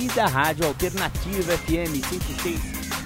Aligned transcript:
e 0.00 0.06
da 0.08 0.26
Rádio 0.26 0.66
Alternativa 0.66 1.56
FM 1.58 2.00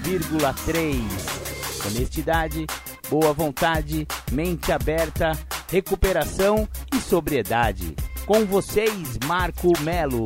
106,3. 0.05 1.85
Honestidade, 1.85 2.67
boa 3.09 3.33
vontade, 3.33 4.07
mente 4.31 4.71
aberta, 4.71 5.31
recuperação 5.69 6.67
e 6.93 6.99
sobriedade. 6.99 7.95
Com 8.25 8.45
vocês, 8.45 9.17
Marco 9.25 9.71
Melo. 9.81 10.25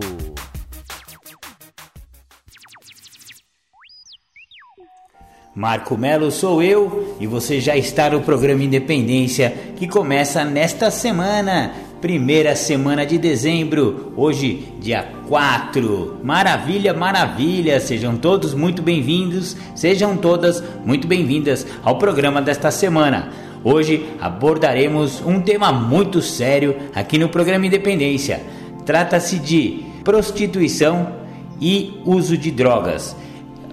Marco 5.56 5.98
Melo 5.98 6.30
sou 6.30 6.62
eu 6.62 7.18
e 7.20 7.26
você 7.26 7.60
já 7.60 7.76
está 7.76 8.12
no 8.12 8.22
programa 8.22 8.64
Independência 8.64 9.50
que 9.76 9.88
começa 9.88 10.46
nesta 10.46 10.92
semana, 10.92 11.74
primeira 12.02 12.56
semana 12.56 13.06
de 13.06 13.18
dezembro, 13.18 14.14
hoje, 14.16 14.74
dia 14.80 15.08
4. 15.28 16.20
Maravilha, 16.24 16.94
maravilha! 16.94 17.80
Sejam 17.80 18.16
todos 18.16 18.54
muito 18.54 18.82
bem-vindos, 18.82 19.58
sejam 19.76 20.16
todas 20.16 20.64
muito 20.86 21.08
bem-vindas 21.08 21.66
ao 21.84 21.98
programa 21.98 22.42
desta 22.42 22.72
semana. 22.72 23.30
Hoje 23.64 24.06
abordaremos 24.22 25.22
um 25.26 25.42
tema 25.42 25.72
muito 25.72 26.22
sério 26.22 26.76
aqui 26.94 27.18
no 27.18 27.30
programa 27.30 27.66
Independência. 27.66 28.42
Trata-se 28.86 29.40
de 29.40 29.84
prostituição 30.04 31.12
e 31.60 32.00
uso 32.06 32.38
de 32.38 32.52
drogas 32.52 33.16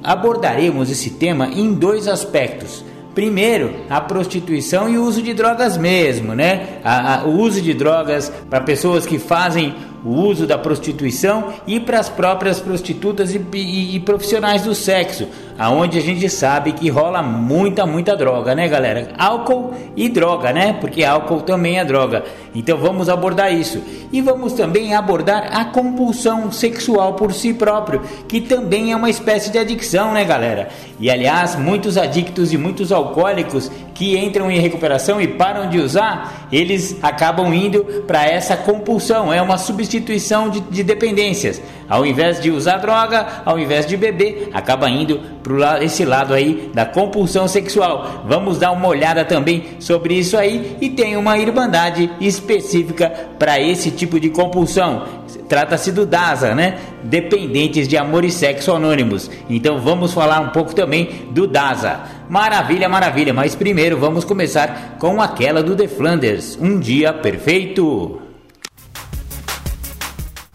abordaremos 0.04 0.90
esse 0.90 1.08
tema 1.08 1.48
em 1.48 1.72
dois 1.72 2.06
aspectos. 2.06 2.84
Primeiro, 3.14 3.72
a 3.88 4.00
prostituição 4.00 4.88
e 4.88 4.98
o 4.98 5.04
uso 5.04 5.22
de 5.22 5.32
drogas 5.32 5.76
mesmo, 5.76 6.34
né? 6.34 6.80
A, 6.82 7.20
a, 7.20 7.24
o 7.24 7.38
uso 7.38 7.62
de 7.62 7.72
drogas 7.72 8.32
para 8.50 8.60
pessoas 8.60 9.06
que 9.06 9.18
fazem 9.18 9.74
o 10.04 10.10
uso 10.10 10.46
da 10.46 10.58
prostituição 10.58 11.54
e 11.66 11.80
para 11.80 11.98
as 11.98 12.08
próprias 12.08 12.60
prostitutas 12.60 13.34
e, 13.34 13.40
e, 13.54 13.96
e, 13.96 14.00
profissionais 14.00 14.62
do 14.62 14.74
sexo, 14.74 15.28
aonde 15.58 15.98
a 15.98 16.00
gente 16.00 16.28
sabe 16.28 16.72
que 16.72 16.88
rola 16.88 17.22
muita, 17.22 17.86
muita 17.86 18.16
droga, 18.16 18.54
né, 18.54 18.68
galera? 18.68 19.12
Álcool 19.18 19.74
e 19.96 20.08
droga, 20.08 20.52
né? 20.52 20.72
Porque 20.80 21.04
álcool 21.04 21.42
também 21.42 21.78
é 21.78 21.84
droga. 21.84 22.24
Então 22.54 22.76
vamos 22.78 23.08
abordar 23.08 23.52
isso. 23.52 23.82
E 24.12 24.20
vamos 24.20 24.52
também 24.52 24.94
abordar 24.94 25.56
a 25.56 25.64
compulsão 25.66 26.50
sexual 26.50 27.14
por 27.14 27.32
si 27.32 27.52
próprio, 27.54 28.02
que 28.28 28.40
também 28.40 28.92
é 28.92 28.96
uma 28.96 29.10
espécie 29.10 29.50
de 29.50 29.58
adicção, 29.58 30.12
né, 30.12 30.24
galera? 30.24 30.68
E 30.98 31.10
aliás, 31.10 31.56
muitos 31.56 31.96
adictos 31.96 32.52
e 32.52 32.58
muitos 32.58 32.92
alcoólicos 32.92 33.70
que 33.94 34.18
entram 34.18 34.50
em 34.50 34.58
recuperação 34.58 35.20
e 35.20 35.28
param 35.28 35.68
de 35.68 35.78
usar, 35.78 36.48
eles 36.50 36.98
acabam 37.02 37.54
indo 37.54 37.84
para 38.06 38.26
essa 38.26 38.56
compulsão, 38.56 39.32
é 39.32 39.40
uma 39.40 39.56
substituição 39.56 40.50
de, 40.50 40.60
de, 40.60 40.82
dependências. 40.82 41.62
Ao 41.88 42.04
invés 42.04 42.40
de 42.40 42.50
usar 42.50 42.78
droga, 42.78 43.42
ao 43.44 43.58
invés 43.58 43.86
de 43.86 43.96
beber, 43.96 44.50
acaba 44.52 44.88
indo 44.88 45.20
para 45.44 45.84
esse 45.84 46.04
lado 46.04 46.32
aí 46.32 46.70
da 46.74 46.86
compulsão 46.86 47.46
sexual. 47.46 48.24
Vamos 48.26 48.58
dar 48.58 48.72
uma 48.72 48.88
olhada 48.88 49.24
também 49.24 49.76
sobre 49.78 50.14
isso 50.14 50.36
aí 50.36 50.76
e 50.80 50.88
tem 50.88 51.16
uma 51.16 51.38
irmandade 51.38 52.10
específica 52.20 53.10
para 53.38 53.60
esse 53.60 53.90
tipo 53.90 54.18
de 54.18 54.30
compulsão. 54.30 55.06
Trata-se 55.48 55.92
do 55.92 56.06
DASA, 56.06 56.54
né? 56.54 56.78
Dependentes 57.02 57.86
de 57.86 57.98
Amor 57.98 58.24
e 58.24 58.30
Sexo 58.30 58.72
Anônimos. 58.72 59.30
Então 59.48 59.78
vamos 59.78 60.14
falar 60.14 60.40
um 60.40 60.48
pouco 60.48 60.74
também 60.74 61.28
do 61.30 61.46
DASA. 61.46 62.00
Maravilha, 62.28 62.88
maravilha, 62.88 63.34
mas 63.34 63.54
primeiro 63.54 63.98
vamos 63.98 64.24
começar 64.24 64.96
com 64.98 65.20
aquela 65.20 65.62
do 65.62 65.76
The 65.76 65.86
Flanders, 65.86 66.58
Um 66.60 66.80
Dia 66.80 67.12
Perfeito. 67.12 68.22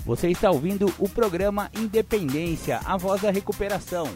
Você 0.04 0.30
está 0.30 0.50
ouvindo 0.50 0.92
o 0.98 1.08
programa 1.08 1.70
Independência, 1.78 2.80
a 2.84 2.98
voz 2.98 3.22
da 3.22 3.30
recuperação. 3.30 4.08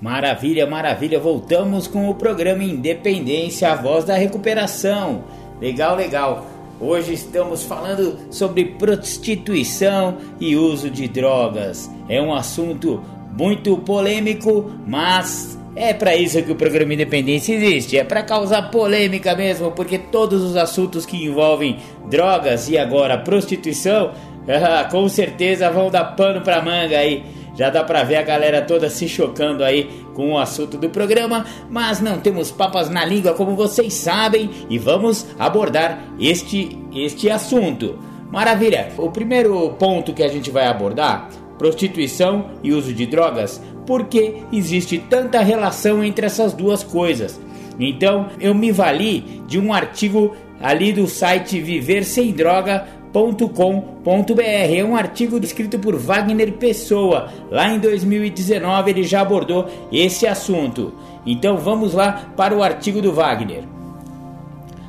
Maravilha, 0.00 0.66
maravilha, 0.66 1.18
voltamos 1.18 1.86
com 1.86 2.10
o 2.10 2.14
programa 2.14 2.62
Independência, 2.62 3.72
a 3.72 3.74
voz 3.74 4.04
da 4.04 4.14
recuperação. 4.14 5.24
Legal, 5.58 5.96
legal. 5.96 6.46
Hoje 6.78 7.14
estamos 7.14 7.62
falando 7.62 8.18
sobre 8.30 8.66
prostituição 8.66 10.18
e 10.38 10.54
uso 10.54 10.90
de 10.90 11.08
drogas. 11.08 11.90
É 12.10 12.20
um 12.20 12.34
assunto 12.34 13.02
muito 13.38 13.78
polêmico, 13.78 14.70
mas 14.86 15.58
é 15.74 15.94
para 15.94 16.14
isso 16.14 16.42
que 16.42 16.52
o 16.52 16.56
programa 16.56 16.92
Independência 16.92 17.54
existe, 17.54 17.96
é 17.96 18.04
para 18.04 18.22
causar 18.22 18.70
polêmica 18.70 19.34
mesmo, 19.34 19.70
porque 19.70 19.96
todos 19.96 20.42
os 20.42 20.56
assuntos 20.56 21.06
que 21.06 21.24
envolvem 21.24 21.78
drogas 22.10 22.68
e 22.68 22.76
agora 22.76 23.16
prostituição, 23.16 24.12
com 24.92 25.08
certeza 25.08 25.70
vão 25.70 25.90
dar 25.90 26.04
pano 26.16 26.42
para 26.42 26.60
manga 26.60 26.98
aí. 26.98 27.24
Já 27.56 27.70
dá 27.70 27.82
para 27.82 28.04
ver 28.04 28.16
a 28.16 28.22
galera 28.22 28.60
toda 28.62 28.90
se 28.90 29.08
chocando 29.08 29.64
aí 29.64 29.90
com 30.14 30.32
o 30.32 30.38
assunto 30.38 30.76
do 30.76 30.90
programa, 30.90 31.46
mas 31.70 32.00
não 32.00 32.20
temos 32.20 32.50
papas 32.50 32.90
na 32.90 33.04
língua 33.04 33.32
como 33.32 33.56
vocês 33.56 33.94
sabem 33.94 34.50
e 34.68 34.78
vamos 34.78 35.26
abordar 35.38 36.04
este 36.20 36.78
este 36.94 37.30
assunto. 37.30 37.98
Maravilha. 38.30 38.88
O 38.98 39.10
primeiro 39.10 39.70
ponto 39.78 40.12
que 40.12 40.22
a 40.22 40.28
gente 40.28 40.50
vai 40.50 40.66
abordar, 40.66 41.30
prostituição 41.58 42.50
e 42.62 42.72
uso 42.72 42.92
de 42.92 43.06
drogas, 43.06 43.62
porque 43.86 44.42
existe 44.52 44.98
tanta 44.98 45.40
relação 45.40 46.04
entre 46.04 46.26
essas 46.26 46.52
duas 46.52 46.82
coisas. 46.82 47.40
Então, 47.78 48.28
eu 48.40 48.54
me 48.54 48.72
vali 48.72 49.42
de 49.46 49.58
um 49.58 49.72
artigo 49.72 50.34
ali 50.60 50.92
do 50.92 51.06
site 51.06 51.60
Viver 51.60 52.04
Sem 52.04 52.32
Droga 52.32 52.86
com.br 53.12 54.40
É 54.42 54.84
um 54.84 54.96
artigo 54.96 55.38
escrito 55.38 55.78
por 55.78 55.96
Wagner 55.96 56.52
Pessoa. 56.54 57.30
Lá 57.50 57.72
em 57.72 57.78
2019 57.78 58.90
ele 58.90 59.02
já 59.02 59.20
abordou 59.20 59.66
esse 59.90 60.26
assunto. 60.26 60.92
Então 61.24 61.56
vamos 61.56 61.94
lá 61.94 62.30
para 62.36 62.54
o 62.54 62.62
artigo 62.62 63.00
do 63.00 63.12
Wagner. 63.12 63.64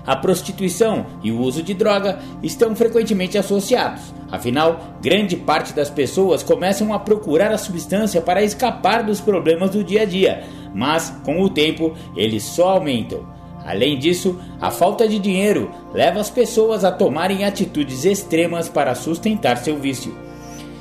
A 0.06 0.16
prostituição 0.16 1.06
e 1.22 1.34
o 1.34 1.42
uso 1.42 1.62
de 1.62 1.74
droga 1.74 2.20
estão 2.42 2.74
frequentemente 2.74 3.38
associados. 3.38 4.14
Afinal, 4.32 4.80
grande 5.02 5.36
parte 5.36 5.74
das 5.74 5.90
pessoas 5.90 6.44
começam 6.44 6.94
a 6.94 7.00
procurar 7.00 7.52
a 7.52 7.58
substância 7.58 8.22
para 8.22 8.42
escapar 8.42 9.04
dos 9.04 9.20
problemas 9.20 9.72
do 9.72 9.84
dia 9.84 10.04
a 10.04 10.06
dia, 10.06 10.44
mas 10.74 11.14
com 11.26 11.42
o 11.42 11.50
tempo 11.50 11.94
eles 12.16 12.44
só 12.44 12.70
aumentam. 12.70 13.37
Além 13.68 14.00
disso, 14.00 14.40
a 14.62 14.72
falta 14.72 15.06
de 15.06 15.20
dinheiro 15.20 15.70
leva 15.94 16.22
as 16.22 16.30
pessoas 16.30 16.86
a 16.86 16.92
tomarem 16.92 17.44
atitudes 17.44 18.06
extremas 18.06 18.70
para 18.70 18.96
sustentar 18.96 19.58
seu 19.58 19.78
vício. 19.78 20.18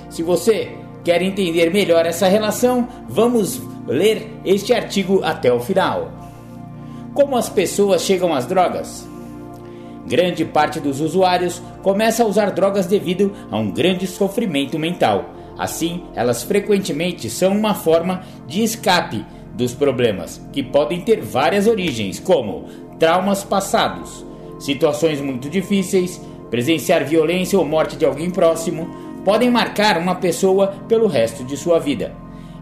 Se 0.09 0.23
você 0.23 0.71
quer 1.03 1.21
entender 1.21 1.73
melhor 1.73 2.07
essa 2.07 2.29
relação, 2.29 2.87
vamos 3.09 3.61
ler 3.89 4.31
este 4.45 4.73
artigo 4.73 5.21
até 5.25 5.53
o 5.53 5.59
final. 5.59 6.13
Como 7.13 7.37
as 7.37 7.49
pessoas 7.49 8.03
chegam 8.03 8.33
às 8.33 8.47
drogas? 8.47 9.05
Grande 10.07 10.45
parte 10.45 10.79
dos 10.79 11.01
usuários 11.01 11.61
começa 11.83 12.23
a 12.23 12.27
usar 12.27 12.53
drogas 12.53 12.87
devido 12.87 13.33
a 13.51 13.59
um 13.59 13.69
grande 13.69 14.07
sofrimento 14.07 14.79
mental. 14.79 15.35
Assim, 15.59 16.05
elas 16.15 16.45
frequentemente 16.45 17.29
são 17.31 17.57
uma 17.57 17.75
forma 17.75 18.23
de 18.47 18.62
escape 18.62 19.25
dos 19.56 19.75
problemas, 19.75 20.41
que 20.53 20.62
podem 20.62 21.00
ter 21.00 21.20
várias 21.20 21.67
origens, 21.67 22.20
como 22.20 22.67
traumas 22.99 23.43
passados, 23.43 24.25
situações 24.58 25.20
muito 25.20 25.49
difíceis, 25.49 26.20
presenciar 26.50 27.05
violência 27.05 27.58
ou 27.58 27.64
morte 27.64 27.97
de 27.97 28.05
alguém 28.05 28.31
próximo, 28.31 28.88
podem 29.25 29.50
marcar 29.50 29.99
uma 29.99 30.14
pessoa 30.14 30.75
pelo 30.88 31.06
resto 31.06 31.43
de 31.44 31.56
sua 31.56 31.79
vida. 31.79 32.14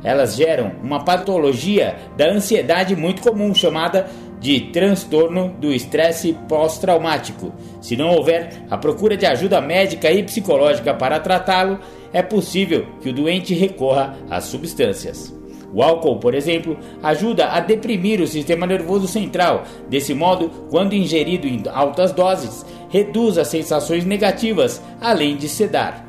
Elas 0.03 0.37
geram 0.37 0.73
uma 0.83 1.05
patologia 1.05 1.97
da 2.17 2.31
ansiedade 2.31 2.95
muito 2.95 3.23
comum 3.23 3.55
chamada 3.55 4.09
de 4.39 4.61
transtorno 4.61 5.55
do 5.59 5.73
estresse 5.73 6.37
pós-traumático. 6.49 7.53
Se 7.81 7.97
não 7.97 8.11
houver 8.11 8.65
a 8.71 8.77
procura 8.77 9.17
de 9.17 9.25
ajuda 9.25 9.61
médica 9.61 10.11
e 10.11 10.23
psicológica 10.23 10.93
para 10.93 11.19
tratá-lo, 11.21 11.79
é 12.13 12.23
possível 12.23 12.87
que 13.01 13.09
o 13.09 13.13
doente 13.13 13.55
recorra 13.55 14.17
às 14.29 14.45
substâncias. 14.45 15.35
O 15.75 15.83
álcool, 15.83 16.19
por 16.19 16.35
exemplo, 16.35 16.79
ajuda 17.03 17.49
a 17.49 17.59
deprimir 17.59 18.21
o 18.21 18.27
sistema 18.29 18.65
nervoso 18.65 19.09
central. 19.09 19.65
Desse 19.91 20.15
modo, 20.15 20.49
quando 20.71 20.95
ingerido 20.95 21.49
em 21.49 21.63
altas 21.73 22.13
doses, 22.13 22.65
reduz 22.89 23.37
as 23.37 23.49
sensações 23.49 24.05
negativas, 24.05 24.81
além 25.01 25.37
de 25.37 25.49
sedar. 25.49 26.07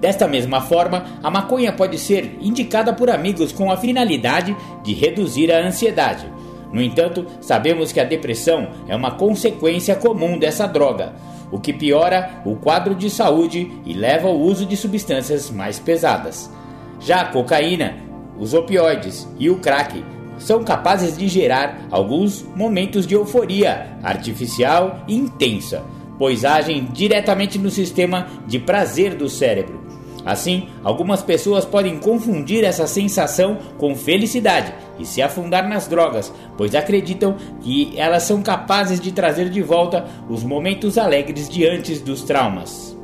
Desta 0.00 0.26
mesma 0.26 0.60
forma, 0.60 1.04
a 1.22 1.30
maconha 1.30 1.72
pode 1.72 1.98
ser 1.98 2.36
indicada 2.40 2.92
por 2.92 3.08
amigos 3.08 3.52
com 3.52 3.70
a 3.70 3.76
finalidade 3.76 4.56
de 4.82 4.92
reduzir 4.92 5.52
a 5.52 5.64
ansiedade. 5.64 6.26
No 6.72 6.82
entanto, 6.82 7.24
sabemos 7.40 7.92
que 7.92 8.00
a 8.00 8.04
depressão 8.04 8.68
é 8.88 8.96
uma 8.96 9.12
consequência 9.12 9.94
comum 9.94 10.36
dessa 10.36 10.66
droga, 10.66 11.14
o 11.50 11.60
que 11.60 11.72
piora 11.72 12.42
o 12.44 12.56
quadro 12.56 12.94
de 12.94 13.08
saúde 13.08 13.70
e 13.86 13.92
leva 13.92 14.26
ao 14.26 14.36
uso 14.36 14.66
de 14.66 14.76
substâncias 14.76 15.48
mais 15.48 15.78
pesadas. 15.78 16.50
Já 16.98 17.20
a 17.20 17.26
cocaína, 17.26 17.94
os 18.38 18.54
opioides 18.54 19.28
e 19.38 19.48
o 19.50 19.56
crack 19.56 20.04
são 20.38 20.62
capazes 20.62 21.16
de 21.16 21.28
gerar 21.28 21.86
alguns 21.90 22.44
momentos 22.54 23.06
de 23.06 23.14
euforia 23.14 23.96
artificial 24.02 25.00
e 25.08 25.14
intensa, 25.16 25.82
pois 26.18 26.44
agem 26.44 26.84
diretamente 26.92 27.58
no 27.58 27.70
sistema 27.70 28.26
de 28.46 28.58
prazer 28.58 29.14
do 29.14 29.28
cérebro. 29.28 29.86
Assim, 30.26 30.68
algumas 30.82 31.22
pessoas 31.22 31.64
podem 31.64 32.00
confundir 32.00 32.64
essa 32.64 32.88
sensação 32.88 33.58
com 33.78 33.94
felicidade 33.94 34.74
e 34.98 35.06
se 35.06 35.22
afundar 35.22 35.68
nas 35.68 35.86
drogas, 35.86 36.32
pois 36.56 36.74
acreditam 36.74 37.36
que 37.60 37.92
elas 37.96 38.24
são 38.24 38.42
capazes 38.42 38.98
de 38.98 39.12
trazer 39.12 39.48
de 39.48 39.62
volta 39.62 40.04
os 40.28 40.42
momentos 40.42 40.98
alegres 40.98 41.48
de 41.48 41.64
antes 41.64 42.00
dos 42.00 42.24
traumas. 42.24 42.96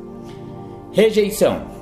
Rejeição. 0.91 1.72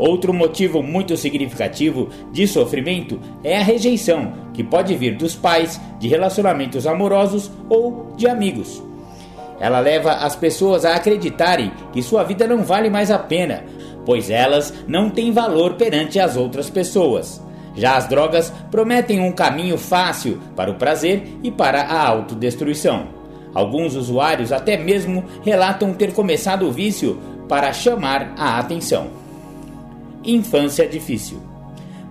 Outro 0.00 0.32
motivo 0.32 0.82
muito 0.82 1.14
significativo 1.14 2.08
de 2.32 2.48
sofrimento 2.48 3.20
é 3.44 3.58
a 3.58 3.62
rejeição, 3.62 4.32
que 4.54 4.64
pode 4.64 4.94
vir 4.94 5.14
dos 5.14 5.34
pais, 5.34 5.78
de 5.98 6.08
relacionamentos 6.08 6.86
amorosos 6.86 7.50
ou 7.68 8.10
de 8.16 8.26
amigos. 8.26 8.82
Ela 9.60 9.78
leva 9.78 10.12
as 10.12 10.34
pessoas 10.34 10.86
a 10.86 10.94
acreditarem 10.94 11.70
que 11.92 12.02
sua 12.02 12.24
vida 12.24 12.46
não 12.46 12.64
vale 12.64 12.88
mais 12.88 13.10
a 13.10 13.18
pena, 13.18 13.62
pois 14.06 14.30
elas 14.30 14.72
não 14.88 15.10
têm 15.10 15.32
valor 15.32 15.74
perante 15.74 16.18
as 16.18 16.34
outras 16.34 16.70
pessoas. 16.70 17.38
Já 17.74 17.98
as 17.98 18.08
drogas 18.08 18.50
prometem 18.70 19.20
um 19.20 19.32
caminho 19.32 19.76
fácil 19.76 20.40
para 20.56 20.70
o 20.70 20.76
prazer 20.76 21.24
e 21.42 21.50
para 21.50 21.82
a 21.82 22.08
autodestruição. 22.08 23.08
Alguns 23.52 23.94
usuários 23.94 24.50
até 24.50 24.78
mesmo 24.78 25.24
relatam 25.44 25.92
ter 25.92 26.14
começado 26.14 26.66
o 26.66 26.72
vício 26.72 27.20
para 27.46 27.70
chamar 27.74 28.32
a 28.38 28.58
atenção. 28.58 29.19
Infância 30.24 30.86
difícil. 30.86 31.38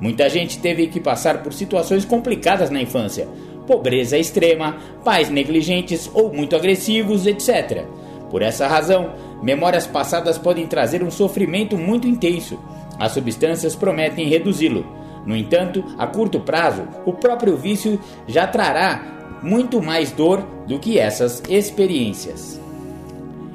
Muita 0.01 0.29
gente 0.29 0.59
teve 0.59 0.87
que 0.87 0.99
passar 0.99 1.43
por 1.43 1.53
situações 1.53 2.05
complicadas 2.05 2.69
na 2.69 2.81
infância, 2.81 3.27
pobreza 3.67 4.17
extrema, 4.17 4.77
pais 5.03 5.29
negligentes 5.29 6.09
ou 6.13 6.33
muito 6.33 6.55
agressivos, 6.55 7.27
etc. 7.27 7.85
Por 8.29 8.41
essa 8.41 8.67
razão, 8.67 9.13
memórias 9.43 9.85
passadas 9.85 10.37
podem 10.37 10.65
trazer 10.67 11.03
um 11.03 11.11
sofrimento 11.11 11.77
muito 11.77 12.07
intenso. 12.07 12.59
As 12.97 13.11
substâncias 13.11 13.75
prometem 13.75 14.27
reduzi-lo. 14.27 14.85
No 15.25 15.35
entanto, 15.35 15.83
a 15.97 16.07
curto 16.07 16.39
prazo, 16.39 16.87
o 17.05 17.13
próprio 17.13 17.57
vício 17.57 17.99
já 18.27 18.47
trará 18.47 19.39
muito 19.43 19.81
mais 19.81 20.11
dor 20.11 20.41
do 20.67 20.79
que 20.79 20.97
essas 20.97 21.41
experiências. 21.49 22.59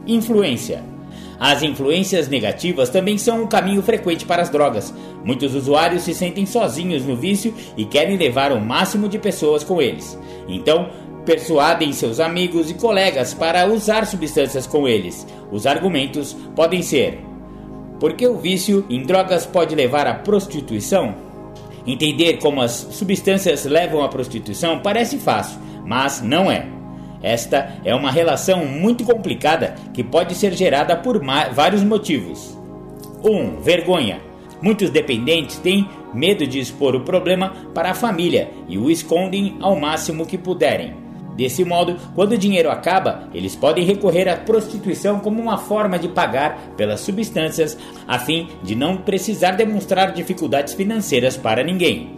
Influência. 0.06 0.93
As 1.38 1.62
influências 1.62 2.28
negativas 2.28 2.88
também 2.88 3.18
são 3.18 3.42
um 3.42 3.46
caminho 3.46 3.82
frequente 3.82 4.24
para 4.24 4.42
as 4.42 4.50
drogas. 4.50 4.94
Muitos 5.24 5.54
usuários 5.54 6.02
se 6.02 6.14
sentem 6.14 6.46
sozinhos 6.46 7.04
no 7.04 7.16
vício 7.16 7.54
e 7.76 7.84
querem 7.84 8.16
levar 8.16 8.52
o 8.52 8.60
máximo 8.60 9.08
de 9.08 9.18
pessoas 9.18 9.64
com 9.64 9.80
eles. 9.80 10.18
Então, 10.48 10.90
persuadem 11.24 11.92
seus 11.92 12.20
amigos 12.20 12.70
e 12.70 12.74
colegas 12.74 13.34
para 13.34 13.66
usar 13.66 14.06
substâncias 14.06 14.66
com 14.66 14.86
eles. 14.86 15.26
Os 15.50 15.66
argumentos 15.66 16.36
podem 16.54 16.82
ser: 16.82 17.20
por 17.98 18.12
que 18.12 18.26
o 18.26 18.36
vício 18.36 18.84
em 18.88 19.02
drogas 19.02 19.46
pode 19.46 19.74
levar 19.74 20.06
à 20.06 20.14
prostituição? 20.14 21.14
Entender 21.86 22.38
como 22.38 22.62
as 22.62 22.72
substâncias 22.72 23.64
levam 23.64 24.02
à 24.02 24.08
prostituição 24.08 24.80
parece 24.80 25.18
fácil, 25.18 25.58
mas 25.84 26.22
não 26.22 26.50
é. 26.50 26.73
Esta 27.24 27.78
é 27.82 27.94
uma 27.94 28.10
relação 28.10 28.66
muito 28.66 29.02
complicada 29.02 29.74
que 29.94 30.04
pode 30.04 30.34
ser 30.34 30.52
gerada 30.52 30.94
por 30.94 31.18
vários 31.54 31.82
motivos. 31.82 32.54
1. 33.24 33.30
Um, 33.30 33.60
vergonha. 33.62 34.20
Muitos 34.60 34.90
dependentes 34.90 35.56
têm 35.56 35.88
medo 36.12 36.46
de 36.46 36.58
expor 36.58 36.94
o 36.94 37.00
problema 37.00 37.54
para 37.74 37.92
a 37.92 37.94
família 37.94 38.50
e 38.68 38.76
o 38.76 38.90
escondem 38.90 39.56
ao 39.62 39.74
máximo 39.74 40.26
que 40.26 40.36
puderem. 40.36 41.02
Desse 41.34 41.64
modo, 41.64 41.96
quando 42.14 42.32
o 42.32 42.38
dinheiro 42.38 42.70
acaba, 42.70 43.28
eles 43.32 43.56
podem 43.56 43.86
recorrer 43.86 44.28
à 44.28 44.36
prostituição 44.36 45.18
como 45.18 45.40
uma 45.40 45.56
forma 45.56 45.98
de 45.98 46.08
pagar 46.08 46.74
pelas 46.76 47.00
substâncias, 47.00 47.76
a 48.06 48.18
fim 48.18 48.48
de 48.62 48.74
não 48.74 48.98
precisar 48.98 49.52
demonstrar 49.52 50.12
dificuldades 50.12 50.74
financeiras 50.74 51.38
para 51.38 51.64
ninguém. 51.64 52.16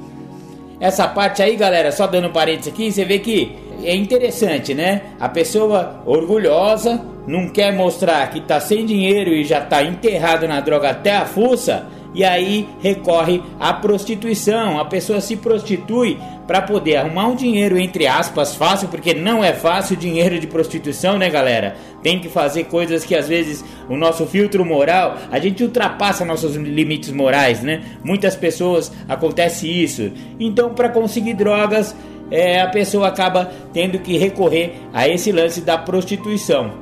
Essa 0.78 1.08
parte 1.08 1.42
aí, 1.42 1.56
galera, 1.56 1.90
só 1.90 2.06
dando 2.06 2.30
parênteses 2.30 2.72
aqui, 2.72 2.92
você 2.92 3.04
vê 3.04 3.18
que 3.18 3.65
é 3.82 3.94
interessante, 3.94 4.74
né? 4.74 5.02
A 5.18 5.28
pessoa 5.28 6.02
orgulhosa 6.06 7.00
não 7.26 7.48
quer 7.48 7.74
mostrar 7.74 8.30
que 8.30 8.38
está 8.38 8.60
sem 8.60 8.86
dinheiro 8.86 9.30
e 9.30 9.44
já 9.44 9.58
está 9.58 9.82
enterrado 9.82 10.46
na 10.46 10.60
droga 10.60 10.90
até 10.90 11.16
a 11.16 11.24
fuça 11.24 11.86
e 12.16 12.24
aí 12.24 12.66
recorre 12.80 13.42
à 13.60 13.74
prostituição. 13.74 14.80
A 14.80 14.86
pessoa 14.86 15.20
se 15.20 15.36
prostitui 15.36 16.18
para 16.46 16.62
poder 16.62 16.96
arrumar 16.96 17.26
um 17.26 17.36
dinheiro, 17.36 17.78
entre 17.78 18.06
aspas, 18.06 18.54
fácil, 18.54 18.88
porque 18.88 19.12
não 19.12 19.44
é 19.44 19.52
fácil 19.52 19.96
dinheiro 19.96 20.38
de 20.38 20.46
prostituição, 20.46 21.18
né, 21.18 21.28
galera? 21.28 21.76
Tem 22.02 22.18
que 22.18 22.28
fazer 22.28 22.64
coisas 22.64 23.04
que 23.04 23.14
às 23.14 23.28
vezes 23.28 23.62
o 23.88 23.96
nosso 23.96 24.24
filtro 24.24 24.64
moral, 24.64 25.18
a 25.30 25.38
gente 25.38 25.62
ultrapassa 25.62 26.24
nossos 26.24 26.54
limites 26.56 27.10
morais, 27.10 27.62
né? 27.62 27.82
Muitas 28.02 28.34
pessoas 28.34 28.90
acontece 29.06 29.68
isso. 29.68 30.10
Então, 30.40 30.70
para 30.70 30.88
conseguir 30.88 31.34
drogas, 31.34 31.94
é, 32.30 32.60
a 32.60 32.68
pessoa 32.68 33.08
acaba 33.08 33.50
tendo 33.72 33.98
que 33.98 34.16
recorrer 34.16 34.74
a 34.92 35.08
esse 35.08 35.30
lance 35.30 35.60
da 35.60 35.78
prostituição. 35.78 36.72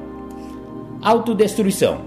Autodestruição. 1.02 2.00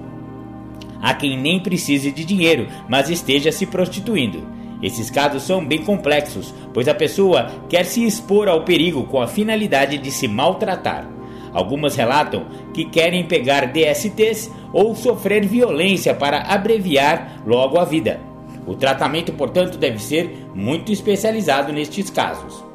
Há 1.01 1.13
quem 1.13 1.37
nem 1.37 1.59
precise 1.59 2.11
de 2.11 2.25
dinheiro, 2.25 2.67
mas 2.89 3.09
esteja 3.09 3.51
se 3.51 3.65
prostituindo. 3.65 4.47
Esses 4.81 5.09
casos 5.09 5.43
são 5.43 5.65
bem 5.65 5.83
complexos, 5.83 6.53
pois 6.73 6.87
a 6.87 6.93
pessoa 6.93 7.47
quer 7.69 7.85
se 7.85 8.05
expor 8.05 8.47
ao 8.47 8.63
perigo 8.63 9.03
com 9.05 9.21
a 9.21 9.27
finalidade 9.27 9.97
de 9.97 10.11
se 10.11 10.27
maltratar. 10.27 11.07
Algumas 11.53 11.95
relatam 11.95 12.45
que 12.73 12.85
querem 12.85 13.25
pegar 13.25 13.71
DSTs 13.71 14.51
ou 14.71 14.95
sofrer 14.95 15.45
violência 15.45 16.13
para 16.13 16.41
abreviar 16.41 17.41
logo 17.45 17.79
a 17.79 17.85
vida. 17.85 18.19
O 18.67 18.75
tratamento, 18.75 19.31
portanto, 19.33 19.77
deve 19.77 19.97
ser 19.99 20.45
muito 20.53 20.91
especializado 20.91 21.71
nestes 21.71 22.09
casos. 22.09 22.66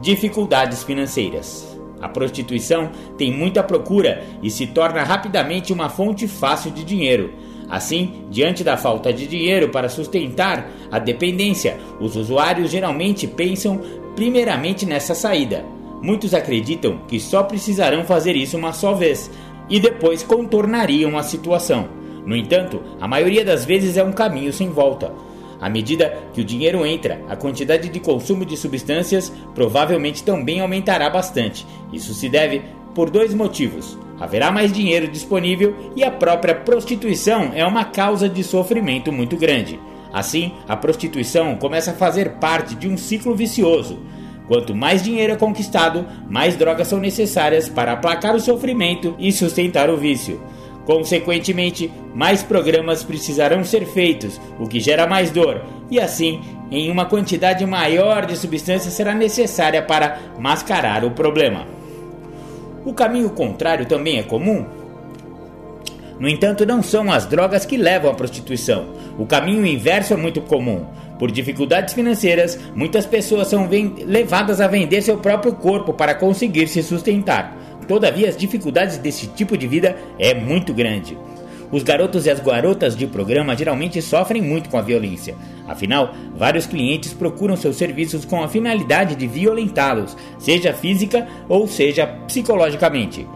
Dificuldades 0.00 0.82
financeiras. 0.82 1.76
A 2.00 2.08
prostituição 2.08 2.90
tem 3.18 3.30
muita 3.30 3.62
procura 3.62 4.24
e 4.42 4.50
se 4.50 4.66
torna 4.66 5.02
rapidamente 5.02 5.72
uma 5.72 5.90
fonte 5.90 6.26
fácil 6.26 6.70
de 6.70 6.82
dinheiro. 6.82 7.34
Assim, 7.68 8.24
diante 8.30 8.64
da 8.64 8.78
falta 8.78 9.12
de 9.12 9.26
dinheiro 9.26 9.68
para 9.68 9.90
sustentar 9.90 10.70
a 10.90 10.98
dependência, 10.98 11.78
os 12.00 12.16
usuários 12.16 12.70
geralmente 12.70 13.26
pensam 13.26 13.80
primeiramente 14.16 14.86
nessa 14.86 15.14
saída. 15.14 15.64
Muitos 16.02 16.32
acreditam 16.32 17.00
que 17.06 17.20
só 17.20 17.42
precisarão 17.42 18.02
fazer 18.04 18.34
isso 18.34 18.56
uma 18.56 18.72
só 18.72 18.94
vez 18.94 19.30
e 19.68 19.78
depois 19.78 20.22
contornariam 20.22 21.18
a 21.18 21.22
situação. 21.22 21.88
No 22.24 22.34
entanto, 22.34 22.82
a 22.98 23.06
maioria 23.06 23.44
das 23.44 23.66
vezes 23.66 23.98
é 23.98 24.02
um 24.02 24.12
caminho 24.12 24.52
sem 24.52 24.70
volta. 24.70 25.12
À 25.60 25.68
medida 25.68 26.16
que 26.32 26.40
o 26.40 26.44
dinheiro 26.44 26.86
entra, 26.86 27.20
a 27.28 27.36
quantidade 27.36 27.88
de 27.88 28.00
consumo 28.00 28.44
de 28.44 28.56
substâncias 28.56 29.32
provavelmente 29.54 30.24
também 30.24 30.60
aumentará 30.60 31.10
bastante. 31.10 31.66
Isso 31.92 32.14
se 32.14 32.28
deve 32.28 32.62
por 32.94 33.10
dois 33.10 33.34
motivos. 33.34 33.98
Haverá 34.18 34.50
mais 34.50 34.72
dinheiro 34.72 35.08
disponível 35.08 35.74
e 35.94 36.02
a 36.02 36.10
própria 36.10 36.54
prostituição 36.54 37.52
é 37.54 37.64
uma 37.64 37.84
causa 37.84 38.28
de 38.28 38.42
sofrimento 38.42 39.12
muito 39.12 39.36
grande. 39.36 39.78
Assim, 40.12 40.52
a 40.68 40.76
prostituição 40.76 41.56
começa 41.56 41.92
a 41.92 41.94
fazer 41.94 42.32
parte 42.32 42.74
de 42.74 42.88
um 42.88 42.96
ciclo 42.96 43.34
vicioso. 43.34 43.98
Quanto 44.48 44.74
mais 44.74 45.02
dinheiro 45.02 45.32
é 45.32 45.36
conquistado, 45.36 46.04
mais 46.28 46.56
drogas 46.56 46.88
são 46.88 46.98
necessárias 46.98 47.68
para 47.68 47.92
aplacar 47.92 48.34
o 48.34 48.40
sofrimento 48.40 49.14
e 49.18 49.30
sustentar 49.30 49.88
o 49.88 49.96
vício. 49.96 50.42
Consequentemente, 50.84 51.90
mais 52.14 52.42
programas 52.42 53.04
precisarão 53.04 53.62
ser 53.64 53.86
feitos, 53.86 54.40
o 54.58 54.66
que 54.66 54.80
gera 54.80 55.06
mais 55.06 55.30
dor, 55.30 55.62
e 55.90 56.00
assim, 56.00 56.40
em 56.70 56.90
uma 56.90 57.04
quantidade 57.04 57.64
maior 57.66 58.26
de 58.26 58.36
substância 58.36 58.90
será 58.90 59.14
necessária 59.14 59.82
para 59.82 60.18
mascarar 60.38 61.04
o 61.04 61.10
problema. 61.10 61.66
O 62.84 62.94
caminho 62.94 63.30
contrário 63.30 63.86
também 63.86 64.18
é 64.18 64.22
comum? 64.22 64.64
No 66.18 66.28
entanto, 66.28 66.66
não 66.66 66.82
são 66.82 67.10
as 67.10 67.26
drogas 67.26 67.64
que 67.64 67.76
levam 67.76 68.10
à 68.10 68.14
prostituição. 68.14 68.88
O 69.18 69.24
caminho 69.26 69.64
inverso 69.66 70.12
é 70.12 70.16
muito 70.16 70.40
comum. 70.42 70.84
Por 71.18 71.30
dificuldades 71.30 71.94
financeiras, 71.94 72.58
muitas 72.74 73.06
pessoas 73.06 73.48
são 73.48 73.68
levadas 74.06 74.60
a 74.60 74.66
vender 74.66 75.02
seu 75.02 75.18
próprio 75.18 75.54
corpo 75.54 75.92
para 75.92 76.14
conseguir 76.14 76.68
se 76.68 76.82
sustentar. 76.82 77.56
Todavia, 77.90 78.28
as 78.28 78.36
dificuldades 78.36 78.98
desse 78.98 79.26
tipo 79.26 79.58
de 79.58 79.66
vida 79.66 79.96
é 80.16 80.32
muito 80.32 80.72
grande. 80.72 81.18
Os 81.72 81.82
garotos 81.82 82.24
e 82.24 82.30
as 82.30 82.38
garotas 82.38 82.96
de 82.96 83.04
programa 83.04 83.56
geralmente 83.56 84.00
sofrem 84.00 84.40
muito 84.40 84.70
com 84.70 84.78
a 84.78 84.80
violência. 84.80 85.34
Afinal, 85.66 86.14
vários 86.36 86.66
clientes 86.66 87.12
procuram 87.12 87.56
seus 87.56 87.74
serviços 87.74 88.24
com 88.24 88.44
a 88.44 88.48
finalidade 88.48 89.16
de 89.16 89.26
violentá-los, 89.26 90.16
seja 90.38 90.72
física 90.72 91.26
ou 91.48 91.66
seja 91.66 92.06
psicologicamente. 92.06 93.26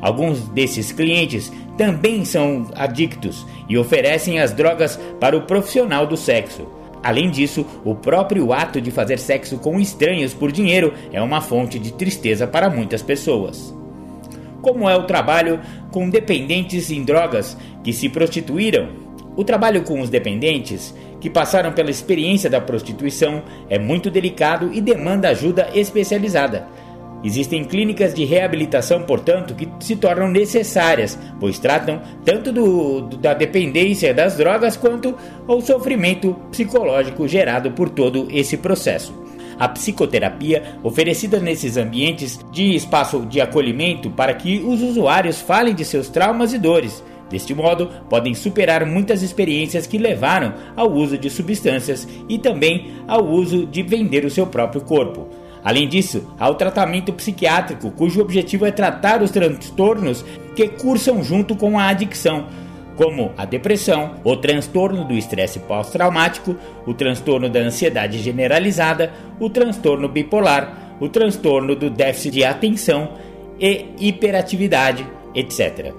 Alguns 0.00 0.46
desses 0.50 0.92
clientes 0.92 1.50
também 1.76 2.24
são 2.24 2.68
adictos 2.76 3.44
e 3.68 3.76
oferecem 3.76 4.38
as 4.38 4.52
drogas 4.52 4.96
para 5.18 5.36
o 5.36 5.42
profissional 5.42 6.06
do 6.06 6.16
sexo. 6.16 6.68
Além 7.02 7.28
disso, 7.28 7.66
o 7.84 7.96
próprio 7.96 8.52
ato 8.52 8.80
de 8.80 8.92
fazer 8.92 9.18
sexo 9.18 9.58
com 9.58 9.80
estranhos 9.80 10.32
por 10.32 10.52
dinheiro 10.52 10.94
é 11.12 11.20
uma 11.20 11.40
fonte 11.40 11.80
de 11.80 11.92
tristeza 11.92 12.46
para 12.46 12.70
muitas 12.70 13.02
pessoas 13.02 13.74
como 14.64 14.88
é 14.88 14.96
o 14.96 15.04
trabalho 15.04 15.60
com 15.92 16.08
dependentes 16.08 16.90
em 16.90 17.04
drogas 17.04 17.56
que 17.84 17.92
se 17.92 18.08
prostituíram. 18.08 18.88
O 19.36 19.44
trabalho 19.44 19.82
com 19.82 20.00
os 20.00 20.08
dependentes 20.08 20.94
que 21.20 21.28
passaram 21.28 21.72
pela 21.72 21.90
experiência 21.90 22.48
da 22.48 22.60
prostituição 22.60 23.42
é 23.68 23.78
muito 23.78 24.10
delicado 24.10 24.70
e 24.72 24.80
demanda 24.80 25.28
ajuda 25.28 25.68
especializada. 25.74 26.66
Existem 27.22 27.64
clínicas 27.64 28.12
de 28.12 28.24
reabilitação, 28.24 29.02
portanto, 29.02 29.54
que 29.54 29.68
se 29.80 29.96
tornam 29.96 30.28
necessárias, 30.28 31.18
pois 31.40 31.58
tratam 31.58 32.02
tanto 32.24 32.52
do, 32.52 33.02
da 33.16 33.32
dependência 33.32 34.12
das 34.12 34.36
drogas 34.36 34.76
quanto 34.76 35.14
o 35.48 35.60
sofrimento 35.60 36.34
psicológico 36.50 37.26
gerado 37.26 37.70
por 37.70 37.88
todo 37.88 38.28
esse 38.30 38.58
processo 38.58 39.23
a 39.58 39.68
psicoterapia 39.68 40.78
oferecida 40.82 41.38
nesses 41.38 41.76
ambientes 41.76 42.38
de 42.52 42.74
espaço 42.74 43.26
de 43.26 43.40
acolhimento 43.40 44.10
para 44.10 44.34
que 44.34 44.58
os 44.58 44.82
usuários 44.82 45.40
falem 45.40 45.74
de 45.74 45.84
seus 45.84 46.08
traumas 46.08 46.52
e 46.52 46.58
dores. 46.58 47.02
Deste 47.30 47.54
modo, 47.54 47.88
podem 48.08 48.34
superar 48.34 48.84
muitas 48.86 49.22
experiências 49.22 49.86
que 49.86 49.98
levaram 49.98 50.54
ao 50.76 50.92
uso 50.92 51.16
de 51.16 51.30
substâncias 51.30 52.06
e 52.28 52.38
também 52.38 52.92
ao 53.08 53.26
uso 53.26 53.66
de 53.66 53.82
vender 53.82 54.24
o 54.24 54.30
seu 54.30 54.46
próprio 54.46 54.82
corpo. 54.82 55.28
Além 55.64 55.88
disso, 55.88 56.30
há 56.38 56.48
o 56.50 56.54
tratamento 56.54 57.12
psiquiátrico, 57.12 57.90
cujo 57.90 58.20
objetivo 58.20 58.66
é 58.66 58.70
tratar 58.70 59.22
os 59.22 59.30
transtornos 59.30 60.22
que 60.54 60.68
cursam 60.68 61.24
junto 61.24 61.56
com 61.56 61.78
a 61.78 61.88
adicção 61.88 62.46
como 62.96 63.32
a 63.36 63.44
depressão, 63.44 64.16
o 64.22 64.36
transtorno 64.36 65.04
do 65.04 65.14
estresse 65.14 65.58
pós-traumático, 65.60 66.56
o 66.86 66.94
transtorno 66.94 67.48
da 67.48 67.60
ansiedade 67.60 68.18
generalizada, 68.18 69.12
o 69.40 69.50
transtorno 69.50 70.08
bipolar, 70.08 70.96
o 71.00 71.08
transtorno 71.08 71.74
do 71.74 71.90
déficit 71.90 72.34
de 72.34 72.44
atenção 72.44 73.10
e 73.58 73.86
hiperatividade, 73.98 75.06
etc. 75.34 75.92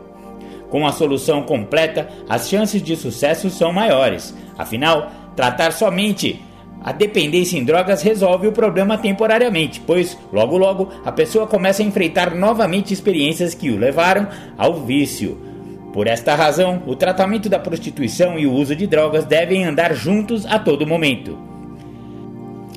Com 0.70 0.86
a 0.88 0.92
solução 0.92 1.44
completa, 1.44 2.10
as 2.28 2.50
chances 2.50 2.82
de 2.82 2.96
sucesso 2.96 3.50
são 3.50 3.72
maiores. 3.72 4.36
Afinal, 4.58 5.12
tratar 5.36 5.72
somente 5.72 6.42
a 6.86 6.92
dependência 6.92 7.58
em 7.58 7.64
drogas 7.64 8.04
resolve 8.04 8.48
o 8.48 8.52
problema 8.52 8.98
temporariamente, 8.98 9.82
pois 9.86 10.18
logo 10.32 10.58
logo 10.58 10.90
a 11.04 11.12
pessoa 11.12 11.48
começa 11.48 11.82
a 11.82 11.86
enfrentar 11.86 12.36
novamente 12.36 12.94
experiências 12.94 13.56
que 13.56 13.72
o 13.72 13.78
levaram 13.78 14.28
ao 14.58 14.75
vício. 14.86 15.54
Por 15.96 16.08
esta 16.08 16.36
razão, 16.36 16.84
o 16.86 16.94
tratamento 16.94 17.48
da 17.48 17.58
prostituição 17.58 18.38
e 18.38 18.46
o 18.46 18.52
uso 18.52 18.75
de 18.75 18.86
drogas 18.86 19.24
devem 19.24 19.64
andar 19.64 19.96
juntos 19.96 20.46
a 20.46 20.60
todo 20.60 20.86
momento. 20.86 21.38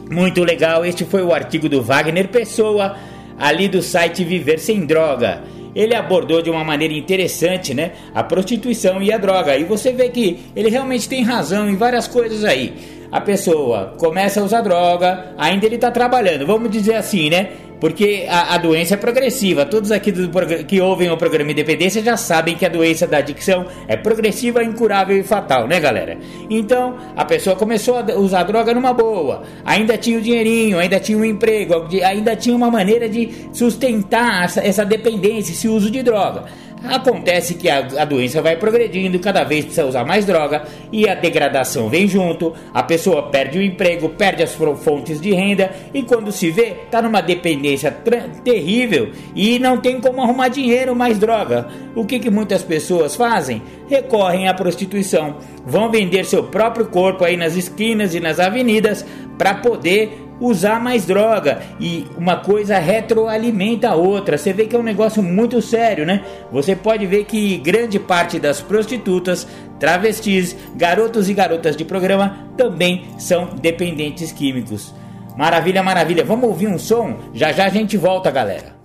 Muito 0.08 0.44
legal, 0.44 0.86
este 0.86 1.04
foi 1.04 1.24
o 1.24 1.34
artigo 1.34 1.68
do 1.68 1.82
Wagner 1.82 2.28
Pessoa, 2.28 2.96
ali 3.36 3.66
do 3.66 3.82
site 3.82 4.22
Viver 4.22 4.60
Sem 4.60 4.86
Droga. 4.86 5.42
Ele 5.74 5.96
abordou 5.96 6.40
de 6.40 6.48
uma 6.48 6.62
maneira 6.62 6.94
interessante, 6.94 7.74
né, 7.74 7.90
a 8.14 8.22
prostituição 8.22 9.02
e 9.02 9.12
a 9.12 9.18
droga. 9.18 9.56
E 9.56 9.64
você 9.64 9.92
vê 9.92 10.10
que 10.10 10.38
ele 10.54 10.70
realmente 10.70 11.08
tem 11.08 11.24
razão 11.24 11.68
em 11.68 11.74
várias 11.74 12.06
coisas 12.06 12.44
aí. 12.44 12.72
A 13.10 13.20
pessoa 13.20 13.94
começa 13.98 14.40
a 14.40 14.44
usar 14.44 14.60
droga, 14.60 15.32
ainda 15.38 15.64
ele 15.66 15.76
está 15.76 15.90
trabalhando, 15.90 16.46
vamos 16.46 16.70
dizer 16.70 16.94
assim, 16.94 17.30
né? 17.30 17.48
Porque 17.80 18.26
a, 18.28 18.54
a, 18.54 18.58
doença 18.58 18.94
é 18.94 18.96
progressiva. 18.96 19.64
Todos 19.64 19.92
aqui 19.92 20.10
do, 20.10 20.28
que 20.64 20.80
ouvem 20.80 21.10
o 21.10 21.16
programa 21.16 21.52
Independência 21.52 22.02
já 22.02 22.16
sabem 22.16 22.56
que 22.56 22.66
a 22.66 22.68
doença 22.68 23.06
da 23.06 23.18
adicção 23.18 23.66
é 23.86 23.96
progressiva, 23.96 24.62
incurável 24.64 25.16
e 25.16 25.22
fatal, 25.22 25.66
né, 25.68 25.78
galera? 25.78 26.18
Então, 26.50 26.96
a 27.16 27.24
pessoa 27.24 27.54
começou 27.54 27.98
a 27.98 28.18
usar 28.18 28.42
droga 28.42 28.74
numa 28.74 28.92
boa, 28.92 29.44
ainda 29.64 29.96
tinha 29.96 30.18
o 30.18 30.20
dinheirinho, 30.20 30.78
ainda 30.78 30.98
tinha 30.98 31.16
um 31.16 31.24
emprego, 31.24 31.86
ainda 32.04 32.34
tinha 32.34 32.54
uma 32.54 32.70
maneira 32.70 33.08
de 33.08 33.48
sustentar 33.52 34.44
essa, 34.44 34.60
essa 34.60 34.84
dependência, 34.84 35.52
esse 35.52 35.68
uso 35.68 35.90
de 35.90 36.02
droga. 36.02 36.44
Acontece 36.84 37.54
que 37.54 37.68
a, 37.68 37.78
a, 37.78 38.04
doença 38.04 38.40
vai 38.40 38.56
progredindo, 38.56 39.18
cada 39.18 39.42
vez 39.42 39.64
precisa 39.64 39.86
usar 39.86 40.04
mais 40.04 40.24
droga 40.24 40.62
e 40.92 41.08
a 41.08 41.14
degradação 41.14 41.88
vem 41.88 42.06
junto, 42.06 42.54
a 42.72 42.82
pessoa 42.82 43.30
perde 43.30 43.58
o 43.58 43.62
emprego, 43.62 44.10
perde 44.10 44.42
as 44.42 44.54
fontes 44.54 45.20
de 45.20 45.32
renda 45.32 45.70
e 45.92 46.02
quando 46.02 46.30
se 46.30 46.50
vê, 46.50 46.76
está 46.84 47.02
numa 47.02 47.20
dependência 47.20 47.90
terrível 48.44 49.10
e 49.34 49.58
não 49.58 49.78
tem 49.78 50.00
como 50.00 50.22
arrumar 50.22 50.48
dinheiro 50.48 50.94
mais 50.94 51.18
droga. 51.18 51.68
O 51.96 52.04
que, 52.04 52.18
que 52.18 52.30
muitas 52.30 52.62
pessoas 52.62 53.16
fazem? 53.16 53.62
Recorrem 53.88 54.48
à 54.48 54.54
prostituição, 54.54 55.36
vão 55.66 55.90
vender 55.90 56.24
seu 56.24 56.44
próprio 56.44 56.86
corpo 56.86 57.24
aí 57.24 57.36
nas 57.36 57.56
esquinas 57.56 58.14
e 58.14 58.20
nas 58.20 58.38
avenidas 58.38 59.04
para 59.36 59.54
poder 59.54 60.27
usar 60.40 60.80
mais 60.80 61.04
droga 61.04 61.60
e 61.80 62.06
uma 62.16 62.36
coisa 62.36 62.78
retroalimenta 62.78 63.90
a 63.90 63.94
outra. 63.94 64.38
Você 64.38 64.52
vê 64.52 64.66
que 64.66 64.76
é 64.76 64.78
um 64.78 64.82
negócio 64.82 65.22
muito 65.22 65.60
sério, 65.60 66.06
né? 66.06 66.24
Você 66.52 66.74
pode 66.76 67.06
ver 67.06 67.24
que 67.24 67.58
grande 67.58 67.98
parte 67.98 68.38
das 68.38 68.60
prostitutas, 68.60 69.46
travestis, 69.78 70.56
garotos 70.76 71.28
e 71.28 71.34
garotas 71.34 71.76
de 71.76 71.84
programa 71.84 72.48
também 72.56 73.06
são 73.18 73.50
dependentes 73.60 74.32
químicos. 74.32 74.94
Maravilha, 75.36 75.82
maravilha. 75.82 76.24
Vamos 76.24 76.48
ouvir 76.48 76.66
um 76.66 76.78
som? 76.78 77.16
Já 77.32 77.52
já 77.52 77.66
a 77.66 77.68
gente 77.68 77.96
volta, 77.96 78.30
galera. 78.30 78.77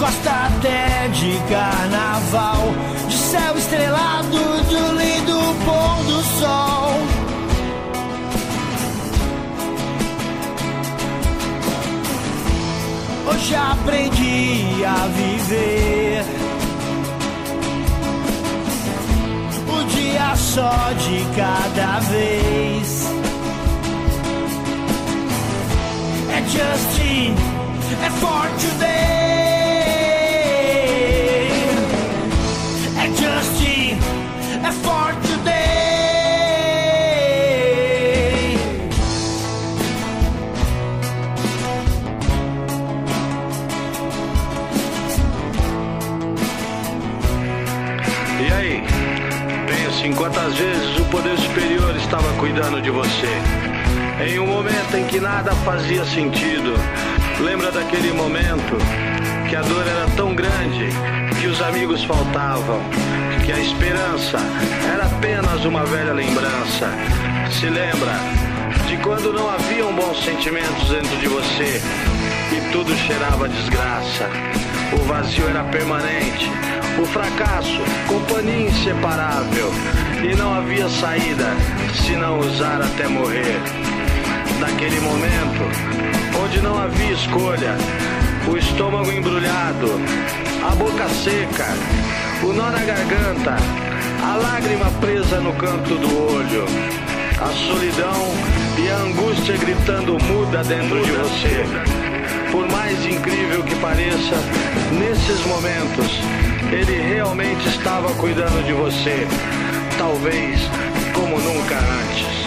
Gosta 0.00 0.30
até 0.30 1.08
de 1.08 1.38
carnaval, 1.50 2.72
de 3.06 3.16
céu 3.18 3.58
estrelado, 3.58 4.30
do 4.30 4.98
lindo 4.98 5.38
pôr 5.62 6.04
do 6.06 6.22
sol. 6.38 6.92
Hoje 13.28 13.54
aprendi 13.54 14.84
a 14.86 15.06
viver. 15.08 16.24
O 19.68 19.84
dia 19.84 20.34
só 20.34 20.92
de 20.94 21.26
cada 21.36 22.00
vez. 22.08 23.06
É 26.32 26.42
Justin, 26.48 27.34
é 28.02 28.10
for 28.18 28.48
today. 28.58 29.19
Estava 52.10 52.32
cuidando 52.40 52.82
de 52.82 52.90
você. 52.90 53.28
Em 54.26 54.40
um 54.40 54.46
momento 54.48 54.96
em 54.96 55.04
que 55.04 55.20
nada 55.20 55.52
fazia 55.64 56.04
sentido. 56.04 56.74
Lembra 57.38 57.70
daquele 57.70 58.12
momento 58.12 58.76
que 59.48 59.54
a 59.54 59.62
dor 59.62 59.86
era 59.86 60.10
tão 60.16 60.34
grande 60.34 60.88
que 61.40 61.46
os 61.46 61.62
amigos 61.62 62.02
faltavam, 62.02 62.80
que 63.46 63.52
a 63.52 63.60
esperança 63.60 64.38
era 64.92 65.04
apenas 65.04 65.64
uma 65.64 65.84
velha 65.84 66.12
lembrança. 66.12 66.90
Se 67.52 67.66
lembra 67.66 68.12
de 68.88 68.96
quando 68.96 69.32
não 69.32 69.48
haviam 69.48 69.94
bons 69.94 70.24
sentimentos 70.24 70.88
dentro 70.88 71.16
de 71.18 71.28
você 71.28 71.80
e 72.50 72.72
tudo 72.72 72.92
cheirava 73.06 73.48
desgraça. 73.48 74.28
O 74.92 75.04
vazio 75.04 75.48
era 75.48 75.62
permanente, 75.62 76.50
o 77.00 77.06
fracasso, 77.06 77.80
companhia 78.08 78.68
inseparável. 78.68 79.72
E 80.28 80.34
não 80.34 80.52
havia 80.52 80.88
saída 80.88 81.46
se 81.94 82.12
não 82.16 82.38
usar 82.38 82.80
até 82.80 83.08
morrer. 83.08 83.60
Naquele 84.58 85.00
momento, 85.00 85.64
onde 86.42 86.60
não 86.60 86.78
havia 86.78 87.12
escolha, 87.12 87.76
o 88.48 88.56
estômago 88.56 89.10
embrulhado, 89.10 90.00
a 90.70 90.74
boca 90.74 91.08
seca, 91.08 91.66
o 92.42 92.52
nó 92.52 92.70
na 92.70 92.82
garganta, 92.82 93.56
a 94.22 94.36
lágrima 94.36 94.90
presa 95.00 95.40
no 95.40 95.52
canto 95.54 95.96
do 95.96 96.34
olho, 96.34 96.64
a 97.40 97.48
solidão 97.68 98.34
e 98.78 98.88
a 98.90 98.96
angústia 98.98 99.56
gritando 99.56 100.18
muda 100.24 100.62
dentro 100.64 101.02
de 101.02 101.10
você. 101.12 101.64
Por 102.50 102.68
mais 102.68 103.04
incrível 103.06 103.62
que 103.62 103.74
pareça, 103.76 104.36
nesses 104.98 105.44
momentos, 105.46 106.20
ele 106.72 107.14
realmente 107.14 107.66
estava 107.68 108.12
cuidando 108.14 108.64
de 108.64 108.72
você, 108.72 109.26
talvez 109.98 110.60
como 111.12 111.38
nunca 111.38 111.76
antes. 111.76 112.40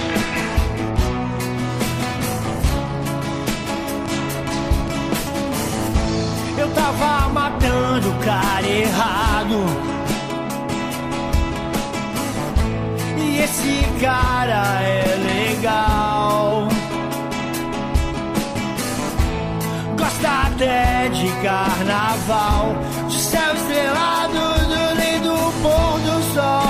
Eu 6.57 6.69
tava 6.69 7.29
matando 7.29 8.09
o 8.09 8.19
cara 8.23 8.67
errado. 8.67 9.65
E 13.17 13.39
esse 13.39 13.85
cara 14.01 14.81
é 14.81 15.03
legal. 15.31 16.67
Gosta 19.97 20.29
até 20.47 21.09
de 21.09 21.27
carnaval, 21.41 22.75
de 23.07 23.19
céu 23.19 23.53
estrelado, 23.55 24.33
do 24.33 24.83
lindo 25.01 25.35
pôr 25.61 25.99
do 25.99 26.17
sol, 26.33 26.62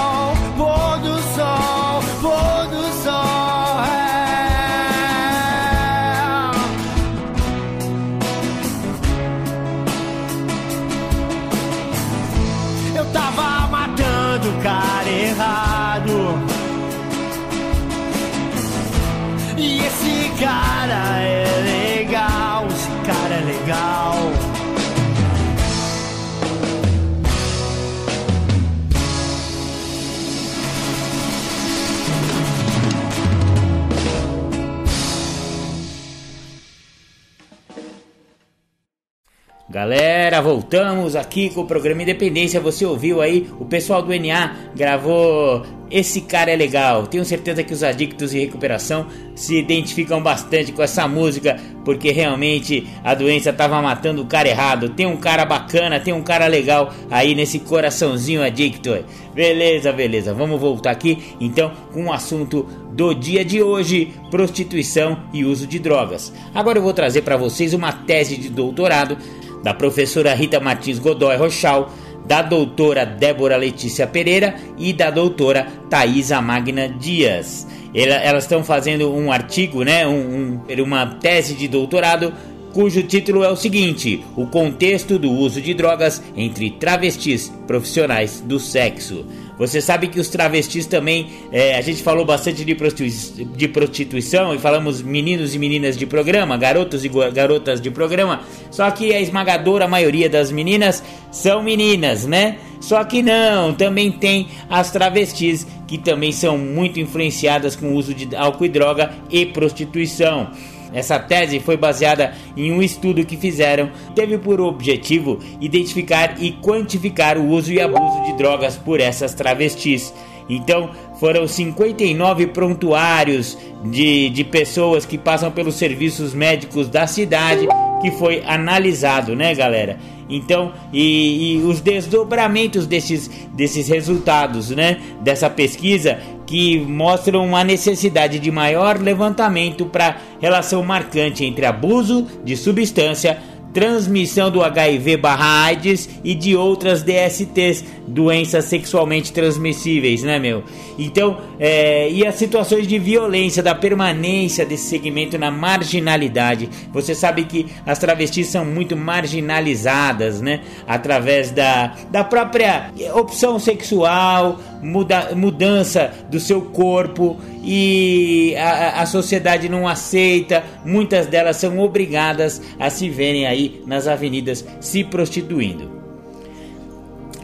Galera, 39.73 40.39
voltamos 40.39 41.15
aqui 41.15 41.49
com 41.49 41.61
o 41.61 41.65
programa 41.65 42.03
Independência. 42.03 42.59
Você 42.59 42.85
ouviu 42.85 43.21
aí? 43.21 43.49
O 43.59 43.65
pessoal 43.65 44.03
do 44.03 44.13
NA 44.13 44.55
gravou 44.75 45.63
Esse 45.89 46.21
Cara 46.21 46.51
é 46.51 46.55
Legal. 46.55 47.07
Tenho 47.07 47.25
certeza 47.25 47.63
que 47.63 47.73
os 47.73 47.81
adictos 47.81 48.35
em 48.35 48.39
recuperação 48.41 49.07
se 49.33 49.57
identificam 49.57 50.21
bastante 50.21 50.71
com 50.71 50.83
essa 50.83 51.07
música, 51.07 51.59
porque 51.83 52.11
realmente 52.11 52.87
a 53.03 53.15
doença 53.15 53.49
estava 53.49 53.81
matando 53.81 54.21
o 54.21 54.27
cara 54.27 54.47
errado. 54.47 54.89
Tem 54.89 55.07
um 55.07 55.17
cara 55.17 55.43
bacana, 55.43 55.99
tem 55.99 56.13
um 56.13 56.21
cara 56.21 56.45
legal 56.45 56.93
aí 57.09 57.33
nesse 57.33 57.57
coraçãozinho 57.57 58.43
adicto. 58.43 59.03
Beleza, 59.33 59.91
beleza. 59.91 60.35
Vamos 60.35 60.61
voltar 60.61 60.91
aqui 60.91 61.33
então 61.41 61.71
com 61.91 62.05
o 62.05 62.13
assunto 62.13 62.67
do 62.91 63.11
dia 63.15 63.43
de 63.43 63.63
hoje: 63.63 64.13
prostituição 64.29 65.17
e 65.33 65.43
uso 65.43 65.65
de 65.65 65.79
drogas. 65.79 66.31
Agora 66.53 66.77
eu 66.77 66.83
vou 66.83 66.93
trazer 66.93 67.23
para 67.23 67.37
vocês 67.37 67.73
uma 67.73 67.91
tese 67.91 68.37
de 68.37 68.49
doutorado 68.49 69.17
da 69.63 69.73
professora 69.73 70.33
Rita 70.33 70.59
Martins 70.59 70.99
Godoy 70.99 71.37
Rochal, 71.37 71.91
da 72.25 72.41
doutora 72.41 73.05
Débora 73.05 73.57
Letícia 73.57 74.05
Pereira 74.07 74.55
e 74.77 74.93
da 74.93 75.09
doutora 75.09 75.67
Thaisa 75.89 76.41
Magna 76.41 76.87
Dias. 76.87 77.67
Ela- 77.93 78.15
Elas 78.15 78.43
estão 78.43 78.63
fazendo 78.63 79.13
um 79.13 79.31
artigo, 79.31 79.83
né, 79.83 80.05
um- 80.07 80.61
um- 80.69 80.83
uma 80.83 81.05
tese 81.05 81.53
de 81.53 81.67
doutorado 81.67 82.33
cujo 82.73 83.03
título 83.03 83.43
é 83.43 83.49
o 83.49 83.55
seguinte: 83.55 84.23
O 84.35 84.47
contexto 84.47 85.19
do 85.19 85.29
uso 85.31 85.61
de 85.61 85.73
drogas 85.73 86.21
entre 86.35 86.71
travestis 86.71 87.51
profissionais 87.67 88.41
do 88.41 88.59
sexo. 88.59 89.25
Você 89.67 89.81
sabe 89.81 90.07
que 90.07 90.19
os 90.19 90.27
travestis 90.29 90.85
também, 90.85 91.29
é, 91.51 91.75
a 91.77 91.81
gente 91.81 92.03
falou 92.03 92.25
bastante 92.25 92.63
de, 92.65 92.75
prostitui- 92.75 93.45
de 93.55 93.67
prostituição 93.67 94.53
e 94.53 94.59
falamos 94.59 95.01
meninos 95.01 95.55
e 95.55 95.59
meninas 95.59 95.97
de 95.97 96.05
programa, 96.05 96.57
garotos 96.57 97.05
e 97.05 97.09
garotas 97.33 97.79
de 97.81 97.89
programa, 97.89 98.41
só 98.71 98.89
que 98.91 99.13
a 99.13 99.21
esmagadora 99.21 99.87
maioria 99.87 100.29
das 100.29 100.51
meninas 100.51 101.03
são 101.31 101.63
meninas, 101.63 102.25
né? 102.25 102.57
Só 102.79 103.03
que 103.05 103.21
não, 103.23 103.73
também 103.73 104.11
tem 104.11 104.47
as 104.69 104.91
travestis 104.91 105.65
que 105.87 105.97
também 105.97 106.31
são 106.31 106.57
muito 106.57 106.99
influenciadas 106.99 107.75
com 107.75 107.87
o 107.87 107.93
uso 107.95 108.13
de 108.13 108.35
álcool 108.35 108.65
e 108.65 108.69
droga 108.69 109.13
e 109.31 109.45
prostituição. 109.45 110.51
Essa 110.93 111.17
tese 111.17 111.59
foi 111.59 111.75
baseada 111.75 112.33
em 112.55 112.71
um 112.71 112.81
estudo 112.81 113.25
que 113.25 113.35
fizeram, 113.35 113.89
teve 114.15 114.37
por 114.37 114.61
objetivo 114.61 115.39
identificar 115.59 116.35
e 116.39 116.51
quantificar 116.51 117.37
o 117.37 117.47
uso 117.47 117.73
e 117.73 117.81
abuso 117.81 118.23
de 118.23 118.33
drogas 118.33 118.77
por 118.77 118.99
essas 118.99 119.33
travestis. 119.33 120.13
Então, 120.49 120.91
foram 121.19 121.47
59 121.47 122.47
prontuários 122.47 123.57
de, 123.85 124.29
de 124.29 124.43
pessoas 124.43 125.05
que 125.05 125.17
passam 125.17 125.51
pelos 125.51 125.75
serviços 125.75 126.33
médicos 126.33 126.89
da 126.89 127.07
cidade 127.07 127.67
que 128.01 128.11
foi 128.11 128.43
analisado, 128.45 129.33
né, 129.33 129.55
galera? 129.55 129.97
Então, 130.29 130.73
e, 130.91 131.53
e 131.53 131.57
os 131.63 131.79
desdobramentos 131.79 132.85
desses, 132.85 133.29
desses 133.53 133.87
resultados, 133.87 134.71
né, 134.71 134.97
dessa 135.21 135.49
pesquisa 135.49 136.19
que 136.45 136.79
mostram 136.79 137.45
uma 137.45 137.63
necessidade 137.63 138.39
de 138.39 138.51
maior 138.51 138.99
levantamento 138.99 139.85
para 139.85 140.17
relação 140.39 140.83
marcante 140.83 141.45
entre 141.45 141.65
abuso 141.65 142.27
de 142.43 142.55
substância, 142.57 143.39
transmissão 143.73 144.51
do 144.51 144.61
HIV/AIDS 144.61 146.07
e 146.23 146.35
de 146.35 146.55
outras 146.55 147.01
DSTs, 147.01 147.83
doenças 148.07 148.65
sexualmente 148.65 149.33
transmissíveis, 149.33 150.21
né, 150.21 150.37
meu? 150.37 150.63
Então, 150.97 151.39
é, 151.59 152.09
e 152.09 152.25
as 152.25 152.35
situações 152.35 152.87
de 152.87 152.99
violência, 152.99 153.63
da 153.63 153.73
permanência 153.73 154.65
desse 154.65 154.85
segmento 154.85 155.37
na 155.37 155.49
marginalidade. 155.49 156.69
Você 156.93 157.15
sabe 157.15 157.45
que 157.45 157.65
as 157.85 157.97
travestis 157.97 158.47
são 158.47 158.63
muito 158.63 158.95
marginalizadas, 158.95 160.39
né? 160.39 160.61
Através 160.87 161.49
da, 161.49 161.95
da 162.11 162.23
própria 162.23 162.91
opção 163.15 163.57
sexual, 163.57 164.59
muda, 164.83 165.33
mudança 165.35 166.11
do 166.29 166.39
seu 166.39 166.61
corpo 166.61 167.39
e 167.63 168.55
a, 168.57 169.01
a 169.01 169.05
sociedade 169.05 169.69
não 169.69 169.87
aceita. 169.87 170.63
Muitas 170.85 171.27
delas 171.27 171.57
são 171.57 171.79
obrigadas 171.79 172.61
a 172.79 172.89
se 172.89 173.09
verem 173.09 173.47
aí 173.47 173.81
nas 173.85 174.07
avenidas 174.07 174.65
se 174.79 175.03
prostituindo. 175.03 176.03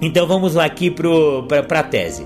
Então 0.01 0.27
vamos 0.27 0.55
lá 0.55 0.65
aqui 0.65 0.91
para 0.91 1.79
a 1.79 1.83
tese. 1.83 2.25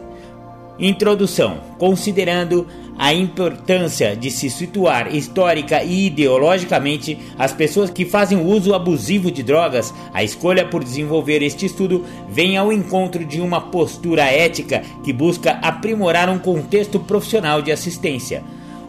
Introdução. 0.79 1.57
Considerando 1.77 2.67
a 2.97 3.13
importância 3.13 4.15
de 4.15 4.29
se 4.29 4.49
situar 4.49 5.13
histórica 5.13 5.83
e 5.83 6.07
ideologicamente 6.07 7.17
as 7.37 7.51
pessoas 7.51 7.89
que 7.89 8.05
fazem 8.05 8.45
uso 8.45 8.73
abusivo 8.73 9.31
de 9.31 9.43
drogas, 9.43 9.93
a 10.13 10.23
escolha 10.23 10.65
por 10.65 10.83
desenvolver 10.83 11.41
este 11.41 11.65
estudo 11.65 12.05
vem 12.29 12.57
ao 12.57 12.71
encontro 12.71 13.25
de 13.25 13.41
uma 13.41 13.61
postura 13.61 14.23
ética 14.23 14.81
que 15.03 15.13
busca 15.13 15.51
aprimorar 15.61 16.29
um 16.29 16.39
contexto 16.39 16.99
profissional 16.99 17.61
de 17.61 17.71
assistência. 17.71 18.43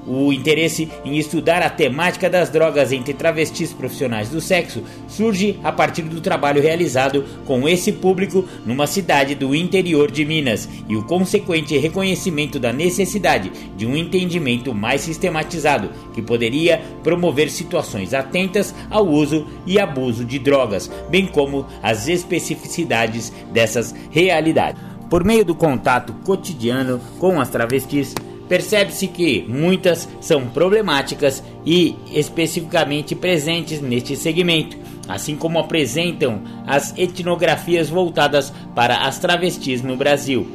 O 0.06 0.32
interesse 0.32 0.88
em 1.04 1.16
estudar 1.16 1.62
a 1.62 1.70
temática 1.70 2.28
das 2.28 2.50
drogas 2.50 2.92
entre 2.92 3.14
travestis 3.14 3.72
profissionais 3.72 4.28
do 4.28 4.40
sexo 4.40 4.82
surge 5.08 5.58
a 5.64 5.72
partir 5.72 6.02
do 6.02 6.20
trabalho 6.20 6.60
realizado 6.60 7.24
com 7.46 7.66
esse 7.66 7.90
público 7.90 8.44
numa 8.66 8.86
cidade 8.86 9.34
do 9.34 9.54
interior 9.54 10.10
de 10.10 10.24
Minas 10.24 10.68
e 10.88 10.96
o 10.96 11.04
consequente 11.04 11.76
reconhecimento 11.78 12.58
da 12.58 12.72
necessidade 12.72 13.50
de 13.76 13.86
um 13.86 13.96
entendimento 13.96 14.74
mais 14.74 15.00
sistematizado 15.00 15.90
que 16.12 16.20
poderia 16.20 16.82
promover 17.02 17.50
situações 17.50 18.12
atentas 18.12 18.74
ao 18.90 19.06
uso 19.06 19.46
e 19.66 19.78
abuso 19.78 20.24
de 20.24 20.38
drogas, 20.38 20.90
bem 21.08 21.26
como 21.26 21.66
as 21.82 22.08
especificidades 22.08 23.32
dessas 23.52 23.94
realidades. 24.10 24.80
Por 25.08 25.24
meio 25.24 25.44
do 25.44 25.54
contato 25.54 26.12
cotidiano 26.24 27.00
com 27.18 27.40
as 27.40 27.48
travestis, 27.48 28.14
percebe-se 28.48 29.08
que 29.08 29.44
muitas 29.48 30.08
são 30.20 30.46
problemáticas 30.46 31.42
e 31.64 31.96
especificamente 32.12 33.14
presentes 33.14 33.80
neste 33.80 34.16
segmento, 34.16 34.76
assim 35.08 35.36
como 35.36 35.58
apresentam 35.58 36.42
as 36.66 36.96
etnografias 36.96 37.88
voltadas 37.88 38.52
para 38.74 39.06
as 39.06 39.18
travestis 39.18 39.82
no 39.82 39.96
Brasil. 39.96 40.46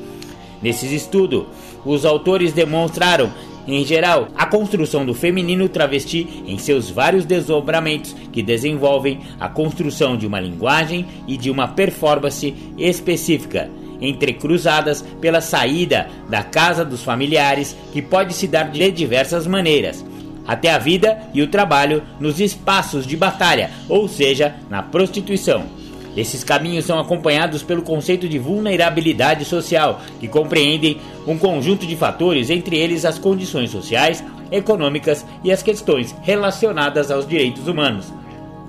Nesses 0.61 0.91
estudos, 0.91 1.45
os 1.85 2.05
autores 2.05 2.51
demonstraram 2.51 3.31
em 3.71 3.85
geral, 3.85 4.29
a 4.35 4.47
construção 4.47 5.05
do 5.05 5.13
feminino 5.13 5.69
travesti 5.69 6.43
em 6.47 6.57
seus 6.57 6.89
vários 6.89 7.23
desdobramentos 7.23 8.15
que 8.31 8.41
desenvolvem 8.41 9.19
a 9.39 9.47
construção 9.47 10.17
de 10.17 10.25
uma 10.25 10.39
linguagem 10.39 11.05
e 11.27 11.37
de 11.37 11.51
uma 11.51 11.67
performance 11.67 12.55
específica, 12.79 13.69
entrecruzadas 14.01 15.03
pela 15.19 15.41
saída 15.41 16.07
da 16.29 16.43
casa 16.43 16.85
dos 16.85 17.03
familiares, 17.03 17.75
que 17.91 18.01
pode 18.01 18.33
se 18.33 18.47
dar 18.47 18.69
de 18.71 18.91
diversas 18.91 19.45
maneiras, 19.45 20.05
até 20.47 20.71
a 20.71 20.79
vida 20.79 21.19
e 21.33 21.41
o 21.41 21.47
trabalho 21.47 22.03
nos 22.19 22.39
espaços 22.39 23.05
de 23.05 23.15
batalha, 23.15 23.71
ou 23.87 24.07
seja, 24.07 24.55
na 24.69 24.81
prostituição. 24.81 25.63
Esses 26.17 26.43
caminhos 26.43 26.85
são 26.85 26.99
acompanhados 26.99 27.61
pelo 27.61 27.83
conceito 27.83 28.27
de 28.27 28.39
vulnerabilidade 28.39 29.45
social, 29.45 30.01
que 30.19 30.27
compreendem 30.27 30.99
um 31.27 31.37
conjunto 31.37 31.85
de 31.85 31.95
fatores, 31.95 32.49
entre 32.49 32.77
eles 32.77 33.05
as 33.05 33.19
condições 33.19 33.69
sociais, 33.69 34.23
econômicas 34.51 35.23
e 35.43 35.51
as 35.51 35.61
questões 35.61 36.15
relacionadas 36.23 37.11
aos 37.11 37.27
direitos 37.27 37.67
humanos, 37.67 38.11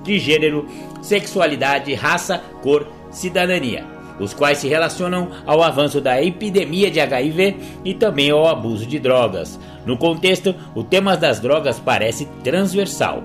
de 0.05 0.19
gênero, 0.19 0.69
sexualidade, 1.01 1.95
raça, 1.95 2.43
cor, 2.63 2.87
cidadania 3.11 4.00
os 4.21 4.35
quais 4.35 4.59
se 4.59 4.69
relacionam 4.69 5.31
ao 5.47 5.63
avanço 5.63 6.01
da 6.01 6.23
epidemia 6.23 6.91
de 6.91 7.01
HIV 7.01 7.57
e 7.85 7.95
também 7.95 8.31
ao 8.31 8.47
abuso 8.47 8.87
de 8.87 8.99
drogas. 8.99 9.59
No 9.87 9.97
contexto, 9.97 10.55
o 10.75 10.85
tema 10.85 11.17
das 11.17 11.41
drogas 11.41 11.81
parece 11.81 12.27
transversal. 12.45 13.25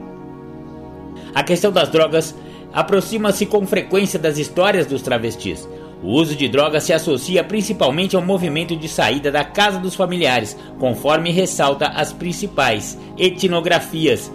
A 1.34 1.43
questão 1.43 1.71
das 1.71 1.89
drogas 1.89 2.34
aproxima-se 2.73 3.45
com 3.45 3.67
frequência 3.67 4.17
das 4.17 4.38
histórias 4.38 4.86
dos 4.88 5.01
travestis. 5.01 5.67
O 6.01 6.12
uso 6.12 6.36
de 6.36 6.47
drogas 6.47 6.84
se 6.84 6.93
associa 6.93 7.43
principalmente 7.43 8.15
ao 8.15 8.21
movimento 8.21 8.75
de 8.75 8.88
saída 8.88 9.31
da 9.31 9.43
casa 9.43 9.79
dos 9.79 9.95
familiares, 9.95 10.58
conforme 10.79 11.31
ressalta 11.31 11.88
as 11.88 12.13
principais 12.13 12.97
etnografias 13.17 14.31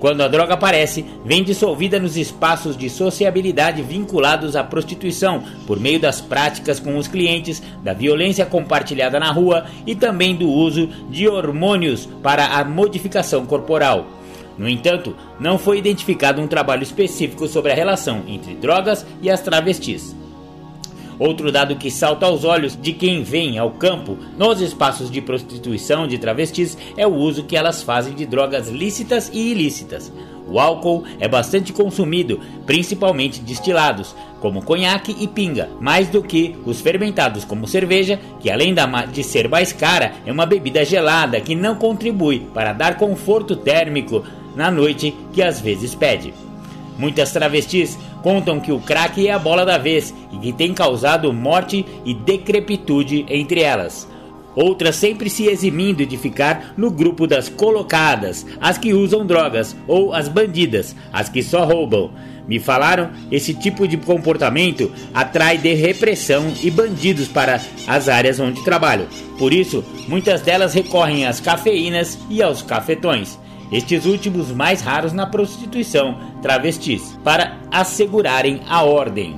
quando 0.00 0.22
a 0.22 0.28
droga 0.28 0.54
aparece, 0.54 1.04
vem 1.24 1.44
dissolvida 1.44 2.00
nos 2.00 2.16
espaços 2.16 2.74
de 2.74 2.88
sociabilidade 2.88 3.82
vinculados 3.82 4.56
à 4.56 4.64
prostituição, 4.64 5.44
por 5.66 5.78
meio 5.78 6.00
das 6.00 6.22
práticas 6.22 6.80
com 6.80 6.96
os 6.96 7.06
clientes, 7.06 7.62
da 7.84 7.92
violência 7.92 8.46
compartilhada 8.46 9.20
na 9.20 9.30
rua 9.30 9.66
e 9.86 9.94
também 9.94 10.34
do 10.34 10.48
uso 10.48 10.86
de 11.10 11.28
hormônios 11.28 12.08
para 12.22 12.46
a 12.46 12.64
modificação 12.64 13.44
corporal. 13.44 14.06
No 14.56 14.68
entanto, 14.68 15.14
não 15.38 15.58
foi 15.58 15.78
identificado 15.78 16.40
um 16.40 16.46
trabalho 16.46 16.82
específico 16.82 17.46
sobre 17.46 17.72
a 17.72 17.74
relação 17.74 18.22
entre 18.26 18.54
drogas 18.54 19.06
e 19.20 19.30
as 19.30 19.42
travestis. 19.42 20.16
Outro 21.20 21.52
dado 21.52 21.76
que 21.76 21.90
salta 21.90 22.24
aos 22.24 22.44
olhos 22.44 22.74
de 22.74 22.94
quem 22.94 23.22
vem 23.22 23.58
ao 23.58 23.72
campo 23.72 24.16
nos 24.38 24.58
espaços 24.62 25.10
de 25.10 25.20
prostituição 25.20 26.08
de 26.08 26.16
travestis 26.16 26.78
é 26.96 27.06
o 27.06 27.14
uso 27.14 27.44
que 27.44 27.58
elas 27.58 27.82
fazem 27.82 28.14
de 28.14 28.24
drogas 28.24 28.70
lícitas 28.70 29.30
e 29.30 29.50
ilícitas. 29.50 30.10
O 30.48 30.58
álcool 30.58 31.04
é 31.20 31.28
bastante 31.28 31.74
consumido, 31.74 32.40
principalmente 32.64 33.38
destilados, 33.38 34.16
como 34.40 34.62
conhaque 34.62 35.14
e 35.20 35.28
pinga, 35.28 35.68
mais 35.78 36.08
do 36.08 36.22
que 36.22 36.56
os 36.64 36.80
fermentados 36.80 37.44
como 37.44 37.68
cerveja, 37.68 38.18
que 38.40 38.50
além 38.50 38.74
de 39.12 39.22
ser 39.22 39.46
mais 39.46 39.74
cara, 39.74 40.14
é 40.24 40.32
uma 40.32 40.46
bebida 40.46 40.82
gelada 40.86 41.38
que 41.38 41.54
não 41.54 41.74
contribui 41.74 42.46
para 42.54 42.72
dar 42.72 42.96
conforto 42.96 43.54
térmico 43.54 44.24
na 44.56 44.70
noite 44.70 45.14
que 45.34 45.42
às 45.42 45.60
vezes 45.60 45.94
pede. 45.94 46.32
Muitas 46.98 47.30
travestis 47.32 47.98
contam 48.22 48.60
que 48.60 48.72
o 48.72 48.80
crack 48.80 49.26
é 49.26 49.32
a 49.32 49.38
bola 49.38 49.64
da 49.64 49.78
vez 49.78 50.14
e 50.32 50.38
que 50.38 50.52
tem 50.52 50.72
causado 50.72 51.32
morte 51.32 51.84
e 52.04 52.14
decrepitude 52.14 53.24
entre 53.28 53.62
elas. 53.62 54.08
Outras 54.54 54.96
sempre 54.96 55.30
se 55.30 55.46
eximindo 55.46 56.04
de 56.04 56.16
ficar 56.16 56.74
no 56.76 56.90
grupo 56.90 57.26
das 57.26 57.48
colocadas, 57.48 58.44
as 58.60 58.76
que 58.76 58.92
usam 58.92 59.24
drogas, 59.24 59.76
ou 59.86 60.12
as 60.12 60.28
bandidas, 60.28 60.96
as 61.12 61.28
que 61.28 61.42
só 61.42 61.64
roubam. 61.64 62.10
Me 62.48 62.58
falaram, 62.58 63.10
esse 63.30 63.54
tipo 63.54 63.86
de 63.86 63.96
comportamento 63.96 64.90
atrai 65.14 65.56
de 65.56 65.72
repressão 65.74 66.52
e 66.62 66.70
bandidos 66.70 67.28
para 67.28 67.60
as 67.86 68.08
áreas 68.08 68.40
onde 68.40 68.64
trabalham. 68.64 69.06
Por 69.38 69.52
isso, 69.52 69.84
muitas 70.08 70.40
delas 70.40 70.74
recorrem 70.74 71.26
às 71.26 71.38
cafeínas 71.38 72.18
e 72.28 72.42
aos 72.42 72.60
cafetões 72.60 73.38
estes 73.72 74.06
últimos 74.06 74.50
mais 74.52 74.80
raros 74.80 75.12
na 75.12 75.26
prostituição 75.26 76.18
travestis, 76.42 77.18
para 77.22 77.58
assegurarem 77.70 78.60
a 78.68 78.82
ordem. 78.82 79.36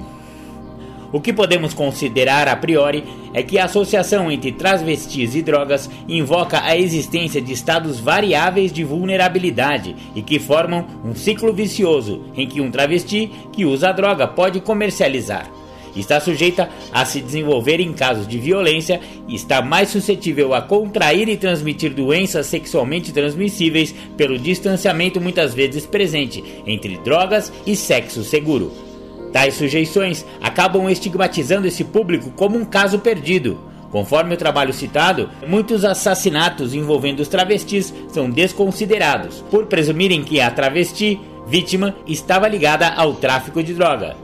O 1.12 1.20
que 1.20 1.32
podemos 1.32 1.74
considerar 1.74 2.48
a 2.48 2.56
priori 2.56 3.04
é 3.34 3.42
que 3.42 3.58
a 3.58 3.66
associação 3.66 4.30
entre 4.30 4.50
travestis 4.52 5.34
e 5.34 5.42
drogas 5.42 5.90
invoca 6.08 6.62
a 6.62 6.76
existência 6.76 7.40
de 7.40 7.52
estados 7.52 8.00
variáveis 8.00 8.72
de 8.72 8.82
vulnerabilidade 8.82 9.94
e 10.14 10.22
que 10.22 10.38
formam 10.38 10.86
um 11.04 11.14
ciclo 11.14 11.52
vicioso 11.52 12.22
em 12.34 12.46
que 12.46 12.62
um 12.62 12.70
travesti 12.70 13.30
que 13.52 13.66
usa 13.66 13.90
a 13.90 13.92
droga 13.92 14.26
pode 14.26 14.60
comercializar 14.60 15.50
está 16.00 16.20
sujeita 16.20 16.68
a 16.92 17.04
se 17.04 17.20
desenvolver 17.20 17.80
em 17.80 17.92
casos 17.92 18.26
de 18.26 18.38
violência 18.38 19.00
e 19.28 19.34
está 19.34 19.60
mais 19.60 19.90
suscetível 19.90 20.54
a 20.54 20.62
contrair 20.62 21.28
e 21.28 21.36
transmitir 21.36 21.92
doenças 21.92 22.46
sexualmente 22.46 23.12
transmissíveis 23.12 23.94
pelo 24.16 24.38
distanciamento 24.38 25.20
muitas 25.20 25.54
vezes 25.54 25.86
presente 25.86 26.42
entre 26.66 26.96
drogas 26.98 27.52
e 27.66 27.76
sexo 27.76 28.24
seguro. 28.24 28.72
Tais 29.32 29.54
sujeições 29.54 30.24
acabam 30.42 30.90
estigmatizando 30.90 31.66
esse 31.66 31.84
público 31.84 32.30
como 32.32 32.58
um 32.58 32.64
caso 32.64 32.98
perdido. 32.98 33.58
Conforme 33.90 34.34
o 34.34 34.38
trabalho 34.38 34.72
citado, 34.72 35.28
muitos 35.46 35.84
assassinatos 35.84 36.74
envolvendo 36.74 37.20
os 37.20 37.28
travestis 37.28 37.92
são 38.08 38.30
desconsiderados, 38.30 39.44
por 39.50 39.66
presumirem 39.66 40.24
que 40.24 40.40
a 40.40 40.50
travesti 40.50 41.20
vítima 41.46 41.94
estava 42.06 42.48
ligada 42.48 42.88
ao 42.88 43.14
tráfico 43.14 43.62
de 43.62 43.74
droga. 43.74 44.16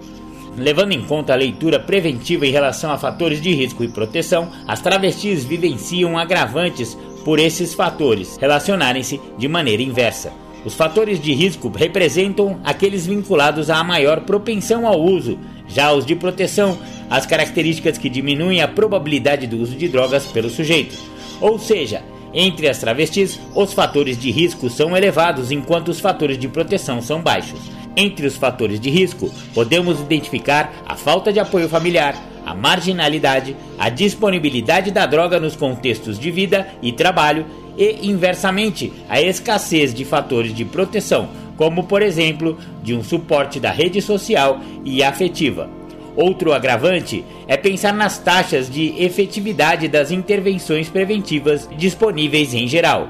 Levando 0.58 0.92
em 0.92 1.02
conta 1.02 1.32
a 1.32 1.36
leitura 1.36 1.78
preventiva 1.78 2.44
em 2.44 2.50
relação 2.50 2.90
a 2.90 2.98
fatores 2.98 3.40
de 3.40 3.54
risco 3.54 3.84
e 3.84 3.88
proteção, 3.88 4.50
as 4.66 4.80
travestis 4.80 5.44
vivenciam 5.44 6.18
agravantes 6.18 6.98
por 7.24 7.38
esses 7.38 7.74
fatores 7.74 8.36
relacionarem-se 8.40 9.20
de 9.38 9.46
maneira 9.46 9.82
inversa. 9.82 10.32
Os 10.64 10.74
fatores 10.74 11.20
de 11.20 11.32
risco 11.32 11.68
representam 11.68 12.58
aqueles 12.64 13.06
vinculados 13.06 13.70
à 13.70 13.84
maior 13.84 14.22
propensão 14.22 14.84
ao 14.84 15.00
uso, 15.00 15.38
já 15.68 15.92
os 15.92 16.04
de 16.04 16.16
proteção, 16.16 16.76
as 17.08 17.24
características 17.24 17.96
que 17.96 18.08
diminuem 18.08 18.60
a 18.60 18.66
probabilidade 18.66 19.46
do 19.46 19.58
uso 19.58 19.76
de 19.76 19.86
drogas 19.86 20.26
pelo 20.26 20.50
sujeito. 20.50 20.98
Ou 21.40 21.56
seja, 21.56 22.02
entre 22.34 22.68
as 22.68 22.78
travestis, 22.78 23.38
os 23.54 23.72
fatores 23.72 24.18
de 24.18 24.32
risco 24.32 24.68
são 24.68 24.96
elevados 24.96 25.52
enquanto 25.52 25.88
os 25.88 26.00
fatores 26.00 26.36
de 26.36 26.48
proteção 26.48 27.00
são 27.00 27.22
baixos. 27.22 27.77
Entre 28.00 28.28
os 28.28 28.36
fatores 28.36 28.78
de 28.78 28.88
risco, 28.90 29.28
podemos 29.52 29.98
identificar 29.98 30.72
a 30.86 30.94
falta 30.94 31.32
de 31.32 31.40
apoio 31.40 31.68
familiar, 31.68 32.14
a 32.46 32.54
marginalidade, 32.54 33.56
a 33.76 33.88
disponibilidade 33.88 34.92
da 34.92 35.04
droga 35.04 35.40
nos 35.40 35.56
contextos 35.56 36.16
de 36.16 36.30
vida 36.30 36.68
e 36.80 36.92
trabalho 36.92 37.44
e, 37.76 38.08
inversamente, 38.08 38.92
a 39.08 39.20
escassez 39.20 39.92
de 39.92 40.04
fatores 40.04 40.54
de 40.54 40.64
proteção, 40.64 41.28
como 41.56 41.88
por 41.88 42.00
exemplo 42.00 42.56
de 42.84 42.94
um 42.94 43.02
suporte 43.02 43.58
da 43.58 43.72
rede 43.72 44.00
social 44.00 44.60
e 44.84 45.02
afetiva. 45.02 45.68
Outro 46.14 46.52
agravante 46.52 47.24
é 47.48 47.56
pensar 47.56 47.92
nas 47.92 48.16
taxas 48.16 48.70
de 48.70 48.94
efetividade 48.96 49.88
das 49.88 50.12
intervenções 50.12 50.88
preventivas 50.88 51.68
disponíveis 51.76 52.54
em 52.54 52.68
geral. 52.68 53.08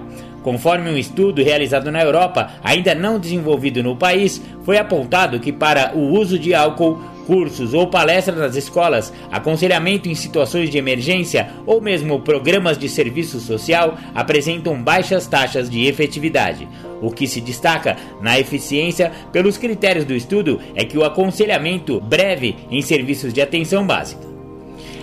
Conforme 0.48 0.88
um 0.88 0.96
estudo 0.96 1.42
realizado 1.42 1.92
na 1.92 2.02
Europa, 2.02 2.52
ainda 2.64 2.94
não 2.94 3.18
desenvolvido 3.18 3.82
no 3.82 3.94
país, 3.94 4.40
foi 4.62 4.78
apontado 4.78 5.38
que 5.38 5.52
para 5.52 5.94
o 5.94 6.18
uso 6.18 6.38
de 6.38 6.54
álcool 6.54 6.98
cursos 7.26 7.74
ou 7.74 7.88
palestras 7.88 8.38
nas 8.38 8.56
escolas, 8.56 9.12
aconselhamento 9.30 10.08
em 10.08 10.14
situações 10.14 10.70
de 10.70 10.78
emergência 10.78 11.50
ou 11.66 11.82
mesmo 11.82 12.20
programas 12.20 12.78
de 12.78 12.88
serviço 12.88 13.38
social 13.40 13.98
apresentam 14.14 14.82
baixas 14.82 15.26
taxas 15.26 15.68
de 15.68 15.84
efetividade. 15.84 16.66
O 17.02 17.10
que 17.10 17.26
se 17.26 17.42
destaca 17.42 17.98
na 18.22 18.40
eficiência 18.40 19.12
pelos 19.30 19.58
critérios 19.58 20.06
do 20.06 20.14
estudo 20.14 20.58
é 20.74 20.82
que 20.82 20.96
o 20.96 21.04
aconselhamento 21.04 22.00
breve 22.00 22.56
em 22.70 22.80
serviços 22.80 23.34
de 23.34 23.42
atenção 23.42 23.86
básica. 23.86 24.37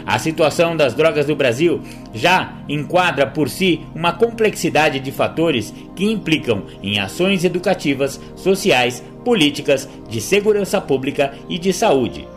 A 0.05 0.19
situação 0.19 0.77
das 0.77 0.93
drogas 0.93 1.27
no 1.27 1.35
Brasil 1.35 1.81
já 2.13 2.53
enquadra 2.69 3.25
por 3.25 3.49
si 3.49 3.81
uma 3.95 4.13
complexidade 4.13 4.99
de 4.99 5.11
fatores 5.11 5.73
que 5.95 6.05
implicam 6.05 6.63
em 6.83 6.99
ações 6.99 7.43
educativas, 7.43 8.21
sociais, 8.35 9.03
políticas, 9.23 9.89
de 10.07 10.21
segurança 10.21 10.79
pública 10.79 11.33
e 11.49 11.57
de 11.57 11.73
saúde. 11.73 12.27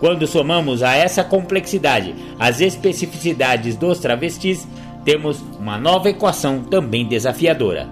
Quando 0.00 0.26
somamos 0.26 0.82
a 0.82 0.94
essa 0.94 1.22
complexidade 1.22 2.14
as 2.38 2.60
especificidades 2.60 3.76
dos 3.76 3.98
travestis, 3.98 4.66
temos 5.04 5.42
uma 5.58 5.76
nova 5.78 6.08
equação 6.08 6.60
também 6.62 7.06
desafiadora. 7.06 7.88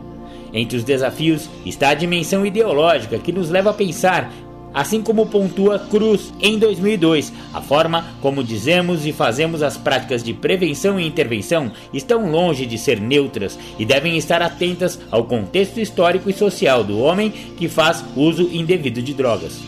Entre 0.53 0.79
os 0.79 0.85
desafios 0.85 1.51
está 1.66 1.90
a 1.90 1.94
dimensão 1.94 2.46
ideológica 2.46 3.18
que 3.18 3.33
nos 3.33 3.51
leva 3.51 3.70
a 3.70 3.75
pensar 3.75 4.31
assim 4.77 5.01
como 5.01 5.25
pontua 5.25 5.79
Cruz 5.79 6.31
em 6.39 6.59
2002. 6.59 7.33
A 7.55 7.62
forma 7.62 8.05
como 8.21 8.45
dizemos 8.45 9.07
e 9.07 9.12
fazemos 9.12 9.62
as 9.62 9.79
práticas 9.79 10.23
de 10.23 10.35
prevenção 10.35 11.01
e 11.01 11.07
intervenção 11.07 11.73
estão 11.95 12.31
longe 12.31 12.67
de 12.67 12.77
ser 12.77 13.01
neutras 13.01 13.59
e 13.79 13.87
devem 13.87 14.19
estar 14.19 14.43
atentas 14.43 15.01
ao 15.11 15.25
contexto 15.25 15.81
histórico 15.81 16.29
e 16.29 16.35
social 16.35 16.85
do 16.85 16.99
homem 16.99 17.31
que 17.31 17.71
faz 17.71 18.05
uso 18.15 18.51
indevido 18.53 19.01
de 19.01 19.15
drogas. 19.15 19.59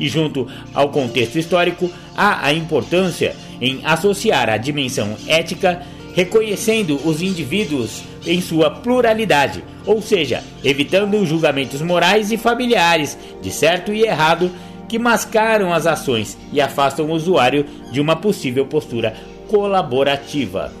E 0.00 0.08
junto 0.08 0.48
ao 0.72 0.88
contexto 0.88 1.38
histórico, 1.38 1.90
há 2.16 2.46
a 2.46 2.54
importância 2.54 3.36
em 3.60 3.80
associar 3.84 4.48
a 4.48 4.56
dimensão 4.56 5.14
ética 5.26 5.82
reconhecendo 6.14 6.98
os 7.04 7.20
indivíduos 7.20 8.02
em 8.26 8.40
sua 8.40 8.70
pluralidade, 8.70 9.64
ou 9.86 10.00
seja, 10.00 10.42
evitando 10.62 11.24
julgamentos 11.26 11.80
morais 11.82 12.32
e 12.32 12.36
familiares 12.36 13.18
de 13.42 13.50
certo 13.50 13.92
e 13.92 14.02
errado 14.02 14.50
que 14.88 14.98
mascaram 14.98 15.72
as 15.72 15.86
ações 15.86 16.36
e 16.52 16.60
afastam 16.60 17.06
o 17.06 17.12
usuário 17.12 17.66
de 17.90 18.00
uma 18.00 18.16
possível 18.16 18.66
postura 18.66 19.14
colaborativa. 19.48 20.72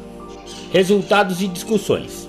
Resultados 0.72 1.40
e 1.40 1.48
discussões. 1.48 2.28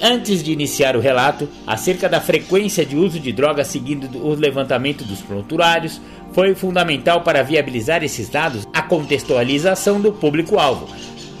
Antes 0.00 0.42
de 0.42 0.50
iniciar 0.50 0.96
o 0.96 1.00
relato 1.00 1.48
acerca 1.64 2.08
da 2.08 2.20
frequência 2.20 2.84
de 2.84 2.96
uso 2.96 3.20
de 3.20 3.30
drogas 3.30 3.68
seguindo 3.68 4.08
o 4.18 4.34
levantamento 4.34 5.04
dos 5.04 5.20
prontuários, 5.20 6.00
foi 6.32 6.54
fundamental 6.54 7.20
para 7.20 7.42
viabilizar 7.42 8.02
esses 8.02 8.28
dados 8.28 8.66
a 8.72 8.82
contextualização 8.82 10.00
do 10.00 10.12
público-alvo, 10.12 10.88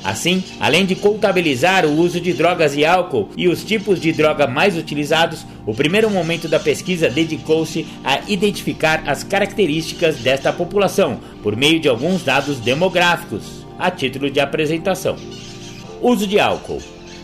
Assim, 0.04 0.42
além 0.58 0.84
de 0.84 0.96
contabilizar 0.96 1.86
o 1.86 1.96
uso 1.96 2.20
de 2.20 2.32
drogas 2.32 2.76
e 2.76 2.84
álcool 2.84 3.28
e 3.36 3.48
os 3.48 3.62
tipos 3.62 4.00
de 4.00 4.12
droga 4.12 4.46
mais 4.46 4.76
utilizados, 4.76 5.46
o 5.64 5.72
primeiro 5.72 6.10
momento 6.10 6.48
da 6.48 6.58
pesquisa 6.58 7.08
dedicou-se 7.08 7.86
a 8.02 8.20
identificar 8.26 9.04
as 9.06 9.22
características 9.22 10.16
desta 10.16 10.52
população 10.52 11.20
por 11.42 11.56
meio 11.56 11.78
de 11.78 11.88
alguns 11.88 12.22
dados 12.24 12.58
demográficos, 12.58 13.64
a 13.78 13.90
título 13.90 14.30
de 14.30 14.40
apresentação. 14.40 15.16
Uso 16.00 16.26
de 16.26 16.40
álcool. 16.40 16.82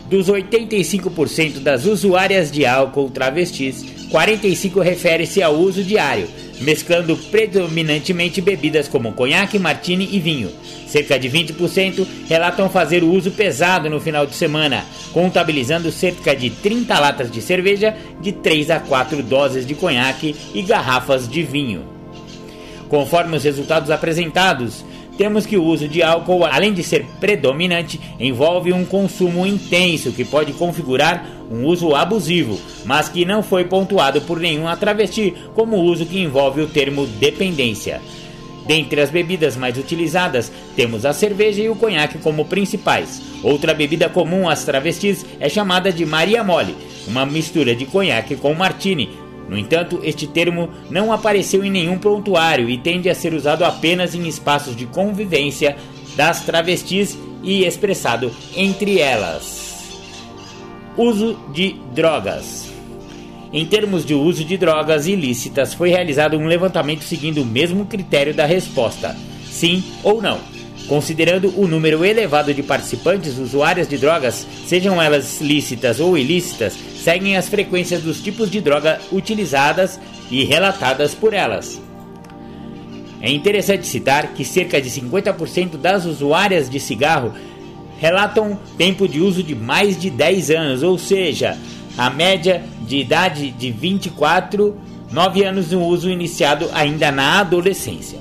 Dos 0.09 0.27
85% 0.27 1.59
das 1.59 1.85
usuárias 1.85 2.51
de 2.51 2.65
álcool 2.65 3.11
travestis, 3.11 3.85
45 4.09 4.79
refere-se 4.79 5.43
ao 5.43 5.53
uso 5.53 5.83
diário, 5.83 6.27
mesclando 6.61 7.15
predominantemente 7.15 8.41
bebidas 8.41 8.87
como 8.87 9.13
conhaque, 9.13 9.59
martini 9.59 10.09
e 10.11 10.19
vinho. 10.19 10.49
Cerca 10.87 11.19
de 11.19 11.29
20% 11.29 12.07
relatam 12.27 12.71
fazer 12.71 13.03
o 13.03 13.11
uso 13.11 13.29
pesado 13.29 13.87
no 13.87 14.01
final 14.01 14.25
de 14.25 14.33
semana, 14.33 14.83
contabilizando 15.13 15.91
cerca 15.91 16.35
de 16.35 16.49
30 16.49 16.99
latas 16.99 17.31
de 17.31 17.39
cerveja, 17.39 17.95
de 18.19 18.31
3 18.31 18.71
a 18.71 18.79
4 18.79 19.21
doses 19.21 19.63
de 19.63 19.75
conhaque 19.75 20.35
e 20.55 20.63
garrafas 20.63 21.29
de 21.29 21.43
vinho. 21.43 21.83
Conforme 22.89 23.37
os 23.37 23.43
resultados 23.43 23.91
apresentados, 23.91 24.83
temos 25.19 25.45
que 25.45 25.57
o 25.57 25.63
uso 25.65 25.85
de 25.85 26.01
álcool, 26.01 26.45
além 26.45 26.71
de 26.71 26.81
ser 26.81 27.05
predominante, 27.19 27.99
envolve 28.17 28.71
um 28.71 28.85
consumo 28.85 29.45
intenso 29.45 30.13
que 30.13 30.23
pode 30.23 30.53
configurar 30.53 31.27
um 31.51 31.65
uso 31.65 31.93
abusivo, 31.93 32.57
mas 32.85 33.09
que 33.09 33.25
não 33.25 33.43
foi 33.43 33.65
pontuado 33.65 34.21
por 34.21 34.39
nenhum 34.39 34.73
travesti 34.77 35.35
como 35.53 35.75
uso 35.75 36.05
que 36.05 36.21
envolve 36.21 36.61
o 36.61 36.67
termo 36.67 37.05
dependência. 37.05 37.99
Dentre 38.65 39.01
as 39.01 39.09
bebidas 39.09 39.57
mais 39.57 39.77
utilizadas, 39.77 40.49
temos 40.73 41.05
a 41.05 41.11
cerveja 41.11 41.61
e 41.61 41.67
o 41.67 41.75
conhaque 41.75 42.17
como 42.19 42.45
principais. 42.45 43.21
Outra 43.43 43.73
bebida 43.73 44.07
comum 44.07 44.47
às 44.47 44.63
travestis 44.63 45.25
é 45.37 45.49
chamada 45.49 45.91
de 45.91 46.05
Maria 46.05 46.45
Mole, 46.45 46.77
uma 47.05 47.25
mistura 47.25 47.75
de 47.75 47.85
conhaque 47.85 48.37
com 48.37 48.53
martini. 48.53 49.09
No 49.49 49.57
entanto, 49.57 49.99
este 50.03 50.27
termo 50.27 50.69
não 50.91 51.11
apareceu 51.11 51.65
em 51.65 51.71
nenhum 51.71 51.97
prontuário 51.97 52.69
e 52.69 52.77
tende 52.77 53.09
a 53.09 53.15
ser 53.15 53.33
usado 53.33 53.65
apenas 53.65 54.13
em 54.13 54.27
espaços 54.27 54.75
de 54.75 54.85
convivência 54.85 55.75
das 56.15 56.41
travestis 56.45 57.17
e 57.43 57.65
expressado 57.65 58.31
entre 58.55 58.99
elas. 58.99 59.97
Uso 60.95 61.35
de 61.51 61.75
drogas. 61.95 62.71
Em 63.51 63.65
termos 63.65 64.05
de 64.05 64.13
uso 64.13 64.45
de 64.45 64.55
drogas 64.55 65.07
ilícitas, 65.07 65.73
foi 65.73 65.89
realizado 65.89 66.37
um 66.37 66.45
levantamento 66.45 67.03
seguindo 67.03 67.41
o 67.41 67.45
mesmo 67.45 67.85
critério 67.85 68.35
da 68.35 68.45
resposta: 68.45 69.17
sim 69.49 69.83
ou 70.03 70.21
não. 70.21 70.37
Considerando 70.87 71.53
o 71.59 71.67
número 71.67 72.05
elevado 72.05 72.53
de 72.53 72.61
participantes 72.61 73.37
usuárias 73.37 73.87
de 73.87 73.97
drogas, 73.97 74.45
sejam 74.67 75.01
elas 75.01 75.39
lícitas 75.41 75.99
ou 75.99 76.17
ilícitas, 76.17 76.77
seguem 77.03 77.37
as 77.37 77.47
frequências 77.47 78.01
dos 78.01 78.21
tipos 78.21 78.51
de 78.51 78.61
droga 78.61 78.99
utilizadas 79.11 79.99
e 80.29 80.43
relatadas 80.43 81.15
por 81.15 81.33
elas. 81.33 81.81
É 83.21 83.29
interessante 83.29 83.85
citar 83.85 84.33
que 84.33 84.45
cerca 84.45 84.81
de 84.81 84.89
50% 84.89 85.77
das 85.77 86.05
usuárias 86.05 86.69
de 86.69 86.79
cigarro 86.79 87.33
relatam 87.99 88.57
tempo 88.77 89.07
de 89.07 89.19
uso 89.19 89.43
de 89.43 89.53
mais 89.53 89.99
de 89.99 90.09
10 90.09 90.51
anos, 90.51 90.83
ou 90.83 90.97
seja, 90.97 91.57
a 91.97 92.09
média 92.09 92.63
de 92.81 92.97
idade 92.97 93.51
de 93.51 93.71
24, 93.71 94.75
9 95.11 95.43
anos 95.43 95.71
no 95.71 95.83
uso 95.83 96.09
iniciado 96.09 96.69
ainda 96.73 97.11
na 97.11 97.41
adolescência. 97.41 98.19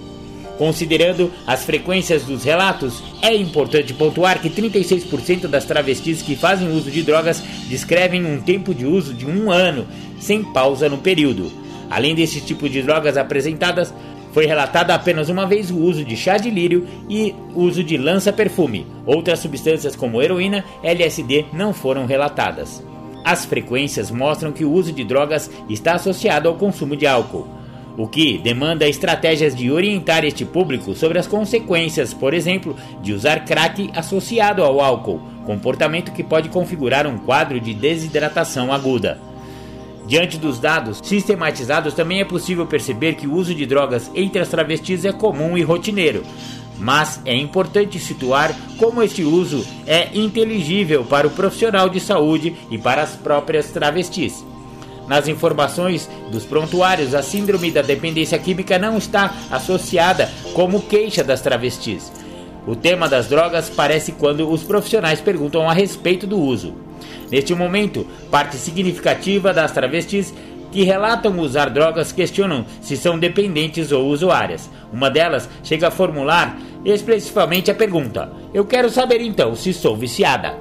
Considerando 0.58 1.30
as 1.46 1.64
frequências 1.64 2.24
dos 2.24 2.42
relatos, 2.42 3.00
é 3.22 3.32
importante 3.32 3.94
pontuar 3.94 4.42
que 4.42 4.50
36% 4.50 5.46
das 5.46 5.64
travestis 5.64 6.20
que 6.20 6.34
fazem 6.34 6.68
uso 6.76 6.90
de 6.90 7.04
drogas 7.04 7.40
descrevem 7.68 8.26
um 8.26 8.40
tempo 8.40 8.74
de 8.74 8.84
uso 8.84 9.14
de 9.14 9.24
um 9.24 9.52
ano, 9.52 9.86
sem 10.18 10.42
pausa 10.42 10.88
no 10.88 10.98
período. 10.98 11.50
Além 11.88 12.12
desse 12.12 12.40
tipo 12.40 12.68
de 12.68 12.82
drogas 12.82 13.16
apresentadas, 13.16 13.94
foi 14.32 14.46
relatado 14.46 14.90
apenas 14.90 15.28
uma 15.28 15.46
vez 15.46 15.70
o 15.70 15.78
uso 15.78 16.04
de 16.04 16.16
chá 16.16 16.36
de 16.36 16.50
lírio 16.50 16.86
e 17.08 17.34
uso 17.54 17.84
de 17.84 17.96
lança-perfume. 17.96 18.84
Outras 19.06 19.38
substâncias 19.38 19.94
como 19.94 20.20
heroína, 20.20 20.64
LSD 20.82 21.46
não 21.52 21.72
foram 21.72 22.04
relatadas. 22.04 22.82
As 23.24 23.44
frequências 23.44 24.10
mostram 24.10 24.52
que 24.52 24.64
o 24.64 24.72
uso 24.72 24.92
de 24.92 25.04
drogas 25.04 25.50
está 25.68 25.94
associado 25.94 26.48
ao 26.48 26.56
consumo 26.56 26.96
de 26.96 27.06
álcool, 27.06 27.46
o 27.98 28.06
que 28.06 28.38
demanda 28.38 28.88
estratégias 28.88 29.56
de 29.56 29.72
orientar 29.72 30.24
este 30.24 30.44
público 30.44 30.94
sobre 30.94 31.18
as 31.18 31.26
consequências, 31.26 32.14
por 32.14 32.32
exemplo, 32.32 32.76
de 33.02 33.12
usar 33.12 33.44
crack 33.44 33.90
associado 33.92 34.62
ao 34.62 34.80
álcool, 34.80 35.20
comportamento 35.44 36.12
que 36.12 36.22
pode 36.22 36.48
configurar 36.48 37.08
um 37.08 37.18
quadro 37.18 37.58
de 37.58 37.74
desidratação 37.74 38.72
aguda. 38.72 39.20
Diante 40.06 40.38
dos 40.38 40.60
dados 40.60 41.00
sistematizados, 41.02 41.92
também 41.92 42.20
é 42.20 42.24
possível 42.24 42.66
perceber 42.66 43.14
que 43.14 43.26
o 43.26 43.34
uso 43.34 43.52
de 43.52 43.66
drogas 43.66 44.08
entre 44.14 44.40
as 44.40 44.48
travestis 44.48 45.04
é 45.04 45.12
comum 45.12 45.58
e 45.58 45.62
rotineiro. 45.62 46.22
Mas 46.78 47.20
é 47.24 47.34
importante 47.34 47.98
situar 47.98 48.54
como 48.78 49.02
este 49.02 49.24
uso 49.24 49.66
é 49.84 50.16
inteligível 50.16 51.04
para 51.04 51.26
o 51.26 51.30
profissional 51.30 51.88
de 51.88 51.98
saúde 51.98 52.54
e 52.70 52.78
para 52.78 53.02
as 53.02 53.16
próprias 53.16 53.72
travestis. 53.72 54.44
Nas 55.08 55.26
informações 55.26 56.08
dos 56.30 56.44
prontuários, 56.44 57.14
a 57.14 57.22
síndrome 57.22 57.70
da 57.70 57.80
dependência 57.80 58.38
química 58.38 58.78
não 58.78 58.98
está 58.98 59.34
associada 59.50 60.30
como 60.52 60.82
queixa 60.82 61.24
das 61.24 61.40
travestis. 61.40 62.12
O 62.66 62.76
tema 62.76 63.08
das 63.08 63.28
drogas 63.28 63.70
parece 63.70 64.12
quando 64.12 64.48
os 64.50 64.62
profissionais 64.62 65.20
perguntam 65.20 65.68
a 65.68 65.72
respeito 65.72 66.26
do 66.26 66.38
uso. 66.38 66.74
Neste 67.30 67.54
momento, 67.54 68.06
parte 68.30 68.56
significativa 68.56 69.54
das 69.54 69.72
travestis 69.72 70.34
que 70.70 70.82
relatam 70.82 71.38
usar 71.38 71.70
drogas 71.70 72.12
questionam 72.12 72.66
se 72.82 72.94
são 72.94 73.18
dependentes 73.18 73.90
ou 73.90 74.06
usuárias. 74.08 74.68
Uma 74.92 75.10
delas 75.10 75.48
chega 75.64 75.88
a 75.88 75.90
formular 75.90 76.58
especificamente 76.84 77.70
a 77.70 77.74
pergunta: 77.74 78.30
Eu 78.52 78.66
quero 78.66 78.90
saber 78.90 79.22
então 79.22 79.54
se 79.54 79.72
sou 79.72 79.96
viciada. 79.96 80.54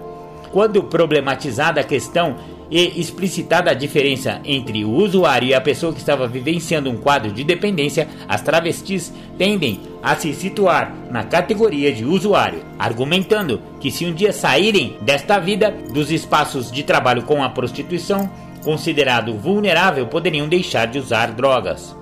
Quando 0.52 0.84
problematizada 0.84 1.82
a 1.82 1.84
questão 1.84 2.38
e 2.70 3.00
explicitada 3.00 3.72
a 3.72 3.74
diferença 3.74 4.40
entre 4.46 4.84
o 4.84 4.92
usuário 4.92 5.48
e 5.48 5.54
a 5.54 5.62
pessoa 5.62 5.94
que 5.94 6.00
estava 6.00 6.28
vivenciando 6.28 6.90
um 6.90 6.98
quadro 6.98 7.32
de 7.32 7.44
dependência, 7.44 8.08
as 8.28 8.42
travestis 8.42 9.14
tendem 9.38 9.80
a 10.04 10.16
se 10.16 10.34
situar 10.34 10.94
na 11.10 11.24
categoria 11.24 11.92
de 11.92 12.06
usuário, 12.06 12.64
argumentando 12.78 13.62
que 13.80 13.92
se 13.92 14.06
um 14.06 14.14
dia 14.14 14.32
saírem 14.32 14.98
desta 15.02 15.40
vida 15.40 15.72
dos 15.94 16.12
espaços 16.12 16.72
de 16.72 16.84
trabalho 16.84 17.24
com 17.24 17.44
a 17.44 17.50
prostituição, 17.50 18.30
considerado 18.64 19.34
vulnerável, 19.34 20.08
poderiam 20.08 20.48
deixar 20.48 20.88
de 20.88 21.00
usar 21.00 21.32
drogas. 21.32 21.97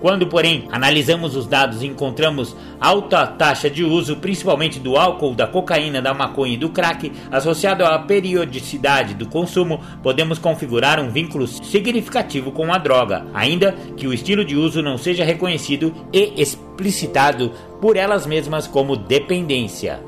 Quando, 0.00 0.26
porém, 0.26 0.68
analisamos 0.70 1.34
os 1.34 1.46
dados 1.46 1.82
e 1.82 1.86
encontramos 1.86 2.54
alta 2.80 3.26
taxa 3.26 3.70
de 3.70 3.82
uso, 3.82 4.16
principalmente 4.16 4.78
do 4.78 4.96
álcool, 4.96 5.34
da 5.34 5.46
cocaína, 5.46 6.02
da 6.02 6.12
maconha 6.12 6.54
e 6.54 6.58
do 6.58 6.68
crack, 6.68 7.10
associado 7.30 7.84
à 7.84 7.98
periodicidade 7.98 9.14
do 9.14 9.26
consumo, 9.26 9.80
podemos 10.02 10.38
configurar 10.38 11.00
um 11.00 11.10
vínculo 11.10 11.46
significativo 11.46 12.52
com 12.52 12.72
a 12.72 12.78
droga, 12.78 13.26
ainda 13.32 13.72
que 13.96 14.06
o 14.06 14.12
estilo 14.12 14.44
de 14.44 14.54
uso 14.54 14.82
não 14.82 14.98
seja 14.98 15.24
reconhecido 15.24 15.94
e 16.12 16.40
explicitado 16.40 17.52
por 17.80 17.96
elas 17.96 18.26
mesmas 18.26 18.66
como 18.66 18.96
dependência. 18.96 20.00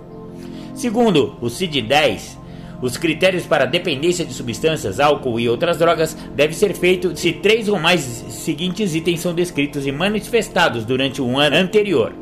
Segundo 0.75 1.37
o 1.41 1.47
CID-10, 1.47 2.38
os 2.81 2.97
critérios 2.97 3.45
para 3.45 3.65
dependência 3.65 4.25
de 4.25 4.33
substâncias, 4.33 5.01
álcool 5.01 5.41
e 5.41 5.49
outras 5.49 5.79
drogas 5.79 6.17
devem 6.35 6.57
ser 6.57 6.75
feitos 6.75 7.19
se 7.19 7.33
três 7.33 7.69
ou 7.69 7.79
mais 7.79 8.01
seguintes 8.01 8.95
itens 8.95 9.21
são 9.21 9.35
descritos 9.35 9.87
e 9.87 9.93
manifestados 9.93 10.85
durante 10.85 11.21
um 11.21 11.39
ano 11.39 11.57
anterior. 11.57 12.13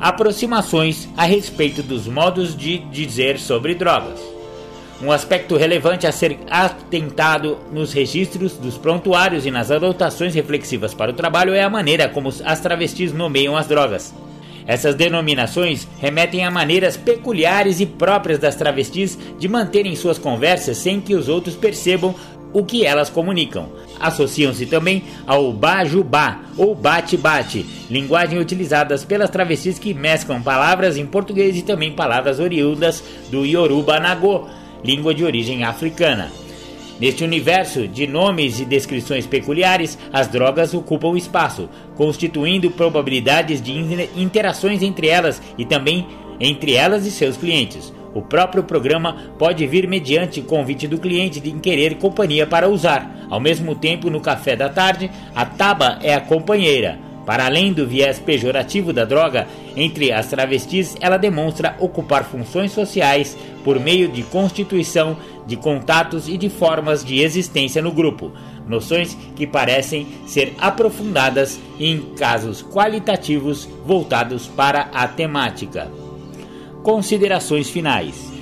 Aproximações 0.00 1.08
a 1.16 1.24
respeito 1.24 1.82
dos 1.82 2.06
modos 2.06 2.56
de 2.56 2.78
dizer 2.78 3.38
sobre 3.38 3.74
drogas. 3.74 4.20
Um 5.02 5.10
aspecto 5.10 5.56
relevante 5.56 6.06
a 6.06 6.12
ser 6.12 6.38
atentado 6.48 7.58
nos 7.72 7.92
registros 7.92 8.56
dos 8.56 8.78
prontuários 8.78 9.44
e 9.44 9.50
nas 9.50 9.70
anotações 9.70 10.34
reflexivas 10.34 10.94
para 10.94 11.10
o 11.10 11.14
trabalho 11.14 11.52
é 11.52 11.62
a 11.62 11.68
maneira 11.68 12.08
como 12.08 12.28
as 12.44 12.60
travestis 12.60 13.12
nomeiam 13.12 13.56
as 13.56 13.66
drogas. 13.66 14.14
Essas 14.66 14.94
denominações 14.94 15.88
remetem 16.00 16.44
a 16.44 16.50
maneiras 16.50 16.96
peculiares 16.96 17.80
e 17.80 17.86
próprias 17.86 18.38
das 18.38 18.54
travestis 18.54 19.18
de 19.38 19.48
manterem 19.48 19.96
suas 19.96 20.18
conversas 20.18 20.76
sem 20.76 21.00
que 21.00 21.14
os 21.14 21.28
outros 21.28 21.56
percebam 21.56 22.14
o 22.52 22.64
que 22.64 22.84
elas 22.84 23.08
comunicam. 23.08 23.68
Associam-se 23.98 24.66
também 24.66 25.04
ao 25.26 25.52
bajubá 25.52 26.40
ou 26.56 26.74
bate-bate, 26.74 27.64
linguagem 27.90 28.38
utilizadas 28.38 29.04
pelas 29.04 29.30
travestis 29.30 29.78
que 29.78 29.94
mesclam 29.94 30.42
palavras 30.42 30.96
em 30.96 31.06
português 31.06 31.56
e 31.56 31.62
também 31.62 31.92
palavras 31.92 32.38
oriundas 32.38 33.02
do 33.30 33.44
Yoruba 33.46 33.98
Nagô, 33.98 34.46
língua 34.84 35.14
de 35.14 35.24
origem 35.24 35.64
africana. 35.64 36.41
Neste 37.02 37.24
universo 37.24 37.88
de 37.88 38.06
nomes 38.06 38.60
e 38.60 38.64
descrições 38.64 39.26
peculiares, 39.26 39.98
as 40.12 40.28
drogas 40.28 40.72
ocupam 40.72 41.16
espaço, 41.16 41.68
constituindo 41.96 42.70
probabilidades 42.70 43.60
de 43.60 43.72
interações 44.16 44.84
entre 44.84 45.08
elas 45.08 45.42
e 45.58 45.64
também 45.64 46.06
entre 46.38 46.74
elas 46.74 47.04
e 47.04 47.10
seus 47.10 47.36
clientes. 47.36 47.92
O 48.14 48.22
próprio 48.22 48.62
programa 48.62 49.16
pode 49.36 49.66
vir 49.66 49.88
mediante 49.88 50.42
convite 50.42 50.86
do 50.86 50.96
cliente 50.96 51.40
de 51.40 51.50
querer 51.54 51.96
companhia 51.96 52.46
para 52.46 52.68
usar. 52.68 53.26
Ao 53.28 53.40
mesmo 53.40 53.74
tempo, 53.74 54.08
no 54.08 54.20
café 54.20 54.54
da 54.54 54.68
tarde, 54.68 55.10
a 55.34 55.44
taba 55.44 55.98
é 56.02 56.14
a 56.14 56.20
companheira. 56.20 57.00
Para 57.26 57.46
além 57.46 57.72
do 57.72 57.86
viés 57.86 58.18
pejorativo 58.18 58.92
da 58.92 59.04
droga, 59.04 59.46
entre 59.76 60.12
as 60.12 60.26
travestis 60.26 60.96
ela 61.00 61.16
demonstra 61.16 61.76
ocupar 61.78 62.24
funções 62.24 62.72
sociais 62.72 63.36
por 63.64 63.78
meio 63.78 64.08
de 64.08 64.22
constituição 64.24 65.16
de 65.46 65.56
contatos 65.56 66.28
e 66.28 66.36
de 66.36 66.48
formas 66.48 67.04
de 67.04 67.20
existência 67.20 67.82
no 67.82 67.92
grupo, 67.92 68.32
noções 68.66 69.16
que 69.34 69.46
parecem 69.46 70.06
ser 70.26 70.54
aprofundadas 70.58 71.60
em 71.78 72.00
casos 72.16 72.62
qualitativos 72.62 73.68
voltados 73.84 74.46
para 74.46 74.88
a 74.92 75.06
temática. 75.08 75.90
Considerações 76.82 77.68
finais. 77.68 78.32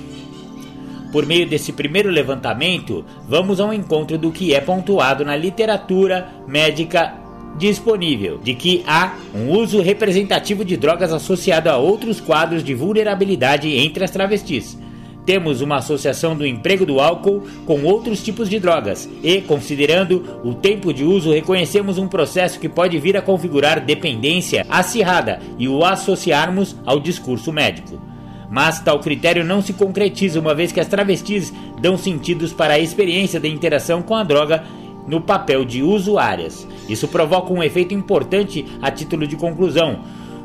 Por 1.11 1.25
meio 1.25 1.47
desse 1.47 1.73
primeiro 1.73 2.09
levantamento, 2.09 3.03
vamos 3.27 3.59
ao 3.59 3.73
encontro 3.73 4.17
do 4.17 4.31
que 4.31 4.53
é 4.53 4.61
pontuado 4.61 5.25
na 5.25 5.35
literatura 5.35 6.29
médica 6.47 7.15
disponível, 7.57 8.37
de 8.37 8.53
que 8.53 8.81
há 8.87 9.15
um 9.35 9.49
uso 9.49 9.81
representativo 9.81 10.63
de 10.63 10.77
drogas 10.77 11.11
associado 11.11 11.69
a 11.69 11.75
outros 11.75 12.21
quadros 12.21 12.63
de 12.63 12.73
vulnerabilidade 12.73 13.67
entre 13.75 14.05
as 14.05 14.11
travestis 14.11 14.80
temos 15.25 15.61
uma 15.61 15.77
associação 15.77 16.35
do 16.35 16.45
emprego 16.45 16.85
do 16.85 16.99
álcool 16.99 17.43
com 17.65 17.83
outros 17.83 18.23
tipos 18.23 18.49
de 18.49 18.59
drogas 18.59 19.09
e, 19.23 19.41
considerando 19.41 20.39
o 20.43 20.53
tempo 20.53 20.93
de 20.93 21.03
uso, 21.03 21.31
reconhecemos 21.31 21.97
um 21.97 22.07
processo 22.07 22.59
que 22.59 22.69
pode 22.69 22.97
vir 22.99 23.15
a 23.15 23.21
configurar 23.21 23.83
dependência 23.83 24.65
acirrada 24.69 25.39
e 25.57 25.67
o 25.67 25.85
associarmos 25.85 26.75
ao 26.85 26.99
discurso 26.99 27.51
médico. 27.51 28.01
Mas 28.49 28.81
tal 28.81 28.99
critério 28.99 29.45
não 29.45 29.61
se 29.61 29.71
concretiza 29.71 30.39
uma 30.39 30.53
vez 30.53 30.71
que 30.71 30.79
as 30.79 30.87
travestis 30.87 31.53
dão 31.79 31.97
sentidos 31.97 32.51
para 32.51 32.73
a 32.73 32.79
experiência 32.79 33.39
da 33.39 33.47
interação 33.47 34.01
com 34.01 34.13
a 34.13 34.23
droga 34.23 34.63
no 35.07 35.21
papel 35.21 35.63
de 35.63 35.81
usuárias. 35.81 36.67
Isso 36.89 37.07
provoca 37.07 37.53
um 37.53 37.63
efeito 37.63 37.93
importante 37.93 38.65
a 38.81 38.91
título 38.91 39.25
de 39.25 39.37
conclusão 39.37 40.01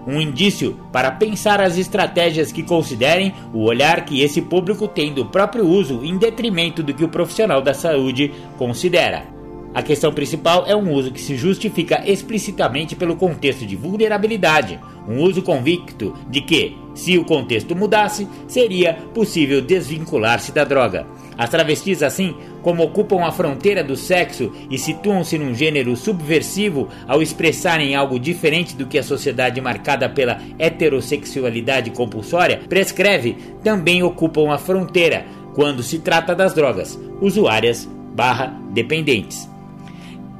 um 0.07 0.21
indício 0.21 0.79
para 0.93 1.11
pensar 1.11 1.61
as 1.61 1.77
estratégias 1.77 2.53
que 2.53 2.63
considerem 2.63 3.35
o 3.53 3.65
olhar 3.65 4.05
que 4.05 4.23
esse 4.23 4.41
público 4.41 4.87
tem 4.87 5.13
do 5.13 5.27
próprio 5.27 5.67
uso 5.67 6.05
em 6.05 6.17
detrimento 6.17 6.83
do 6.83 6.95
que 6.95 7.05
o 7.05 7.09
profissional 7.09 7.61
da 7.61 7.75
saúde 7.75 8.33
considera. 8.57 9.36
A 9.77 9.83
questão 9.83 10.11
principal 10.11 10.65
é 10.67 10.75
um 10.75 10.91
uso 10.91 11.13
que 11.13 11.21
se 11.21 11.37
justifica 11.37 12.03
explicitamente 12.07 12.97
pelo 12.97 13.15
contexto 13.15 13.67
de 13.67 13.77
vulnerabilidade, 13.77 14.81
um 15.07 15.21
uso 15.21 15.43
convicto 15.43 16.15
de 16.31 16.41
que, 16.41 16.75
se 16.95 17.19
o 17.19 17.27
contexto 17.27 17.77
mudasse, 17.77 18.27
seria 18.49 18.95
possível 19.13 19.61
desvincular-se 19.61 20.51
da 20.51 20.65
droga. 20.65 21.07
As 21.37 21.51
travestis, 21.51 22.03
assim 22.03 22.35
como 22.63 22.83
ocupam 22.85 23.23
a 23.23 23.31
fronteira 23.31 23.85
do 23.85 23.97
sexo 23.97 24.51
e 24.71 24.79
situam-se 24.79 25.37
num 25.37 25.55
gênero 25.55 25.95
subversivo 25.95 26.89
ao 27.07 27.21
expressarem 27.21 27.95
algo 27.95 28.19
diferente 28.19 28.75
do 28.75 28.87
que 28.87 28.97
a 28.97 29.03
sociedade 29.03 29.61
marcada 29.61 30.09
pela 30.09 30.41
heterossexualidade 30.59 31.91
compulsória 31.91 32.63
prescreve, 32.67 33.37
também 33.63 34.03
ocupam 34.03 34.51
a 34.51 34.57
fronteira 34.57 35.27
quando 35.55 35.83
se 35.83 35.99
trata 35.99 36.35
das 36.35 36.55
drogas, 36.55 36.99
usuárias 37.21 37.87
barra 38.15 38.59
dependentes. 38.73 39.55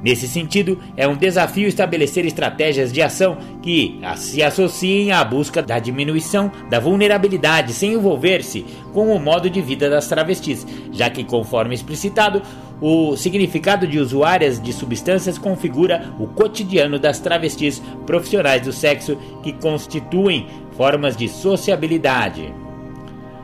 Nesse 0.01 0.27
sentido, 0.27 0.79
é 0.95 1.07
um 1.07 1.15
desafio 1.15 1.67
estabelecer 1.67 2.23
estratégias 2.25 2.93
de 2.93 3.01
ação 3.01 3.37
que 3.63 3.99
se 4.15 4.43
associem 4.43 5.11
à 5.11 5.23
busca 5.23 5.61
da 5.61 5.79
diminuição 5.79 6.51
da 6.69 6.79
vulnerabilidade 6.79 7.73
sem 7.73 7.93
envolver-se 7.93 8.63
com 8.93 9.11
o 9.11 9.19
modo 9.19 9.49
de 9.49 9.59
vida 9.59 9.89
das 9.89 10.07
travestis, 10.07 10.65
já 10.91 11.09
que, 11.09 11.23
conforme 11.23 11.73
explicitado, 11.73 12.43
o 12.79 13.15
significado 13.17 13.87
de 13.87 13.99
usuárias 13.99 14.61
de 14.61 14.71
substâncias 14.71 15.39
configura 15.39 16.13
o 16.19 16.27
cotidiano 16.27 16.99
das 16.99 17.19
travestis 17.19 17.81
profissionais 18.05 18.61
do 18.61 18.71
sexo 18.71 19.17
que 19.41 19.51
constituem 19.53 20.45
formas 20.73 21.17
de 21.17 21.27
sociabilidade. 21.27 22.66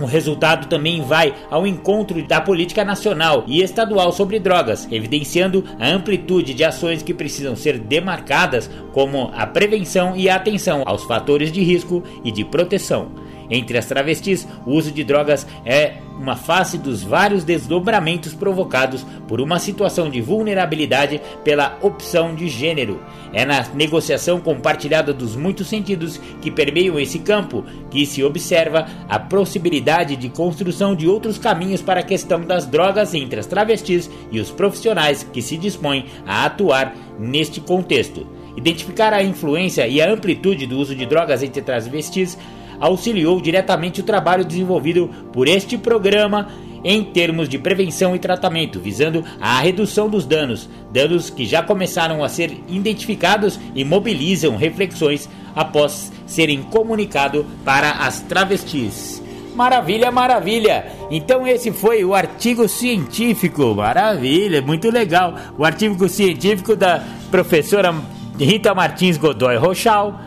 O 0.04 0.06
resultado 0.06 0.68
também 0.68 1.02
vai 1.02 1.34
ao 1.50 1.66
encontro 1.66 2.22
da 2.28 2.42
política 2.42 2.84
nacional 2.84 3.46
e 3.48 3.62
estadual 3.64 4.12
sobre 4.12 4.38
drogas, 4.38 4.86
evidenciando 4.92 5.64
a 5.80 5.88
amplitude 5.88 6.54
de 6.54 6.62
ações 6.62 7.02
que 7.02 7.14
precisam 7.14 7.56
ser 7.56 7.80
demarcadas, 7.80 8.70
como 8.92 9.32
a 9.34 9.48
prevenção 9.48 10.14
e 10.14 10.28
a 10.28 10.36
atenção 10.36 10.84
aos 10.86 11.06
fatores 11.06 11.54
de 11.54 11.64
risco 11.64 12.04
e 12.22 12.34
de 12.34 12.44
proteção. 12.44 13.12
Entre 13.54 13.78
as 13.78 13.86
travestis, 13.86 14.48
o 14.66 14.72
uso 14.72 14.92
de 14.92 15.04
drogas 15.04 15.46
é 15.64 15.98
uma 16.20 16.36
face 16.36 16.76
dos 16.76 17.04
vários 17.04 17.44
desdobramentos 17.44 18.34
provocados 18.34 19.06
por 19.28 19.40
uma 19.40 19.60
situação 19.60 20.10
de 20.10 20.22
vulnerabilidade 20.22 21.22
pela 21.44 21.78
opção 21.80 22.34
de 22.34 22.50
gênero. 22.50 23.00
É 23.32 23.46
na 23.46 23.64
negociação 23.76 24.40
compartilhada 24.42 25.14
dos 25.14 25.36
muitos 25.36 25.68
sentidos 25.68 26.20
que 26.42 26.50
permeiam 26.50 27.00
esse 27.00 27.20
campo 27.20 27.64
que 27.92 28.08
se 28.08 28.24
observa 28.24 28.88
a 29.08 29.20
possibilidade 29.20 30.16
de 30.16 30.30
construção 30.30 30.96
de 30.96 31.08
outros 31.08 31.38
caminhos 31.38 31.82
para 31.82 32.00
a 32.00 32.04
questão 32.04 32.42
das 32.42 32.66
drogas 32.66 33.14
entre 33.14 33.40
as 33.40 33.46
travestis 33.46 34.10
e 34.32 34.40
os 34.40 34.50
profissionais 34.50 35.22
que 35.32 35.44
se 35.44 35.58
dispõem 35.58 36.06
a 36.26 36.46
atuar 36.46 36.96
neste 37.20 37.62
contexto. 37.62 38.26
Identificar 38.58 39.14
a 39.14 39.24
influência 39.24 39.88
e 39.88 40.02
a 40.02 40.12
amplitude 40.12 40.66
do 40.66 40.80
uso 40.80 40.96
de 40.96 41.06
drogas 41.06 41.44
entre 41.44 41.62
travestis 41.62 42.36
auxiliou 42.84 43.40
diretamente 43.40 44.02
o 44.02 44.04
trabalho 44.04 44.44
desenvolvido 44.44 45.10
por 45.32 45.48
este 45.48 45.78
programa 45.78 46.50
em 46.84 47.02
termos 47.02 47.48
de 47.48 47.58
prevenção 47.58 48.14
e 48.14 48.20
tratamento, 48.20 48.78
visando 48.78 49.24
a 49.40 49.58
redução 49.62 50.10
dos 50.10 50.26
danos, 50.26 50.70
danos 50.92 51.30
que 51.30 51.46
já 51.46 51.64
começaram 51.64 52.22
a 52.22 52.28
ser 52.28 52.62
identificados 52.68 53.58
e 53.74 53.86
mobilizam 53.86 54.58
reflexões 54.58 55.30
após 55.56 56.12
serem 56.26 56.62
comunicados 56.62 57.46
para 57.64 57.90
as 57.90 58.20
travestis. 58.20 59.24
Maravilha, 59.56 60.12
maravilha! 60.12 60.88
Então 61.10 61.48
esse 61.48 61.72
foi 61.72 62.04
o 62.04 62.14
artigo 62.14 62.68
científico, 62.68 63.74
maravilha, 63.74 64.62
muito 64.62 64.90
legal. 64.90 65.36
O 65.58 65.64
artigo 65.64 66.10
científico 66.10 66.76
da 66.76 67.02
professora 67.32 67.96
Rita 68.38 68.74
Martins 68.74 69.16
Godoy 69.16 69.56
Rochal, 69.56 70.20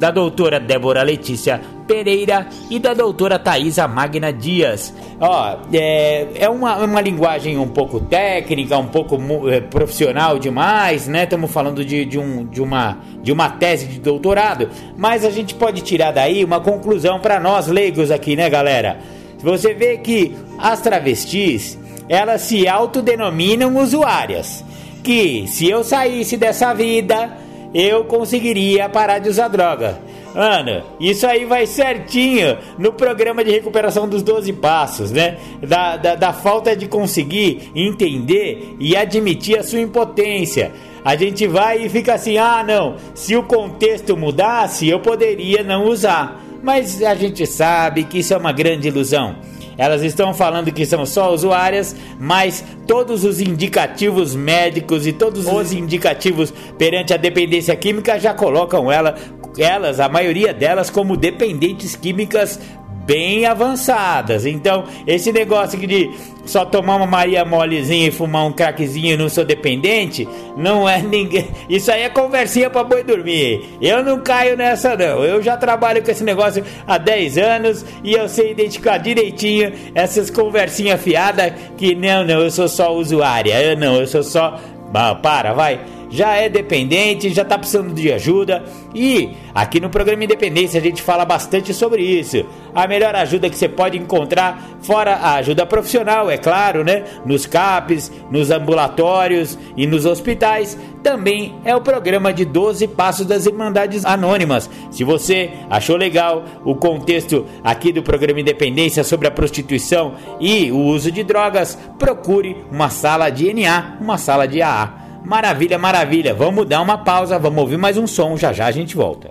da 0.00 0.10
doutora 0.10 0.58
Débora 0.58 1.02
Letícia 1.02 1.60
Pereira 1.86 2.48
e 2.70 2.78
da 2.78 2.94
doutora 2.94 3.38
Thaisa 3.38 3.86
Magna 3.86 4.32
Dias. 4.32 4.94
Ó, 5.20 5.58
é, 5.74 6.26
é 6.36 6.48
uma, 6.48 6.78
uma 6.78 7.02
linguagem 7.02 7.58
um 7.58 7.68
pouco 7.68 8.00
técnica, 8.00 8.78
um 8.78 8.86
pouco 8.86 9.18
é, 9.50 9.60
profissional 9.60 10.38
demais, 10.38 11.06
né? 11.06 11.24
Estamos 11.24 11.52
falando 11.52 11.84
de, 11.84 12.06
de, 12.06 12.18
um, 12.18 12.46
de, 12.46 12.62
uma, 12.62 12.96
de 13.22 13.30
uma 13.30 13.50
tese 13.50 13.88
de 13.88 14.00
doutorado, 14.00 14.70
mas 14.96 15.22
a 15.22 15.28
gente 15.28 15.54
pode 15.54 15.82
tirar 15.82 16.12
daí 16.12 16.42
uma 16.42 16.60
conclusão 16.60 17.20
para 17.20 17.38
nós 17.38 17.66
leigos 17.66 18.10
aqui, 18.10 18.34
né, 18.34 18.48
galera? 18.48 19.00
Você 19.40 19.74
vê 19.74 19.98
que 19.98 20.34
as 20.58 20.80
travestis, 20.80 21.78
elas 22.08 22.40
se 22.40 22.66
autodenominam 22.66 23.76
usuárias. 23.76 24.64
Que 25.02 25.46
se 25.46 25.68
eu 25.68 25.84
saísse 25.84 26.36
dessa 26.36 26.74
vida, 26.74 27.36
eu 27.74 28.04
conseguiria 28.04 28.88
parar 28.88 29.18
de 29.18 29.28
usar 29.28 29.48
droga. 29.48 30.00
Ana, 30.34 30.84
isso 31.00 31.26
aí 31.26 31.44
vai 31.44 31.66
certinho 31.66 32.56
no 32.78 32.92
programa 32.92 33.42
de 33.42 33.50
recuperação 33.50 34.08
dos 34.08 34.22
12 34.22 34.52
passos, 34.54 35.10
né? 35.10 35.36
Da, 35.60 35.96
da, 35.96 36.14
da, 36.14 36.32
falta 36.32 36.76
de 36.76 36.86
conseguir 36.86 37.70
entender 37.74 38.76
e 38.78 38.96
admitir 38.96 39.58
a 39.58 39.62
sua 39.64 39.80
impotência. 39.80 40.70
A 41.04 41.16
gente 41.16 41.48
vai 41.48 41.84
e 41.84 41.88
fica 41.88 42.14
assim: 42.14 42.38
ah, 42.38 42.62
não, 42.62 42.96
se 43.12 43.34
o 43.34 43.42
contexto 43.42 44.16
mudasse, 44.16 44.88
eu 44.88 45.00
poderia 45.00 45.64
não 45.64 45.86
usar. 45.86 46.40
Mas 46.62 47.02
a 47.02 47.14
gente 47.14 47.44
sabe 47.46 48.04
que 48.04 48.18
isso 48.18 48.34
é 48.34 48.36
uma 48.36 48.52
grande 48.52 48.86
ilusão. 48.86 49.36
Elas 49.80 50.02
estão 50.02 50.34
falando 50.34 50.70
que 50.70 50.84
são 50.84 51.06
só 51.06 51.32
usuárias, 51.32 51.96
mas 52.18 52.62
todos 52.86 53.24
os 53.24 53.40
indicativos 53.40 54.34
médicos 54.34 55.06
e 55.06 55.12
todos 55.12 55.46
os 55.46 55.72
indicativos 55.72 56.52
perante 56.76 57.14
a 57.14 57.16
dependência 57.16 57.74
química 57.74 58.20
já 58.20 58.34
colocam 58.34 58.92
ela, 58.92 59.14
elas, 59.56 59.98
a 59.98 60.06
maioria 60.06 60.52
delas, 60.52 60.90
como 60.90 61.16
dependentes 61.16 61.96
químicas 61.96 62.60
bem 63.04 63.46
avançadas. 63.46 64.46
Então, 64.46 64.84
esse 65.06 65.32
negócio 65.32 65.78
de 65.78 66.10
só 66.44 66.64
tomar 66.64 66.96
uma 66.96 67.06
Maria 67.06 67.44
molezinha 67.44 68.08
e 68.08 68.10
fumar 68.10 68.46
um 68.46 68.52
craquezinho 68.52 69.14
e 69.14 69.16
não 69.16 69.28
sou 69.28 69.44
dependente, 69.44 70.28
não 70.56 70.88
é 70.88 71.00
ninguém. 71.02 71.48
Isso 71.68 71.90
aí 71.90 72.02
é 72.02 72.08
conversinha 72.08 72.70
para 72.70 72.84
boi 72.84 73.02
dormir. 73.02 73.78
Eu 73.80 74.02
não 74.02 74.20
caio 74.20 74.56
nessa, 74.56 74.96
não. 74.96 75.24
Eu 75.24 75.42
já 75.42 75.56
trabalho 75.56 76.02
com 76.02 76.10
esse 76.10 76.24
negócio 76.24 76.64
há 76.86 76.98
10 76.98 77.38
anos 77.38 77.84
e 78.02 78.12
eu 78.12 78.28
sei 78.28 78.50
identificar 78.50 78.98
direitinho 78.98 79.72
essas 79.94 80.30
conversinhas 80.30 81.00
fiadas 81.00 81.52
que 81.76 81.94
não, 81.94 82.24
não, 82.24 82.40
eu 82.40 82.50
sou 82.50 82.68
só 82.68 82.94
usuária. 82.94 83.60
Eu 83.60 83.76
não, 83.76 83.96
eu 83.96 84.06
sou 84.06 84.22
só. 84.22 84.58
Bah, 84.92 85.14
para, 85.14 85.52
vai 85.52 85.78
já 86.10 86.34
é 86.36 86.48
dependente, 86.48 87.30
já 87.30 87.42
está 87.42 87.56
precisando 87.56 87.94
de 87.94 88.12
ajuda. 88.12 88.64
E 88.94 89.30
aqui 89.54 89.80
no 89.80 89.88
programa 89.88 90.24
Independência 90.24 90.80
a 90.80 90.82
gente 90.82 91.00
fala 91.00 91.24
bastante 91.24 91.72
sobre 91.72 92.02
isso. 92.02 92.44
A 92.74 92.86
melhor 92.86 93.14
ajuda 93.14 93.48
que 93.48 93.56
você 93.56 93.68
pode 93.68 93.96
encontrar, 93.96 94.78
fora 94.82 95.14
a 95.14 95.34
ajuda 95.34 95.64
profissional, 95.64 96.30
é 96.30 96.36
claro, 96.36 96.84
né? 96.84 97.04
Nos 97.24 97.46
CAPs, 97.46 98.10
nos 98.30 98.50
ambulatórios 98.50 99.56
e 99.76 99.86
nos 99.86 100.04
hospitais, 100.04 100.76
também 101.02 101.54
é 101.64 101.74
o 101.74 101.80
programa 101.80 102.32
de 102.32 102.44
12 102.44 102.88
Passos 102.88 103.26
das 103.26 103.46
Irmandades 103.46 104.04
Anônimas. 104.04 104.68
Se 104.90 105.04
você 105.04 105.50
achou 105.68 105.96
legal 105.96 106.44
o 106.64 106.74
contexto 106.74 107.46
aqui 107.62 107.92
do 107.92 108.02
programa 108.02 108.40
Independência 108.40 109.04
sobre 109.04 109.28
a 109.28 109.30
prostituição 109.30 110.14
e 110.40 110.70
o 110.70 110.78
uso 110.78 111.10
de 111.10 111.22
drogas, 111.22 111.78
procure 111.98 112.56
uma 112.70 112.90
sala 112.90 113.30
de 113.30 113.52
NA, 113.52 113.96
uma 114.00 114.18
sala 114.18 114.46
de 114.46 114.60
AA. 114.60 115.09
Maravilha, 115.24 115.78
maravilha. 115.78 116.34
Vamos 116.34 116.66
dar 116.66 116.80
uma 116.80 116.98
pausa, 116.98 117.38
vamos 117.38 117.60
ouvir 117.60 117.76
mais 117.76 117.96
um 117.96 118.06
som, 118.06 118.36
já 118.36 118.52
já 118.52 118.66
a 118.66 118.70
gente 118.70 118.96
volta. 118.96 119.30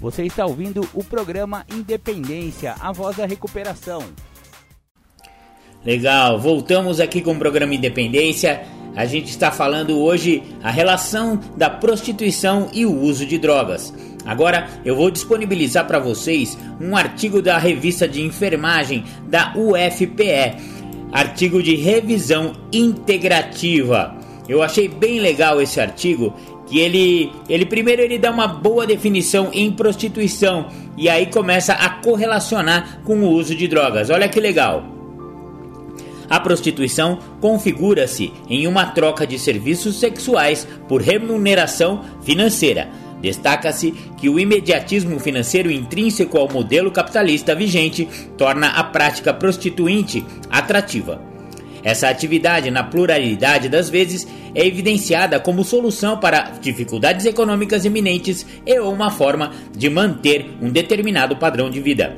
Você 0.00 0.24
está 0.24 0.44
ouvindo 0.44 0.86
o 0.92 1.02
programa 1.02 1.64
Independência, 1.72 2.74
a 2.80 2.92
voz 2.92 3.16
da 3.16 3.26
recuperação. 3.26 4.02
Legal, 5.84 6.38
voltamos 6.38 7.00
aqui 7.00 7.20
com 7.20 7.32
o 7.32 7.38
programa 7.38 7.74
Independência. 7.74 8.66
A 8.94 9.04
gente 9.04 9.30
está 9.30 9.50
falando 9.50 9.98
hoje 9.98 10.42
a 10.62 10.70
relação 10.70 11.38
da 11.56 11.70
prostituição 11.70 12.68
e 12.72 12.84
o 12.84 12.92
uso 12.92 13.24
de 13.24 13.38
drogas. 13.38 13.92
Agora 14.24 14.68
eu 14.84 14.96
vou 14.96 15.10
disponibilizar 15.10 15.86
para 15.86 16.00
vocês 16.00 16.58
um 16.80 16.96
artigo 16.96 17.40
da 17.40 17.56
revista 17.56 18.08
de 18.08 18.20
enfermagem 18.20 19.04
da 19.28 19.54
UFPE 19.56 20.75
artigo 21.16 21.62
de 21.62 21.74
revisão 21.74 22.52
integrativa. 22.70 24.14
Eu 24.46 24.62
achei 24.62 24.86
bem 24.86 25.18
legal 25.18 25.62
esse 25.62 25.80
artigo, 25.80 26.34
que 26.66 26.78
ele, 26.78 27.32
ele 27.48 27.64
primeiro 27.64 28.02
ele 28.02 28.18
dá 28.18 28.30
uma 28.30 28.46
boa 28.46 28.86
definição 28.86 29.48
em 29.50 29.72
prostituição 29.72 30.66
e 30.94 31.08
aí 31.08 31.26
começa 31.26 31.72
a 31.72 31.88
correlacionar 31.88 33.00
com 33.02 33.16
o 33.20 33.30
uso 33.30 33.54
de 33.54 33.66
drogas. 33.66 34.10
Olha 34.10 34.28
que 34.28 34.38
legal. 34.38 34.84
A 36.28 36.38
prostituição 36.38 37.18
configura-se 37.40 38.30
em 38.50 38.66
uma 38.66 38.84
troca 38.84 39.26
de 39.26 39.38
serviços 39.38 39.98
sexuais 39.98 40.68
por 40.86 41.00
remuneração 41.00 42.04
financeira 42.22 42.90
Destaca-se 43.26 43.90
que 44.16 44.28
o 44.28 44.38
imediatismo 44.38 45.18
financeiro 45.18 45.68
intrínseco 45.68 46.38
ao 46.38 46.48
modelo 46.48 46.92
capitalista 46.92 47.56
vigente 47.56 48.08
torna 48.38 48.68
a 48.68 48.84
prática 48.84 49.34
prostituinte 49.34 50.24
atrativa. 50.48 51.20
Essa 51.82 52.08
atividade, 52.08 52.70
na 52.70 52.84
pluralidade 52.84 53.68
das 53.68 53.90
vezes, 53.90 54.28
é 54.54 54.64
evidenciada 54.64 55.40
como 55.40 55.64
solução 55.64 56.20
para 56.20 56.52
dificuldades 56.60 57.26
econômicas 57.26 57.84
iminentes 57.84 58.46
e 58.64 58.78
ou 58.78 58.92
uma 58.92 59.10
forma 59.10 59.52
de 59.76 59.90
manter 59.90 60.46
um 60.62 60.70
determinado 60.70 61.34
padrão 61.34 61.68
de 61.68 61.80
vida. 61.80 62.16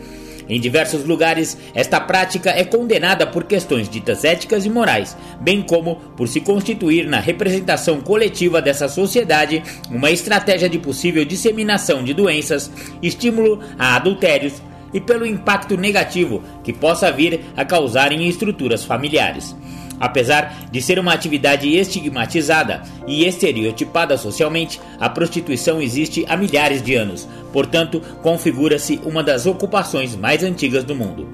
Em 0.49 0.59
diversos 0.61 1.05
lugares, 1.05 1.59
esta 1.74 2.01
prática 2.01 2.51
é 2.51 2.64
condenada 2.64 3.26
por 3.26 3.44
questões 3.44 3.88
ditas 3.88 4.24
éticas 4.24 4.64
e 4.64 4.70
morais, 4.70 5.16
bem 5.40 5.62
como 5.62 5.96
por 6.16 6.26
se 6.26 6.40
constituir 6.40 7.07
na 7.07 7.20
representação 7.20 8.01
coletiva 8.01 8.62
dessa 8.62 8.88
sociedade 8.88 9.62
uma 9.90 10.11
estratégia 10.11 10.68
de 10.68 10.78
possível 10.78 11.24
disseminação 11.24 12.03
de 12.03 12.14
doenças, 12.14 12.70
estímulo 13.03 13.61
a 13.78 13.96
adultérios 13.96 14.55
e 14.92 15.01
pelo 15.01 15.26
impacto 15.26 15.76
negativo 15.76 16.42
que 16.64 16.72
possa 16.72 17.12
vir 17.12 17.40
a 17.57 17.64
causar 17.64 18.12
em 18.12 18.26
estruturas 18.26 18.84
familiares. 18.84 19.55
Apesar 20.01 20.68
de 20.70 20.80
ser 20.80 20.99
uma 20.99 21.12
atividade 21.12 21.68
estigmatizada 21.68 22.82
e 23.07 23.24
estereotipada 23.26 24.16
socialmente, 24.16 24.80
a 24.99 25.09
prostituição 25.09 25.80
existe 25.80 26.24
há 26.28 26.36
milhares 26.36 26.82
de 26.82 26.94
anos, 26.94 27.28
portanto, 27.53 28.01
configura-se 28.22 29.01
uma 29.05 29.22
das 29.22 29.46
ocupações 29.46 30.14
mais 30.14 30.42
antigas 30.44 30.84
do 30.84 30.94
mundo. 30.94 31.28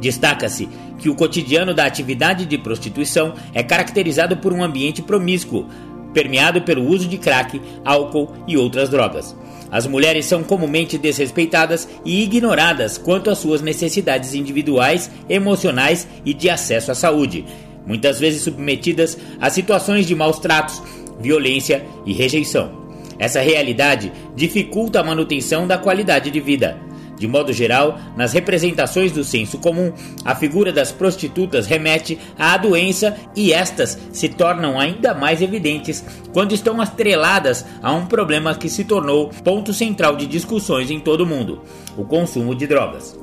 Destaca-se 0.00 0.68
que 0.98 1.08
o 1.08 1.14
cotidiano 1.14 1.72
da 1.72 1.86
atividade 1.86 2.44
de 2.44 2.58
prostituição 2.58 3.34
é 3.52 3.62
caracterizado 3.62 4.36
por 4.36 4.52
um 4.52 4.62
ambiente 4.62 5.00
promíscuo, 5.00 5.66
permeado 6.14 6.62
pelo 6.62 6.88
uso 6.88 7.06
de 7.06 7.18
crack, 7.18 7.60
álcool 7.84 8.32
e 8.46 8.56
outras 8.56 8.88
drogas. 8.88 9.36
As 9.70 9.86
mulheres 9.86 10.26
são 10.26 10.44
comumente 10.44 10.96
desrespeitadas 10.96 11.88
e 12.04 12.22
ignoradas 12.22 12.96
quanto 12.96 13.28
às 13.28 13.38
suas 13.38 13.60
necessidades 13.60 14.32
individuais, 14.32 15.10
emocionais 15.28 16.06
e 16.24 16.32
de 16.32 16.48
acesso 16.48 16.92
à 16.92 16.94
saúde, 16.94 17.44
muitas 17.84 18.20
vezes 18.20 18.42
submetidas 18.42 19.18
a 19.40 19.50
situações 19.50 20.06
de 20.06 20.14
maus 20.14 20.38
tratos, 20.38 20.80
violência 21.20 21.84
e 22.06 22.12
rejeição. 22.12 22.84
Essa 23.18 23.40
realidade 23.40 24.12
dificulta 24.36 25.00
a 25.00 25.04
manutenção 25.04 25.66
da 25.66 25.78
qualidade 25.78 26.30
de 26.30 26.40
vida. 26.40 26.76
De 27.24 27.28
modo 27.28 27.54
geral, 27.54 27.98
nas 28.18 28.34
representações 28.34 29.10
do 29.10 29.24
senso 29.24 29.56
comum, 29.56 29.94
a 30.26 30.34
figura 30.34 30.70
das 30.70 30.92
prostitutas 30.92 31.66
remete 31.66 32.18
à 32.38 32.54
doença 32.58 33.16
e 33.34 33.50
estas 33.50 33.98
se 34.12 34.28
tornam 34.28 34.78
ainda 34.78 35.14
mais 35.14 35.40
evidentes 35.40 36.04
quando 36.34 36.52
estão 36.52 36.82
atreladas 36.82 37.64
a 37.82 37.94
um 37.94 38.04
problema 38.04 38.54
que 38.54 38.68
se 38.68 38.84
tornou 38.84 39.30
ponto 39.42 39.72
central 39.72 40.16
de 40.16 40.26
discussões 40.26 40.90
em 40.90 41.00
todo 41.00 41.22
o 41.22 41.26
mundo: 41.26 41.62
o 41.96 42.04
consumo 42.04 42.54
de 42.54 42.66
drogas. 42.66 43.18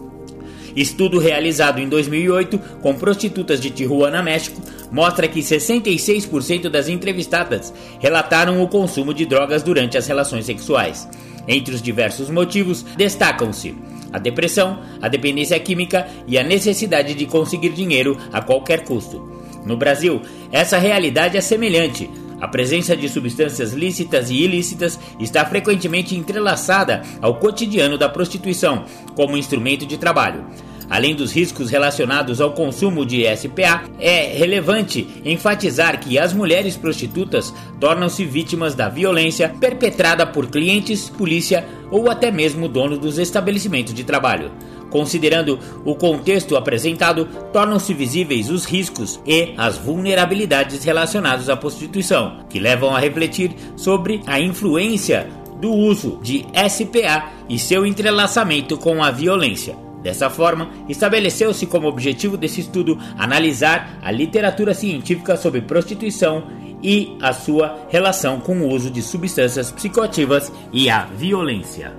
Estudo 0.75 1.19
realizado 1.19 1.77
em 1.77 1.87
2008 1.87 2.57
com 2.81 2.95
prostitutas 2.95 3.61
de 3.61 3.69
Tijuana, 3.69 4.23
México, 4.23 4.59
mostra 4.91 5.27
que 5.27 5.41
66% 5.41 6.69
das 6.69 6.89
entrevistadas 6.89 7.71
relataram 7.99 8.63
o 8.63 8.67
consumo 8.67 9.13
de 9.13 9.27
drogas 9.27 9.61
durante 9.61 9.95
as 9.95 10.07
relações 10.07 10.47
sexuais. 10.47 11.07
Entre 11.47 11.73
os 11.73 11.81
diversos 11.81 12.29
motivos, 12.29 12.83
destacam-se 12.95 13.75
a 14.11 14.19
depressão, 14.19 14.81
a 15.01 15.07
dependência 15.07 15.59
química 15.59 16.07
e 16.27 16.37
a 16.37 16.43
necessidade 16.43 17.13
de 17.13 17.25
conseguir 17.25 17.69
dinheiro 17.69 18.17
a 18.31 18.41
qualquer 18.41 18.83
custo. 18.83 19.31
No 19.65 19.77
Brasil, 19.77 20.21
essa 20.51 20.77
realidade 20.77 21.37
é 21.37 21.41
semelhante. 21.41 22.09
A 22.39 22.47
presença 22.47 22.97
de 22.97 23.07
substâncias 23.07 23.71
lícitas 23.71 24.29
e 24.31 24.35
ilícitas 24.35 24.99
está 25.19 25.45
frequentemente 25.45 26.15
entrelaçada 26.15 27.03
ao 27.21 27.35
cotidiano 27.35 27.97
da 27.97 28.09
prostituição 28.09 28.85
como 29.15 29.37
instrumento 29.37 29.85
de 29.85 29.97
trabalho. 29.97 30.45
Além 30.91 31.15
dos 31.15 31.31
riscos 31.31 31.69
relacionados 31.69 32.41
ao 32.41 32.51
consumo 32.51 33.05
de 33.05 33.23
SPA, 33.37 33.85
é 33.97 34.37
relevante 34.37 35.07
enfatizar 35.23 35.97
que 36.01 36.19
as 36.19 36.33
mulheres 36.33 36.75
prostitutas 36.75 37.53
tornam-se 37.79 38.25
vítimas 38.25 38.75
da 38.75 38.89
violência 38.89 39.47
perpetrada 39.47 40.27
por 40.27 40.47
clientes, 40.47 41.09
polícia 41.09 41.65
ou 41.89 42.11
até 42.11 42.29
mesmo 42.29 42.67
donos 42.67 42.99
dos 42.99 43.17
estabelecimentos 43.17 43.93
de 43.93 44.03
trabalho. 44.03 44.51
Considerando 44.89 45.57
o 45.85 45.95
contexto 45.95 46.57
apresentado, 46.57 47.25
tornam-se 47.53 47.93
visíveis 47.93 48.49
os 48.49 48.65
riscos 48.65 49.17
e 49.25 49.53
as 49.57 49.77
vulnerabilidades 49.77 50.83
relacionados 50.83 51.49
à 51.49 51.55
prostituição, 51.55 52.43
que 52.49 52.59
levam 52.59 52.93
a 52.93 52.99
refletir 52.99 53.55
sobre 53.77 54.21
a 54.27 54.41
influência 54.41 55.29
do 55.61 55.71
uso 55.71 56.19
de 56.21 56.45
SPA 56.69 57.31
e 57.47 57.57
seu 57.57 57.85
entrelaçamento 57.85 58.77
com 58.77 59.01
a 59.01 59.09
violência. 59.09 59.90
Dessa 60.01 60.29
forma, 60.29 60.71
estabeleceu-se 60.89 61.65
como 61.65 61.87
objetivo 61.87 62.35
desse 62.35 62.61
estudo 62.61 62.97
analisar 63.17 63.99
a 64.01 64.11
literatura 64.11 64.73
científica 64.73 65.37
sobre 65.37 65.61
prostituição 65.61 66.47
e 66.81 67.15
a 67.21 67.31
sua 67.33 67.87
relação 67.89 68.39
com 68.39 68.57
o 68.61 68.69
uso 68.69 68.89
de 68.89 69.01
substâncias 69.01 69.71
psicoativas 69.71 70.51
e 70.73 70.89
a 70.89 71.05
violência. 71.05 71.93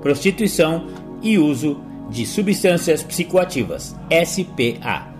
Prostituição 0.00 0.86
e 1.20 1.38
uso 1.38 1.80
de 2.10 2.26
substâncias 2.26 3.02
psicoativas, 3.02 3.96
SPA. 4.24 5.10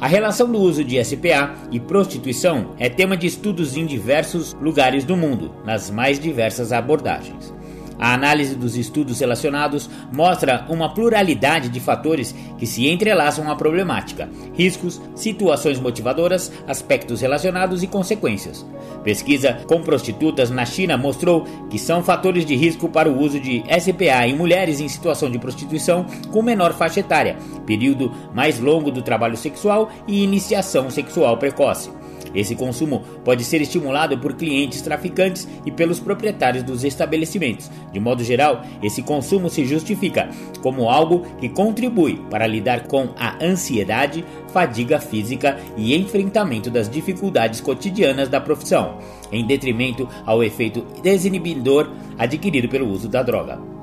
A 0.00 0.06
relação 0.06 0.50
do 0.50 0.58
uso 0.58 0.84
de 0.84 1.02
SPA 1.02 1.56
e 1.72 1.80
prostituição 1.80 2.74
é 2.78 2.88
tema 2.88 3.16
de 3.16 3.26
estudos 3.26 3.76
em 3.76 3.84
diversos 3.84 4.52
lugares 4.54 5.04
do 5.04 5.16
mundo, 5.16 5.52
nas 5.64 5.90
mais 5.90 6.20
diversas 6.20 6.72
abordagens. 6.72 7.52
A 7.98 8.14
análise 8.14 8.54
dos 8.54 8.76
estudos 8.76 9.20
relacionados 9.20 9.90
mostra 10.12 10.64
uma 10.68 10.92
pluralidade 10.94 11.68
de 11.68 11.80
fatores 11.80 12.34
que 12.56 12.66
se 12.66 12.88
entrelaçam 12.88 13.50
à 13.50 13.56
problemática, 13.56 14.28
riscos, 14.54 15.00
situações 15.14 15.80
motivadoras, 15.80 16.52
aspectos 16.66 17.20
relacionados 17.20 17.82
e 17.82 17.86
consequências. 17.86 18.64
Pesquisa 19.02 19.60
com 19.66 19.82
prostitutas 19.82 20.50
na 20.50 20.64
China 20.64 20.96
mostrou 20.96 21.44
que 21.70 21.78
são 21.78 22.02
fatores 22.02 22.44
de 22.44 22.54
risco 22.54 22.88
para 22.88 23.10
o 23.10 23.18
uso 23.20 23.40
de 23.40 23.62
SPA 23.80 24.26
em 24.26 24.36
mulheres 24.36 24.80
em 24.80 24.88
situação 24.88 25.30
de 25.30 25.38
prostituição 25.38 26.06
com 26.30 26.42
menor 26.42 26.72
faixa 26.74 27.00
etária, 27.00 27.36
período 27.66 28.12
mais 28.34 28.60
longo 28.60 28.90
do 28.90 29.02
trabalho 29.02 29.36
sexual 29.36 29.90
e 30.06 30.22
iniciação 30.22 30.90
sexual 30.90 31.36
precoce. 31.36 31.97
Esse 32.34 32.54
consumo 32.54 33.02
pode 33.24 33.44
ser 33.44 33.60
estimulado 33.60 34.18
por 34.18 34.34
clientes 34.34 34.82
traficantes 34.82 35.48
e 35.64 35.70
pelos 35.70 36.00
proprietários 36.00 36.64
dos 36.64 36.84
estabelecimentos. 36.84 37.70
De 37.92 38.00
modo 38.00 38.22
geral, 38.22 38.62
esse 38.82 39.02
consumo 39.02 39.48
se 39.48 39.64
justifica 39.64 40.28
como 40.62 40.88
algo 40.88 41.22
que 41.38 41.48
contribui 41.48 42.20
para 42.30 42.46
lidar 42.46 42.86
com 42.86 43.08
a 43.18 43.42
ansiedade, 43.44 44.24
fadiga 44.52 45.00
física 45.00 45.58
e 45.76 45.96
enfrentamento 45.96 46.70
das 46.70 46.88
dificuldades 46.88 47.60
cotidianas 47.60 48.28
da 48.28 48.40
profissão, 48.40 48.98
em 49.30 49.46
detrimento 49.46 50.08
ao 50.24 50.42
efeito 50.42 50.84
desinibidor 51.02 51.90
adquirido 52.18 52.68
pelo 52.68 52.88
uso 52.88 53.08
da 53.08 53.22
droga. 53.22 53.77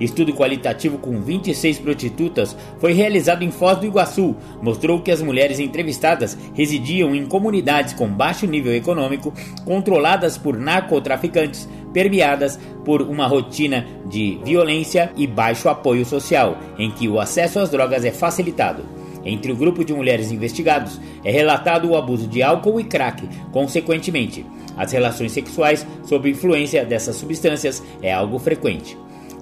Estudo 0.00 0.32
qualitativo 0.32 0.98
com 0.98 1.20
26 1.20 1.78
prostitutas 1.80 2.56
foi 2.78 2.92
realizado 2.92 3.42
em 3.42 3.50
Foz 3.50 3.78
do 3.78 3.86
Iguaçu. 3.86 4.36
Mostrou 4.62 5.00
que 5.00 5.10
as 5.10 5.20
mulheres 5.20 5.58
entrevistadas 5.58 6.38
residiam 6.54 7.14
em 7.14 7.26
comunidades 7.26 7.94
com 7.94 8.06
baixo 8.08 8.46
nível 8.46 8.74
econômico, 8.74 9.32
controladas 9.64 10.38
por 10.38 10.56
narcotraficantes, 10.56 11.68
permeadas 11.92 12.58
por 12.84 13.02
uma 13.02 13.26
rotina 13.26 13.86
de 14.06 14.38
violência 14.44 15.10
e 15.16 15.26
baixo 15.26 15.68
apoio 15.68 16.04
social, 16.04 16.56
em 16.78 16.90
que 16.90 17.08
o 17.08 17.18
acesso 17.18 17.58
às 17.58 17.70
drogas 17.70 18.04
é 18.04 18.10
facilitado. 18.10 18.84
Entre 19.24 19.50
o 19.50 19.56
grupo 19.56 19.84
de 19.84 19.92
mulheres 19.92 20.30
investigados 20.30 21.00
é 21.24 21.30
relatado 21.30 21.88
o 21.90 21.96
abuso 21.96 22.26
de 22.28 22.42
álcool 22.42 22.80
e 22.80 22.84
crack, 22.84 23.28
consequentemente. 23.50 24.46
As 24.76 24.92
relações 24.92 25.32
sexuais 25.32 25.84
sob 26.04 26.30
influência 26.30 26.84
dessas 26.84 27.16
substâncias 27.16 27.82
é 28.00 28.12
algo 28.12 28.38
frequente. 28.38 28.96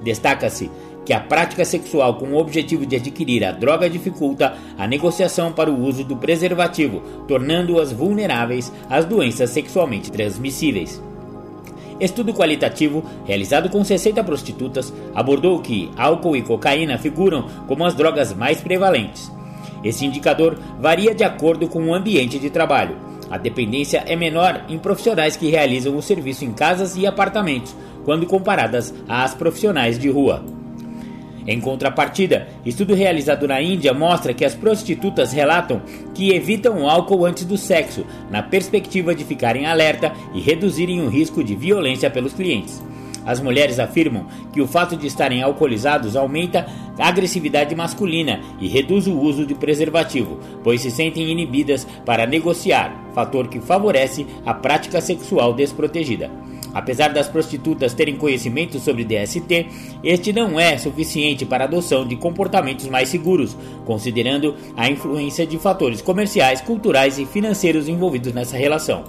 Destaca-se 0.07 0.71
que 1.05 1.13
a 1.13 1.19
prática 1.19 1.65
sexual 1.65 2.15
com 2.15 2.27
o 2.27 2.37
objetivo 2.37 2.87
de 2.87 2.95
adquirir 2.95 3.45
a 3.45 3.51
droga 3.51 3.91
dificulta 3.91 4.55
a 4.79 4.87
negociação 4.87 5.53
para 5.53 5.69
o 5.69 5.85
uso 5.85 6.05
do 6.05 6.17
preservativo, 6.17 7.01
tornando-as 7.27 7.91
vulneráveis 7.91 8.73
às 8.89 9.05
doenças 9.05 9.51
sexualmente 9.51 10.13
transmissíveis. 10.13 11.03
Estudo 11.99 12.33
qualitativo, 12.33 13.05
realizado 13.25 13.69
com 13.69 13.83
60 13.83 14.23
prostitutas, 14.23 14.95
abordou 15.13 15.59
que 15.61 15.91
álcool 15.97 16.37
e 16.37 16.43
cocaína 16.43 16.99
figuram 16.99 17.49
como 17.67 17.85
as 17.85 17.95
drogas 17.95 18.33
mais 18.33 18.61
prevalentes. 18.61 19.33
Esse 19.83 20.07
indicador 20.07 20.57
varia 20.79 21.13
de 21.17 21.25
acordo 21.25 21.67
com 21.67 21.85
o 21.85 21.95
ambiente 21.95 22.39
de 22.39 22.49
trabalho. 22.49 22.97
A 23.29 23.37
dependência 23.39 24.05
é 24.07 24.15
menor 24.15 24.65
em 24.69 24.79
profissionais 24.79 25.37
que 25.37 25.51
realizam 25.51 25.97
o 25.97 26.03
serviço 26.03 26.45
em 26.45 26.53
casas 26.53 26.97
e 26.97 27.05
apartamentos, 27.09 27.75
quando 28.07 28.25
comparadas 28.25 28.95
às 29.09 29.35
profissionais 29.35 29.99
de 29.99 30.09
rua. 30.09 30.45
Em 31.45 31.61
contrapartida, 31.61 32.49
estudo 32.65 32.95
realizado 32.95 33.47
na 33.49 33.61
Índia 33.61 33.93
mostra 33.93 34.33
que 34.33 34.45
as 34.45 34.55
prostitutas 34.55 35.33
relatam 35.33 35.83
que 36.15 36.33
evitam 36.33 36.83
o 36.83 36.89
álcool 36.89 37.27
antes 37.27 37.45
do 37.45 37.59
sexo, 37.59 38.07
na 38.31 38.43
perspectiva 38.43 39.15
de 39.15 39.25
ficarem 39.25 39.67
alerta 39.67 40.13
e 40.33 40.41
reduzirem 40.41 41.03
o 41.03 41.09
risco 41.09 41.43
de 41.43 41.57
violência 41.57 42.09
pelos 42.09 42.33
clientes. 42.33 42.83
As 43.25 43.41
mulheres 43.41 43.81
afirmam 43.81 44.27
que 44.53 44.61
o 44.61 44.69
fato 44.69 44.97
de 44.97 45.09
estarem 45.09 45.43
alcoolizados 45.43 46.15
aumenta 46.15 46.65
a 46.97 47.09
agressividade 47.09 47.75
masculina 47.75 48.41
e 48.61 48.69
reduz 48.69 49.09
o 49.09 49.19
uso 49.19 49.45
de 49.45 49.55
preservativo, 49.55 50.39
pois 50.63 50.81
se 50.81 50.93
sentem 50.93 51.29
inibidas 51.29 51.87
para 52.05 52.25
negociar, 52.25 53.11
fator 53.13 53.49
que 53.49 53.59
favorece 53.59 54.25
a 54.45 54.55
prática 54.55 55.01
sexual 55.01 55.55
desprotegida. 55.55 56.31
Apesar 56.77 57.09
das 57.09 57.27
prostitutas 57.27 57.95
terem 57.95 58.17
conhecimento 58.17 58.79
sobre 58.79 59.03
DST, 59.03 59.67
este 60.05 60.31
não 60.31 60.61
é 60.61 60.77
suficiente 60.77 61.47
para 61.47 61.65
a 61.65 61.67
adoção 61.67 62.07
de 62.07 62.17
comportamentos 62.17 62.87
mais 62.87 63.09
seguros, 63.09 63.57
considerando 63.87 64.55
a 64.77 64.87
influência 64.87 65.47
de 65.47 65.57
fatores 65.57 66.03
comerciais, 66.03 66.61
culturais 66.61 67.19
e 67.19 67.25
financeiros 67.25 67.89
envolvidos 67.89 68.35
nessa 68.35 68.59
relação. 68.59 69.05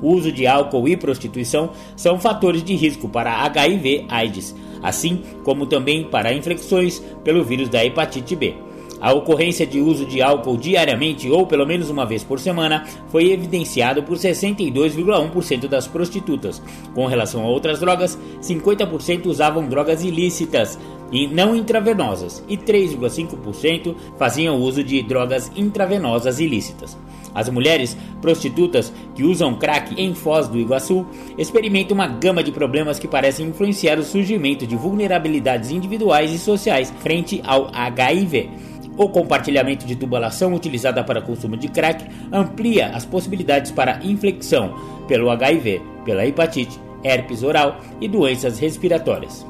O 0.00 0.10
uso 0.14 0.32
de 0.32 0.46
álcool 0.46 0.88
e 0.88 0.96
prostituição 0.96 1.72
são 1.94 2.18
fatores 2.18 2.64
de 2.64 2.74
risco 2.74 3.10
para 3.10 3.44
HIV/AIDS, 3.44 4.56
assim 4.82 5.22
como 5.44 5.66
também 5.66 6.04
para 6.04 6.32
infecções 6.32 6.98
pelo 7.22 7.44
vírus 7.44 7.68
da 7.68 7.84
hepatite 7.84 8.34
B. 8.34 8.54
A 9.00 9.12
ocorrência 9.12 9.66
de 9.66 9.80
uso 9.80 10.04
de 10.04 10.20
álcool 10.20 10.56
diariamente 10.56 11.30
ou 11.30 11.46
pelo 11.46 11.66
menos 11.66 11.88
uma 11.90 12.04
vez 12.04 12.24
por 12.24 12.40
semana 12.40 12.84
foi 13.08 13.30
evidenciado 13.30 14.02
por 14.02 14.16
62,1% 14.16 15.68
das 15.68 15.86
prostitutas. 15.86 16.60
Com 16.94 17.06
relação 17.06 17.42
a 17.44 17.48
outras 17.48 17.80
drogas, 17.80 18.18
50% 18.42 19.26
usavam 19.26 19.68
drogas 19.68 20.02
ilícitas 20.02 20.78
e 21.12 21.26
não 21.26 21.54
intravenosas 21.54 22.42
e 22.48 22.56
3,5% 22.56 23.94
faziam 24.18 24.56
uso 24.56 24.82
de 24.82 25.02
drogas 25.02 25.50
intravenosas 25.56 26.40
ilícitas. 26.40 26.96
As 27.34 27.48
mulheres 27.48 27.96
prostitutas 28.20 28.92
que 29.14 29.22
usam 29.22 29.54
crack 29.54 29.94
em 30.00 30.14
Foz 30.14 30.48
do 30.48 30.58
Iguaçu 30.58 31.06
experimentam 31.36 31.94
uma 31.94 32.08
gama 32.08 32.42
de 32.42 32.50
problemas 32.50 32.98
que 32.98 33.06
parecem 33.06 33.46
influenciar 33.46 33.98
o 33.98 34.02
surgimento 34.02 34.66
de 34.66 34.76
vulnerabilidades 34.76 35.70
individuais 35.70 36.32
e 36.32 36.38
sociais 36.38 36.92
frente 37.00 37.40
ao 37.44 37.70
HIV. 37.72 38.50
O 38.98 39.08
compartilhamento 39.08 39.86
de 39.86 39.94
tubulação 39.94 40.52
utilizada 40.52 41.04
para 41.04 41.22
consumo 41.22 41.56
de 41.56 41.68
crack 41.68 42.04
amplia 42.32 42.88
as 42.88 43.04
possibilidades 43.04 43.70
para 43.70 44.04
infecção 44.04 44.74
pelo 45.06 45.30
HIV, 45.30 45.80
pela 46.04 46.26
hepatite 46.26 46.80
herpes 47.04 47.44
oral 47.44 47.80
e 48.00 48.08
doenças 48.08 48.58
respiratórias. 48.58 49.46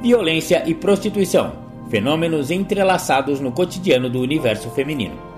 Violência 0.00 0.62
e 0.66 0.74
prostituição 0.74 1.62
fenômenos 1.90 2.50
entrelaçados 2.50 3.38
no 3.38 3.52
cotidiano 3.52 4.08
do 4.08 4.20
universo 4.20 4.70
feminino. 4.70 5.33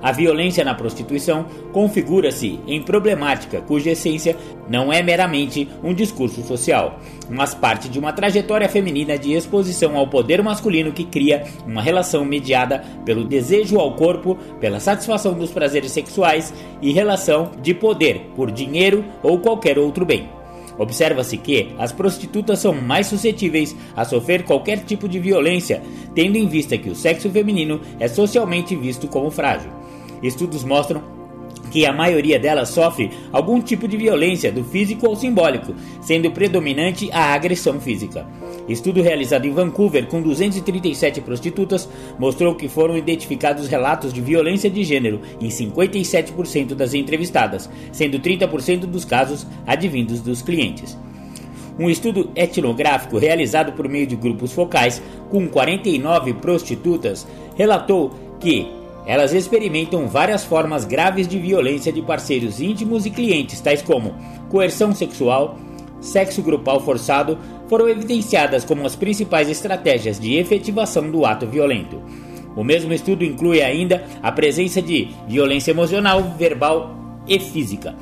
A 0.00 0.12
violência 0.12 0.64
na 0.64 0.74
prostituição 0.74 1.46
configura-se 1.72 2.60
em 2.66 2.80
problemática 2.80 3.60
cuja 3.60 3.90
essência 3.90 4.36
não 4.68 4.92
é 4.92 5.02
meramente 5.02 5.68
um 5.82 5.92
discurso 5.92 6.42
social, 6.42 7.00
mas 7.28 7.54
parte 7.54 7.88
de 7.88 7.98
uma 7.98 8.12
trajetória 8.12 8.68
feminina 8.68 9.18
de 9.18 9.32
exposição 9.32 9.96
ao 9.96 10.06
poder 10.06 10.42
masculino 10.42 10.92
que 10.92 11.04
cria 11.04 11.44
uma 11.66 11.82
relação 11.82 12.24
mediada 12.24 12.84
pelo 13.04 13.24
desejo 13.24 13.78
ao 13.78 13.94
corpo, 13.94 14.36
pela 14.60 14.78
satisfação 14.78 15.34
dos 15.34 15.50
prazeres 15.50 15.90
sexuais 15.90 16.52
e 16.80 16.92
relação 16.92 17.50
de 17.60 17.74
poder 17.74 18.20
por 18.36 18.50
dinheiro 18.50 19.04
ou 19.22 19.38
qualquer 19.38 19.78
outro 19.78 20.04
bem. 20.04 20.28
Observa-se 20.78 21.36
que 21.36 21.70
as 21.76 21.90
prostitutas 21.90 22.60
são 22.60 22.72
mais 22.72 23.08
suscetíveis 23.08 23.74
a 23.96 24.04
sofrer 24.04 24.44
qualquer 24.44 24.78
tipo 24.84 25.08
de 25.08 25.18
violência, 25.18 25.82
tendo 26.14 26.36
em 26.36 26.46
vista 26.46 26.78
que 26.78 26.88
o 26.88 26.94
sexo 26.94 27.28
feminino 27.28 27.80
é 27.98 28.06
socialmente 28.06 28.76
visto 28.76 29.08
como 29.08 29.30
frágil. 29.30 29.70
Estudos 30.22 30.64
mostram 30.64 31.18
que 31.70 31.84
a 31.84 31.92
maioria 31.92 32.38
delas 32.38 32.70
sofre 32.70 33.10
algum 33.32 33.60
tipo 33.60 33.86
de 33.86 33.96
violência, 33.96 34.50
do 34.50 34.64
físico 34.64 35.06
ou 35.06 35.16
simbólico, 35.16 35.74
sendo 36.00 36.30
predominante 36.30 37.10
a 37.12 37.34
agressão 37.34 37.80
física. 37.80 38.26
Estudo 38.68 39.02
realizado 39.02 39.46
em 39.46 39.52
Vancouver 39.52 40.06
com 40.06 40.20
237 40.20 41.20
prostitutas 41.20 41.88
mostrou 42.18 42.54
que 42.54 42.68
foram 42.68 42.96
identificados 42.96 43.68
relatos 43.68 44.12
de 44.12 44.20
violência 44.20 44.70
de 44.70 44.84
gênero 44.84 45.20
em 45.40 45.48
57% 45.48 46.74
das 46.74 46.94
entrevistadas, 46.94 47.68
sendo 47.92 48.18
30% 48.18 48.80
dos 48.80 49.04
casos 49.04 49.46
advindos 49.66 50.20
dos 50.20 50.42
clientes. 50.42 50.98
Um 51.78 51.88
estudo 51.88 52.30
etnográfico 52.34 53.18
realizado 53.18 53.72
por 53.72 53.88
meio 53.88 54.06
de 54.06 54.16
grupos 54.16 54.52
focais 54.52 55.00
com 55.30 55.46
49 55.46 56.34
prostitutas 56.34 57.26
relatou 57.56 58.10
que 58.40 58.66
elas 59.08 59.32
experimentam 59.32 60.06
várias 60.06 60.44
formas 60.44 60.84
graves 60.84 61.26
de 61.26 61.38
violência 61.38 61.90
de 61.90 62.02
parceiros 62.02 62.60
íntimos 62.60 63.06
e 63.06 63.10
clientes, 63.10 63.58
tais 63.58 63.80
como 63.80 64.14
coerção 64.50 64.94
sexual, 64.94 65.58
sexo 65.98 66.42
grupal 66.42 66.78
forçado, 66.80 67.38
foram 67.68 67.88
evidenciadas 67.88 68.66
como 68.66 68.84
as 68.84 68.94
principais 68.94 69.48
estratégias 69.48 70.20
de 70.20 70.36
efetivação 70.36 71.10
do 71.10 71.24
ato 71.24 71.46
violento. 71.46 72.02
O 72.54 72.62
mesmo 72.62 72.92
estudo 72.92 73.24
inclui 73.24 73.62
ainda 73.62 74.04
a 74.22 74.30
presença 74.30 74.82
de 74.82 75.08
violência 75.26 75.70
emocional, 75.70 76.22
verbal 76.38 76.94
e 77.26 77.40
física. 77.40 77.96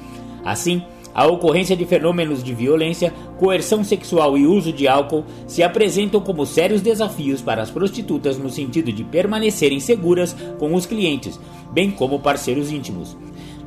Assim, 0.44 0.82
a 1.16 1.26
ocorrência 1.26 1.74
de 1.74 1.86
fenômenos 1.86 2.44
de 2.44 2.52
violência, 2.52 3.10
coerção 3.38 3.82
sexual 3.82 4.36
e 4.36 4.46
uso 4.46 4.70
de 4.70 4.86
álcool 4.86 5.24
se 5.46 5.62
apresentam 5.62 6.20
como 6.20 6.44
sérios 6.44 6.82
desafios 6.82 7.40
para 7.40 7.62
as 7.62 7.70
prostitutas 7.70 8.36
no 8.36 8.50
sentido 8.50 8.92
de 8.92 9.02
permanecerem 9.02 9.80
seguras 9.80 10.36
com 10.58 10.74
os 10.74 10.84
clientes, 10.84 11.40
bem 11.72 11.90
como 11.90 12.20
parceiros 12.20 12.70
íntimos. 12.70 13.16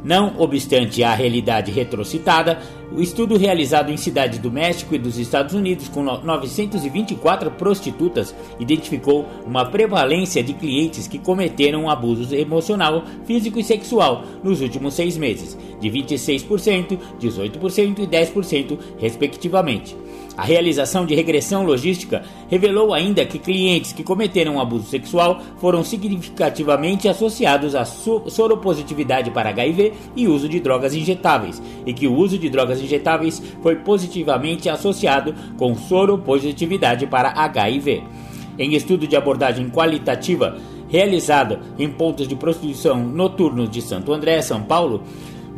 Não 0.04 0.40
obstante 0.40 1.04
a 1.04 1.14
realidade 1.14 1.72
retrocitada, 1.72 2.60
o 2.92 3.02
estudo 3.02 3.38
realizado 3.38 3.92
em 3.92 3.98
cidades 3.98 4.40
do 4.40 4.52
México 4.52 4.96
e 4.96 4.98
dos 4.98 5.18
Estados 5.18 5.54
Unidos 5.54 5.90
com 5.90 6.02
924 6.04 7.52
prostitutas 7.52 8.34
identificou 8.60 9.28
uma 9.46 9.66
prevalência 9.66 10.42
de 10.42 10.54
clientes 10.54 11.08
que 11.08 11.20
cometeram 11.20 11.90
abusos 11.90 12.32
emocional, 12.32 13.04
físico 13.26 13.60
e 13.60 13.64
sexual 13.64 14.24
nos 14.44 14.62
últimos 14.62 14.94
seis 14.94 15.18
meses, 15.18 15.58
de 15.80 15.90
26%, 15.90 16.98
18% 17.20 18.00
e 18.00 18.08
10%, 18.08 18.80
respectivamente. 18.98 19.96
A 20.40 20.44
realização 20.44 21.06
de 21.06 21.14
regressão 21.14 21.66
logística 21.66 22.24
revelou 22.48 22.94
ainda 22.94 23.26
que 23.26 23.38
clientes 23.38 23.92
que 23.92 24.06
cometeram 24.06 24.58
abuso 24.58 24.86
sexual 24.86 25.42
foram 25.58 25.84
significativamente 25.84 27.10
associados 27.10 27.76
à 27.76 27.84
soropositividade 27.84 29.32
para 29.32 29.50
HIV 29.50 29.92
e 30.16 30.30
uso 30.30 30.48
de 30.48 30.62
drogas 30.62 30.96
injetáveis, 30.96 31.62
e 31.86 31.92
que 31.92 32.08
o 32.08 32.16
uso 32.16 32.38
de 32.38 32.50
drogas 32.50 32.82
injetáveis 32.82 33.44
foi 33.62 33.76
positivamente 33.76 34.70
associado 34.70 35.36
com 35.58 35.76
soropositividade 35.76 37.06
para 37.06 37.32
HIV. 37.32 38.02
Em 38.58 38.76
estudo 38.76 39.06
de 39.06 39.18
abordagem 39.18 39.70
qualitativa 39.70 40.58
realizado 40.88 41.60
em 41.78 41.90
pontos 41.90 42.30
de 42.30 42.38
prostituição 42.38 43.06
noturnos 43.06 43.70
de 43.70 43.82
Santo 43.82 44.14
André, 44.14 44.42
São 44.42 44.64
Paulo, 44.64 45.04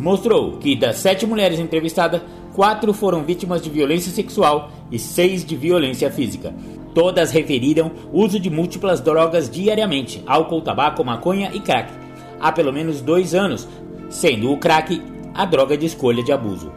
mostrou 0.02 0.54
que 0.54 0.76
das 0.76 0.98
sete 0.98 1.28
mulheres 1.28 1.60
entrevistadas, 1.60 2.22
quatro 2.54 2.94
foram 2.94 3.24
vítimas 3.24 3.62
de 3.62 3.70
violência 3.70 4.12
sexual 4.12 4.72
e 4.92 5.00
seis 5.00 5.46
de 5.46 5.56
violência 5.56 6.12
física. 6.12 6.54
Todas 6.94 7.32
referiram 7.32 7.92
uso 8.12 8.40
de 8.40 8.50
múltiplas 8.50 9.00
drogas 9.00 9.50
diariamente: 9.50 10.24
álcool, 10.28 10.62
tabaco, 10.62 11.04
maconha 11.04 11.52
e 11.54 11.60
crack. 11.60 11.94
Há 12.40 12.52
pelo 12.52 12.74
menos 12.74 13.02
dois 13.02 13.34
anos, 13.34 13.68
sendo 14.10 14.52
o 14.52 14.58
crack 14.58 15.02
a 15.34 15.46
droga 15.46 15.78
de 15.78 15.86
escolha 15.86 16.24
de 16.24 16.32
abuso. 16.32 16.72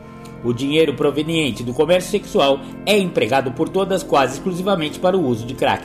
O 0.45 0.53
dinheiro 0.53 0.95
proveniente 0.95 1.65
do 1.65 1.73
comércio 1.73 2.11
sexual 2.11 2.61
é 2.85 2.99
empregado 2.99 3.53
por 3.53 3.69
todas 3.69 4.03
quase 4.03 4.35
exclusivamente 4.35 4.99
para 4.99 5.17
o 5.17 5.27
uso 5.27 5.47
de 5.47 5.55
crack. 5.55 5.85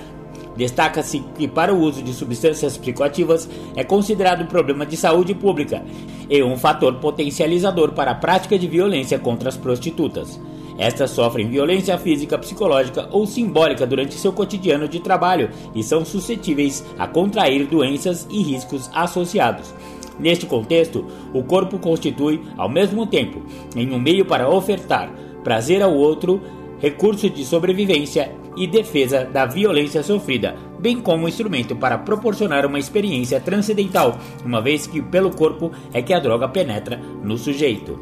Destaca-se 0.60 1.24
que, 1.38 1.48
para 1.48 1.74
o 1.74 1.80
uso 1.80 2.04
de 2.04 2.14
substâncias 2.14 2.78
psicoativas, 2.78 3.50
é 3.78 3.84
considerado 3.86 4.44
um 4.44 4.46
problema 4.46 4.86
de 4.86 4.98
saúde 4.98 5.34
pública 5.34 5.82
e 6.30 6.44
um 6.44 6.58
fator 6.58 6.96
potencializador 6.96 7.94
para 7.94 8.12
a 8.12 8.16
prática 8.16 8.60
de 8.60 8.68
violência 8.68 9.18
contra 9.18 9.48
as 9.48 9.56
prostitutas. 9.56 10.38
Estas 10.78 11.12
sofrem 11.12 11.48
violência 11.48 11.98
física, 11.98 12.38
psicológica 12.38 13.08
ou 13.10 13.26
simbólica 13.26 13.88
durante 13.88 14.16
seu 14.16 14.34
cotidiano 14.34 14.86
de 14.86 15.00
trabalho 15.00 15.50
e 15.74 15.82
são 15.82 16.04
suscetíveis 16.04 16.84
a 16.98 17.08
contrair 17.08 17.66
doenças 17.66 18.28
e 18.30 18.44
riscos 18.44 18.92
associados. 18.94 19.74
Neste 20.20 20.46
contexto, 20.46 21.06
o 21.34 21.42
corpo 21.42 21.80
constitui, 21.80 22.42
ao 22.58 22.68
mesmo 22.68 23.08
tempo, 23.08 23.42
em 23.78 23.90
um 23.94 24.00
meio 24.00 24.26
para 24.26 24.50
ofertar 24.50 25.10
prazer 25.42 25.82
ao 25.82 25.94
outro, 25.94 26.42
recurso 26.82 27.30
de 27.30 27.46
sobrevivência 27.46 28.30
e 28.60 28.68
defesa 28.68 29.24
da 29.24 29.46
violência 29.46 30.04
sofrida, 30.04 30.56
bem 30.78 31.00
como 31.00 31.30
instrumento 31.30 31.78
para 31.78 31.98
proporcionar 31.98 32.66
uma 32.66 32.78
experiência 32.78 33.40
transcendental, 33.40 34.20
uma 34.46 34.62
vez 34.62 34.86
que 34.86 35.02
pelo 35.02 35.32
corpo 35.32 35.72
é 35.94 36.02
que 36.02 36.14
a 36.14 36.20
droga 36.20 36.48
penetra 36.50 37.00
no 37.24 37.38
sujeito. 37.38 37.98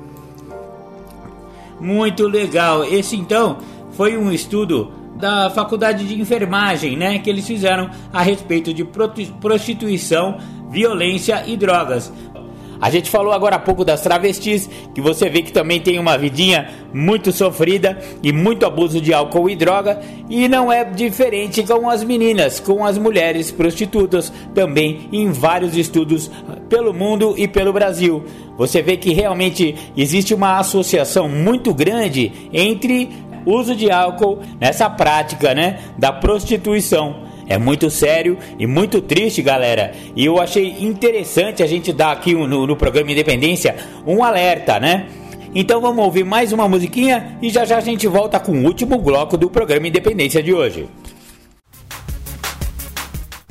Muito 1.80 2.28
legal. 2.28 2.84
Esse 2.84 3.16
então 3.16 3.60
foi 3.92 4.18
um 4.18 4.32
estudo 4.32 4.92
da 5.16 5.50
faculdade 5.52 6.08
de 6.08 6.20
enfermagem, 6.20 6.98
né, 6.98 7.20
que 7.20 7.30
eles 7.30 7.46
fizeram 7.46 7.90
a 8.12 8.24
respeito 8.24 8.74
de 8.74 8.84
prostituição, 8.84 10.38
violência 10.72 11.44
e 11.46 11.56
drogas. 11.56 12.12
A 12.80 12.90
gente 12.90 13.10
falou 13.10 13.34
agora 13.34 13.56
há 13.56 13.60
pouco 13.60 13.84
das 13.84 14.02
travestis, 14.02 14.70
que 14.94 15.02
você 15.02 15.30
vê 15.30 15.42
que 15.42 15.52
também 15.52 15.80
tem 15.80 16.00
uma 16.00 16.18
vidinha 16.18 16.70
muito 16.94 17.32
sofrida 17.32 17.98
e 18.22 18.32
muito 18.32 18.66
abuso 18.66 19.02
de 19.02 19.14
álcool 19.14 19.50
e 19.50 19.56
droga, 19.56 20.00
e 20.30 20.48
não 20.48 20.72
é 20.72 20.84
diferente 20.84 21.64
com 21.64 21.90
as 21.90 22.04
meninas, 22.04 22.60
com 22.60 22.86
as 22.86 22.98
mulheres 22.98 23.52
prostitutas, 23.52 24.32
também 24.54 25.10
em 25.12 25.32
vários 25.32 25.76
estudos 25.76 26.30
pelo 26.70 26.94
mundo 26.94 27.34
e 27.38 27.48
pelo 27.48 27.74
Brasil. 27.74 28.24
Você 28.58 28.82
vê 28.82 28.98
que 28.98 29.14
realmente 29.14 29.76
existe 29.96 30.34
uma 30.34 30.58
associação 30.58 31.30
muito 31.30 31.74
grande 31.74 32.32
entre 32.52 33.10
uso 33.46 33.76
de 33.76 33.90
álcool 33.90 34.40
nessa 34.60 34.90
prática, 34.90 35.54
né, 35.54 35.80
da 35.98 36.12
prostituição. 36.12 37.27
É 37.50 37.58
muito 37.58 37.90
sério 37.90 38.38
e 38.60 38.68
muito 38.68 39.02
triste, 39.02 39.42
galera. 39.42 39.94
E 40.16 40.26
eu 40.26 40.40
achei 40.40 40.84
interessante 40.84 41.64
a 41.64 41.68
gente 41.68 41.94
dar 41.94 42.12
aqui 42.12 42.34
no, 42.34 42.68
no 42.68 42.76
programa 42.76 43.12
Independência 43.12 43.76
um 44.06 44.24
alerta, 44.24 44.80
né? 44.80 45.08
Então 45.56 45.80
vamos 45.80 46.04
ouvir 46.04 46.26
mais 46.26 46.52
uma 46.52 46.68
musiquinha 46.68 47.38
e 47.42 47.50
já 47.50 47.64
já 47.64 47.78
a 47.78 47.82
gente 47.82 48.06
volta 48.08 48.40
com 48.40 48.52
o 48.52 48.66
último 48.66 48.98
bloco 48.98 49.38
do 49.38 49.50
programa 49.50 49.88
Independência 49.88 50.44
de 50.44 50.54
hoje. 50.54 50.90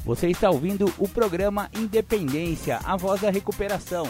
Você 0.05 0.29
está 0.29 0.51
ouvindo 0.51 0.93
o 0.99 1.09
programa 1.09 1.69
Independência, 1.77 2.79
a 2.85 2.97
voz 2.97 3.23
da 3.23 3.31
recuperação. 3.31 4.07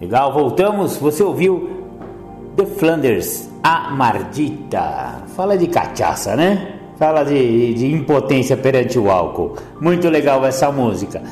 Legal, 0.00 0.32
voltamos. 0.32 0.96
Você 0.96 1.22
ouviu 1.22 1.86
The 2.56 2.66
Flanders, 2.66 3.48
a 3.62 3.90
Mardita. 3.90 5.22
Fala 5.36 5.56
de 5.56 5.68
cachaça, 5.68 6.34
né? 6.34 6.77
Fala 6.98 7.22
de, 7.22 7.74
de 7.74 7.92
impotência 7.92 8.56
perante 8.56 8.98
o 8.98 9.08
álcool. 9.10 9.54
Muito 9.80 10.08
legal 10.08 10.44
essa 10.44 10.72
música. 10.72 11.22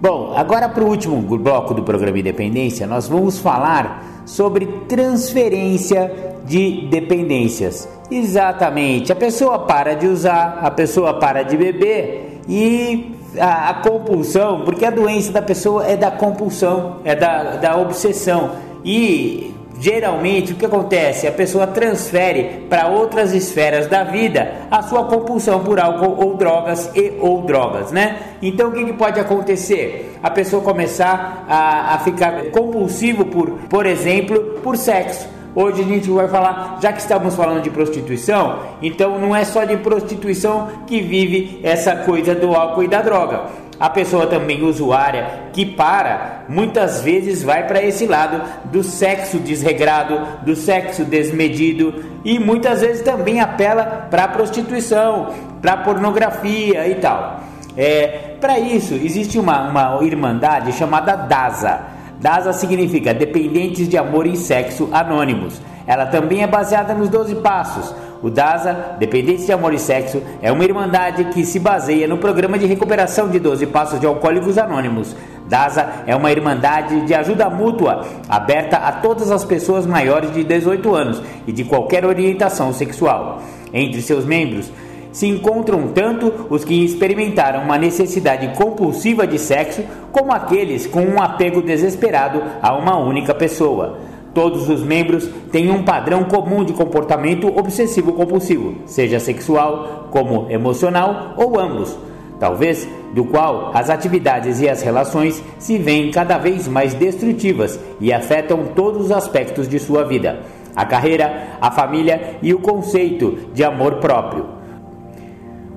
Bom, 0.00 0.32
agora 0.36 0.68
para 0.68 0.84
o 0.84 0.88
último 0.88 1.20
bloco 1.38 1.74
do 1.74 1.82
programa 1.82 2.18
Independência, 2.18 2.86
nós 2.86 3.08
vamos 3.08 3.38
falar 3.38 4.22
sobre 4.24 4.66
transferência 4.88 6.12
de 6.44 6.88
dependências. 6.88 7.88
Exatamente, 8.10 9.12
a 9.12 9.16
pessoa 9.16 9.60
para 9.60 9.94
de 9.94 10.06
usar, 10.06 10.60
a 10.62 10.70
pessoa 10.70 11.14
para 11.14 11.42
de 11.42 11.56
beber 11.56 12.40
e 12.48 13.16
a, 13.38 13.70
a 13.70 13.74
compulsão, 13.74 14.62
porque 14.64 14.84
a 14.84 14.90
doença 14.90 15.32
da 15.32 15.42
pessoa 15.42 15.86
é 15.86 15.96
da 15.96 16.10
compulsão, 16.10 16.96
é 17.04 17.14
da, 17.14 17.56
da 17.56 17.76
obsessão. 17.76 18.50
E 18.84 19.51
Geralmente, 19.82 20.52
o 20.52 20.54
que 20.54 20.64
acontece? 20.64 21.26
A 21.26 21.32
pessoa 21.32 21.66
transfere 21.66 22.66
para 22.70 22.86
outras 22.86 23.32
esferas 23.32 23.88
da 23.88 24.04
vida 24.04 24.52
a 24.70 24.80
sua 24.80 25.06
compulsão 25.06 25.58
por 25.64 25.80
álcool 25.80 26.24
ou 26.24 26.36
drogas 26.36 26.88
e 26.94 27.14
ou 27.18 27.42
drogas, 27.42 27.90
né? 27.90 28.36
Então, 28.40 28.68
o 28.68 28.72
que, 28.72 28.84
que 28.84 28.92
pode 28.92 29.18
acontecer? 29.18 30.16
A 30.22 30.30
pessoa 30.30 30.62
começar 30.62 31.44
a, 31.48 31.96
a 31.96 31.98
ficar 31.98 32.52
compulsivo 32.52 33.24
por, 33.24 33.50
por 33.68 33.84
exemplo, 33.84 34.60
por 34.62 34.76
sexo. 34.76 35.28
Hoje 35.52 35.82
a 35.82 35.84
gente 35.84 36.08
vai 36.08 36.28
falar, 36.28 36.78
já 36.80 36.92
que 36.92 37.00
estamos 37.00 37.34
falando 37.34 37.60
de 37.60 37.68
prostituição, 37.68 38.60
então 38.80 39.18
não 39.18 39.34
é 39.34 39.44
só 39.44 39.64
de 39.64 39.76
prostituição 39.78 40.68
que 40.86 41.00
vive 41.00 41.58
essa 41.64 41.96
coisa 41.96 42.36
do 42.36 42.54
álcool 42.54 42.84
e 42.84 42.88
da 42.88 43.02
droga 43.02 43.61
a 43.82 43.90
pessoa 43.90 44.28
também 44.28 44.62
usuária 44.62 45.48
que 45.52 45.66
para, 45.66 46.44
muitas 46.48 47.00
vezes 47.00 47.42
vai 47.42 47.66
para 47.66 47.82
esse 47.82 48.06
lado 48.06 48.40
do 48.66 48.80
sexo 48.80 49.40
desregrado, 49.40 50.44
do 50.44 50.54
sexo 50.54 51.04
desmedido 51.04 51.92
e 52.24 52.38
muitas 52.38 52.80
vezes 52.80 53.02
também 53.02 53.40
apela 53.40 54.06
para 54.08 54.22
a 54.22 54.28
prostituição, 54.28 55.34
para 55.60 55.78
pornografia 55.78 56.86
e 56.86 56.94
tal. 56.94 57.40
É, 57.76 58.36
para 58.40 58.56
isso, 58.56 58.94
existe 58.94 59.36
uma, 59.36 59.68
uma 59.68 60.04
irmandade 60.04 60.72
chamada 60.74 61.16
DASA. 61.16 61.80
DASA 62.20 62.52
significa 62.52 63.12
Dependentes 63.12 63.88
de 63.88 63.98
Amor 63.98 64.28
e 64.28 64.36
Sexo 64.36 64.90
Anônimos. 64.92 65.60
Ela 65.86 66.06
também 66.06 66.42
é 66.42 66.46
baseada 66.46 66.94
nos 66.94 67.08
12 67.08 67.36
Passos 67.36 67.94
o 68.22 68.30
DASA, 68.30 68.94
Dependência 69.00 69.46
de 69.46 69.52
Amor 69.52 69.74
e 69.74 69.78
Sexo, 69.80 70.22
é 70.40 70.52
uma 70.52 70.62
irmandade 70.62 71.24
que 71.24 71.44
se 71.44 71.58
baseia 71.58 72.06
no 72.06 72.18
programa 72.18 72.56
de 72.56 72.66
recuperação 72.66 73.28
de 73.28 73.40
12 73.40 73.66
Passos 73.66 73.98
de 73.98 74.06
Alcoólicos 74.06 74.56
Anônimos. 74.56 75.16
DASA 75.48 76.04
é 76.06 76.14
uma 76.14 76.30
irmandade 76.30 77.00
de 77.00 77.12
ajuda 77.14 77.50
mútua, 77.50 78.06
aberta 78.28 78.76
a 78.76 78.92
todas 78.92 79.28
as 79.28 79.44
pessoas 79.44 79.86
maiores 79.86 80.32
de 80.32 80.44
18 80.44 80.94
anos 80.94 81.20
e 81.48 81.52
de 81.52 81.64
qualquer 81.64 82.06
orientação 82.06 82.72
sexual. 82.72 83.42
Entre 83.72 84.00
seus 84.00 84.24
membros, 84.24 84.70
se 85.10 85.26
encontram 85.26 85.88
tanto 85.88 86.46
os 86.48 86.64
que 86.64 86.84
experimentaram 86.84 87.64
uma 87.64 87.76
necessidade 87.76 88.56
compulsiva 88.56 89.26
de 89.26 89.38
sexo, 89.38 89.82
como 90.12 90.32
aqueles 90.32 90.86
com 90.86 91.00
um 91.00 91.20
apego 91.20 91.60
desesperado 91.60 92.40
a 92.62 92.72
uma 92.72 92.96
única 92.98 93.34
pessoa. 93.34 93.98
Todos 94.34 94.68
os 94.68 94.82
membros 94.82 95.28
têm 95.50 95.70
um 95.70 95.82
padrão 95.82 96.24
comum 96.24 96.64
de 96.64 96.72
comportamento 96.72 97.48
obsessivo-compulsivo, 97.48 98.76
seja 98.86 99.20
sexual 99.20 100.08
como 100.10 100.50
emocional 100.50 101.34
ou 101.36 101.58
ambos, 101.60 101.94
talvez 102.40 102.88
do 103.14 103.24
qual 103.24 103.70
as 103.74 103.90
atividades 103.90 104.58
e 104.60 104.68
as 104.68 104.80
relações 104.80 105.42
se 105.58 105.76
veem 105.76 106.10
cada 106.10 106.38
vez 106.38 106.66
mais 106.66 106.94
destrutivas 106.94 107.78
e 108.00 108.10
afetam 108.10 108.64
todos 108.74 109.06
os 109.06 109.12
aspectos 109.12 109.68
de 109.68 109.78
sua 109.78 110.02
vida: 110.02 110.40
a 110.74 110.86
carreira, 110.86 111.58
a 111.60 111.70
família 111.70 112.38
e 112.42 112.54
o 112.54 112.58
conceito 112.58 113.38
de 113.52 113.62
amor 113.62 113.96
próprio. 113.96 114.46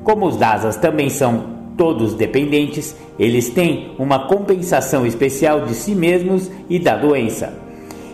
Como 0.02 0.28
os 0.28 0.38
DASAs 0.38 0.78
também 0.78 1.10
são 1.10 1.56
todos 1.76 2.14
dependentes, 2.14 2.96
eles 3.20 3.50
têm 3.50 3.92
uma 4.00 4.28
compensação 4.28 5.06
especial 5.06 5.66
de 5.66 5.74
si 5.74 5.94
mesmos 5.94 6.50
e 6.70 6.80
da 6.80 6.96
doença. 6.96 7.65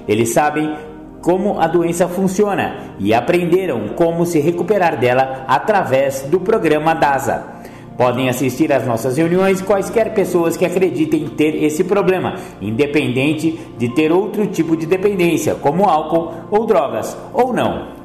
Eles 0.08 0.34
sabem 0.34 0.76
como 1.22 1.60
a 1.60 1.68
doença 1.68 2.08
funciona 2.08 2.96
e 3.00 3.14
aprenderam 3.14 3.90
como 3.96 4.26
se 4.26 4.40
recuperar 4.40 5.00
dela 5.00 5.46
através 5.48 6.22
do 6.22 6.40
programa 6.40 6.94
DASA. 6.94 7.62
Podem 7.98 8.30
assistir 8.30 8.72
às 8.74 8.86
nossas 8.86 9.18
reuniões 9.18 9.62
quaisquer 9.62 10.14
pessoas 10.14 10.58
que 10.58 10.66
acreditem 10.66 11.28
ter 11.28 11.64
esse 11.64 11.84
problema, 11.84 12.36
independente 12.60 13.60
de 13.78 13.90
ter 13.90 14.12
outro 14.12 14.48
tipo 14.48 14.76
de 14.76 14.88
dependência, 14.88 15.54
como 15.56 15.88
álcool 15.88 16.32
ou 16.50 16.66
drogas, 16.66 17.16
ou 17.32 17.54
não. 17.54 18.02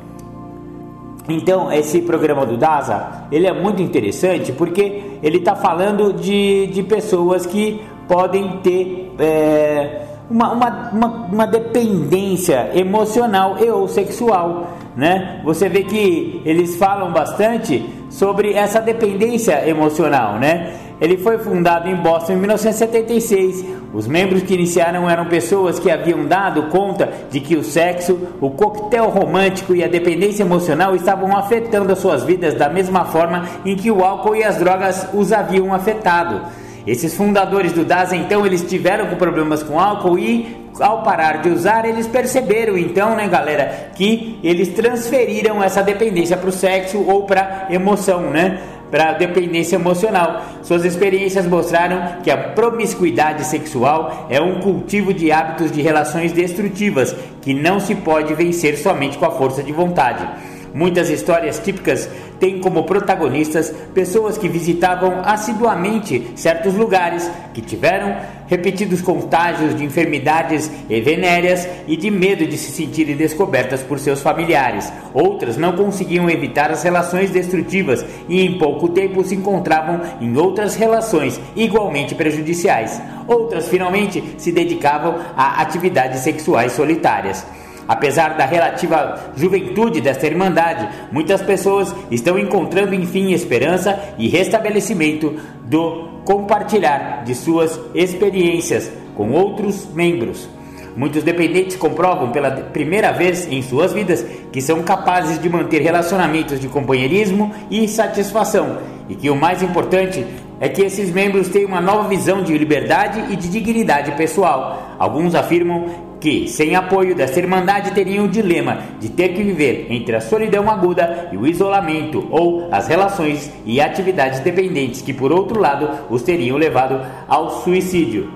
Então, 1.28 1.72
esse 1.72 2.02
programa 2.02 2.44
do 2.44 2.56
DASA, 2.56 3.26
ele 3.32 3.46
é 3.46 3.52
muito 3.52 3.82
interessante 3.82 4.52
porque 4.52 5.02
ele 5.22 5.38
está 5.38 5.56
falando 5.56 6.12
de, 6.12 6.66
de 6.66 6.82
pessoas 6.82 7.46
que 7.46 7.80
podem 8.06 8.58
ter... 8.58 9.12
É, 9.18 10.02
uma, 10.30 10.52
uma, 10.52 10.90
uma, 10.92 11.06
uma 11.32 11.46
dependência 11.46 12.70
emocional 12.74 13.56
e 13.60 13.70
ou 13.70 13.88
sexual. 13.88 14.76
Né? 14.96 15.40
Você 15.44 15.68
vê 15.68 15.82
que 15.82 16.40
eles 16.44 16.76
falam 16.76 17.12
bastante 17.12 17.84
sobre 18.08 18.54
essa 18.54 18.80
dependência 18.80 19.68
emocional, 19.68 20.38
né? 20.38 20.74
Ele 20.98 21.18
foi 21.18 21.36
fundado 21.36 21.88
em 21.90 21.94
Boston 21.94 22.32
em 22.32 22.36
1976. 22.36 23.64
Os 23.92 24.06
membros 24.06 24.42
que 24.42 24.54
iniciaram 24.54 25.08
eram 25.08 25.26
pessoas 25.26 25.78
que 25.78 25.90
haviam 25.90 26.24
dado 26.24 26.70
conta 26.70 27.10
de 27.30 27.38
que 27.40 27.54
o 27.54 27.62
sexo, 27.62 28.18
o 28.40 28.50
coquetel 28.50 29.10
romântico 29.10 29.74
e 29.74 29.84
a 29.84 29.88
dependência 29.88 30.42
emocional 30.42 30.96
estavam 30.96 31.36
afetando 31.36 31.92
as 31.92 31.98
suas 31.98 32.24
vidas 32.24 32.54
da 32.54 32.70
mesma 32.70 33.04
forma 33.04 33.46
em 33.64 33.76
que 33.76 33.90
o 33.90 34.02
álcool 34.02 34.36
e 34.36 34.44
as 34.44 34.56
drogas 34.56 35.06
os 35.12 35.32
haviam 35.32 35.74
afetado. 35.74 36.40
Esses 36.86 37.14
fundadores 37.14 37.72
do 37.72 37.84
DAS, 37.84 38.12
então, 38.12 38.46
eles 38.46 38.62
tiveram 38.62 39.06
problemas 39.16 39.62
com 39.62 39.80
álcool 39.80 40.18
e 40.18 40.66
ao 40.80 41.02
parar 41.02 41.40
de 41.42 41.48
usar, 41.48 41.84
eles 41.84 42.06
perceberam 42.06 42.76
então, 42.76 43.16
né, 43.16 43.26
galera, 43.28 43.90
que 43.94 44.38
eles 44.42 44.68
transferiram 44.68 45.62
essa 45.62 45.82
dependência 45.82 46.36
para 46.36 46.48
o 46.48 46.52
sexo 46.52 47.02
ou 47.06 47.24
para 47.24 47.66
emoção, 47.70 48.30
né? 48.30 48.60
Para 48.90 49.14
dependência 49.14 49.76
emocional. 49.76 50.42
Suas 50.62 50.84
experiências 50.84 51.46
mostraram 51.46 52.22
que 52.22 52.30
a 52.30 52.36
promiscuidade 52.36 53.44
sexual 53.44 54.26
é 54.30 54.40
um 54.40 54.60
cultivo 54.60 55.12
de 55.12 55.32
hábitos 55.32 55.72
de 55.72 55.82
relações 55.82 56.30
destrutivas 56.30 57.16
que 57.42 57.52
não 57.52 57.80
se 57.80 57.96
pode 57.96 58.32
vencer 58.34 58.76
somente 58.76 59.18
com 59.18 59.24
a 59.24 59.30
força 59.32 59.62
de 59.62 59.72
vontade. 59.72 60.24
Muitas 60.72 61.08
histórias 61.08 61.58
típicas 61.58 62.08
têm 62.38 62.60
como 62.60 62.84
protagonistas 62.84 63.72
pessoas 63.94 64.36
que 64.38 64.48
visitavam 64.48 65.20
assiduamente 65.24 66.30
certos 66.34 66.74
lugares, 66.74 67.30
que 67.52 67.60
tiveram 67.60 68.16
repetidos 68.46 69.00
contágios 69.00 69.76
de 69.76 69.84
enfermidades 69.84 70.70
venéreas 70.88 71.68
e 71.86 71.96
de 71.96 72.10
medo 72.10 72.46
de 72.46 72.56
se 72.56 72.70
sentirem 72.70 73.16
descobertas 73.16 73.82
por 73.82 73.98
seus 73.98 74.22
familiares. 74.22 74.92
Outras 75.12 75.56
não 75.56 75.72
conseguiam 75.72 76.30
evitar 76.30 76.70
as 76.70 76.82
relações 76.82 77.30
destrutivas 77.30 78.04
e 78.28 78.42
em 78.42 78.58
pouco 78.58 78.88
tempo 78.88 79.24
se 79.24 79.34
encontravam 79.34 80.00
em 80.20 80.36
outras 80.36 80.74
relações 80.76 81.40
igualmente 81.54 82.14
prejudiciais. 82.14 83.00
Outras 83.26 83.68
finalmente 83.68 84.22
se 84.38 84.52
dedicavam 84.52 85.16
a 85.36 85.60
atividades 85.60 86.20
sexuais 86.20 86.72
solitárias. 86.72 87.44
Apesar 87.88 88.36
da 88.36 88.44
relativa 88.44 89.32
juventude 89.36 90.00
desta 90.00 90.26
irmandade, 90.26 90.88
muitas 91.12 91.40
pessoas 91.42 91.94
estão 92.10 92.38
encontrando 92.38 92.94
enfim 92.94 93.32
esperança 93.32 93.98
e 94.18 94.28
restabelecimento 94.28 95.36
do 95.64 96.08
compartilhar 96.24 97.22
de 97.24 97.34
suas 97.34 97.78
experiências 97.94 98.90
com 99.14 99.30
outros 99.30 99.86
membros. 99.94 100.48
Muitos 100.96 101.22
dependentes 101.22 101.76
comprovam 101.76 102.32
pela 102.32 102.50
primeira 102.50 103.12
vez 103.12 103.46
em 103.52 103.62
suas 103.62 103.92
vidas 103.92 104.24
que 104.50 104.62
são 104.62 104.82
capazes 104.82 105.38
de 105.38 105.48
manter 105.48 105.82
relacionamentos 105.82 106.58
de 106.58 106.68
companheirismo 106.68 107.54
e 107.70 107.86
satisfação, 107.86 108.78
e 109.08 109.14
que 109.14 109.28
o 109.28 109.36
mais 109.36 109.62
importante 109.62 110.26
é 110.58 110.70
que 110.70 110.80
esses 110.80 111.12
membros 111.12 111.48
têm 111.48 111.66
uma 111.66 111.82
nova 111.82 112.08
visão 112.08 112.42
de 112.42 112.56
liberdade 112.56 113.30
e 113.30 113.36
de 113.36 113.48
dignidade 113.48 114.12
pessoal. 114.12 114.96
Alguns 114.98 115.34
afirmam 115.34 116.15
que, 116.26 116.48
sem 116.48 116.74
apoio 116.74 117.14
dessa 117.14 117.38
irmandade, 117.38 117.92
teriam 117.92 118.24
o 118.24 118.28
dilema 118.28 118.78
de 118.98 119.10
ter 119.10 119.28
que 119.28 119.44
viver 119.44 119.86
entre 119.90 120.16
a 120.16 120.20
solidão 120.20 120.68
aguda 120.68 121.28
e 121.30 121.36
o 121.36 121.46
isolamento, 121.46 122.26
ou 122.32 122.66
as 122.72 122.88
relações 122.88 123.48
e 123.64 123.80
atividades 123.80 124.40
dependentes 124.40 125.00
que, 125.00 125.12
por 125.12 125.30
outro 125.30 125.60
lado, 125.60 125.88
os 126.10 126.24
teriam 126.24 126.56
levado 126.56 127.00
ao 127.28 127.62
suicídio. 127.62 128.28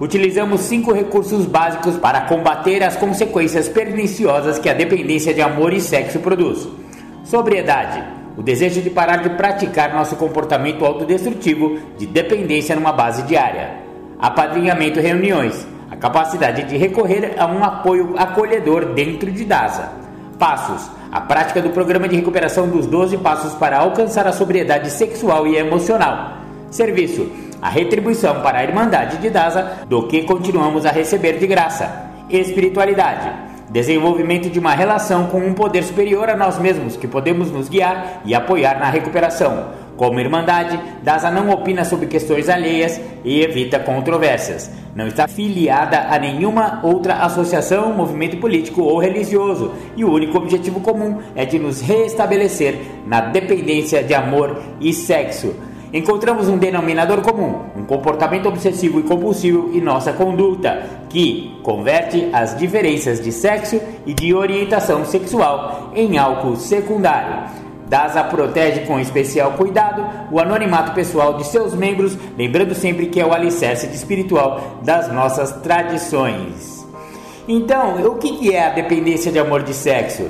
Utilizamos 0.00 0.62
cinco 0.62 0.94
recursos 0.94 1.44
básicos 1.44 1.98
para 1.98 2.22
combater 2.22 2.82
as 2.82 2.96
consequências 2.96 3.68
perniciosas 3.68 4.58
que 4.58 4.70
a 4.70 4.74
dependência 4.74 5.34
de 5.34 5.42
amor 5.42 5.74
e 5.74 5.80
sexo 5.82 6.20
produz: 6.20 6.66
sobriedade, 7.22 8.02
o 8.34 8.42
desejo 8.42 8.80
de 8.80 8.88
parar 8.88 9.18
de 9.18 9.28
praticar 9.36 9.92
nosso 9.92 10.16
comportamento 10.16 10.86
autodestrutivo 10.86 11.78
de 11.98 12.06
dependência 12.06 12.74
numa 12.74 12.92
base 12.92 13.24
diária, 13.24 13.72
apadrinhamento 14.18 15.00
reuniões 15.00 15.75
a 15.96 15.98
capacidade 15.98 16.64
de 16.64 16.76
recorrer 16.76 17.34
a 17.38 17.46
um 17.46 17.64
apoio 17.64 18.14
acolhedor 18.18 18.92
dentro 18.92 19.30
de 19.32 19.44
DASA. 19.44 19.90
Passos: 20.38 20.90
a 21.10 21.20
prática 21.22 21.62
do 21.62 21.70
programa 21.70 22.06
de 22.06 22.16
recuperação 22.16 22.68
dos 22.68 22.86
12 22.86 23.16
passos 23.18 23.54
para 23.54 23.78
alcançar 23.78 24.26
a 24.26 24.32
sobriedade 24.32 24.90
sexual 24.90 25.46
e 25.46 25.56
emocional. 25.56 26.38
Serviço: 26.70 27.26
a 27.62 27.70
retribuição 27.70 28.42
para 28.42 28.58
a 28.58 28.64
Irmandade 28.64 29.16
de 29.16 29.30
DASA 29.30 29.78
do 29.88 30.06
que 30.06 30.24
continuamos 30.24 30.84
a 30.84 30.90
receber 30.90 31.38
de 31.38 31.46
graça. 31.46 32.10
Espiritualidade: 32.28 33.32
desenvolvimento 33.70 34.50
de 34.50 34.58
uma 34.58 34.74
relação 34.74 35.28
com 35.28 35.38
um 35.38 35.54
poder 35.54 35.82
superior 35.82 36.28
a 36.28 36.36
nós 36.36 36.58
mesmos 36.58 36.96
que 36.96 37.08
podemos 37.08 37.50
nos 37.50 37.70
guiar 37.70 38.20
e 38.26 38.34
apoiar 38.34 38.78
na 38.78 38.90
recuperação. 38.90 39.85
Como 39.96 40.20
Irmandade, 40.20 40.78
DASA 41.02 41.30
não 41.30 41.48
opina 41.50 41.84
sobre 41.84 42.06
questões 42.06 42.48
alheias 42.48 43.00
e 43.24 43.40
evita 43.40 43.78
controvérsias. 43.78 44.70
Não 44.94 45.06
está 45.06 45.26
filiada 45.26 46.06
a 46.10 46.18
nenhuma 46.18 46.80
outra 46.82 47.14
associação, 47.14 47.94
movimento 47.94 48.36
político 48.36 48.82
ou 48.82 48.98
religioso, 48.98 49.72
e 49.96 50.04
o 50.04 50.12
único 50.12 50.36
objetivo 50.36 50.80
comum 50.80 51.18
é 51.34 51.44
de 51.44 51.58
nos 51.58 51.80
restabelecer 51.80 52.78
na 53.06 53.20
dependência 53.20 54.02
de 54.02 54.14
amor 54.14 54.60
e 54.80 54.92
sexo. 54.92 55.54
Encontramos 55.92 56.48
um 56.48 56.58
denominador 56.58 57.22
comum, 57.22 57.60
um 57.76 57.84
comportamento 57.84 58.48
obsessivo 58.48 59.00
e 59.00 59.04
compulsivo 59.04 59.70
em 59.72 59.80
nossa 59.80 60.12
conduta, 60.12 60.82
que 61.08 61.58
converte 61.62 62.28
as 62.32 62.56
diferenças 62.56 63.20
de 63.20 63.32
sexo 63.32 63.80
e 64.04 64.12
de 64.12 64.34
orientação 64.34 65.04
sexual 65.04 65.92
em 65.94 66.18
algo 66.18 66.56
secundário. 66.56 67.65
DASA 67.88 68.24
protege 68.24 68.80
com 68.80 68.98
especial 68.98 69.52
cuidado 69.52 70.04
o 70.30 70.40
anonimato 70.40 70.92
pessoal 70.92 71.34
de 71.34 71.46
seus 71.46 71.74
membros, 71.74 72.16
lembrando 72.36 72.74
sempre 72.74 73.06
que 73.06 73.20
é 73.20 73.26
o 73.26 73.32
alicerce 73.32 73.86
espiritual 73.86 74.78
das 74.82 75.12
nossas 75.12 75.52
tradições. 75.62 76.84
Então, 77.48 78.04
o 78.04 78.16
que 78.16 78.52
é 78.52 78.66
a 78.66 78.70
dependência 78.70 79.30
de 79.30 79.38
amor 79.38 79.62
de 79.62 79.72
sexo? 79.72 80.28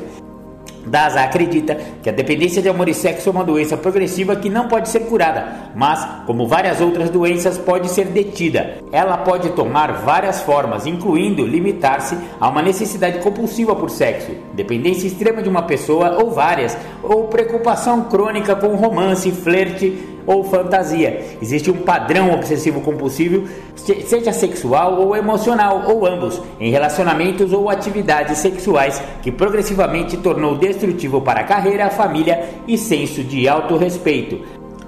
DASA 0.87 1.21
acredita 1.21 1.77
que 2.03 2.09
a 2.09 2.13
dependência 2.13 2.63
de 2.63 2.69
amor 2.69 2.89
e 2.89 2.95
sexo 2.95 3.29
é 3.29 3.33
uma 3.33 3.45
doença 3.45 3.77
progressiva 3.77 4.37
que 4.37 4.49
não 4.49 4.69
pode 4.69 4.89
ser 4.89 5.01
curada, 5.01 5.47
mas, 5.75 6.07
como 6.27 6.47
várias 6.47 6.81
outras 6.81 7.11
doenças, 7.11 7.59
pode 7.59 7.91
ser 7.91 8.07
detida. 8.07 8.79
Ela 8.93 9.19
pode 9.19 9.51
tomar 9.51 9.93
várias 10.05 10.41
formas, 10.41 10.87
incluindo 10.87 11.45
limitar-se 11.45 12.17
a 12.41 12.49
uma 12.49 12.63
necessidade 12.63 13.19
compulsiva 13.19 13.75
por 13.75 13.91
sexo, 13.91 14.33
dependência 14.55 15.07
extrema 15.07 15.43
de 15.43 15.49
uma 15.49 15.63
pessoa 15.63 16.23
ou 16.23 16.31
várias, 16.31 16.77
ou 17.03 17.25
preocupação 17.25 18.05
crônica 18.05 18.55
com 18.55 18.77
romance, 18.77 19.31
flerte 19.33 20.16
ou 20.27 20.45
fantasia. 20.45 21.25
Existe 21.41 21.71
um 21.71 21.77
padrão 21.77 22.33
obsessivo 22.33 22.81
compulsivo, 22.81 23.49
seja 23.75 24.33
sexual 24.33 25.01
ou 25.01 25.17
emocional, 25.17 25.85
ou 25.87 26.07
ambos, 26.07 26.43
em 26.59 26.71
relacionamentos 26.71 27.53
ou 27.53 27.71
atividades 27.71 28.39
sexuais, 28.39 29.03
que 29.23 29.31
progressivamente 29.31 30.17
tornou 30.17 30.57
destrutivo 30.57 31.21
para 31.21 31.41
a 31.41 31.45
carreira, 31.45 31.87
a 31.87 31.91
família 31.91 32.49
e 32.67 32.77
senso 32.77 33.23
de 33.23 33.49
autorrespeito. 33.49 34.41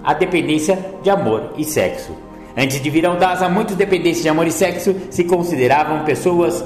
A 0.02 0.14
dependência 0.14 0.78
de 1.02 1.10
amor 1.10 1.52
e 1.56 1.64
sexo. 1.64 2.12
Antes 2.56 2.80
de 2.80 2.90
vir 2.90 3.06
ao 3.06 3.16
DASA, 3.16 3.48
muitos 3.48 3.76
dependentes 3.76 4.22
de 4.22 4.28
amor 4.28 4.46
e 4.46 4.50
sexo 4.52 4.94
se 5.10 5.24
consideravam 5.24 6.04
pessoas 6.04 6.64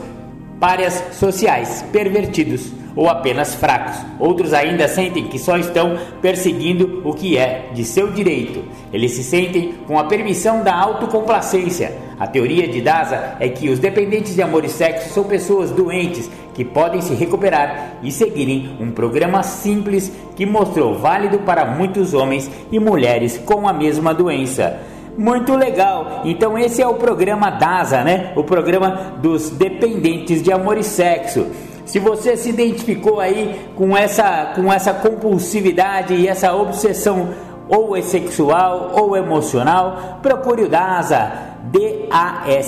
párias 0.58 1.02
sociais, 1.12 1.84
pervertidos 1.92 2.72
ou 2.94 3.08
apenas 3.08 3.54
fracos. 3.54 3.96
Outros 4.18 4.52
ainda 4.52 4.88
sentem 4.88 5.24
que 5.24 5.38
só 5.38 5.56
estão 5.56 5.98
perseguindo 6.20 7.02
o 7.04 7.14
que 7.14 7.36
é 7.36 7.70
de 7.72 7.84
seu 7.84 8.10
direito. 8.10 8.64
Eles 8.92 9.12
se 9.12 9.24
sentem 9.24 9.74
com 9.86 9.98
a 9.98 10.04
permissão 10.04 10.62
da 10.62 10.74
autocomplacência. 10.74 11.92
A 12.18 12.26
teoria 12.26 12.68
de 12.68 12.80
Daza 12.80 13.36
é 13.40 13.48
que 13.48 13.68
os 13.68 13.78
dependentes 13.78 14.34
de 14.34 14.42
amor 14.42 14.64
e 14.64 14.68
sexo 14.68 15.12
são 15.12 15.24
pessoas 15.24 15.70
doentes 15.70 16.30
que 16.54 16.64
podem 16.64 17.00
se 17.00 17.14
recuperar 17.14 17.94
e 18.02 18.12
seguirem 18.12 18.76
um 18.78 18.90
programa 18.90 19.42
simples 19.42 20.12
que 20.36 20.46
mostrou 20.46 20.98
válido 20.98 21.38
para 21.40 21.64
muitos 21.64 22.14
homens 22.14 22.50
e 22.70 22.78
mulheres 22.78 23.38
com 23.38 23.66
a 23.66 23.72
mesma 23.72 24.12
doença. 24.14 24.80
Muito 25.16 25.54
legal. 25.56 26.22
Então 26.24 26.58
esse 26.58 26.80
é 26.80 26.86
o 26.86 26.94
programa 26.94 27.50
DASA, 27.50 28.02
né? 28.02 28.32
O 28.36 28.44
programa 28.44 29.14
dos 29.20 29.50
dependentes 29.50 30.42
de 30.42 30.52
amor 30.52 30.78
e 30.78 30.84
sexo. 30.84 31.46
Se 31.92 31.98
você 31.98 32.38
se 32.38 32.48
identificou 32.48 33.20
aí 33.20 33.68
com 33.76 33.94
essa, 33.94 34.54
com 34.54 34.72
essa 34.72 34.94
compulsividade 34.94 36.14
e 36.14 36.26
essa 36.26 36.54
obsessão 36.56 37.34
ou 37.68 37.94
é 37.94 38.00
sexual 38.00 38.92
ou 38.98 39.14
emocional, 39.14 40.18
procure 40.22 40.62
o 40.62 40.70
DASA, 40.70 41.30
dasa.sp.org 41.70 42.62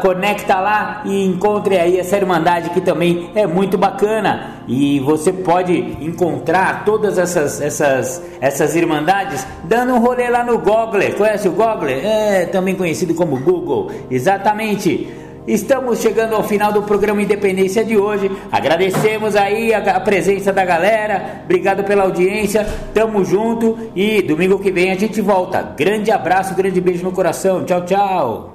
conecta 0.00 0.58
lá 0.58 1.02
e 1.04 1.24
encontre 1.24 1.78
aí 1.78 1.98
essa 1.98 2.16
irmandade 2.16 2.70
que 2.70 2.80
também 2.80 3.30
é 3.34 3.46
muito 3.46 3.76
bacana 3.76 4.62
e 4.66 4.98
você 5.00 5.32
pode 5.32 5.76
encontrar 6.00 6.84
todas 6.84 7.18
essas 7.18 7.60
essas 7.60 8.22
essas 8.40 8.74
irmandades 8.74 9.46
dando 9.64 9.94
um 9.94 9.98
rolê 9.98 10.28
lá 10.28 10.42
no 10.42 10.58
Google. 10.58 11.12
Conhece 11.16 11.48
o 11.48 11.52
Google? 11.52 11.88
É 11.88 12.46
também 12.46 12.74
conhecido 12.74 13.14
como 13.14 13.38
Google. 13.38 13.90
Exatamente. 14.10 15.22
Estamos 15.46 16.00
chegando 16.00 16.36
ao 16.36 16.44
final 16.44 16.72
do 16.72 16.82
programa 16.82 17.20
Independência 17.20 17.84
de 17.84 17.96
hoje. 17.96 18.30
Agradecemos 18.50 19.34
aí 19.34 19.74
a, 19.74 19.78
a, 19.78 20.00
presença 20.00 20.52
da 20.52 20.64
galera. 20.64 21.42
Obrigado 21.44 21.82
pela 21.82 22.04
audiência. 22.04 22.64
Tamo 22.94 23.24
junto 23.24 23.76
e 23.94 24.22
domingo 24.22 24.60
que 24.60 24.70
vem 24.70 24.92
a 24.92 24.94
gente 24.94 25.20
volta. 25.20 25.74
Grande 25.76 26.12
abraço, 26.12 26.54
grande 26.54 26.80
beijo 26.80 27.02
no 27.02 27.10
coração. 27.10 27.64
Tchau, 27.64 27.84
tchau. 27.84 28.51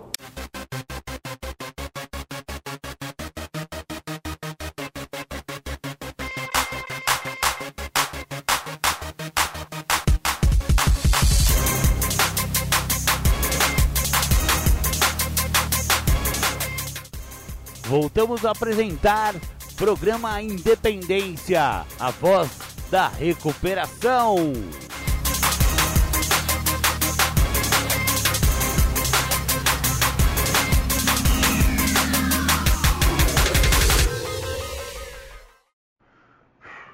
Voltamos 18.38 18.46
a 18.46 18.52
apresentar 18.52 19.34
programa 19.76 20.42
Independência, 20.42 21.86
a 22.00 22.12
voz 22.12 22.50
da 22.92 23.08
recuperação. 23.08 24.36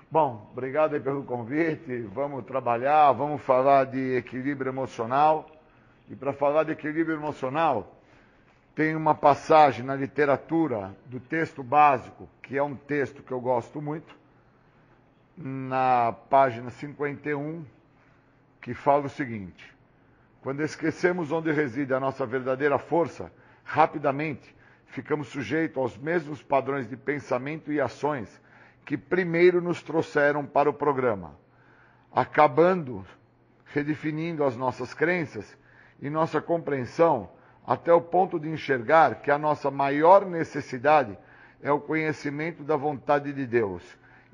Bom, 0.10 0.50
obrigado 0.52 1.00
pelo 1.02 1.24
convite. 1.24 2.02
Vamos 2.14 2.46
trabalhar, 2.46 3.12
vamos 3.14 3.42
falar 3.42 3.86
de 3.86 4.16
equilíbrio 4.16 4.70
emocional. 4.70 5.50
E 6.10 6.16
para 6.16 6.32
falar 6.34 6.64
de 6.64 6.72
equilíbrio 6.74 7.16
emocional, 7.16 8.03
tem 8.76 8.96
uma 8.96 9.14
passagem 9.14 9.86
na 9.86 9.96
literatura 9.96 10.96
do 11.06 11.20
texto 11.20 11.62
básico, 11.62 12.28
que 12.42 12.58
é 12.58 12.64
um 12.64 12.76
texto 12.76 13.22
que 13.22 13.32
eu 13.32 13.40
gosto 13.40 13.82
muito, 13.82 14.16
na 15.38 16.12
página 16.30 16.70
51, 16.70 17.64
que 18.62 18.74
fala 18.74 19.06
o 19.06 19.10
seguinte: 19.10 19.76
Quando 20.42 20.62
esquecemos 20.62 21.32
onde 21.32 21.52
reside 21.52 21.94
a 21.94 22.00
nossa 22.00 22.26
verdadeira 22.26 22.80
força, 22.80 23.32
rapidamente 23.64 24.56
ficamos 24.88 25.28
sujeitos 25.28 25.78
aos 25.78 25.98
mesmos 25.98 26.42
padrões 26.42 26.88
de 26.88 26.98
pensamento 26.98 27.72
e 27.72 27.80
ações 27.80 28.42
que 28.86 28.98
primeiro 28.98 29.62
nos 29.62 29.82
trouxeram 29.82 30.46
para 30.46 30.70
o 30.70 30.74
programa, 30.74 31.38
acabando 32.12 33.06
redefinindo 33.66 34.44
as 34.44 34.56
nossas 34.56 34.94
crenças 34.94 35.58
e 36.00 36.10
nossa 36.10 36.42
compreensão 36.42 37.30
até 37.66 37.94
o 37.94 38.02
ponto 38.02 38.40
de 38.40 38.50
enxergar 38.50 39.22
que 39.22 39.32
a 39.32 39.38
nossa 39.38 39.72
maior 39.72 40.26
necessidade 40.26 41.18
é 41.62 41.72
o 41.72 41.80
conhecimento 41.80 42.64
da 42.64 42.76
vontade 42.76 43.32
de 43.32 43.46
Deus 43.46 43.82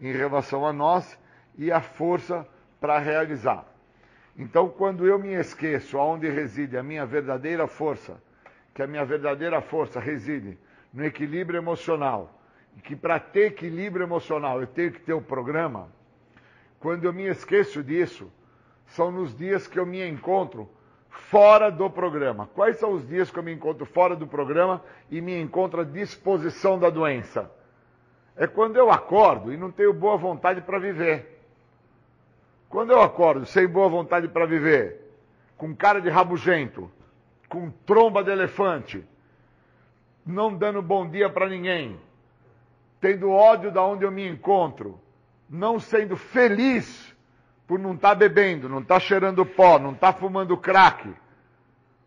em 0.01 0.11
relação 0.11 0.65
a 0.65 0.73
nós 0.73 1.17
e 1.57 1.71
a 1.71 1.79
força 1.79 2.47
para 2.79 2.97
realizar. 2.97 3.65
Então, 4.37 4.69
quando 4.69 5.05
eu 5.05 5.19
me 5.19 5.33
esqueço 5.33 5.97
aonde 5.97 6.27
reside 6.29 6.77
a 6.77 6.83
minha 6.83 7.05
verdadeira 7.05 7.67
força, 7.67 8.21
que 8.73 8.81
a 8.81 8.87
minha 8.87 9.05
verdadeira 9.05 9.61
força 9.61 9.99
reside 9.99 10.57
no 10.93 11.05
equilíbrio 11.05 11.57
emocional, 11.57 12.41
e 12.77 12.81
que 12.81 12.95
para 12.95 13.19
ter 13.19 13.47
equilíbrio 13.47 14.05
emocional 14.05 14.61
eu 14.61 14.67
tenho 14.67 14.91
que 14.91 15.01
ter 15.01 15.13
o 15.13 15.21
programa, 15.21 15.89
quando 16.79 17.03
eu 17.03 17.11
me 17.11 17.27
esqueço 17.27 17.83
disso, 17.83 18.31
são 18.87 19.11
nos 19.11 19.35
dias 19.35 19.67
que 19.67 19.77
eu 19.77 19.85
me 19.85 20.07
encontro 20.07 20.69
fora 21.09 21.71
do 21.71 21.89
programa. 21.89 22.49
Quais 22.53 22.77
são 22.77 22.93
os 22.93 23.07
dias 23.07 23.29
que 23.29 23.37
eu 23.37 23.43
me 23.43 23.53
encontro 23.53 23.85
fora 23.85 24.15
do 24.15 24.27
programa 24.27 24.83
e 25.09 25.21
me 25.21 25.39
encontro 25.39 25.81
à 25.81 25.83
disposição 25.83 26.79
da 26.79 26.89
doença? 26.89 27.51
É 28.35 28.47
quando 28.47 28.77
eu 28.77 28.89
acordo 28.91 29.51
e 29.51 29.57
não 29.57 29.71
tenho 29.71 29.93
boa 29.93 30.17
vontade 30.17 30.61
para 30.61 30.79
viver. 30.79 31.39
Quando 32.69 32.91
eu 32.91 33.01
acordo 33.01 33.45
sem 33.45 33.67
boa 33.67 33.89
vontade 33.89 34.27
para 34.27 34.45
viver, 34.45 35.01
com 35.57 35.75
cara 35.75 35.99
de 35.99 36.09
rabugento, 36.09 36.89
com 37.49 37.71
tromba 37.85 38.23
de 38.23 38.29
elefante, 38.29 39.03
não 40.25 40.55
dando 40.55 40.81
bom 40.81 41.09
dia 41.09 41.29
para 41.29 41.49
ninguém, 41.49 41.99
tendo 43.01 43.31
ódio 43.31 43.71
da 43.71 43.83
onde 43.83 44.05
eu 44.05 44.11
me 44.11 44.27
encontro, 44.27 44.99
não 45.49 45.79
sendo 45.79 46.15
feliz 46.15 47.08
por 47.69 47.77
não 47.77 47.93
estar 47.93 48.09
tá 48.09 48.15
bebendo, 48.15 48.67
não 48.67 48.79
estar 48.79 48.95
tá 48.95 48.99
cheirando 48.99 49.45
pó, 49.45 49.77
não 49.77 49.91
estar 49.91 50.13
tá 50.13 50.19
fumando 50.19 50.57
crack, 50.57 51.07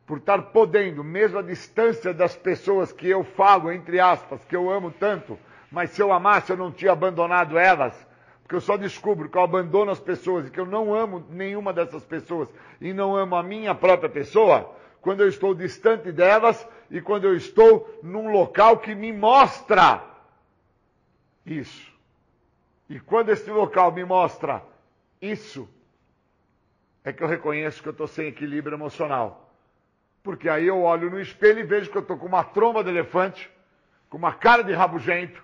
por 0.04 0.18
estar 0.18 0.42
podendo, 0.42 1.04
mesmo 1.04 1.38
a 1.38 1.42
distância 1.42 2.12
das 2.12 2.34
pessoas 2.34 2.90
que 2.90 3.08
eu 3.08 3.22
falo, 3.22 3.70
entre 3.70 4.00
aspas, 4.00 4.44
que 4.44 4.56
eu 4.56 4.68
amo 4.68 4.90
tanto, 4.90 5.38
mas 5.70 5.90
se 5.90 6.02
eu 6.02 6.12
amasse 6.12 6.50
eu 6.50 6.56
não 6.56 6.72
tinha 6.72 6.90
abandonado 6.90 7.56
elas, 7.56 7.94
por 8.42 8.48
que 8.48 8.54
eu 8.56 8.60
só 8.60 8.76
descubro 8.76 9.28
que 9.30 9.38
eu 9.38 9.42
abandono 9.42 9.92
as 9.92 10.00
pessoas 10.00 10.48
e 10.48 10.50
que 10.50 10.58
eu 10.58 10.66
não 10.66 10.92
amo 10.92 11.24
nenhuma 11.30 11.72
dessas 11.72 12.02
pessoas 12.02 12.48
e 12.80 12.92
não 12.92 13.14
amo 13.14 13.36
a 13.36 13.42
minha 13.44 13.72
própria 13.72 14.10
pessoa, 14.10 14.74
quando 15.00 15.20
eu 15.20 15.28
estou 15.28 15.54
distante 15.54 16.10
delas 16.10 16.68
e 16.90 17.00
quando 17.00 17.28
eu 17.28 17.36
estou 17.36 18.00
num 18.02 18.32
local 18.32 18.78
que 18.78 18.96
me 18.96 19.12
mostra 19.12 20.02
isso. 21.46 21.92
E 22.90 22.98
quando 22.98 23.28
esse 23.28 23.48
local 23.48 23.92
me 23.92 24.04
mostra 24.04 24.71
isso, 25.22 25.68
é 27.04 27.12
que 27.12 27.22
eu 27.22 27.28
reconheço 27.28 27.80
que 27.80 27.88
eu 27.88 27.92
estou 27.92 28.08
sem 28.08 28.26
equilíbrio 28.26 28.74
emocional. 28.74 29.54
Porque 30.22 30.48
aí 30.48 30.66
eu 30.66 30.82
olho 30.82 31.10
no 31.10 31.20
espelho 31.20 31.60
e 31.60 31.64
vejo 31.64 31.90
que 31.90 31.96
eu 31.96 32.02
estou 32.02 32.18
com 32.18 32.26
uma 32.26 32.44
tromba 32.44 32.82
de 32.82 32.90
elefante, 32.90 33.50
com 34.10 34.18
uma 34.18 34.34
cara 34.34 34.62
de 34.62 34.72
rabugento, 34.72 35.42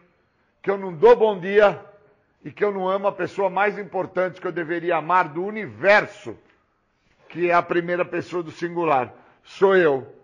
que 0.60 0.70
eu 0.70 0.76
não 0.76 0.92
dou 0.92 1.16
bom 1.16 1.38
dia 1.38 1.80
e 2.44 2.50
que 2.50 2.64
eu 2.64 2.72
não 2.72 2.88
amo 2.88 3.06
a 3.08 3.12
pessoa 3.12 3.48
mais 3.48 3.78
importante 3.78 4.40
que 4.40 4.46
eu 4.46 4.52
deveria 4.52 4.96
amar 4.96 5.28
do 5.28 5.44
universo, 5.44 6.36
que 7.28 7.50
é 7.50 7.54
a 7.54 7.62
primeira 7.62 8.04
pessoa 8.04 8.42
do 8.42 8.50
singular. 8.50 9.12
Sou 9.42 9.76
eu. 9.76 10.14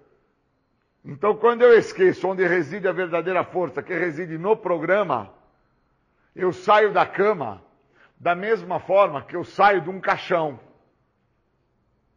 Então, 1.05 1.36
quando 1.36 1.62
eu 1.62 1.76
esqueço 1.76 2.28
onde 2.28 2.46
reside 2.46 2.88
a 2.88 2.92
verdadeira 2.92 3.44
força, 3.44 3.82
que 3.82 3.92
reside 3.92 4.38
no 4.38 4.57
programa, 4.57 5.32
eu 6.34 6.52
saio 6.52 6.92
da 6.92 7.05
cama 7.05 7.62
da 8.24 8.34
mesma 8.34 8.80
forma 8.80 9.20
que 9.20 9.36
eu 9.36 9.44
saio 9.44 9.82
de 9.82 9.90
um 9.90 10.00
caixão. 10.00 10.58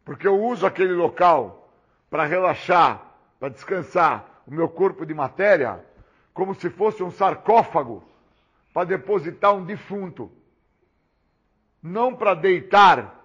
Porque 0.06 0.26
eu 0.26 0.42
uso 0.42 0.64
aquele 0.64 0.94
local 0.94 1.70
para 2.08 2.24
relaxar, 2.24 3.12
para 3.38 3.50
descansar 3.50 4.42
o 4.46 4.54
meu 4.54 4.70
corpo 4.70 5.04
de 5.04 5.12
matéria, 5.12 5.84
como 6.32 6.54
se 6.54 6.70
fosse 6.70 7.02
um 7.02 7.10
sarcófago 7.10 8.02
para 8.72 8.88
depositar 8.88 9.54
um 9.54 9.66
defunto. 9.66 10.32
Não 11.82 12.14
para 12.14 12.32
deitar 12.32 13.22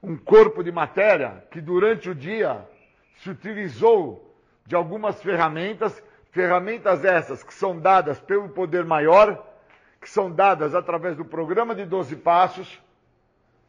um 0.00 0.16
corpo 0.16 0.62
de 0.62 0.70
matéria 0.70 1.44
que 1.50 1.60
durante 1.60 2.08
o 2.08 2.14
dia 2.14 2.64
se 3.16 3.28
utilizou 3.28 4.36
de 4.64 4.76
algumas 4.76 5.20
ferramentas, 5.20 6.00
ferramentas 6.30 7.04
essas 7.04 7.42
que 7.42 7.52
são 7.52 7.76
dadas 7.76 8.20
pelo 8.20 8.50
poder 8.50 8.84
maior 8.84 9.49
que 10.00 10.08
são 10.08 10.30
dadas 10.30 10.74
através 10.74 11.16
do 11.16 11.24
programa 11.24 11.74
de 11.74 11.84
12 11.84 12.16
passos 12.16 12.80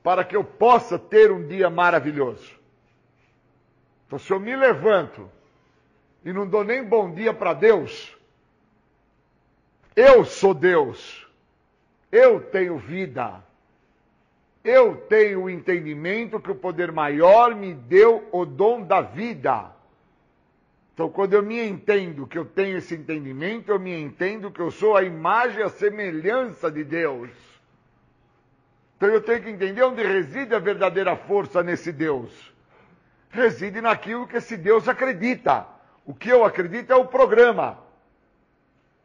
para 0.01 0.23
que 0.23 0.36
eu 0.36 0.43
possa 0.43 0.97
ter 0.97 1.32
um 1.32 1.45
dia 1.45 1.69
maravilhoso. 1.69 2.59
Então, 4.07 4.17
se 4.17 4.32
eu 4.32 4.39
me 4.39 4.55
levanto 4.55 5.29
e 6.23 6.32
não 6.32 6.47
dou 6.47 6.63
nem 6.63 6.84
bom 6.84 7.13
dia 7.13 7.34
para 7.34 7.53
Deus, 7.53 8.15
eu 9.95 10.23
sou 10.23 10.53
Deus, 10.53 11.27
eu 12.11 12.41
tenho 12.41 12.77
vida, 12.77 13.43
eu 14.63 14.95
tenho 14.95 15.43
o 15.43 15.49
entendimento 15.49 16.39
que 16.39 16.51
o 16.51 16.55
poder 16.55 16.91
maior 16.91 17.55
me 17.55 17.73
deu 17.73 18.27
o 18.32 18.45
dom 18.45 18.82
da 18.82 19.01
vida. 19.01 19.71
Então, 20.94 21.10
quando 21.10 21.34
eu 21.34 21.42
me 21.42 21.60
entendo 21.60 22.28
que 22.28 22.38
eu 22.38 22.46
tenho 22.46 22.78
esse 22.78 22.96
entendimento, 22.96 23.72
eu 23.72 23.80
me 23.80 23.94
entendo 23.94 24.52
que 24.52 24.60
eu 24.60 24.70
sou 24.70 24.96
a 24.96 25.04
imagem 25.04 25.64
a 25.64 25.70
semelhança 25.70 26.70
de 26.70 26.84
Deus. 26.84 27.30
Então, 28.98 29.10
eu 29.10 29.22
tenho 29.22 29.42
que 29.42 29.50
entender 29.50 29.84
onde 29.84 30.04
reside 30.04 30.54
a 30.54 30.60
verdadeira 30.60 31.16
força 31.16 31.64
nesse 31.64 31.92
Deus. 31.92 32.54
Reside 33.30 33.80
naquilo 33.80 34.28
que 34.28 34.38
esse 34.38 34.58
Deus 34.58 34.88
acredita. 34.88 35.66
O 36.06 36.14
que 36.14 36.30
eu 36.30 36.44
acredito 36.44 36.92
é 36.92 36.96
o 36.96 37.06
programa. 37.06 37.80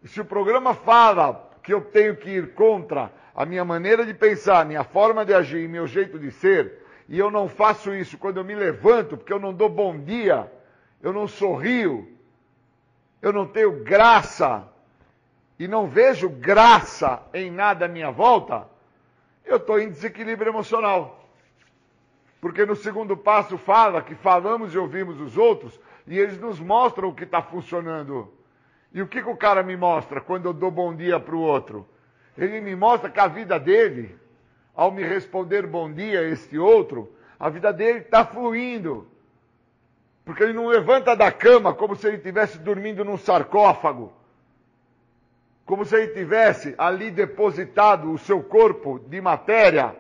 E 0.02 0.08
se 0.08 0.20
o 0.20 0.24
programa 0.24 0.74
fala 0.74 1.50
que 1.62 1.72
eu 1.72 1.80
tenho 1.80 2.16
que 2.16 2.30
ir 2.30 2.52
contra 2.54 3.10
a 3.34 3.46
minha 3.46 3.64
maneira 3.64 4.04
de 4.04 4.12
pensar, 4.12 4.64
minha 4.66 4.84
forma 4.84 5.24
de 5.24 5.34
agir 5.34 5.64
e 5.64 5.68
meu 5.68 5.86
jeito 5.86 6.18
de 6.18 6.30
ser, 6.30 6.84
e 7.08 7.18
eu 7.18 7.30
não 7.30 7.48
faço 7.48 7.94
isso 7.94 8.18
quando 8.18 8.38
eu 8.38 8.44
me 8.44 8.54
levanto, 8.54 9.16
porque 9.16 9.32
eu 9.32 9.38
não 9.38 9.52
dou 9.52 9.68
bom 9.68 9.98
dia, 9.98 10.50
eu 11.02 11.12
não 11.12 11.26
sorrio, 11.28 12.08
eu 13.20 13.32
não 13.32 13.46
tenho 13.46 13.84
graça 13.84 14.68
e 15.58 15.66
não 15.66 15.86
vejo 15.86 16.28
graça 16.28 17.22
em 17.32 17.50
nada 17.50 17.86
à 17.86 17.88
minha 17.88 18.10
volta, 18.10 18.68
eu 19.44 19.56
estou 19.56 19.78
em 19.78 19.88
desequilíbrio 19.88 20.50
emocional. 20.50 21.24
Porque 22.40 22.66
no 22.66 22.76
segundo 22.76 23.16
passo 23.16 23.56
fala 23.56 24.02
que 24.02 24.14
falamos 24.14 24.74
e 24.74 24.78
ouvimos 24.78 25.20
os 25.20 25.36
outros 25.36 25.80
e 26.06 26.18
eles 26.18 26.38
nos 26.38 26.60
mostram 26.60 27.08
o 27.08 27.14
que 27.14 27.24
está 27.24 27.42
funcionando. 27.42 28.32
E 28.92 29.02
o 29.02 29.06
que, 29.06 29.22
que 29.22 29.28
o 29.28 29.36
cara 29.36 29.62
me 29.62 29.76
mostra 29.76 30.20
quando 30.20 30.46
eu 30.46 30.52
dou 30.52 30.70
bom 30.70 30.94
dia 30.94 31.18
para 31.18 31.34
o 31.34 31.40
outro? 31.40 31.86
Ele 32.36 32.60
me 32.60 32.76
mostra 32.76 33.10
que 33.10 33.18
a 33.18 33.26
vida 33.26 33.58
dele, 33.58 34.16
ao 34.74 34.90
me 34.92 35.02
responder 35.02 35.66
bom 35.66 35.90
dia 35.90 36.22
este 36.22 36.58
outro, 36.58 37.12
a 37.38 37.48
vida 37.48 37.72
dele 37.72 38.00
está 38.00 38.24
fluindo. 38.24 39.08
Porque 40.26 40.42
ele 40.42 40.52
não 40.52 40.66
levanta 40.66 41.14
da 41.14 41.30
cama 41.30 41.72
como 41.72 41.94
se 41.94 42.08
ele 42.08 42.16
estivesse 42.16 42.58
dormindo 42.58 43.04
num 43.04 43.16
sarcófago. 43.16 44.12
Como 45.64 45.84
se 45.84 45.94
ele 45.94 46.08
tivesse 46.08 46.74
ali 46.76 47.12
depositado 47.12 48.12
o 48.12 48.18
seu 48.18 48.42
corpo 48.42 48.98
de 48.98 49.20
matéria 49.20 49.94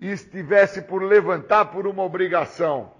e 0.00 0.10
estivesse 0.10 0.80
por 0.80 1.02
levantar 1.02 1.66
por 1.66 1.86
uma 1.86 2.02
obrigação. 2.02 2.92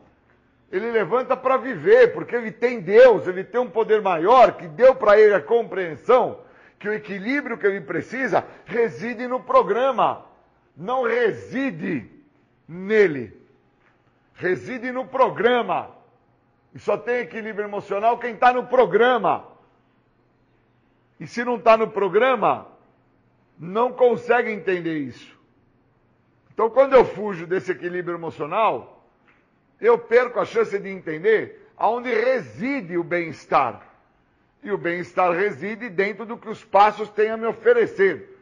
Ele 0.71 0.91
levanta 0.91 1.35
para 1.35 1.57
viver, 1.57 2.13
porque 2.13 2.37
ele 2.37 2.53
tem 2.53 2.81
Deus, 2.81 3.27
ele 3.27 3.45
tem 3.45 3.59
um 3.59 3.71
poder 3.71 4.03
maior 4.03 4.53
que 4.53 4.69
deu 4.69 4.95
para 4.95 5.19
ele 5.19 5.33
a 5.33 5.41
compreensão 5.41 6.39
que 6.79 6.87
o 6.87 6.93
equilíbrio 6.93 7.57
que 7.57 7.67
ele 7.67 7.81
precisa 7.81 8.45
reside 8.67 9.27
no 9.27 9.41
programa, 9.41 10.27
não 10.77 11.03
reside 11.03 12.11
nele. 12.69 13.35
Reside 14.35 14.93
no 14.93 15.07
programa. 15.07 15.98
E 16.75 16.79
só 16.79 16.97
tem 16.97 17.17
equilíbrio 17.17 17.67
emocional 17.67 18.19
quem 18.19 18.35
está 18.35 18.53
no 18.53 18.67
programa. 18.67 19.47
E 21.19 21.27
se 21.27 21.45
não 21.45 21.57
está 21.57 21.77
no 21.77 21.89
programa, 21.89 22.69
não 23.59 23.93
consegue 23.93 24.51
entender 24.51 24.99
isso. 24.99 25.37
Então, 26.53 26.71
quando 26.71 26.95
eu 26.95 27.05
fujo 27.05 27.47
desse 27.47 27.73
equilíbrio 27.73 28.17
emocional, 28.17 29.07
eu 29.81 29.99
perco 29.99 30.41
a 30.41 30.45
chance 30.45 30.79
de 30.79 30.89
entender 30.89 31.69
aonde 31.77 32.13
reside 32.13 32.97
o 32.99 33.05
bem-estar. 33.05 33.83
E 34.63 34.71
o 34.73 34.79
bem-estar 34.79 35.33
reside 35.33 35.89
dentro 35.89 36.27
do 36.27 36.37
que 36.37 36.49
os 36.49 36.65
passos 36.65 37.09
têm 37.11 37.31
a 37.31 37.37
me 37.37 37.47
oferecer. 37.47 38.37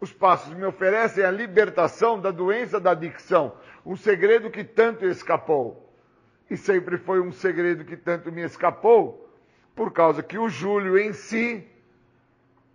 Os 0.00 0.12
passos 0.12 0.52
me 0.54 0.64
oferecem 0.64 1.24
a 1.24 1.30
libertação 1.30 2.20
da 2.20 2.30
doença 2.30 2.78
da 2.78 2.90
adicção, 2.90 3.56
um 3.84 3.96
segredo 3.96 4.50
que 4.50 4.64
tanto 4.64 5.06
escapou 5.06 5.91
e 6.52 6.56
sempre 6.58 6.98
foi 6.98 7.18
um 7.18 7.32
segredo 7.32 7.82
que 7.82 7.96
tanto 7.96 8.30
me 8.30 8.42
escapou, 8.42 9.26
por 9.74 9.90
causa 9.90 10.22
que 10.22 10.36
o 10.36 10.50
Júlio 10.50 10.98
em 10.98 11.14
si 11.14 11.66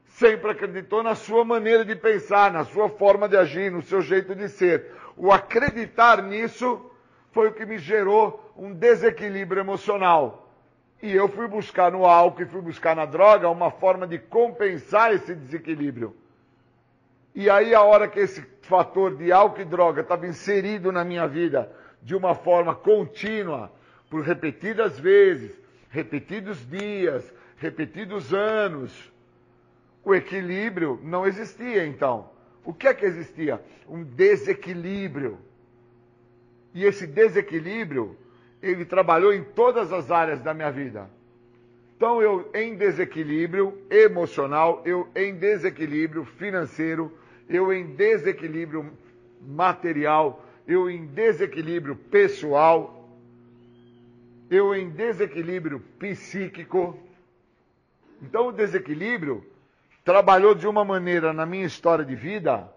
sempre 0.07 0.49
acreditou 0.49 1.03
na 1.03 1.13
sua 1.13 1.45
maneira 1.45 1.85
de 1.85 1.95
pensar, 1.95 2.51
na 2.51 2.65
sua 2.65 2.89
forma 2.89 3.29
de 3.29 3.37
agir, 3.37 3.71
no 3.71 3.83
seu 3.83 4.01
jeito 4.01 4.33
de 4.33 4.49
ser. 4.49 4.91
O 5.15 5.31
acreditar 5.31 6.23
nisso 6.23 6.89
foi 7.31 7.49
o 7.49 7.53
que 7.53 7.67
me 7.67 7.77
gerou 7.77 8.51
um 8.57 8.73
desequilíbrio 8.73 9.59
emocional. 9.59 10.51
E 10.99 11.13
eu 11.13 11.29
fui 11.29 11.47
buscar 11.47 11.91
no 11.91 12.03
álcool 12.03 12.41
e 12.41 12.47
fui 12.47 12.61
buscar 12.61 12.95
na 12.95 13.05
droga 13.05 13.47
uma 13.47 13.69
forma 13.69 14.07
de 14.07 14.17
compensar 14.17 15.13
esse 15.13 15.35
desequilíbrio. 15.35 16.15
E 17.35 17.47
aí, 17.47 17.75
a 17.75 17.83
hora 17.83 18.07
que 18.07 18.19
esse 18.19 18.41
fator 18.63 19.15
de 19.15 19.31
álcool 19.31 19.61
e 19.61 19.65
droga 19.65 20.01
estava 20.01 20.25
inserido 20.25 20.91
na 20.91 21.03
minha 21.03 21.27
vida, 21.27 21.71
de 22.01 22.15
uma 22.15 22.35
forma 22.35 22.75
contínua, 22.75 23.71
por 24.09 24.23
repetidas 24.23 24.99
vezes, 24.99 25.51
repetidos 25.89 26.65
dias, 26.69 27.33
repetidos 27.57 28.33
anos, 28.33 29.11
o 30.03 30.15
equilíbrio 30.15 30.99
não 31.03 31.25
existia 31.25 31.85
então. 31.85 32.29
O 32.63 32.73
que 32.73 32.87
é 32.87 32.93
que 32.93 33.05
existia? 33.05 33.61
Um 33.87 34.03
desequilíbrio. 34.03 35.37
E 36.73 36.85
esse 36.85 37.07
desequilíbrio, 37.07 38.17
ele 38.61 38.85
trabalhou 38.85 39.33
em 39.33 39.43
todas 39.43 39.91
as 39.91 40.11
áreas 40.11 40.41
da 40.41 40.53
minha 40.53 40.71
vida. 40.71 41.09
Então 41.97 42.21
eu 42.21 42.49
em 42.53 42.75
desequilíbrio 42.75 43.81
emocional, 43.89 44.83
eu 44.85 45.07
em 45.15 45.35
desequilíbrio 45.35 46.23
financeiro, 46.23 47.11
eu 47.49 47.73
em 47.73 47.95
desequilíbrio 47.95 48.91
material, 49.41 50.45
eu 50.67 50.89
em 50.89 51.05
desequilíbrio 51.07 51.95
pessoal, 51.95 53.07
eu 54.49 54.75
em 54.75 54.89
desequilíbrio 54.89 55.79
psíquico. 55.79 56.99
Então 58.21 58.47
o 58.47 58.51
desequilíbrio 58.51 59.45
trabalhou 60.03 60.53
de 60.53 60.67
uma 60.67 60.83
maneira 60.83 61.31
na 61.31 61.45
minha 61.45 61.65
história 61.65 62.03
de 62.03 62.15
vida 62.15 62.69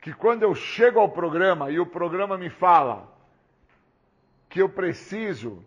que 0.00 0.14
quando 0.14 0.44
eu 0.44 0.54
chego 0.54 1.00
ao 1.00 1.10
programa 1.10 1.70
e 1.70 1.78
o 1.80 1.84
programa 1.84 2.38
me 2.38 2.48
fala 2.48 3.12
que 4.48 4.62
eu 4.62 4.68
preciso 4.68 5.62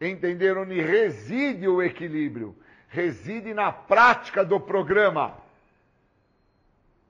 entender 0.00 0.56
onde 0.56 0.80
reside 0.80 1.66
o 1.66 1.82
equilíbrio, 1.82 2.54
reside 2.88 3.54
na 3.54 3.72
prática 3.72 4.44
do 4.44 4.60
programa. 4.60 5.36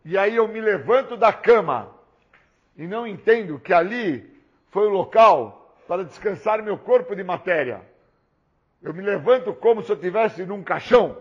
e 0.04 0.16
aí 0.16 0.36
eu 0.36 0.48
me 0.48 0.60
levanto 0.60 1.16
da 1.16 1.32
cama 1.32 1.97
e 2.78 2.86
não 2.86 3.04
entendo 3.04 3.58
que 3.58 3.74
ali 3.74 4.40
foi 4.70 4.86
o 4.86 4.92
local 4.92 5.76
para 5.88 6.04
descansar 6.04 6.62
meu 6.62 6.78
corpo 6.78 7.16
de 7.16 7.24
matéria. 7.24 7.82
Eu 8.80 8.94
me 8.94 9.02
levanto 9.02 9.52
como 9.52 9.82
se 9.82 9.90
eu 9.90 9.96
estivesse 9.96 10.46
num 10.46 10.62
caixão. 10.62 11.18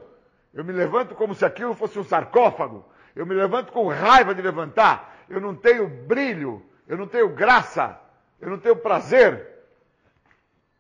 Eu 0.53 0.64
me 0.64 0.72
levanto 0.72 1.16
como 1.16 1.34
se 1.34 1.43
aquilo 1.43 1.74
fosse 1.74 1.97
um 1.97 2.03
sarcófago. 2.03 2.86
Eu 3.16 3.26
me 3.26 3.34
levanto 3.34 3.72
com 3.72 3.88
raiva 3.88 4.36
de 4.36 4.41
levantar. 4.41 5.26
Eu 5.28 5.41
não 5.41 5.55
tenho 5.55 5.88
brilho. 5.88 6.64
Eu 6.88 6.95
não 6.95 7.08
tenho 7.08 7.30
graça. 7.30 7.99
Eu 8.39 8.51
não 8.51 8.60
tenho 8.60 8.76
prazer. 8.76 9.47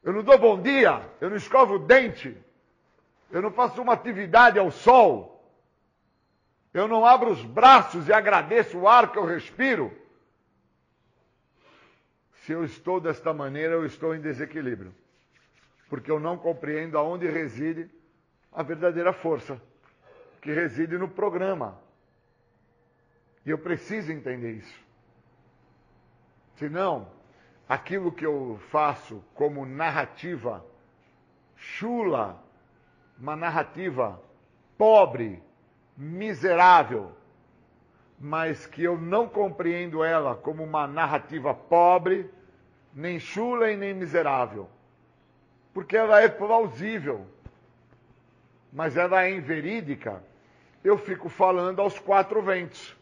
Eu 0.03 0.13
não 0.13 0.21
dou 0.21 0.37
bom 0.37 0.61
dia. 0.61 1.01
Eu 1.19 1.31
não 1.31 1.37
escovo 1.37 1.75
o 1.75 1.79
dente. 1.79 2.37
Eu 3.31 3.41
não 3.41 3.51
faço 3.51 3.81
uma 3.81 3.93
atividade 3.93 4.59
ao 4.59 4.69
sol. 4.69 5.43
Eu 6.71 6.87
não 6.87 7.03
abro 7.03 7.31
os 7.31 7.43
braços 7.43 8.07
e 8.07 8.13
agradeço 8.13 8.77
o 8.77 8.87
ar 8.87 9.11
que 9.11 9.17
eu 9.17 9.25
respiro. 9.25 9.91
Se 12.47 12.53
eu 12.53 12.63
estou 12.63 13.01
desta 13.01 13.33
maneira, 13.33 13.73
eu 13.73 13.85
estou 13.85 14.15
em 14.15 14.21
desequilíbrio. 14.21 14.95
Porque 15.89 16.09
eu 16.09 16.17
não 16.17 16.37
compreendo 16.37 16.97
aonde 16.97 17.27
reside 17.27 17.89
a 18.53 18.63
verdadeira 18.63 19.11
força, 19.11 19.61
que 20.41 20.53
reside 20.53 20.97
no 20.97 21.09
programa. 21.09 21.77
E 23.45 23.49
eu 23.49 23.57
preciso 23.57 24.13
entender 24.13 24.53
isso. 24.53 24.79
Senão, 26.55 27.11
aquilo 27.67 28.13
que 28.13 28.25
eu 28.25 28.57
faço 28.69 29.21
como 29.33 29.65
narrativa 29.65 30.65
chula, 31.57 32.41
uma 33.19 33.35
narrativa 33.35 34.23
pobre, 34.77 35.43
miserável, 35.97 37.11
mas 38.17 38.65
que 38.65 38.85
eu 38.85 38.97
não 38.97 39.27
compreendo 39.27 40.01
ela 40.01 40.33
como 40.33 40.63
uma 40.63 40.87
narrativa 40.87 41.53
pobre, 41.53 42.36
nem 42.93 43.19
chula 43.19 43.71
e 43.71 43.77
nem 43.77 43.93
miserável. 43.93 44.69
Porque 45.73 45.95
ela 45.95 46.21
é 46.21 46.27
plausível, 46.27 47.25
mas 48.71 48.97
ela 48.97 49.23
é 49.23 49.31
inverídica. 49.31 50.23
Eu 50.83 50.97
fico 50.97 51.29
falando 51.29 51.81
aos 51.81 51.99
quatro 51.99 52.41
ventos. 52.41 52.95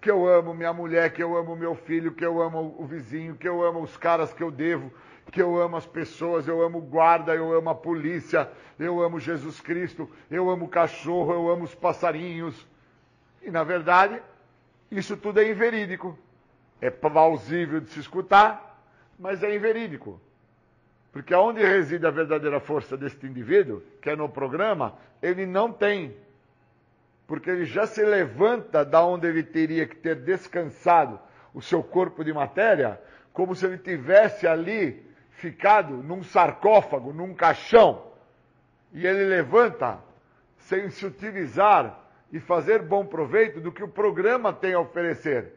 Que 0.00 0.10
eu 0.10 0.28
amo 0.28 0.54
minha 0.54 0.72
mulher, 0.72 1.12
que 1.12 1.22
eu 1.22 1.36
amo 1.36 1.56
meu 1.56 1.74
filho, 1.74 2.12
que 2.12 2.24
eu 2.24 2.40
amo 2.40 2.74
o 2.78 2.84
vizinho, 2.84 3.34
que 3.34 3.48
eu 3.48 3.64
amo 3.64 3.80
os 3.80 3.96
caras 3.96 4.32
que 4.32 4.42
eu 4.42 4.50
devo, 4.50 4.92
que 5.30 5.42
eu 5.42 5.60
amo 5.60 5.76
as 5.76 5.86
pessoas, 5.86 6.46
eu 6.46 6.62
amo 6.62 6.80
guarda, 6.80 7.34
eu 7.34 7.52
amo 7.52 7.70
a 7.70 7.74
polícia, 7.74 8.48
eu 8.78 9.02
amo 9.02 9.18
Jesus 9.18 9.60
Cristo, 9.60 10.08
eu 10.30 10.48
amo 10.48 10.66
o 10.66 10.68
cachorro, 10.68 11.32
eu 11.32 11.50
amo 11.50 11.64
os 11.64 11.74
passarinhos. 11.74 12.66
E 13.42 13.50
na 13.50 13.64
verdade, 13.64 14.22
isso 14.90 15.16
tudo 15.16 15.40
é 15.40 15.50
inverídico. 15.50 16.18
É 16.80 16.90
plausível 16.90 17.80
de 17.80 17.90
se 17.90 18.00
escutar, 18.00 18.67
mas 19.18 19.42
é 19.42 19.54
inverídico. 19.54 20.20
Porque 21.12 21.34
aonde 21.34 21.62
reside 21.62 22.06
a 22.06 22.10
verdadeira 22.10 22.60
força 22.60 22.96
deste 22.96 23.26
indivíduo, 23.26 23.82
que 24.00 24.10
é 24.10 24.16
no 24.16 24.28
programa, 24.28 24.96
ele 25.20 25.46
não 25.46 25.72
tem. 25.72 26.16
Porque 27.26 27.50
ele 27.50 27.64
já 27.64 27.86
se 27.86 28.04
levanta 28.04 28.84
da 28.84 29.04
onde 29.04 29.26
ele 29.26 29.42
teria 29.42 29.86
que 29.86 29.96
ter 29.96 30.16
descansado 30.16 31.18
o 31.52 31.60
seu 31.60 31.82
corpo 31.82 32.22
de 32.22 32.32
matéria, 32.32 33.00
como 33.32 33.54
se 33.54 33.66
ele 33.66 33.78
tivesse 33.78 34.46
ali 34.46 35.04
ficado 35.30 35.94
num 36.02 36.22
sarcófago, 36.22 37.12
num 37.12 37.34
caixão. 37.34 38.06
E 38.92 39.06
ele 39.06 39.24
levanta 39.24 39.98
sem 40.58 40.90
se 40.90 41.06
utilizar 41.06 41.98
e 42.30 42.38
fazer 42.38 42.82
bom 42.82 43.04
proveito 43.04 43.60
do 43.60 43.72
que 43.72 43.82
o 43.82 43.88
programa 43.88 44.52
tem 44.52 44.74
a 44.74 44.80
oferecer. 44.80 45.54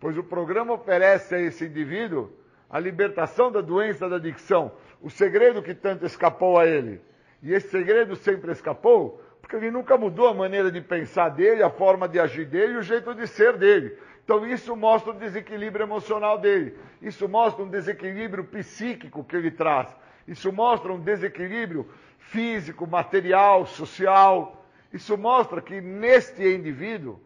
Pois 0.00 0.18
o 0.18 0.24
programa 0.24 0.74
oferece 0.74 1.34
a 1.34 1.40
esse 1.40 1.64
indivíduo 1.66 2.30
a 2.68 2.78
libertação 2.78 3.50
da 3.50 3.60
doença 3.60 4.08
da 4.08 4.16
adicção, 4.16 4.72
o 5.00 5.10
segredo 5.10 5.62
que 5.62 5.74
tanto 5.74 6.04
escapou 6.04 6.58
a 6.58 6.66
ele. 6.66 7.00
E 7.42 7.52
esse 7.52 7.68
segredo 7.68 8.16
sempre 8.16 8.52
escapou 8.52 9.22
porque 9.40 9.56
ele 9.56 9.70
nunca 9.70 9.98
mudou 9.98 10.28
a 10.28 10.34
maneira 10.34 10.72
de 10.72 10.80
pensar 10.80 11.28
dele, 11.28 11.62
a 11.62 11.68
forma 11.68 12.08
de 12.08 12.18
agir 12.18 12.46
dele 12.46 12.78
o 12.78 12.82
jeito 12.82 13.14
de 13.14 13.26
ser 13.26 13.58
dele. 13.58 13.94
Então 14.24 14.46
isso 14.46 14.74
mostra 14.74 15.10
o 15.10 15.18
desequilíbrio 15.18 15.84
emocional 15.84 16.38
dele. 16.38 16.78
Isso 17.02 17.28
mostra 17.28 17.62
um 17.62 17.68
desequilíbrio 17.68 18.44
psíquico 18.44 19.22
que 19.22 19.36
ele 19.36 19.50
traz. 19.50 19.94
Isso 20.26 20.50
mostra 20.50 20.90
um 20.90 20.98
desequilíbrio 20.98 21.86
físico, 22.18 22.86
material, 22.86 23.66
social. 23.66 24.64
Isso 24.90 25.18
mostra 25.18 25.60
que 25.60 25.78
neste 25.78 26.42
indivíduo, 26.42 27.20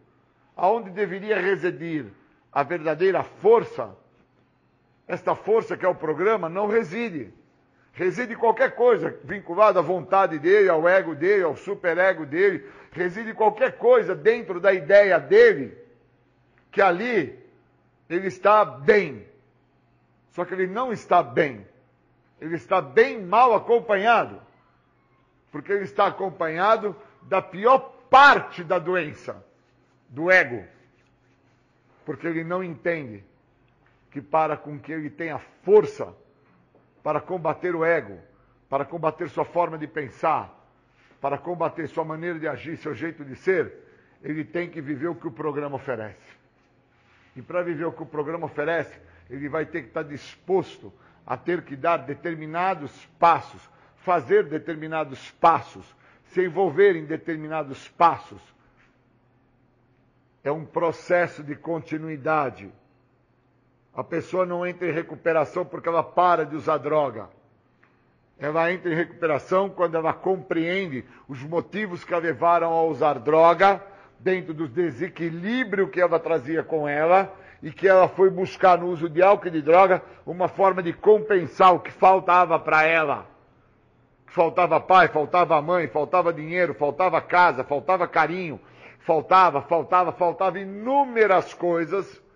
aonde 0.57 0.89
deveria 0.89 1.39
residir 1.39 2.07
a 2.51 2.63
verdadeira 2.63 3.23
força, 3.23 3.95
esta 5.09 5.33
força 5.33 5.75
que 5.75 5.83
é 5.83 5.89
o 5.89 5.95
programa 5.95 6.47
não 6.47 6.67
reside. 6.67 7.33
Reside 7.93 8.35
qualquer 8.35 8.75
coisa 8.75 9.19
vinculada 9.23 9.79
à 9.79 9.81
vontade 9.81 10.37
dele, 10.37 10.69
ao 10.69 10.87
ego 10.87 11.15
dele, 11.15 11.43
ao 11.43 11.57
superego 11.57 12.27
dele. 12.27 12.63
Reside 12.91 13.33
qualquer 13.33 13.79
coisa 13.79 14.13
dentro 14.13 14.59
da 14.59 14.71
ideia 14.71 15.19
dele, 15.19 15.75
que 16.71 16.79
ali 16.79 17.37
ele 18.07 18.27
está 18.27 18.63
bem. 18.63 19.25
Só 20.29 20.45
que 20.45 20.53
ele 20.53 20.67
não 20.67 20.93
está 20.93 21.23
bem. 21.23 21.65
Ele 22.39 22.55
está 22.55 22.79
bem 22.79 23.19
mal 23.19 23.55
acompanhado. 23.55 24.39
Porque 25.51 25.71
ele 25.71 25.85
está 25.85 26.05
acompanhado 26.05 26.95
da 27.23 27.41
pior 27.41 27.79
parte 28.11 28.63
da 28.63 28.77
doença, 28.77 29.43
do 30.07 30.29
ego. 30.29 30.63
Porque 32.05 32.27
ele 32.27 32.43
não 32.43 32.63
entende 32.63 33.23
que 34.11 34.21
para 34.21 34.57
com 34.57 34.79
que 34.79 34.91
ele 34.91 35.09
tenha 35.09 35.37
força 35.63 36.15
para 37.03 37.21
combater 37.21 37.75
o 37.75 37.85
ego, 37.85 38.19
para 38.67 38.85
combater 38.85 39.29
sua 39.29 39.45
forma 39.45 39.77
de 39.77 39.87
pensar, 39.87 40.55
para 41.21 41.37
combater 41.37 41.87
sua 41.87 42.03
maneira 42.03 42.39
de 42.39 42.47
agir, 42.47 42.77
seu 42.77 42.93
jeito 42.93 43.23
de 43.23 43.35
ser, 43.35 43.73
ele 44.23 44.43
tem 44.43 44.69
que 44.69 44.81
viver 44.81 45.07
o 45.07 45.15
que 45.15 45.27
o 45.27 45.31
programa 45.31 45.75
oferece. 45.75 46.37
E 47.35 47.41
para 47.41 47.61
viver 47.61 47.85
o 47.85 47.91
que 47.91 48.03
o 48.03 48.05
programa 48.05 48.45
oferece, 48.45 48.99
ele 49.29 49.47
vai 49.47 49.65
ter 49.65 49.83
que 49.83 49.87
estar 49.89 50.03
disposto 50.03 50.91
a 51.25 51.37
ter 51.37 51.61
que 51.61 51.75
dar 51.75 51.97
determinados 51.97 53.05
passos, 53.19 53.61
fazer 53.97 54.45
determinados 54.45 55.31
passos, 55.31 55.85
se 56.25 56.43
envolver 56.43 56.95
em 56.95 57.05
determinados 57.05 57.87
passos. 57.89 58.41
É 60.43 60.51
um 60.51 60.65
processo 60.65 61.43
de 61.43 61.55
continuidade. 61.55 62.71
A 63.99 64.03
pessoa 64.05 64.45
não 64.45 64.65
entra 64.65 64.87
em 64.87 64.93
recuperação 64.93 65.65
porque 65.65 65.89
ela 65.89 66.01
para 66.01 66.45
de 66.45 66.55
usar 66.55 66.77
droga. 66.77 67.27
Ela 68.39 68.71
entra 68.71 68.89
em 68.89 68.95
recuperação 68.95 69.69
quando 69.69 69.95
ela 69.95 70.13
compreende 70.13 71.03
os 71.27 71.43
motivos 71.43 72.05
que 72.05 72.13
a 72.13 72.17
levaram 72.17 72.71
a 72.71 72.81
usar 72.83 73.19
droga, 73.19 73.83
dentro 74.17 74.53
do 74.53 74.69
desequilíbrio 74.69 75.89
que 75.89 75.99
ela 75.99 76.17
trazia 76.17 76.63
com 76.63 76.87
ela, 76.87 77.29
e 77.61 77.73
que 77.73 77.89
ela 77.89 78.07
foi 78.07 78.29
buscar 78.29 78.77
no 78.77 78.87
uso 78.87 79.09
de 79.09 79.21
álcool 79.21 79.49
e 79.49 79.51
de 79.51 79.61
droga 79.61 80.01
uma 80.25 80.47
forma 80.47 80.81
de 80.81 80.93
compensar 80.93 81.75
o 81.75 81.81
que 81.81 81.91
faltava 81.91 82.57
para 82.57 82.83
ela. 82.83 83.25
Faltava 84.27 84.79
pai, 84.79 85.09
faltava 85.09 85.61
mãe, 85.61 85.89
faltava 85.89 86.31
dinheiro, 86.31 86.73
faltava 86.73 87.19
casa, 87.19 87.65
faltava 87.65 88.07
carinho, 88.07 88.61
faltava, 89.01 89.61
faltava, 89.61 90.13
faltava 90.13 90.57
inúmeras 90.57 91.53
coisas 91.53 92.28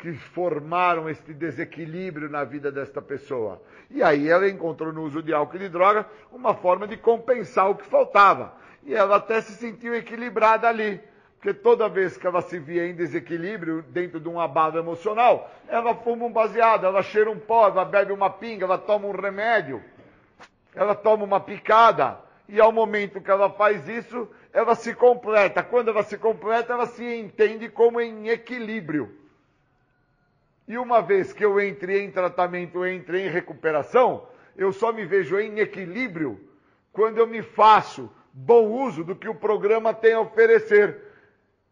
que 0.00 0.14
formaram 0.14 1.10
este 1.10 1.34
desequilíbrio 1.34 2.30
na 2.30 2.42
vida 2.42 2.72
desta 2.72 3.02
pessoa. 3.02 3.60
E 3.90 4.02
aí 4.02 4.30
ela 4.30 4.48
encontrou 4.48 4.92
no 4.94 5.02
uso 5.02 5.22
de 5.22 5.34
álcool 5.34 5.56
e 5.56 5.60
de 5.60 5.68
droga 5.68 6.06
uma 6.32 6.54
forma 6.54 6.88
de 6.88 6.96
compensar 6.96 7.70
o 7.70 7.74
que 7.74 7.84
faltava. 7.84 8.54
E 8.82 8.94
ela 8.94 9.16
até 9.16 9.42
se 9.42 9.52
sentiu 9.52 9.94
equilibrada 9.94 10.66
ali. 10.66 10.98
Porque 11.36 11.52
toda 11.52 11.88
vez 11.88 12.16
que 12.16 12.26
ela 12.26 12.40
se 12.40 12.58
via 12.58 12.86
em 12.86 12.94
desequilíbrio 12.94 13.82
dentro 13.82 14.18
de 14.18 14.28
um 14.28 14.40
abalo 14.40 14.78
emocional, 14.78 15.50
ela 15.68 15.94
fuma 15.94 16.24
um 16.24 16.32
baseado, 16.32 16.86
ela 16.86 17.02
cheira 17.02 17.30
um 17.30 17.38
pó, 17.38 17.68
ela 17.68 17.84
bebe 17.84 18.12
uma 18.12 18.30
pinga, 18.30 18.64
ela 18.64 18.78
toma 18.78 19.06
um 19.06 19.12
remédio, 19.12 19.82
ela 20.74 20.94
toma 20.94 21.24
uma 21.24 21.40
picada. 21.40 22.18
E 22.48 22.58
ao 22.58 22.72
momento 22.72 23.20
que 23.20 23.30
ela 23.30 23.50
faz 23.50 23.86
isso, 23.86 24.28
ela 24.52 24.74
se 24.74 24.94
completa. 24.94 25.62
Quando 25.62 25.88
ela 25.88 26.02
se 26.02 26.16
completa, 26.16 26.72
ela 26.72 26.86
se 26.86 27.04
entende 27.04 27.68
como 27.68 28.00
em 28.00 28.28
equilíbrio. 28.28 29.19
E 30.70 30.78
uma 30.78 31.02
vez 31.02 31.32
que 31.32 31.44
eu 31.44 31.60
entrei 31.60 32.04
em 32.04 32.12
tratamento, 32.12 32.86
entrei 32.86 33.26
em 33.26 33.28
recuperação, 33.28 34.28
eu 34.56 34.72
só 34.72 34.92
me 34.92 35.04
vejo 35.04 35.36
em 35.40 35.58
equilíbrio 35.58 36.48
quando 36.92 37.18
eu 37.18 37.26
me 37.26 37.42
faço 37.42 38.08
bom 38.32 38.68
uso 38.68 39.02
do 39.02 39.16
que 39.16 39.28
o 39.28 39.34
programa 39.34 39.92
tem 39.92 40.12
a 40.12 40.20
oferecer. 40.20 40.96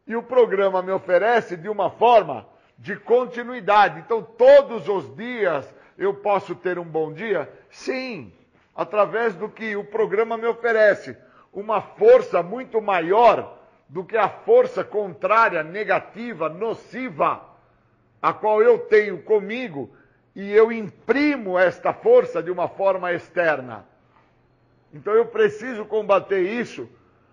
E 0.04 0.16
o 0.16 0.22
programa 0.24 0.82
me 0.82 0.90
oferece 0.90 1.56
de 1.56 1.68
uma 1.68 1.90
forma 1.90 2.44
de 2.76 2.96
continuidade. 2.96 4.00
Então, 4.00 4.20
todos 4.20 4.88
os 4.88 5.14
dias 5.14 5.72
eu 5.96 6.14
posso 6.14 6.56
ter 6.56 6.76
um 6.76 6.84
bom 6.84 7.12
dia? 7.12 7.48
Sim, 7.70 8.32
através 8.74 9.32
do 9.32 9.48
que 9.48 9.76
o 9.76 9.84
programa 9.84 10.36
me 10.36 10.48
oferece. 10.48 11.16
Uma 11.52 11.80
força 11.80 12.42
muito 12.42 12.82
maior 12.82 13.60
do 13.88 14.04
que 14.04 14.16
a 14.16 14.28
força 14.28 14.82
contrária, 14.82 15.62
negativa, 15.62 16.48
nociva, 16.48 17.47
a 18.20 18.32
qual 18.32 18.62
eu 18.62 18.78
tenho 18.78 19.22
comigo, 19.22 19.90
e 20.34 20.52
eu 20.52 20.70
imprimo 20.70 21.58
esta 21.58 21.92
força 21.92 22.42
de 22.42 22.50
uma 22.50 22.68
forma 22.68 23.12
externa. 23.12 23.86
Então 24.92 25.12
eu 25.12 25.26
preciso 25.26 25.84
combater 25.84 26.40
isso 26.40 26.88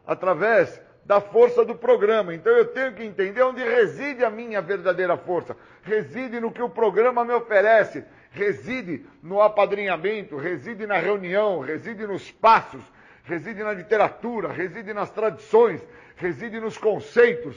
através 0.06 0.82
da 1.06 1.22
força 1.22 1.64
do 1.64 1.76
programa. 1.76 2.34
Então 2.34 2.52
eu 2.52 2.66
tenho 2.66 2.94
que 2.94 3.03
entender 3.03 3.44
onde 3.44 3.64
reside 3.64 4.26
a 4.26 4.30
minha 4.30 4.62
verdadeira 4.62 5.16
força. 5.16 5.56
Reside 5.84 6.40
no 6.40 6.52
que 6.52 6.62
o 6.62 6.70
programa 6.70 7.24
me 7.24 7.34
oferece, 7.34 8.03
reside 8.32 9.06
no 9.22 9.40
apadrinhamento, 9.41 10.36
reside 10.36 10.88
na 10.88 10.98
reunião, 10.98 11.60
reside 11.60 12.07
nos 12.07 12.32
passos, 12.32 12.82
reside 13.24 13.64
na 13.64 13.72
literatura, 13.72 14.52
reside 14.52 14.94
nas 14.94 15.12
tradições, 15.12 15.82
reside 16.16 16.60
nos 16.60 16.78
conceitos, 16.78 17.56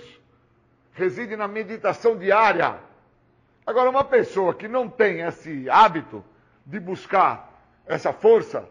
reside 0.93 1.37
na 1.37 1.49
meditação 1.49 2.17
diária. 2.17 2.77
Agora, 3.69 3.91
uma 3.91 4.03
pessoa 4.03 4.55
que 4.55 4.67
não 4.67 4.89
tem 4.89 5.21
esse 5.21 5.69
hábito 5.69 6.25
de 6.65 6.81
buscar 6.81 7.53
essa 7.87 8.15
força 8.15 8.67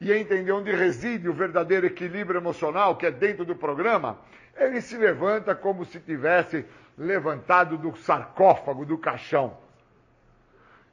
e 0.00 0.10
entender 0.10 0.50
onde 0.50 0.72
reside 0.72 1.28
o 1.28 1.34
verdadeiro 1.34 1.84
equilíbrio 1.84 2.40
emocional 2.40 2.96
que 2.96 3.04
é 3.04 3.10
dentro 3.10 3.44
do 3.44 3.54
programa, 3.54 4.16
ele 4.56 4.80
se 4.80 4.96
levanta 4.96 5.54
como 5.54 5.84
se 5.84 6.00
tivesse 6.00 6.64
levantado 6.96 7.76
do 7.76 7.94
sarcófago, 7.98 8.86
do 8.86 8.96
caixão. 8.96 9.58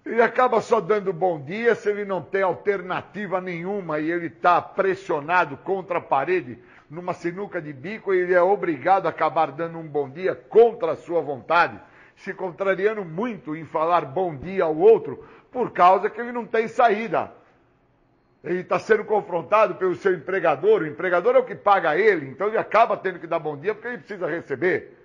Ele 0.06 0.22
acaba 0.22 0.60
só 0.60 0.82
dando 0.82 1.14
bom 1.14 1.40
dia 1.40 1.74
se 1.74 1.90
ele 1.90 2.04
não 2.04 2.22
tem 2.22 2.42
alternativa 2.42 3.40
nenhuma 3.40 3.98
e 4.02 4.12
ele 4.12 4.28
está 4.28 4.62
pressionado 4.62 5.56
contra 5.56 6.00
a 6.00 6.02
parede 6.02 6.60
numa 6.90 7.14
sinuca 7.14 7.62
de 7.62 7.72
bico 7.72 8.14
e 8.14 8.20
ele 8.20 8.34
é 8.34 8.42
obrigado 8.42 9.06
a 9.06 9.10
acabar 9.10 9.54
dando 9.54 9.78
um 9.78 9.88
bom 9.88 10.10
dia 10.10 10.36
contra 10.36 10.92
a 10.92 10.98
sua 10.98 11.22
vontade, 11.22 11.80
se 12.18 12.34
contrariando 12.34 13.04
muito 13.04 13.56
em 13.56 13.66
falar 13.66 14.02
bom 14.02 14.36
dia 14.36 14.64
ao 14.64 14.78
outro 14.78 15.26
por 15.52 15.72
causa 15.72 16.10
que 16.10 16.20
ele 16.20 16.32
não 16.32 16.46
tem 16.46 16.68
saída. 16.68 17.32
Ele 18.44 18.60
está 18.60 18.78
sendo 18.78 19.04
confrontado 19.04 19.76
pelo 19.76 19.96
seu 19.96 20.14
empregador, 20.14 20.82
o 20.82 20.88
empregador 20.88 21.36
é 21.36 21.40
o 21.40 21.46
que 21.46 21.56
paga 21.56 21.98
ele, 21.98 22.28
então 22.28 22.48
ele 22.48 22.58
acaba 22.58 22.96
tendo 22.96 23.20
que 23.20 23.28
dar 23.28 23.40
bom 23.40 23.58
dia 23.58 23.74
porque 23.74 23.88
ele 23.88 23.98
precisa 23.98 24.28
receber. 24.28 24.96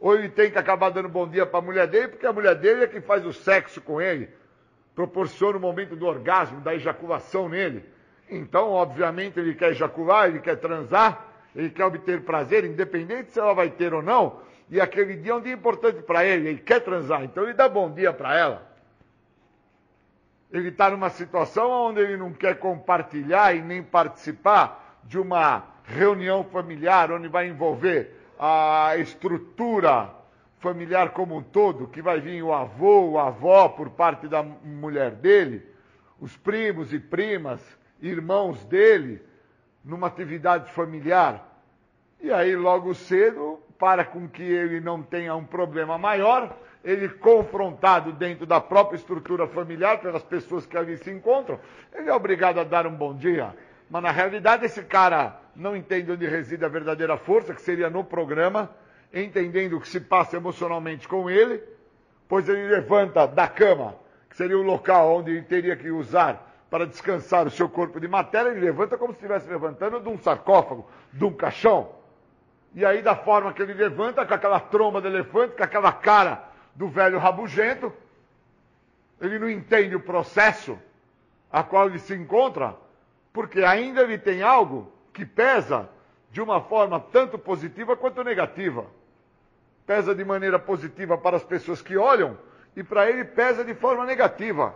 Ou 0.00 0.14
ele 0.14 0.28
tem 0.28 0.50
que 0.50 0.58
acabar 0.58 0.90
dando 0.90 1.08
bom 1.08 1.28
dia 1.28 1.44
para 1.44 1.58
a 1.58 1.62
mulher 1.62 1.86
dele, 1.86 2.08
porque 2.08 2.26
a 2.26 2.32
mulher 2.32 2.54
dele 2.54 2.84
é 2.84 2.86
que 2.86 3.00
faz 3.00 3.26
o 3.26 3.32
sexo 3.32 3.80
com 3.80 4.00
ele 4.00 4.28
proporciona 4.98 5.56
o 5.56 5.60
momento 5.60 5.94
do 5.94 6.06
orgasmo, 6.06 6.60
da 6.60 6.74
ejaculação 6.74 7.48
nele. 7.48 7.84
Então, 8.28 8.72
obviamente, 8.72 9.38
ele 9.38 9.54
quer 9.54 9.70
ejacular, 9.70 10.26
ele 10.26 10.40
quer 10.40 10.56
transar, 10.56 11.24
ele 11.54 11.70
quer 11.70 11.84
obter 11.84 12.22
prazer, 12.22 12.64
independente 12.64 13.30
se 13.30 13.38
ela 13.38 13.54
vai 13.54 13.70
ter 13.70 13.94
ou 13.94 14.02
não. 14.02 14.40
E 14.70 14.80
aquele 14.80 15.16
dia 15.16 15.32
é 15.32 15.34
um 15.34 15.40
dia 15.40 15.54
importante 15.54 16.02
para 16.02 16.24
ele, 16.24 16.50
ele 16.50 16.60
quer 16.60 16.80
transar, 16.80 17.24
então 17.24 17.44
ele 17.44 17.54
dá 17.54 17.68
bom 17.68 17.90
dia 17.90 18.12
para 18.12 18.36
ela. 18.36 18.68
Ele 20.52 20.68
está 20.68 20.90
numa 20.90 21.10
situação 21.10 21.70
onde 21.70 22.00
ele 22.00 22.16
não 22.16 22.32
quer 22.32 22.58
compartilhar 22.58 23.54
e 23.54 23.62
nem 23.62 23.82
participar 23.82 24.98
de 25.04 25.18
uma 25.18 25.64
reunião 25.84 26.44
familiar 26.44 27.10
onde 27.12 27.28
vai 27.28 27.48
envolver 27.48 28.14
a 28.38 28.96
estrutura 28.98 30.14
familiar 30.58 31.10
como 31.10 31.36
um 31.36 31.42
todo, 31.42 31.86
que 31.88 32.02
vai 32.02 32.20
vir 32.20 32.42
o 32.42 32.52
avô, 32.52 33.18
a 33.18 33.28
avó 33.28 33.68
por 33.68 33.90
parte 33.90 34.26
da 34.26 34.42
mulher 34.42 35.12
dele, 35.12 35.64
os 36.20 36.36
primos 36.36 36.92
e 36.92 36.98
primas, 36.98 37.60
irmãos 38.00 38.64
dele, 38.64 39.22
numa 39.84 40.08
atividade 40.08 40.70
familiar. 40.72 41.46
E 42.20 42.32
aí, 42.32 42.56
logo 42.56 42.94
cedo, 42.94 43.60
para 43.78 44.04
com 44.04 44.28
que 44.28 44.42
ele 44.42 44.80
não 44.80 45.02
tenha 45.02 45.34
um 45.34 45.44
problema 45.44 45.96
maior, 45.96 46.56
ele 46.84 47.08
confrontado 47.08 48.12
dentro 48.12 48.46
da 48.46 48.60
própria 48.60 48.96
estrutura 48.96 49.46
familiar, 49.46 50.00
pelas 50.00 50.22
pessoas 50.22 50.66
que 50.66 50.76
ali 50.76 50.96
se 50.96 51.10
encontram, 51.10 51.58
ele 51.94 52.08
é 52.08 52.14
obrigado 52.14 52.58
a 52.58 52.64
dar 52.64 52.86
um 52.86 52.94
bom 52.94 53.14
dia. 53.14 53.54
Mas 53.90 54.02
na 54.02 54.10
realidade, 54.10 54.66
esse 54.66 54.82
cara 54.82 55.40
não 55.54 55.76
entende 55.76 56.12
onde 56.12 56.26
reside 56.26 56.64
a 56.64 56.68
verdadeira 56.68 57.16
força, 57.16 57.54
que 57.54 57.62
seria 57.62 57.88
no 57.88 58.04
programa, 58.04 58.70
entendendo 59.12 59.76
o 59.76 59.80
que 59.80 59.88
se 59.88 60.00
passa 60.00 60.36
emocionalmente 60.36 61.08
com 61.08 61.30
ele, 61.30 61.62
pois 62.28 62.48
ele 62.48 62.68
levanta 62.68 63.26
da 63.26 63.48
cama, 63.48 63.94
que 64.28 64.36
seria 64.36 64.58
o 64.58 64.62
local 64.62 65.16
onde 65.16 65.30
ele 65.30 65.42
teria 65.42 65.76
que 65.76 65.90
usar 65.90 66.46
para 66.70 66.86
descansar 66.86 67.46
o 67.46 67.50
seu 67.50 67.68
corpo 67.68 67.98
de 67.98 68.06
matéria, 68.06 68.50
ele 68.50 68.60
levanta 68.60 68.98
como 68.98 69.12
se 69.12 69.18
estivesse 69.18 69.48
levantando 69.48 70.00
de 70.00 70.08
um 70.08 70.18
sarcófago, 70.18 70.86
de 71.12 71.24
um 71.24 71.32
caixão. 71.32 71.97
E 72.74 72.84
aí, 72.84 73.02
da 73.02 73.16
forma 73.16 73.52
que 73.52 73.62
ele 73.62 73.74
levanta, 73.74 74.24
com 74.24 74.34
aquela 74.34 74.60
tromba 74.60 75.00
de 75.00 75.08
elefante, 75.08 75.56
com 75.56 75.62
aquela 75.62 75.92
cara 75.92 76.44
do 76.74 76.88
velho 76.88 77.18
rabugento, 77.18 77.92
ele 79.20 79.38
não 79.38 79.50
entende 79.50 79.96
o 79.96 80.00
processo 80.00 80.78
a 81.50 81.62
qual 81.62 81.88
ele 81.88 81.98
se 81.98 82.14
encontra, 82.14 82.76
porque 83.32 83.62
ainda 83.62 84.02
ele 84.02 84.18
tem 84.18 84.42
algo 84.42 84.92
que 85.12 85.24
pesa 85.24 85.88
de 86.30 86.40
uma 86.40 86.60
forma 86.60 87.00
tanto 87.00 87.38
positiva 87.38 87.96
quanto 87.96 88.22
negativa 88.22 88.86
pesa 89.88 90.14
de 90.14 90.22
maneira 90.22 90.58
positiva 90.58 91.16
para 91.16 91.38
as 91.38 91.42
pessoas 91.42 91.80
que 91.80 91.96
olham 91.96 92.36
e 92.76 92.84
para 92.84 93.08
ele 93.08 93.24
pesa 93.24 93.64
de 93.64 93.74
forma 93.74 94.04
negativa, 94.04 94.74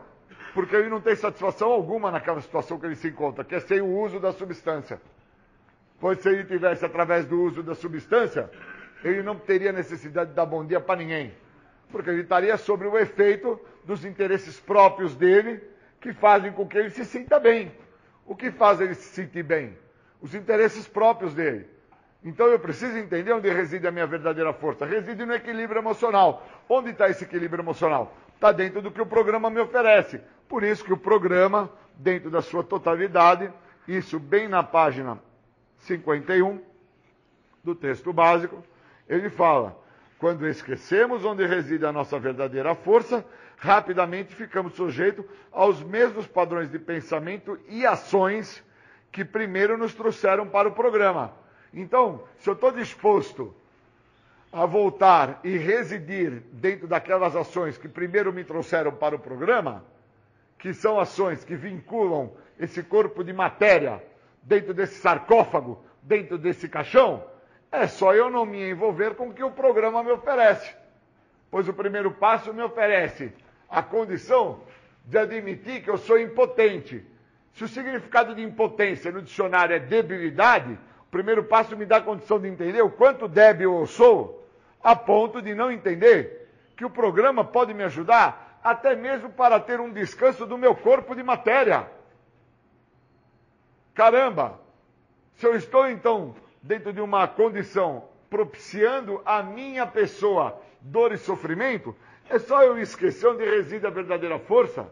porque 0.55 0.74
ele 0.74 0.89
não 0.89 1.02
tem 1.02 1.14
satisfação 1.14 1.70
alguma 1.70 2.10
naquela 2.10 2.40
situação 2.40 2.81
que 2.81 2.86
ele 2.86 2.97
se 2.97 3.09
encontra, 3.09 3.44
que 3.44 3.55
é 3.55 3.60
sem 3.60 3.82
o 3.82 4.01
uso 4.01 4.19
da 4.19 4.32
substância. 4.32 4.98
Pois 6.03 6.19
se 6.19 6.29
ele 6.29 6.43
tivesse 6.43 6.85
através 6.85 7.27
do 7.27 7.41
uso 7.41 7.62
da 7.62 7.77
substância, 7.77 8.51
ele 9.05 9.23
não 9.23 9.37
teria 9.37 9.70
necessidade 9.70 10.31
de 10.31 10.37
dar 10.37 10.45
bom 10.45 10.66
dia 10.66 10.81
para 10.81 10.99
ninguém, 10.99 11.33
porque 11.93 12.11
ele 12.11 12.23
estaria 12.23 12.57
sobre 12.57 12.89
o 12.89 12.99
efeito 12.99 13.61
dos 13.85 14.05
interesses 14.05 14.59
próprios 14.59 15.15
dele, 15.15 15.62
que 16.01 16.12
fazem 16.12 16.51
com 16.51 16.66
que 16.66 16.77
ele 16.77 16.91
se 16.91 17.05
sinta 17.05 17.39
bem. 17.39 17.70
O 18.27 18.35
que 18.35 18.51
faz 18.51 18.81
ele 18.81 18.95
se 18.95 19.15
sentir 19.15 19.45
bem? 19.45 19.79
Os 20.20 20.35
interesses 20.35 20.89
próprios 20.89 21.35
dele. 21.35 21.69
Então 22.24 22.49
eu 22.49 22.59
preciso 22.59 22.99
entender 22.99 23.33
onde 23.33 23.49
reside 23.49 23.87
a 23.87 23.93
minha 23.93 24.07
verdadeira 24.07 24.53
força. 24.53 24.85
Reside 24.85 25.24
no 25.24 25.35
equilíbrio 25.35 25.81
emocional. 25.81 26.45
Onde 26.69 26.91
está 26.91 27.09
esse 27.09 27.23
equilíbrio 27.23 27.62
emocional? 27.62 28.12
Está 28.35 28.51
dentro 28.51 28.83
do 28.83 28.91
que 28.91 29.01
o 29.01 29.07
programa 29.07 29.49
me 29.49 29.61
oferece. 29.61 30.20
Por 30.49 30.65
isso 30.65 30.85
que 30.85 30.93
o 30.93 30.97
programa, 30.97 31.70
dentro 31.95 32.29
da 32.29 32.43
sua 32.43 32.65
totalidade, 32.65 33.53
isso 33.87 34.19
bem 34.19 34.49
na 34.49 34.65
página 34.65 35.20
51 35.83 36.61
do 37.63 37.75
texto 37.75 38.13
básico, 38.13 38.63
ele 39.09 39.29
fala: 39.31 39.79
quando 40.19 40.47
esquecemos 40.47 41.25
onde 41.25 41.47
reside 41.47 41.85
a 41.85 41.93
nossa 41.93 42.19
verdadeira 42.19 42.75
força, 42.75 43.25
rapidamente 43.57 44.35
ficamos 44.35 44.75
sujeitos 44.75 45.25
aos 45.51 45.83
mesmos 45.83 46.27
padrões 46.27 46.71
de 46.71 46.79
pensamento 46.79 47.59
e 47.69 47.87
ações 47.87 48.63
que 49.11 49.25
primeiro 49.25 49.77
nos 49.77 49.95
trouxeram 49.95 50.49
para 50.49 50.69
o 50.69 50.73
programa. 50.73 51.33
Então, 51.73 52.23
se 52.39 52.49
eu 52.49 52.55
estou 52.55 52.73
disposto 52.73 53.55
a 54.53 54.67
voltar 54.67 55.41
e 55.43 55.57
residir 55.57 56.43
dentro 56.53 56.87
daquelas 56.87 57.35
ações 57.35 57.79
que 57.79 57.89
primeiro 57.89 58.33
me 58.33 58.45
trouxeram 58.45 58.93
para 58.93 59.17
o 59.17 59.19
programa, 59.19 59.85
que 60.59 60.75
são 60.75 61.01
ações 61.01 61.43
que 61.43 61.57
vinculam 61.57 62.33
esse 62.59 62.83
corpo 62.83 63.25
de 63.25 63.33
matéria 63.33 64.03
dentro 64.43 64.74
desse 64.74 65.01
sarcófago, 65.01 65.82
dentro 66.02 66.36
desse 66.36 66.69
caixão, 66.69 67.24
é 67.70 67.86
só 67.86 68.14
eu 68.14 68.31
não 68.31 68.44
me 68.44 68.70
envolver 68.70 69.14
com 69.14 69.28
o 69.28 69.32
que 69.32 69.43
o 69.43 69.51
programa 69.51 70.02
me 70.02 70.10
oferece. 70.10 70.74
Pois 71.51 71.69
o 71.69 71.73
primeiro 71.73 72.10
passo 72.10 72.52
me 72.52 72.62
oferece 72.62 73.32
a 73.69 73.82
condição 73.82 74.60
de 75.05 75.19
admitir 75.19 75.82
que 75.82 75.90
eu 75.90 75.97
sou 75.97 76.19
impotente. 76.19 77.05
Se 77.55 77.64
o 77.64 77.69
significado 77.69 78.35
de 78.35 78.43
impotência 78.43 79.10
no 79.10 79.23
dicionário 79.23 79.74
é 79.74 79.78
debilidade, 79.78 80.78
primeiro 81.12 81.44
passo 81.44 81.77
me 81.77 81.85
dá 81.85 81.98
a 81.98 82.02
condição 82.02 82.40
de 82.40 82.48
entender 82.48 82.81
o 82.81 82.90
quanto 82.90 83.28
débil 83.28 83.78
eu 83.78 83.86
sou, 83.86 84.48
a 84.82 84.97
ponto 84.97 85.43
de 85.43 85.55
não 85.55 85.70
entender 85.70 86.48
que 86.74 86.85
o 86.85 86.90
programa 86.90 87.44
pode 87.44 87.74
me 87.74 87.85
ajudar 87.85 88.59
até 88.64 88.97
mesmo 88.97 89.28
para 89.28 89.60
ter 89.60 89.78
um 89.78 89.93
descanso 89.93 90.47
do 90.47 90.56
meu 90.56 90.74
corpo 90.74 91.14
de 91.14 91.23
matéria. 91.23 91.86
Caramba! 93.94 94.60
Se 95.35 95.47
eu 95.47 95.55
estou 95.55 95.89
então 95.89 96.35
dentro 96.62 96.93
de 96.93 97.01
uma 97.01 97.27
condição 97.27 98.05
propiciando 98.31 99.20
a 99.24 99.43
minha 99.43 99.86
pessoa 99.86 100.59
dor 100.81 101.12
e 101.12 101.19
sofrimento, 101.19 101.94
é 102.28 102.39
só 102.39 102.62
eu 102.62 102.78
esquecer 102.78 103.27
onde 103.27 103.44
reside 103.44 103.86
a 103.86 103.90
verdadeira 103.90 104.39
força, 104.39 104.89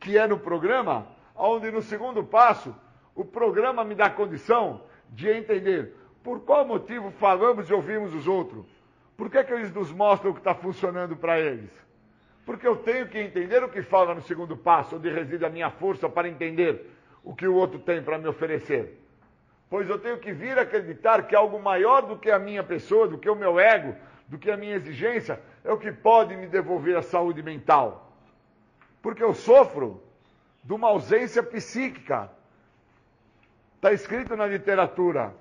que 0.00 0.18
é 0.18 0.26
no 0.26 0.38
programa, 0.38 1.06
onde 1.36 1.70
no 1.70 1.82
segundo 1.82 2.24
passo 2.24 2.74
o 3.14 3.24
programa 3.24 3.84
me 3.84 3.94
dá 3.94 4.10
condição 4.10 4.82
de 5.10 5.28
entender 5.28 5.94
por 6.22 6.40
qual 6.40 6.66
motivo 6.66 7.10
falamos 7.12 7.68
e 7.68 7.74
ouvimos 7.74 8.14
os 8.14 8.26
outros. 8.26 8.66
Por 9.16 9.30
que, 9.30 9.38
é 9.38 9.44
que 9.44 9.52
eles 9.52 9.72
nos 9.72 9.92
mostram 9.92 10.30
o 10.30 10.34
que 10.34 10.40
está 10.40 10.54
funcionando 10.54 11.14
para 11.14 11.38
eles? 11.38 11.70
Porque 12.44 12.66
eu 12.66 12.76
tenho 12.76 13.06
que 13.06 13.18
entender 13.18 13.62
o 13.62 13.68
que 13.68 13.82
fala 13.82 14.14
no 14.14 14.22
segundo 14.22 14.56
passo, 14.56 14.96
onde 14.96 15.08
reside 15.08 15.44
a 15.44 15.50
minha 15.50 15.70
força 15.70 16.08
para 16.08 16.28
entender 16.28 16.91
o 17.24 17.34
que 17.34 17.46
o 17.46 17.54
outro 17.54 17.78
tem 17.78 18.02
para 18.02 18.18
me 18.18 18.26
oferecer. 18.28 18.98
pois 19.70 19.88
eu 19.88 19.98
tenho 19.98 20.18
que 20.18 20.32
vir 20.32 20.58
acreditar 20.58 21.26
que 21.26 21.34
algo 21.34 21.58
maior 21.58 22.02
do 22.02 22.18
que 22.18 22.30
a 22.30 22.38
minha 22.38 22.62
pessoa, 22.62 23.08
do 23.08 23.16
que 23.16 23.30
o 23.30 23.34
meu 23.34 23.58
ego, 23.58 23.96
do 24.28 24.38
que 24.38 24.50
a 24.50 24.56
minha 24.56 24.74
exigência, 24.74 25.40
é 25.64 25.72
o 25.72 25.78
que 25.78 25.90
pode 25.90 26.36
me 26.36 26.46
devolver 26.46 26.96
a 26.96 27.02
saúde 27.02 27.42
mental. 27.42 28.12
Porque 29.00 29.22
eu 29.22 29.32
sofro 29.32 30.02
de 30.62 30.72
uma 30.72 30.88
ausência 30.88 31.42
psíquica. 31.42 32.30
Está 33.76 33.92
escrito 33.92 34.36
na 34.36 34.46
literatura: 34.46 35.34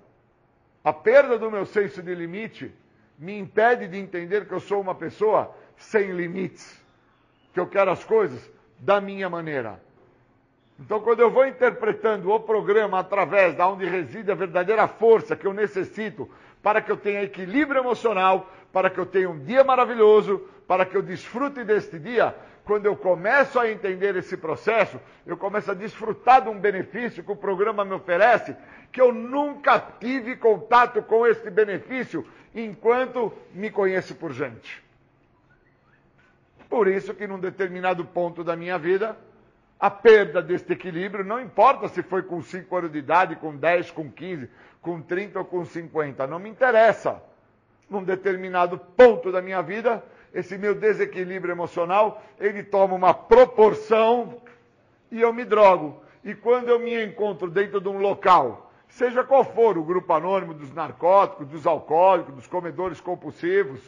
a 0.84 0.94
perda 0.94 1.38
do 1.38 1.52
meu 1.52 1.66
senso 1.66 2.02
de 2.02 2.16
limite 2.16 2.74
me 3.18 3.38
impede 3.38 3.88
de 3.88 3.98
entender 3.98 4.48
que 4.48 4.54
eu 4.54 4.60
sou 4.60 4.82
uma 4.82 4.96
pessoa 4.96 5.56
sem 5.76 6.12
limites, 6.12 6.84
que 7.54 7.60
eu 7.60 7.68
quero 7.68 7.92
as 7.92 8.04
coisas 8.04 8.50
da 8.80 9.00
minha 9.00 9.30
maneira. 9.30 9.80
Então, 10.84 11.00
quando 11.00 11.20
eu 11.20 11.30
vou 11.30 11.46
interpretando 11.46 12.32
o 12.32 12.40
programa 12.40 13.00
através 13.00 13.56
da 13.56 13.68
onde 13.68 13.86
reside 13.86 14.32
a 14.32 14.36
verdadeira 14.36 14.88
força 14.88 15.36
que 15.36 15.46
eu 15.46 15.54
necessito 15.54 16.28
para 16.62 16.82
que 16.82 16.92
eu 16.92 16.98
tenha 16.98 17.22
equilíbrio 17.22 17.80
emocional, 17.80 18.50
para 18.74 18.90
que 18.90 19.00
eu 19.00 19.06
tenha 19.06 19.30
um 19.30 19.38
dia 19.38 19.64
maravilhoso, 19.64 20.40
para 20.68 20.84
que 20.84 20.98
eu 20.98 21.04
desfrute 21.04 21.64
deste 21.64 22.00
dia, 22.00 22.36
quando 22.66 22.88
eu 22.88 22.96
começo 22.96 23.60
a 23.60 23.70
entender 23.70 24.16
esse 24.16 24.36
processo, 24.36 25.00
eu 25.26 25.38
começo 25.38 25.70
a 25.70 25.76
desfrutar 25.76 26.42
de 26.42 26.50
um 26.50 26.60
benefício 26.60 27.24
que 27.24 27.32
o 27.32 27.36
programa 27.36 27.86
me 27.86 27.94
oferece, 27.94 28.56
que 28.92 29.00
eu 29.00 29.14
nunca 29.14 29.80
tive 30.00 30.36
contato 30.36 31.04
com 31.04 31.28
esse 31.28 31.48
benefício 31.52 32.26
enquanto 32.56 33.32
me 33.54 33.70
conheço 33.70 34.16
por 34.16 34.34
gente. 34.34 34.84
Por 36.68 36.88
isso 36.88 37.14
que 37.14 37.28
num 37.28 37.40
determinado 37.40 38.04
ponto 38.04 38.44
da 38.44 38.56
minha 38.56 38.80
vida, 38.80 39.16
a 39.82 39.90
perda 39.90 40.44
deste 40.44 40.74
equilíbrio, 40.74 41.26
não 41.26 41.42
importa 41.42 41.88
se 41.88 42.04
foi 42.04 42.22
com 42.22 42.40
5 42.40 42.76
anos 42.76 42.92
de 42.92 43.00
idade, 43.00 43.36
com 43.36 43.56
10, 43.56 43.90
com 43.90 44.12
15, 44.12 44.48
com 44.80 45.02
30 45.02 45.40
ou 45.40 45.46
com 45.46 45.66
50, 45.66 46.28
não 46.28 46.38
me 46.38 46.48
interessa. 46.48 47.20
Num 47.90 48.04
determinado 48.04 48.78
ponto 48.78 49.32
da 49.32 49.42
minha 49.42 49.60
vida, 49.64 50.04
esse 50.36 50.56
meu 50.56 50.76
desequilíbrio 50.76 51.52
emocional, 51.52 52.22
ele 52.40 52.62
toma 52.62 52.94
uma 52.94 53.12
proporção 53.12 54.40
e 55.12 55.20
eu 55.20 55.34
me 55.34 55.44
drogo. 55.44 56.00
E 56.24 56.36
quando 56.36 56.70
eu 56.70 56.78
me 56.78 57.04
encontro 57.04 57.50
dentro 57.50 57.82
de 57.82 57.90
um 57.90 57.98
local, 57.98 58.72
seja 58.88 59.24
qual 59.24 59.44
for 59.44 59.80
o 59.80 59.84
grupo 59.84 60.14
anônimo 60.14 60.54
dos 60.54 60.72
narcóticos, 60.72 61.48
dos 61.48 61.66
alcoólicos, 61.66 62.36
dos 62.36 62.46
comedores 62.46 63.02
compulsivos, 63.02 63.82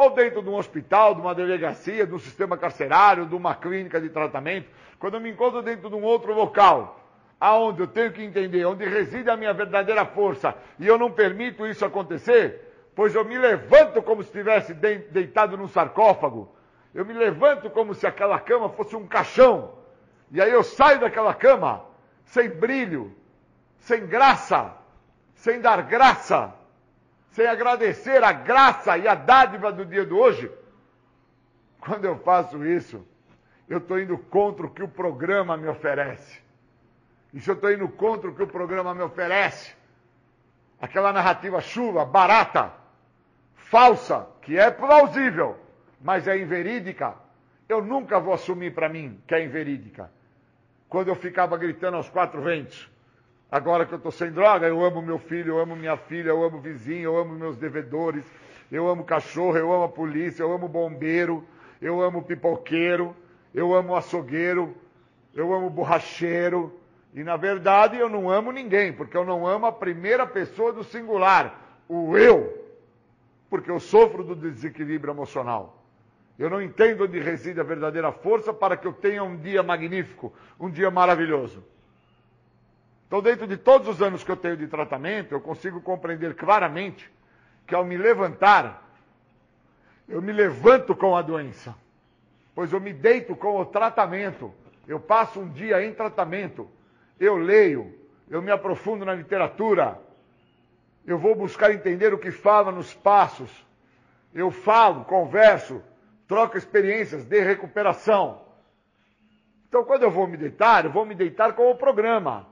ou 0.00 0.08
dentro 0.08 0.42
de 0.42 0.48
um 0.48 0.54
hospital, 0.54 1.14
de 1.14 1.20
uma 1.20 1.34
delegacia, 1.34 2.06
de 2.06 2.14
um 2.14 2.18
sistema 2.18 2.56
carcerário, 2.56 3.26
de 3.26 3.34
uma 3.34 3.54
clínica 3.54 4.00
de 4.00 4.08
tratamento, 4.08 4.66
quando 4.98 5.14
eu 5.14 5.20
me 5.20 5.30
encontro 5.30 5.60
dentro 5.60 5.90
de 5.90 5.94
um 5.94 6.02
outro 6.02 6.32
local, 6.32 6.98
aonde 7.38 7.82
eu 7.82 7.86
tenho 7.86 8.10
que 8.10 8.22
entender 8.22 8.64
onde 8.64 8.82
reside 8.86 9.28
a 9.28 9.36
minha 9.36 9.52
verdadeira 9.52 10.06
força, 10.06 10.54
e 10.78 10.86
eu 10.86 10.96
não 10.96 11.12
permito 11.12 11.66
isso 11.66 11.84
acontecer, 11.84 12.72
pois 12.96 13.14
eu 13.14 13.26
me 13.26 13.36
levanto 13.36 14.02
como 14.02 14.22
se 14.22 14.28
estivesse 14.28 14.72
deitado 14.72 15.58
num 15.58 15.68
sarcófago, 15.68 16.50
eu 16.94 17.04
me 17.04 17.12
levanto 17.12 17.68
como 17.68 17.92
se 17.92 18.06
aquela 18.06 18.38
cama 18.40 18.70
fosse 18.70 18.96
um 18.96 19.06
caixão, 19.06 19.74
e 20.32 20.40
aí 20.40 20.50
eu 20.50 20.62
saio 20.62 21.00
daquela 21.00 21.34
cama 21.34 21.84
sem 22.24 22.48
brilho, 22.48 23.14
sem 23.80 24.06
graça, 24.06 24.72
sem 25.34 25.60
dar 25.60 25.82
graça, 25.82 26.54
sem 27.40 27.46
agradecer 27.46 28.22
a 28.22 28.32
graça 28.32 28.98
e 28.98 29.08
a 29.08 29.14
dádiva 29.14 29.72
do 29.72 29.86
dia 29.86 30.04
de 30.04 30.12
hoje, 30.12 30.52
quando 31.80 32.04
eu 32.04 32.18
faço 32.18 32.66
isso, 32.66 33.02
eu 33.66 33.78
estou 33.78 33.98
indo 33.98 34.18
contra 34.18 34.66
o 34.66 34.70
que 34.70 34.82
o 34.82 34.88
programa 34.88 35.56
me 35.56 35.66
oferece. 35.66 36.38
E 37.32 37.40
se 37.40 37.48
eu 37.48 37.54
estou 37.54 37.72
indo 37.72 37.88
contra 37.88 38.28
o 38.28 38.34
que 38.34 38.42
o 38.42 38.46
programa 38.46 38.94
me 38.94 39.00
oferece, 39.00 39.74
aquela 40.78 41.14
narrativa 41.14 41.62
chuva, 41.62 42.04
barata, 42.04 42.74
falsa, 43.54 44.26
que 44.42 44.58
é 44.58 44.70
plausível, 44.70 45.56
mas 45.98 46.28
é 46.28 46.36
inverídica, 46.36 47.14
eu 47.70 47.82
nunca 47.82 48.20
vou 48.20 48.34
assumir 48.34 48.74
para 48.74 48.86
mim 48.86 49.18
que 49.26 49.34
é 49.34 49.42
inverídica. 49.42 50.10
Quando 50.90 51.08
eu 51.08 51.14
ficava 51.14 51.56
gritando 51.56 51.96
aos 51.96 52.10
quatro 52.10 52.42
ventos, 52.42 52.90
Agora 53.50 53.84
que 53.84 53.92
eu 53.92 53.96
estou 53.96 54.12
sem 54.12 54.30
droga, 54.30 54.68
eu 54.68 54.84
amo 54.84 55.02
meu 55.02 55.18
filho, 55.18 55.54
eu 55.54 55.58
amo 55.58 55.74
minha 55.74 55.96
filha, 55.96 56.28
eu 56.28 56.44
amo 56.44 56.60
vizinho, 56.60 57.02
eu 57.02 57.16
amo 57.16 57.34
meus 57.34 57.56
devedores, 57.56 58.24
eu 58.70 58.88
amo 58.88 59.02
cachorro, 59.02 59.56
eu 59.56 59.72
amo 59.72 59.84
a 59.84 59.88
polícia, 59.88 60.44
eu 60.44 60.52
amo 60.52 60.68
bombeiro, 60.68 61.44
eu 61.82 62.00
amo 62.00 62.22
pipoqueiro, 62.22 63.14
eu 63.52 63.74
amo 63.74 63.96
açougueiro, 63.96 64.76
eu 65.34 65.52
amo 65.52 65.68
borracheiro. 65.68 66.78
E 67.12 67.24
na 67.24 67.36
verdade 67.36 67.98
eu 67.98 68.08
não 68.08 68.30
amo 68.30 68.52
ninguém, 68.52 68.92
porque 68.92 69.16
eu 69.16 69.24
não 69.24 69.44
amo 69.44 69.66
a 69.66 69.72
primeira 69.72 70.24
pessoa 70.24 70.72
do 70.72 70.84
singular, 70.84 71.80
o 71.88 72.16
eu. 72.16 72.56
Porque 73.48 73.68
eu 73.68 73.80
sofro 73.80 74.22
do 74.22 74.36
desequilíbrio 74.36 75.12
emocional. 75.12 75.84
Eu 76.38 76.48
não 76.48 76.62
entendo 76.62 77.02
onde 77.02 77.18
reside 77.18 77.58
a 77.58 77.64
verdadeira 77.64 78.12
força 78.12 78.54
para 78.54 78.76
que 78.76 78.86
eu 78.86 78.92
tenha 78.92 79.24
um 79.24 79.36
dia 79.36 79.60
magnífico, 79.60 80.32
um 80.58 80.70
dia 80.70 80.88
maravilhoso. 80.88 81.64
Então, 83.10 83.20
dentro 83.20 83.44
de 83.44 83.56
todos 83.56 83.88
os 83.88 84.00
anos 84.00 84.22
que 84.22 84.30
eu 84.30 84.36
tenho 84.36 84.56
de 84.56 84.68
tratamento, 84.68 85.34
eu 85.34 85.40
consigo 85.40 85.80
compreender 85.80 86.36
claramente 86.36 87.10
que 87.66 87.74
ao 87.74 87.84
me 87.84 87.96
levantar, 87.96 88.88
eu 90.08 90.22
me 90.22 90.30
levanto 90.30 90.94
com 90.94 91.16
a 91.16 91.20
doença, 91.20 91.74
pois 92.54 92.72
eu 92.72 92.80
me 92.80 92.92
deito 92.92 93.34
com 93.34 93.58
o 93.58 93.66
tratamento. 93.66 94.54
Eu 94.86 95.00
passo 95.00 95.40
um 95.40 95.50
dia 95.50 95.84
em 95.84 95.92
tratamento, 95.92 96.70
eu 97.18 97.36
leio, 97.36 97.92
eu 98.28 98.40
me 98.40 98.52
aprofundo 98.52 99.04
na 99.04 99.12
literatura, 99.12 100.00
eu 101.04 101.18
vou 101.18 101.34
buscar 101.34 101.72
entender 101.72 102.14
o 102.14 102.18
que 102.18 102.30
fala 102.30 102.70
nos 102.70 102.94
passos, 102.94 103.50
eu 104.32 104.52
falo, 104.52 105.04
converso, 105.04 105.82
troco 106.28 106.56
experiências 106.56 107.24
de 107.24 107.40
recuperação. 107.40 108.40
Então, 109.68 109.82
quando 109.82 110.04
eu 110.04 110.12
vou 110.12 110.28
me 110.28 110.36
deitar, 110.36 110.84
eu 110.84 110.92
vou 110.92 111.04
me 111.04 111.16
deitar 111.16 111.54
com 111.54 111.68
o 111.72 111.74
programa. 111.74 112.49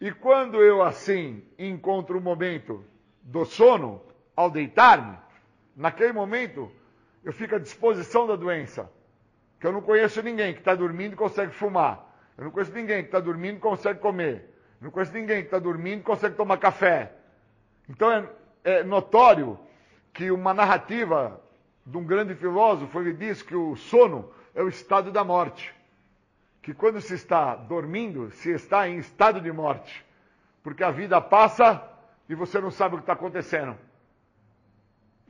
E 0.00 0.12
quando 0.12 0.62
eu 0.62 0.82
assim 0.82 1.42
encontro 1.58 2.18
o 2.18 2.20
momento 2.20 2.84
do 3.22 3.44
sono, 3.44 4.02
ao 4.34 4.50
deitar-me, 4.50 5.16
naquele 5.74 6.12
momento 6.12 6.70
eu 7.24 7.32
fico 7.32 7.54
à 7.54 7.58
disposição 7.58 8.26
da 8.26 8.36
doença. 8.36 8.90
Que 9.58 9.66
eu 9.66 9.72
não 9.72 9.80
conheço 9.80 10.22
ninguém 10.22 10.52
que 10.52 10.58
está 10.58 10.74
dormindo 10.74 11.14
e 11.14 11.16
consegue 11.16 11.52
fumar. 11.52 12.14
Eu 12.36 12.44
não 12.44 12.50
conheço 12.50 12.72
ninguém 12.72 13.02
que 13.02 13.08
está 13.08 13.20
dormindo 13.20 13.56
e 13.56 13.60
consegue 13.60 13.98
comer. 13.98 14.54
Eu 14.80 14.84
não 14.84 14.90
conheço 14.90 15.12
ninguém 15.14 15.40
que 15.40 15.46
está 15.46 15.58
dormindo 15.58 16.00
e 16.00 16.04
consegue 16.04 16.36
tomar 16.36 16.58
café. 16.58 17.12
Então 17.88 18.12
é, 18.12 18.28
é 18.64 18.84
notório 18.84 19.58
que 20.12 20.30
uma 20.30 20.52
narrativa 20.52 21.40
de 21.86 21.96
um 21.96 22.04
grande 22.04 22.34
filósofo, 22.34 23.00
ele 23.00 23.14
diz 23.14 23.40
que 23.40 23.56
o 23.56 23.76
sono 23.76 24.30
é 24.54 24.62
o 24.62 24.68
estado 24.68 25.10
da 25.10 25.24
morte 25.24 25.75
que 26.66 26.74
quando 26.74 27.00
se 27.00 27.14
está 27.14 27.54
dormindo, 27.54 28.28
se 28.32 28.50
está 28.50 28.88
em 28.88 28.98
estado 28.98 29.40
de 29.40 29.52
morte. 29.52 30.04
Porque 30.64 30.82
a 30.82 30.90
vida 30.90 31.20
passa 31.20 31.80
e 32.28 32.34
você 32.34 32.60
não 32.60 32.72
sabe 32.72 32.96
o 32.96 32.98
que 32.98 33.04
está 33.04 33.12
acontecendo. 33.12 33.76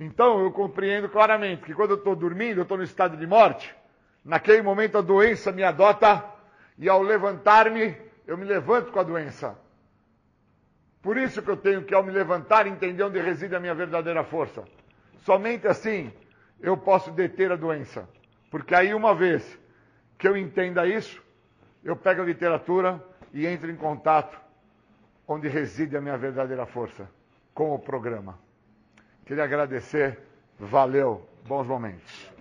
Então 0.00 0.40
eu 0.40 0.50
compreendo 0.50 1.10
claramente 1.10 1.60
que 1.60 1.74
quando 1.74 1.90
eu 1.90 1.98
estou 1.98 2.16
dormindo, 2.16 2.60
eu 2.60 2.62
estou 2.62 2.78
no 2.78 2.82
estado 2.82 3.18
de 3.18 3.26
morte. 3.26 3.76
Naquele 4.24 4.62
momento 4.62 4.96
a 4.96 5.02
doença 5.02 5.52
me 5.52 5.62
adota 5.62 6.24
e 6.78 6.88
ao 6.88 7.02
levantar-me, 7.02 7.94
eu 8.26 8.38
me 8.38 8.46
levanto 8.46 8.90
com 8.90 9.00
a 9.00 9.02
doença. 9.02 9.58
Por 11.02 11.18
isso 11.18 11.42
que 11.42 11.50
eu 11.50 11.56
tenho 11.58 11.84
que, 11.84 11.94
ao 11.94 12.02
me 12.02 12.12
levantar, 12.12 12.66
entender 12.66 13.02
onde 13.02 13.20
reside 13.20 13.54
a 13.54 13.60
minha 13.60 13.74
verdadeira 13.74 14.24
força. 14.24 14.64
Somente 15.18 15.68
assim 15.68 16.10
eu 16.62 16.78
posso 16.78 17.10
deter 17.10 17.52
a 17.52 17.56
doença. 17.56 18.08
Porque 18.50 18.74
aí, 18.74 18.94
uma 18.94 19.14
vez 19.14 19.60
que 20.16 20.26
eu 20.26 20.34
entenda 20.34 20.86
isso, 20.86 21.25
eu 21.86 21.94
pego 21.94 22.20
a 22.20 22.24
literatura 22.24 23.00
e 23.32 23.46
entro 23.46 23.70
em 23.70 23.76
contato 23.76 24.36
onde 25.26 25.46
reside 25.46 25.96
a 25.96 26.00
minha 26.00 26.18
verdadeira 26.18 26.66
força, 26.66 27.08
com 27.54 27.72
o 27.72 27.78
programa. 27.78 28.36
Queria 29.24 29.44
agradecer, 29.44 30.18
valeu, 30.58 31.24
bons 31.46 31.64
momentos. 31.64 32.32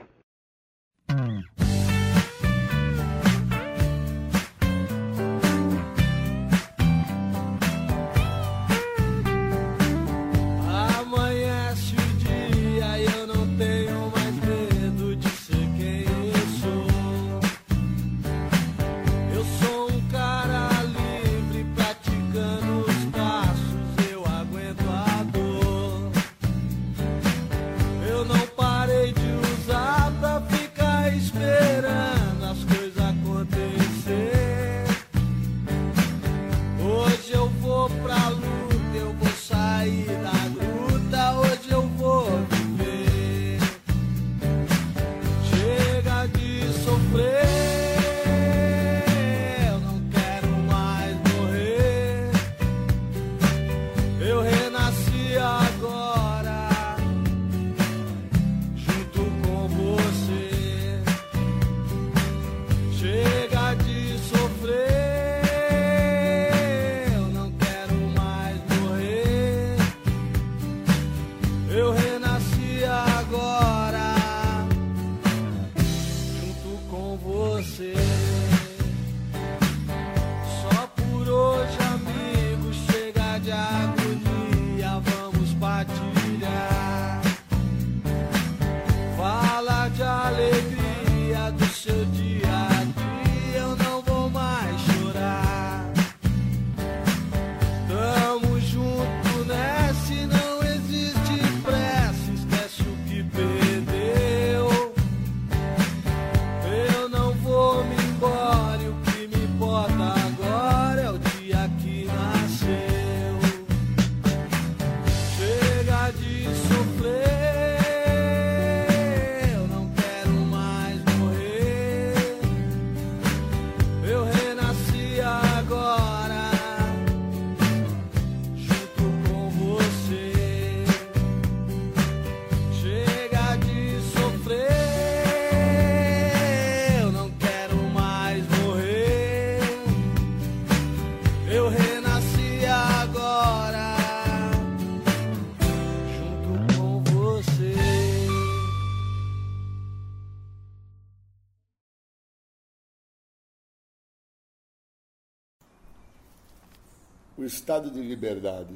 Estado 157.56 157.90
de 157.90 158.02
liberdade. 158.02 158.76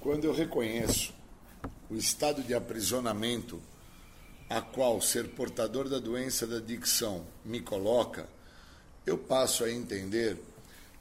Quando 0.00 0.24
eu 0.24 0.32
reconheço 0.32 1.12
o 1.90 1.96
estado 1.96 2.40
de 2.40 2.54
aprisionamento 2.54 3.60
a 4.48 4.60
qual 4.60 5.00
ser 5.02 5.30
portador 5.30 5.88
da 5.88 5.98
doença 5.98 6.46
da 6.46 6.58
adicção 6.58 7.26
me 7.44 7.60
coloca, 7.60 8.28
eu 9.04 9.18
passo 9.18 9.64
a 9.64 9.70
entender 9.72 10.40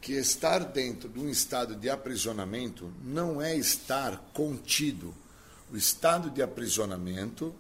que 0.01 0.13
estar 0.13 0.59
dentro 0.65 1.07
de 1.07 1.19
um 1.19 1.29
estado 1.29 1.75
de 1.75 1.91
aprisionamento 1.91 2.91
não 3.03 3.39
é 3.39 3.55
estar 3.55 4.17
contido. 4.33 5.13
O 5.71 5.77
estado 5.77 6.31
de 6.31 6.41
aprisionamento 6.41 7.53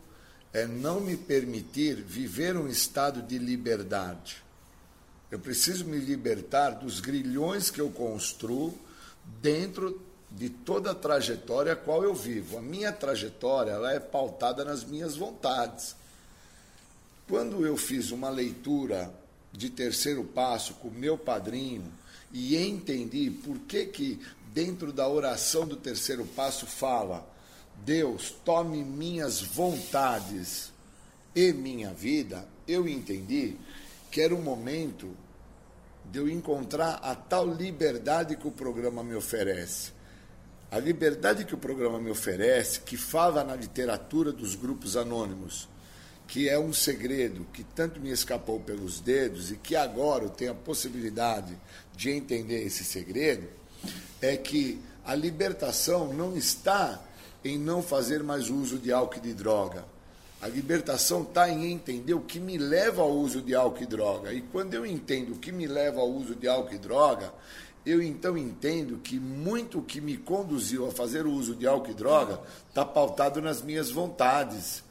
é 0.51 0.65
não 0.65 0.99
me 0.99 1.15
permitir 1.15 2.01
viver 2.01 2.57
um 2.57 2.67
estado 2.67 3.21
de 3.21 3.37
liberdade. 3.37 4.43
Eu 5.29 5.39
preciso 5.39 5.85
me 5.85 5.99
libertar 5.99 6.71
dos 6.71 6.99
grilhões 6.99 7.69
que 7.69 7.79
eu 7.79 7.91
construo 7.91 8.75
dentro 9.41 10.01
de 10.31 10.49
toda 10.49 10.91
a 10.91 10.95
trajetória 10.95 11.73
a 11.73 11.75
qual 11.75 12.03
eu 12.03 12.13
vivo. 12.13 12.57
A 12.57 12.61
minha 12.61 12.91
trajetória 12.91 13.71
ela 13.71 13.93
é 13.93 13.99
pautada 13.99 14.65
nas 14.65 14.83
minhas 14.83 15.15
vontades. 15.15 15.95
Quando 17.27 17.65
eu 17.65 17.77
fiz 17.77 18.11
uma 18.11 18.29
leitura 18.29 19.13
de 19.51 19.69
terceiro 19.69 20.23
passo 20.23 20.73
com 20.75 20.89
meu 20.89 21.17
padrinho 21.17 21.91
e 22.31 22.57
entendi 22.57 23.29
por 23.29 23.59
que 23.59 23.85
que 23.85 24.19
dentro 24.51 24.91
da 24.91 25.07
oração 25.07 25.67
do 25.67 25.75
terceiro 25.75 26.25
passo 26.25 26.65
fala: 26.65 27.27
Deus, 27.85 28.33
tome 28.43 28.83
minhas 28.83 29.41
vontades 29.41 30.71
e 31.35 31.53
minha 31.53 31.93
vida, 31.93 32.47
eu 32.67 32.87
entendi 32.87 33.55
que 34.11 34.21
era 34.21 34.33
o 34.33 34.41
momento 34.41 35.15
de 36.11 36.19
eu 36.19 36.29
encontrar 36.29 36.99
a 37.03 37.15
tal 37.15 37.47
liberdade 37.47 38.35
que 38.35 38.47
o 38.47 38.51
programa 38.51 39.03
me 39.03 39.15
oferece. 39.15 39.91
A 40.71 40.79
liberdade 40.79 41.45
que 41.45 41.53
o 41.53 41.57
programa 41.57 41.99
me 41.99 42.09
oferece, 42.09 42.79
que 42.79 42.97
fala 42.97 43.43
na 43.43 43.55
literatura 43.55 44.31
dos 44.31 44.55
grupos 44.55 44.97
anônimos, 44.97 45.69
que 46.27 46.49
é 46.49 46.57
um 46.57 46.73
segredo 46.73 47.45
que 47.53 47.63
tanto 47.63 47.99
me 47.99 48.09
escapou 48.09 48.59
pelos 48.59 48.99
dedos 48.99 49.51
e 49.51 49.55
que 49.55 49.75
agora 49.75 50.23
eu 50.23 50.29
tenho 50.29 50.51
a 50.51 50.55
possibilidade 50.55 51.55
de 51.95 52.09
entender 52.09 52.63
esse 52.63 52.83
segredo, 52.83 53.47
é 54.21 54.35
que 54.35 54.81
a 55.05 55.13
libertação 55.13 56.13
não 56.13 56.35
está 56.35 57.01
em 57.43 57.57
não 57.57 57.83
fazer 57.83 58.23
mais 58.23 58.49
uso 58.49 58.79
de 58.79 58.91
álcool 58.91 59.17
e 59.17 59.21
de 59.21 59.33
droga. 59.33 59.85
A 60.43 60.47
libertação 60.49 61.21
está 61.21 61.49
em 61.49 61.71
entender 61.71 62.13
o 62.13 62.19
que 62.19 62.37
me 62.37 62.57
leva 62.57 63.01
ao 63.01 63.13
uso 63.13 63.41
de 63.41 63.55
álcool 63.55 63.83
e 63.83 63.85
droga. 63.85 64.33
E 64.33 64.41
quando 64.41 64.73
eu 64.73 64.85
entendo 64.85 65.31
o 65.31 65.39
que 65.39 65.53
me 65.53 65.65
leva 65.65 66.01
ao 66.01 66.09
uso 66.09 66.35
de 66.35 66.49
álcool 66.49 66.73
e 66.73 66.77
droga, 66.77 67.33
eu 67.85 68.03
então 68.03 68.37
entendo 68.37 68.97
que 68.97 69.17
muito 69.17 69.81
que 69.81 70.01
me 70.01 70.17
conduziu 70.17 70.85
a 70.85 70.91
fazer 70.91 71.25
o 71.25 71.31
uso 71.31 71.55
de 71.55 71.65
álcool 71.65 71.91
e 71.91 71.93
droga 71.93 72.41
está 72.67 72.83
pautado 72.83 73.41
nas 73.41 73.61
minhas 73.61 73.89
vontades. 73.89 74.83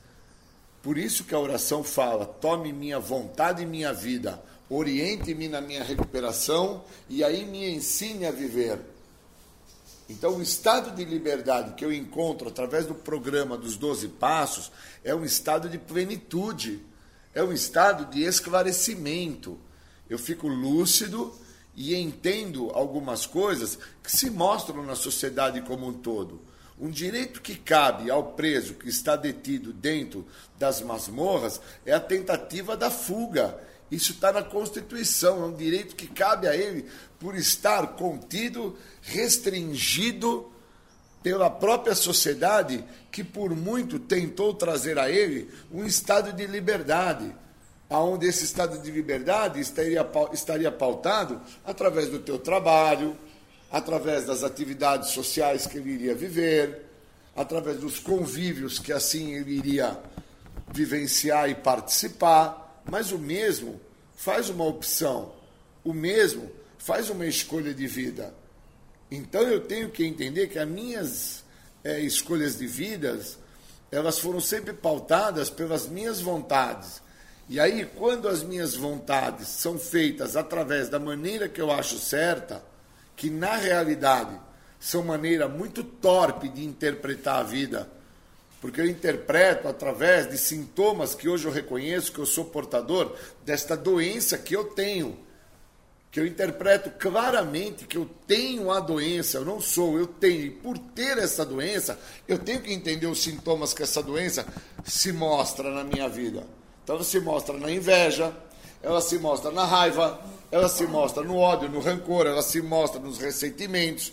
Por 0.83 0.97
isso 0.97 1.25
que 1.25 1.35
a 1.35 1.39
oração 1.39 1.85
fala: 1.85 2.25
tome 2.25 2.73
minha 2.73 2.99
vontade 2.99 3.63
e 3.63 3.67
minha 3.67 3.93
vida, 3.93 4.43
oriente-me 4.71 5.49
na 5.51 5.61
minha 5.61 5.85
recuperação 5.85 6.83
e 7.11 7.23
aí 7.23 7.45
me 7.45 7.69
ensine 7.75 8.25
a 8.25 8.33
viver. 8.33 8.79
Então, 10.09 10.37
o 10.37 10.43
estado 10.43 10.95
de 10.95 11.05
liberdade 11.05 11.75
que 11.75 11.85
eu 11.85 11.93
encontro 11.93 12.49
através 12.49 12.87
do 12.87 12.95
programa 12.95 13.57
dos 13.57 13.77
12 13.77 14.09
Passos 14.09 14.71
é 15.05 15.15
um 15.15 15.25
estado 15.25 15.69
de 15.69 15.79
plenitude, 15.79 16.85
é 17.35 17.43
um 17.43 17.53
estado 17.53 18.07
de 18.07 18.23
esclarecimento. 18.23 19.59
Eu 20.09 20.19
fico 20.19 20.49
lúcido 20.49 21.35
e 21.75 21.95
entendo 21.95 22.71
algumas 22.75 23.27
coisas 23.27 23.79
que 24.03 24.11
se 24.11 24.31
mostram 24.31 24.85
na 24.85 24.95
sociedade 24.95 25.63
como 25.63 25.87
um 25.87 25.93
todo. 25.93 26.41
Um 26.79 26.91
direito 26.91 27.41
que 27.41 27.55
cabe 27.55 28.11
ao 28.11 28.33
preso 28.33 28.75
que 28.75 28.89
está 28.89 29.15
detido 29.15 29.73
dentro 29.73 30.27
das 30.59 30.81
masmorras 30.81 31.61
é 31.87 31.93
a 31.93 32.01
tentativa 32.01 32.77
da 32.77 32.91
fuga. 32.91 33.59
Isso 33.93 34.13
está 34.13 34.33
na 34.33 34.43
Constituição, 34.43 35.43
é 35.43 35.47
um 35.47 35.55
direito 35.55 35.95
que 35.95 36.07
cabe 36.07 36.49
a 36.49 36.57
ele 36.57 36.87
por 37.21 37.37
estar 37.37 37.89
contido, 37.89 38.77
restringido 39.03 40.51
pela 41.23 41.51
própria 41.51 41.95
sociedade 41.95 42.85
que 43.13 43.23
por 43.23 43.55
muito 43.55 43.99
tentou 43.99 44.55
trazer 44.55 44.99
a 44.99 45.11
ele 45.11 45.49
um 45.71 45.85
estado 45.85 46.33
de 46.33 46.47
liberdade 46.47 47.33
aonde 47.93 48.27
esse 48.27 48.45
estado 48.45 48.79
de 48.79 48.91
liberdade 48.91 49.61
estaria, 49.61 50.09
estaria 50.33 50.73
pautado 50.73 51.39
através 51.63 52.09
do 52.09 52.19
teu 52.19 52.39
trabalho, 52.39 53.15
através 53.71 54.25
das 54.25 54.43
atividades 54.43 55.11
sociais 55.11 55.67
que 55.67 55.77
ele 55.77 55.91
iria 55.91 56.15
viver, 56.15 56.87
através 57.37 57.77
dos 57.77 57.99
convívios 57.99 58.79
que 58.79 58.93
assim 58.93 59.35
ele 59.35 59.59
iria 59.59 59.99
vivenciar 60.73 61.51
e 61.51 61.55
participar, 61.55 62.62
mas 62.85 63.13
o 63.13 63.19
mesmo 63.19 63.81
faz 64.15 64.49
uma 64.49 64.65
opção, 64.65 65.33
o 65.85 65.93
mesmo 65.93 66.51
faz 66.79 67.11
uma 67.11 67.27
escolha 67.27 67.73
de 67.73 67.87
vida. 67.87 68.35
Então 69.11 69.43
eu 69.43 69.61
tenho 69.61 69.91
que 69.91 70.05
entender 70.05 70.49
que 70.49 70.59
as 70.59 70.69
minhas 70.69 71.45
é, 71.85 72.01
escolhas 72.01 72.59
de 72.59 72.67
vidas, 72.67 73.39
elas 73.91 74.19
foram 74.19 74.41
sempre 74.41 74.73
pautadas 74.73 75.51
pelas 75.51 75.87
minhas 75.87 76.21
vontades 76.21 77.03
e 77.49 77.61
aí, 77.61 77.85
quando 77.85 78.29
as 78.29 78.43
minhas 78.43 78.75
vontades 78.75 79.49
são 79.49 79.79
feitas 79.79 80.37
através 80.37 80.89
da 80.89 80.99
maneira 80.99 81.49
que 81.49 81.61
eu 81.61 81.71
acho 81.71 81.99
certa, 81.99 82.63
que 83.17 83.29
na 83.29 83.57
realidade 83.57 84.39
são 84.81 85.03
maneira 85.03 85.49
muito 85.49 85.85
torpe 85.85 86.49
de 86.49 86.65
interpretar 86.65 87.41
a 87.41 87.43
vida, 87.43 87.91
porque 88.63 88.81
eu 88.81 88.87
interpreto 88.87 89.67
através 89.67 90.31
de 90.31 90.39
sintomas 90.39 91.17
que 91.17 91.29
hoje 91.29 91.47
eu 91.47 91.53
reconheço 91.53 92.13
que 92.13 92.21
eu 92.21 92.25
sou 92.25 92.45
portador 92.45 93.13
desta 93.45 93.77
doença 93.77 94.39
que 94.39 94.55
eu 94.55 94.67
tenho. 94.67 95.19
Que 96.13 96.21
eu 96.21 96.27
interpreto 96.27 96.89
claramente 96.91 97.89
que 97.89 97.99
eu 97.99 98.09
tenho 98.25 98.71
a 98.71 98.79
doença, 98.79 99.39
eu 99.39 99.45
não 99.45 99.61
sou, 99.61 99.99
eu 99.99 100.07
tenho. 100.07 100.43
E 100.43 100.51
por 100.51 100.79
ter 100.79 101.19
essa 101.19 101.45
doença, 101.45 101.99
eu 102.29 102.39
tenho 102.39 102.61
que 102.61 102.73
entender 102.73 103.09
os 103.09 103.21
sintomas 103.21 103.75
que 103.75 103.83
essa 103.83 104.01
doença 104.01 104.47
se 104.85 105.13
mostra 105.13 105.69
na 105.69 105.83
minha 105.83 106.09
vida. 106.09 106.47
Então 106.85 106.95
ela 106.95 107.05
se 107.05 107.19
mostra 107.19 107.59
na 107.59 107.69
inveja, 107.69 108.33
ela 108.81 109.01
se 109.01 109.19
mostra 109.19 109.51
na 109.51 109.65
raiva, 109.65 110.21
ela 110.53 110.69
se 110.69 110.87
mostra 110.87 111.25
no 111.25 111.37
ódio, 111.37 111.69
no 111.69 111.81
rancor, 111.81 112.29
ela 112.29 112.43
se 112.43 112.63
mostra 112.63 113.01
nos 113.01 113.19
ressentimentos, 113.19 114.13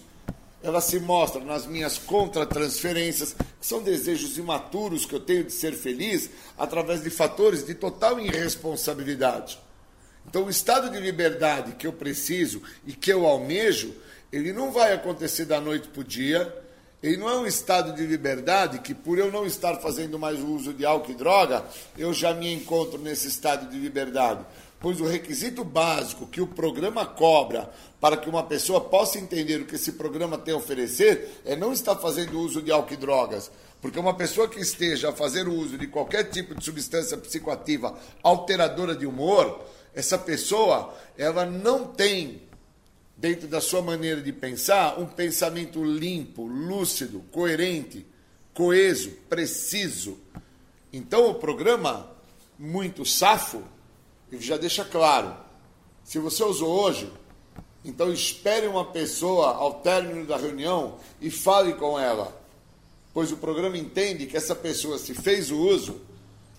ela 0.62 0.82
se 0.82 1.00
mostra 1.00 1.44
nas 1.44 1.66
minhas 1.66 1.98
contratransferências, 1.98 3.34
que 3.34 3.66
são 3.66 3.82
desejos 3.82 4.38
imaturos 4.38 5.06
que 5.06 5.16
eu 5.16 5.20
tenho 5.20 5.44
de 5.44 5.54
ser 5.54 5.74
feliz 5.74 6.30
através 6.58 7.02
de 7.02 7.10
fatores 7.10 7.66
de 7.66 7.74
total 7.74 8.20
irresponsabilidade. 8.20 9.60
Então, 10.28 10.46
o 10.46 10.50
estado 10.50 10.90
de 10.90 11.00
liberdade 11.00 11.72
que 11.74 11.88
eu 11.88 11.94
preciso 11.94 12.62
e 12.86 12.94
que 12.94 13.12
eu 13.12 13.26
almejo, 13.26 13.94
ele 14.32 14.54
não 14.54 14.72
vai 14.72 14.94
acontecer 14.94 15.46
da 15.46 15.60
noite 15.60 15.88
para 15.88 16.02
o 16.02 16.04
dia, 16.04 16.54
ele 17.02 17.18
não 17.18 17.30
é 17.30 17.38
um 17.38 17.48
estado 17.48 17.94
de 17.94 18.06
liberdade 18.06 18.80
que, 18.80 18.94
por 18.94 19.18
eu 19.18 19.32
não 19.32 19.46
estar 19.46 19.78
fazendo 19.78 20.20
mais 20.20 20.40
uso 20.42 20.74
de 20.74 20.86
álcool 20.86 21.12
e 21.12 21.16
droga, 21.16 21.64
eu 21.98 22.14
já 22.14 22.34
me 22.34 22.54
encontro 22.54 23.00
nesse 23.00 23.30
estado 23.30 23.70
de 23.70 23.80
liberdade. 23.80 24.46
Pois 24.80 25.02
o 25.02 25.06
requisito 25.06 25.64
básico 25.64 26.26
que 26.26 26.40
o 26.40 26.48
programa 26.48 27.06
cobra 27.06 27.70
para 28.00 28.16
que 28.16 28.30
uma 28.30 28.44
pessoa 28.44 28.80
possa 28.80 29.20
entender 29.20 29.60
o 29.60 29.66
que 29.66 29.76
esse 29.76 29.94
programa 29.94 30.38
tem 30.38 30.54
a 30.54 30.58
oferecer 30.58 31.42
é 31.46 31.56
não 31.56 31.74
estar 31.74 31.98
fazendo 31.98 32.40
uso 32.40 32.62
de 32.62 32.72
álcool 32.72 32.94
e 32.94 32.98
drogas. 32.98 33.52
Porque 33.82 34.00
uma 34.00 34.14
pessoa 34.14 34.48
que 34.48 34.60
esteja 34.60 35.10
a 35.10 35.14
fazer 35.14 35.48
uso 35.50 35.78
de 35.78 35.88
qualquer 35.88 36.30
tipo 36.30 36.56
de 36.56 36.64
substância 36.64 37.18
psicoativa 37.18 37.98
alteradora 38.24 38.96
de 38.96 39.06
humor, 39.06 39.66
essa 39.94 40.18
pessoa 40.18 40.94
ela 41.18 41.46
não 41.46 41.88
tem 41.88 42.42
dentro 43.18 43.50
da 43.50 43.60
sua 43.60 43.82
maneira 43.82 44.22
de 44.22 44.32
pensar, 44.32 44.98
um 44.98 45.06
pensamento 45.06 45.84
limpo, 45.84 46.46
lúcido, 46.46 47.20
coerente, 47.34 48.06
coeso, 48.54 49.12
preciso. 49.30 50.18
Então 50.92 51.30
o 51.30 51.36
programa, 51.36 52.10
muito 52.58 53.06
safo, 53.06 53.62
ele 54.32 54.42
já 54.42 54.58
deixa 54.58 54.84
claro. 54.84 55.36
Se 56.04 56.20
você 56.20 56.44
usou 56.44 56.70
hoje, 56.82 57.12
então 57.84 58.12
espere 58.12 58.68
uma 58.68 58.86
pessoa 58.86 59.54
ao 59.56 59.76
término 59.76 60.26
da 60.26 60.38
reunião 60.38 60.98
e 61.22 61.30
fale 61.32 61.74
com 61.74 62.00
ela. 62.00 62.38
Pois 63.14 63.32
o 63.32 63.38
programa 63.38 63.78
entende 63.78 64.26
que 64.26 64.38
essa 64.38 64.56
pessoa, 64.56 64.98
se 64.98 65.14
fez 65.14 65.50
o 65.52 65.58
uso, 65.58 66.02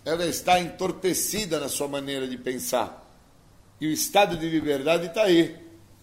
ela 0.04 0.26
está 0.26 0.58
entorpecida 0.58 1.60
na 1.60 1.68
sua 1.68 1.88
maneira 1.88 2.26
de 2.26 2.36
pensar. 2.36 3.06
E 3.80 3.86
o 3.86 3.90
estado 3.90 4.36
de 4.36 4.48
liberdade 4.48 5.06
está 5.06 5.22
aí 5.22 5.56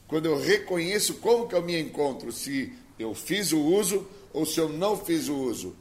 quando 0.07 0.25
eu 0.25 0.39
reconheço 0.39 1.15
como 1.15 1.47
que 1.47 1.55
eu 1.55 1.61
me 1.61 1.79
encontro, 1.79 2.31
se 2.31 2.73
eu 2.97 3.13
fiz 3.13 3.51
o 3.51 3.59
uso 3.59 4.07
ou 4.33 4.45
se 4.45 4.59
eu 4.59 4.69
não 4.69 4.97
fiz 4.97 5.27
o 5.27 5.35
uso. 5.35 5.75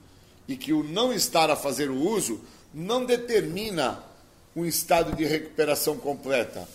E 0.49 0.57
que 0.57 0.73
o 0.73 0.83
não 0.83 1.13
estar 1.13 1.51
a 1.51 1.57
fazer 1.57 1.91
o 1.91 2.01
uso 2.01 2.41
não 2.75 3.05
determina 3.05 4.03
um 4.57 4.65
estado 4.65 5.15
de 5.15 5.27
recuperação 5.27 5.99
completa. 5.99 6.67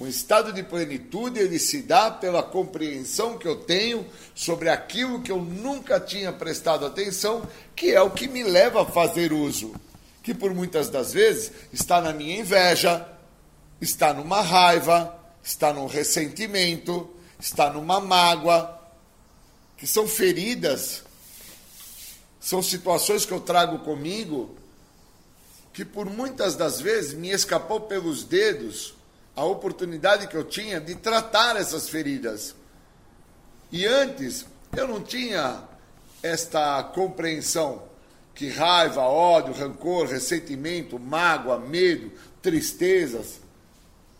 Um 0.00 0.08
estado 0.08 0.52
de 0.52 0.62
plenitude 0.64 1.38
ele 1.38 1.58
se 1.58 1.82
dá 1.82 2.10
pela 2.10 2.42
compreensão 2.42 3.38
que 3.38 3.46
eu 3.46 3.56
tenho 3.56 4.04
sobre 4.34 4.68
aquilo 4.68 5.22
que 5.22 5.30
eu 5.30 5.40
nunca 5.40 6.00
tinha 6.00 6.32
prestado 6.32 6.84
atenção, 6.84 7.46
que 7.76 7.92
é 7.92 8.02
o 8.02 8.10
que 8.10 8.26
me 8.26 8.42
leva 8.42 8.82
a 8.82 8.86
fazer 8.86 9.32
uso, 9.32 9.72
que 10.22 10.34
por 10.34 10.52
muitas 10.52 10.90
das 10.90 11.12
vezes 11.12 11.52
está 11.72 12.00
na 12.00 12.12
minha 12.12 12.40
inveja, 12.40 13.06
está 13.80 14.12
numa 14.12 14.40
raiva, 14.40 15.16
está 15.44 15.72
num 15.72 15.86
ressentimento, 15.86 17.08
está 17.38 17.70
numa 17.70 18.00
mágoa, 18.00 18.80
que 19.76 19.86
são 19.86 20.08
feridas, 20.08 21.04
são 22.40 22.62
situações 22.62 23.24
que 23.24 23.32
eu 23.32 23.40
trago 23.40 23.78
comigo 23.80 24.56
que 25.80 25.84
por 25.86 26.10
muitas 26.10 26.56
das 26.56 26.78
vezes 26.78 27.14
me 27.14 27.30
escapou 27.30 27.80
pelos 27.80 28.22
dedos 28.22 28.92
a 29.34 29.46
oportunidade 29.46 30.26
que 30.26 30.36
eu 30.36 30.44
tinha 30.44 30.78
de 30.78 30.94
tratar 30.94 31.56
essas 31.56 31.88
feridas. 31.88 32.54
E 33.72 33.86
antes 33.86 34.44
eu 34.76 34.86
não 34.86 35.02
tinha 35.02 35.64
esta 36.22 36.82
compreensão 36.82 37.84
que 38.34 38.50
raiva, 38.50 39.00
ódio, 39.00 39.54
rancor, 39.54 40.06
ressentimento, 40.06 40.98
mágoa, 40.98 41.58
medo, 41.58 42.12
tristezas, 42.42 43.40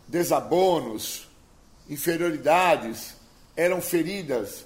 desabonos, 0.09 1.29
inferioridades 1.91 3.17
eram 3.55 3.83
feridas. 3.83 4.65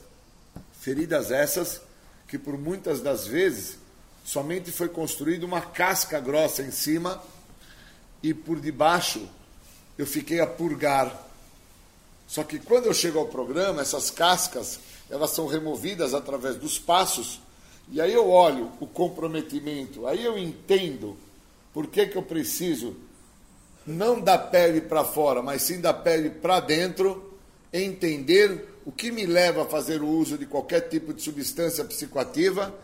Feridas 0.80 1.32
essas 1.32 1.80
que 2.28 2.38
por 2.38 2.56
muitas 2.56 3.00
das 3.00 3.26
vezes 3.26 3.78
somente 4.24 4.72
foi 4.72 4.88
construída 4.88 5.44
uma 5.44 5.60
casca 5.60 6.18
grossa 6.18 6.62
em 6.62 6.70
cima 6.70 7.22
e 8.22 8.32
por 8.32 8.58
debaixo 8.58 9.28
eu 9.98 10.06
fiquei 10.06 10.40
a 10.40 10.46
purgar. 10.46 11.22
Só 12.26 12.42
que 12.42 12.58
quando 12.58 12.86
eu 12.86 12.94
chego 12.94 13.18
ao 13.18 13.26
programa, 13.26 13.82
essas 13.82 14.10
cascas, 14.10 14.80
elas 15.10 15.30
são 15.30 15.46
removidas 15.46 16.14
através 16.14 16.56
dos 16.56 16.78
passos, 16.78 17.40
e 17.92 18.00
aí 18.00 18.12
eu 18.12 18.30
olho 18.30 18.72
o 18.80 18.86
comprometimento, 18.86 20.06
aí 20.06 20.24
eu 20.24 20.38
entendo 20.38 21.16
por 21.72 21.86
que, 21.86 22.06
que 22.06 22.16
eu 22.16 22.22
preciso 22.22 22.96
não 23.86 24.18
da 24.18 24.38
pele 24.38 24.80
para 24.80 25.04
fora, 25.04 25.42
mas 25.42 25.62
sim 25.62 25.80
da 25.80 25.92
pele 25.92 26.30
para 26.30 26.60
dentro, 26.60 27.34
entender 27.70 28.78
o 28.86 28.92
que 28.92 29.10
me 29.10 29.26
leva 29.26 29.62
a 29.62 29.66
fazer 29.66 30.00
o 30.00 30.08
uso 30.08 30.38
de 30.38 30.46
qualquer 30.46 30.88
tipo 30.88 31.12
de 31.12 31.20
substância 31.20 31.84
psicoativa, 31.84 32.74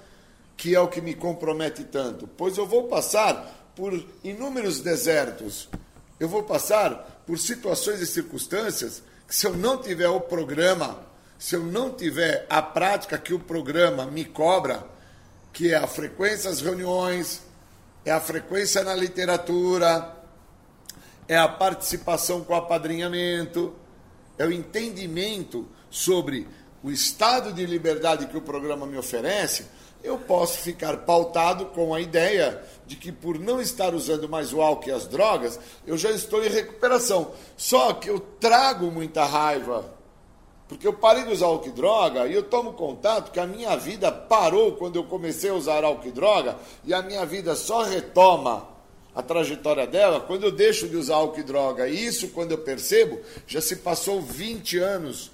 que 0.60 0.74
é 0.74 0.80
o 0.80 0.88
que 0.88 1.00
me 1.00 1.14
compromete 1.14 1.84
tanto. 1.84 2.28
Pois 2.36 2.58
eu 2.58 2.66
vou 2.66 2.84
passar 2.84 3.72
por 3.74 3.98
inúmeros 4.22 4.80
desertos, 4.80 5.70
eu 6.20 6.28
vou 6.28 6.42
passar 6.42 7.22
por 7.26 7.38
situações 7.38 7.98
e 8.02 8.06
circunstâncias 8.06 9.02
que, 9.26 9.34
se 9.34 9.46
eu 9.46 9.56
não 9.56 9.78
tiver 9.78 10.10
o 10.10 10.20
programa, 10.20 11.00
se 11.38 11.56
eu 11.56 11.64
não 11.64 11.90
tiver 11.90 12.44
a 12.50 12.60
prática 12.60 13.16
que 13.16 13.32
o 13.32 13.40
programa 13.40 14.04
me 14.04 14.22
cobra, 14.22 14.84
que 15.50 15.72
é 15.72 15.76
a 15.76 15.86
frequência 15.86 16.50
às 16.50 16.60
reuniões, 16.60 17.40
é 18.04 18.10
a 18.10 18.20
frequência 18.20 18.84
na 18.84 18.94
literatura, 18.94 20.14
é 21.26 21.38
a 21.38 21.48
participação 21.48 22.44
com 22.44 22.52
o 22.52 22.56
apadrinhamento, 22.56 23.74
é 24.36 24.44
o 24.44 24.52
entendimento 24.52 25.66
sobre 25.88 26.46
o 26.82 26.90
estado 26.90 27.50
de 27.50 27.64
liberdade 27.64 28.26
que 28.26 28.36
o 28.36 28.42
programa 28.42 28.84
me 28.84 28.98
oferece, 28.98 29.80
eu 30.02 30.18
posso 30.18 30.58
ficar 30.58 30.98
pautado 30.98 31.66
com 31.66 31.94
a 31.94 32.00
ideia 32.00 32.62
de 32.86 32.96
que 32.96 33.12
por 33.12 33.38
não 33.38 33.60
estar 33.60 33.94
usando 33.94 34.28
mais 34.28 34.52
o 34.52 34.60
álcool 34.60 34.88
e 34.88 34.92
as 34.92 35.06
drogas, 35.06 35.58
eu 35.86 35.96
já 35.96 36.10
estou 36.10 36.44
em 36.44 36.48
recuperação. 36.48 37.32
Só 37.56 37.92
que 37.92 38.08
eu 38.08 38.18
trago 38.18 38.90
muita 38.90 39.24
raiva, 39.24 39.84
porque 40.68 40.86
eu 40.86 40.92
parei 40.92 41.24
de 41.24 41.32
usar 41.32 41.46
álcool 41.46 41.68
e 41.68 41.72
droga 41.72 42.26
e 42.26 42.34
eu 42.34 42.42
tomo 42.42 42.72
contato 42.72 43.30
que 43.30 43.40
a 43.40 43.46
minha 43.46 43.76
vida 43.76 44.10
parou 44.10 44.72
quando 44.72 44.96
eu 44.96 45.04
comecei 45.04 45.50
a 45.50 45.54
usar 45.54 45.84
álcool 45.84 46.08
e 46.08 46.12
droga 46.12 46.56
e 46.84 46.94
a 46.94 47.02
minha 47.02 47.24
vida 47.26 47.54
só 47.54 47.82
retoma 47.82 48.68
a 49.14 49.22
trajetória 49.22 49.86
dela 49.86 50.20
quando 50.20 50.44
eu 50.44 50.52
deixo 50.52 50.88
de 50.88 50.96
usar 50.96 51.16
álcool 51.16 51.40
e 51.40 51.44
droga. 51.44 51.88
E 51.88 52.06
isso, 52.06 52.28
quando 52.28 52.52
eu 52.52 52.58
percebo, 52.58 53.20
já 53.46 53.60
se 53.60 53.76
passou 53.76 54.20
20 54.22 54.78
anos 54.78 55.30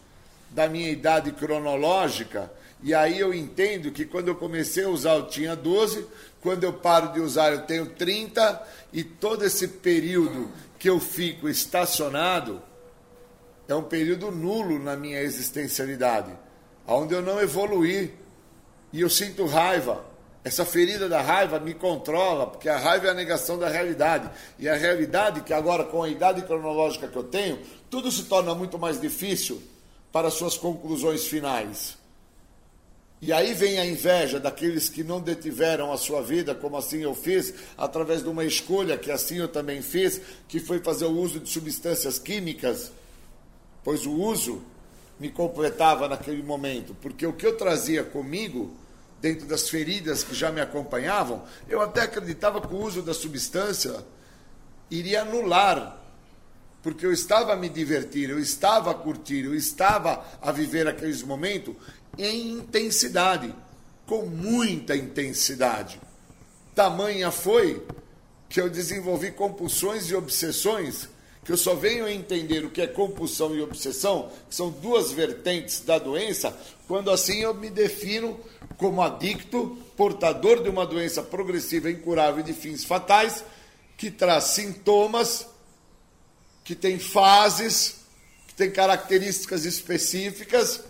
da 0.50 0.68
minha 0.68 0.90
idade 0.90 1.32
cronológica 1.32 2.50
e 2.82 2.94
aí 2.94 3.18
eu 3.18 3.32
entendo 3.32 3.90
que 3.90 4.04
quando 4.04 4.28
eu 4.28 4.34
comecei 4.34 4.84
a 4.84 4.88
usar 4.88 5.14
eu 5.14 5.26
tinha 5.26 5.56
12, 5.56 6.06
quando 6.40 6.64
eu 6.64 6.72
paro 6.72 7.12
de 7.12 7.20
usar 7.20 7.52
eu 7.52 7.62
tenho 7.62 7.86
30, 7.86 8.62
e 8.92 9.02
todo 9.02 9.44
esse 9.44 9.68
período 9.68 10.50
que 10.78 10.88
eu 10.88 11.00
fico 11.00 11.48
estacionado 11.48 12.62
é 13.68 13.74
um 13.74 13.82
período 13.82 14.30
nulo 14.30 14.78
na 14.78 14.96
minha 14.96 15.20
existencialidade, 15.20 16.32
onde 16.86 17.14
eu 17.14 17.22
não 17.22 17.40
evoluí 17.40 18.14
e 18.92 19.00
eu 19.00 19.10
sinto 19.10 19.44
raiva. 19.46 20.04
Essa 20.44 20.64
ferida 20.64 21.08
da 21.08 21.20
raiva 21.20 21.58
me 21.58 21.74
controla, 21.74 22.46
porque 22.46 22.68
a 22.68 22.78
raiva 22.78 23.08
é 23.08 23.10
a 23.10 23.14
negação 23.14 23.58
da 23.58 23.68
realidade. 23.68 24.30
E 24.60 24.68
a 24.68 24.76
realidade, 24.76 25.40
que 25.40 25.52
agora 25.52 25.82
com 25.82 26.04
a 26.04 26.08
idade 26.08 26.42
cronológica 26.42 27.08
que 27.08 27.16
eu 27.16 27.24
tenho, 27.24 27.58
tudo 27.90 28.12
se 28.12 28.26
torna 28.26 28.54
muito 28.54 28.78
mais 28.78 29.00
difícil 29.00 29.60
para 30.12 30.30
suas 30.30 30.56
conclusões 30.56 31.26
finais. 31.26 31.95
E 33.20 33.32
aí 33.32 33.54
vem 33.54 33.78
a 33.78 33.86
inveja 33.86 34.38
daqueles 34.38 34.88
que 34.88 35.02
não 35.02 35.20
detiveram 35.20 35.90
a 35.92 35.96
sua 35.96 36.22
vida, 36.22 36.54
como 36.54 36.76
assim 36.76 37.02
eu 37.02 37.14
fiz, 37.14 37.54
através 37.76 38.22
de 38.22 38.28
uma 38.28 38.44
escolha 38.44 38.98
que 38.98 39.10
assim 39.10 39.36
eu 39.38 39.48
também 39.48 39.80
fiz, 39.80 40.20
que 40.46 40.60
foi 40.60 40.80
fazer 40.80 41.06
o 41.06 41.18
uso 41.18 41.40
de 41.40 41.48
substâncias 41.48 42.18
químicas, 42.18 42.92
pois 43.82 44.04
o 44.04 44.12
uso 44.12 44.62
me 45.18 45.30
completava 45.30 46.06
naquele 46.06 46.42
momento, 46.42 46.94
porque 47.00 47.26
o 47.26 47.32
que 47.32 47.46
eu 47.46 47.56
trazia 47.56 48.04
comigo, 48.04 48.76
dentro 49.18 49.46
das 49.46 49.70
feridas 49.70 50.22
que 50.22 50.34
já 50.34 50.52
me 50.52 50.60
acompanhavam, 50.60 51.42
eu 51.66 51.80
até 51.80 52.02
acreditava 52.02 52.60
que 52.60 52.74
o 52.74 52.78
uso 52.78 53.00
da 53.00 53.14
substância 53.14 54.04
iria 54.90 55.22
anular 55.22 56.06
porque 56.86 57.04
eu 57.04 57.12
estava 57.12 57.52
a 57.52 57.56
me 57.56 57.68
divertir, 57.68 58.30
eu 58.30 58.38
estava 58.38 58.92
a 58.92 58.94
curtir, 58.94 59.44
eu 59.44 59.56
estava 59.56 60.24
a 60.40 60.52
viver 60.52 60.86
aqueles 60.86 61.20
momentos 61.20 61.74
em 62.18 62.52
intensidade, 62.52 63.54
com 64.06 64.22
muita 64.26 64.96
intensidade. 64.96 66.00
Tamanha 66.74 67.30
foi 67.30 67.84
que 68.48 68.60
eu 68.60 68.70
desenvolvi 68.70 69.32
compulsões 69.32 70.08
e 70.08 70.14
obsessões, 70.14 71.08
que 71.44 71.52
eu 71.52 71.56
só 71.56 71.74
venho 71.74 72.04
a 72.04 72.12
entender 72.12 72.64
o 72.64 72.70
que 72.70 72.80
é 72.80 72.86
compulsão 72.86 73.54
e 73.54 73.62
obsessão, 73.62 74.30
que 74.48 74.54
são 74.54 74.70
duas 74.70 75.12
vertentes 75.12 75.80
da 75.80 75.98
doença, 75.98 76.56
quando 76.86 77.10
assim 77.10 77.40
eu 77.40 77.54
me 77.54 77.70
defino 77.70 78.38
como 78.76 79.02
adicto, 79.02 79.78
portador 79.96 80.62
de 80.62 80.68
uma 80.68 80.86
doença 80.86 81.22
progressiva, 81.22 81.90
incurável 81.90 82.40
e 82.40 82.44
de 82.44 82.52
fins 82.52 82.84
fatais, 82.84 83.44
que 83.96 84.10
traz 84.10 84.44
sintomas, 84.44 85.46
que 86.62 86.74
tem 86.74 86.98
fases, 86.98 87.96
que 88.46 88.54
tem 88.54 88.70
características 88.70 89.64
específicas 89.64 90.82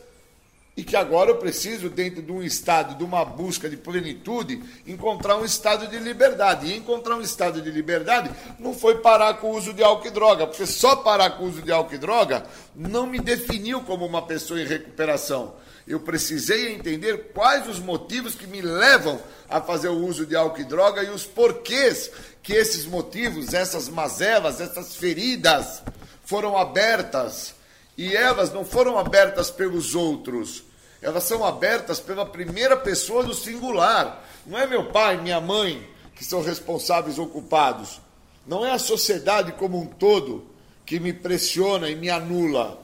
e 0.76 0.84
que 0.84 0.94
agora 0.94 1.30
eu 1.30 1.36
preciso, 1.36 1.88
dentro 1.88 2.20
de 2.20 2.30
um 2.30 2.42
estado, 2.42 2.98
de 2.98 3.02
uma 3.02 3.24
busca 3.24 3.66
de 3.66 3.78
plenitude, 3.78 4.62
encontrar 4.86 5.38
um 5.38 5.44
estado 5.44 5.86
de 5.88 5.98
liberdade. 5.98 6.66
E 6.66 6.76
encontrar 6.76 7.16
um 7.16 7.22
estado 7.22 7.62
de 7.62 7.70
liberdade 7.70 8.30
não 8.58 8.74
foi 8.74 8.98
parar 8.98 9.34
com 9.34 9.52
o 9.52 9.56
uso 9.56 9.72
de 9.72 9.82
álcool 9.82 10.08
e 10.08 10.10
droga, 10.10 10.46
porque 10.46 10.66
só 10.66 10.96
parar 10.96 11.30
com 11.30 11.44
o 11.44 11.48
uso 11.48 11.62
de 11.62 11.72
álcool 11.72 11.94
e 11.94 11.98
droga 11.98 12.44
não 12.74 13.06
me 13.06 13.18
definiu 13.18 13.80
como 13.80 14.04
uma 14.04 14.20
pessoa 14.20 14.60
em 14.60 14.66
recuperação. 14.66 15.54
Eu 15.88 16.00
precisei 16.00 16.74
entender 16.74 17.30
quais 17.32 17.66
os 17.66 17.78
motivos 17.78 18.34
que 18.34 18.46
me 18.46 18.60
levam 18.60 19.18
a 19.48 19.62
fazer 19.62 19.88
o 19.88 20.04
uso 20.04 20.26
de 20.26 20.36
álcool 20.36 20.60
e 20.60 20.64
droga 20.64 21.02
e 21.02 21.08
os 21.08 21.24
porquês 21.24 22.10
que 22.42 22.52
esses 22.52 22.84
motivos, 22.84 23.54
essas 23.54 23.88
mazelas, 23.88 24.60
essas 24.60 24.94
feridas 24.94 25.82
foram 26.22 26.58
abertas. 26.58 27.54
E 27.96 28.14
elas 28.14 28.52
não 28.52 28.64
foram 28.64 28.98
abertas 28.98 29.50
pelos 29.50 29.94
outros, 29.94 30.65
elas 31.00 31.24
são 31.24 31.44
abertas 31.44 32.00
pela 32.00 32.24
primeira 32.24 32.76
pessoa 32.76 33.22
do 33.22 33.34
singular. 33.34 34.24
Não 34.46 34.58
é 34.58 34.66
meu 34.66 34.86
pai, 34.86 35.20
minha 35.20 35.40
mãe 35.40 35.86
que 36.14 36.24
são 36.24 36.42
responsáveis 36.42 37.18
ou 37.18 37.26
culpados. 37.28 38.00
Não 38.46 38.64
é 38.64 38.72
a 38.72 38.78
sociedade 38.78 39.52
como 39.52 39.78
um 39.78 39.86
todo 39.86 40.46
que 40.84 40.98
me 40.98 41.12
pressiona 41.12 41.90
e 41.90 41.94
me 41.94 42.08
anula. 42.08 42.80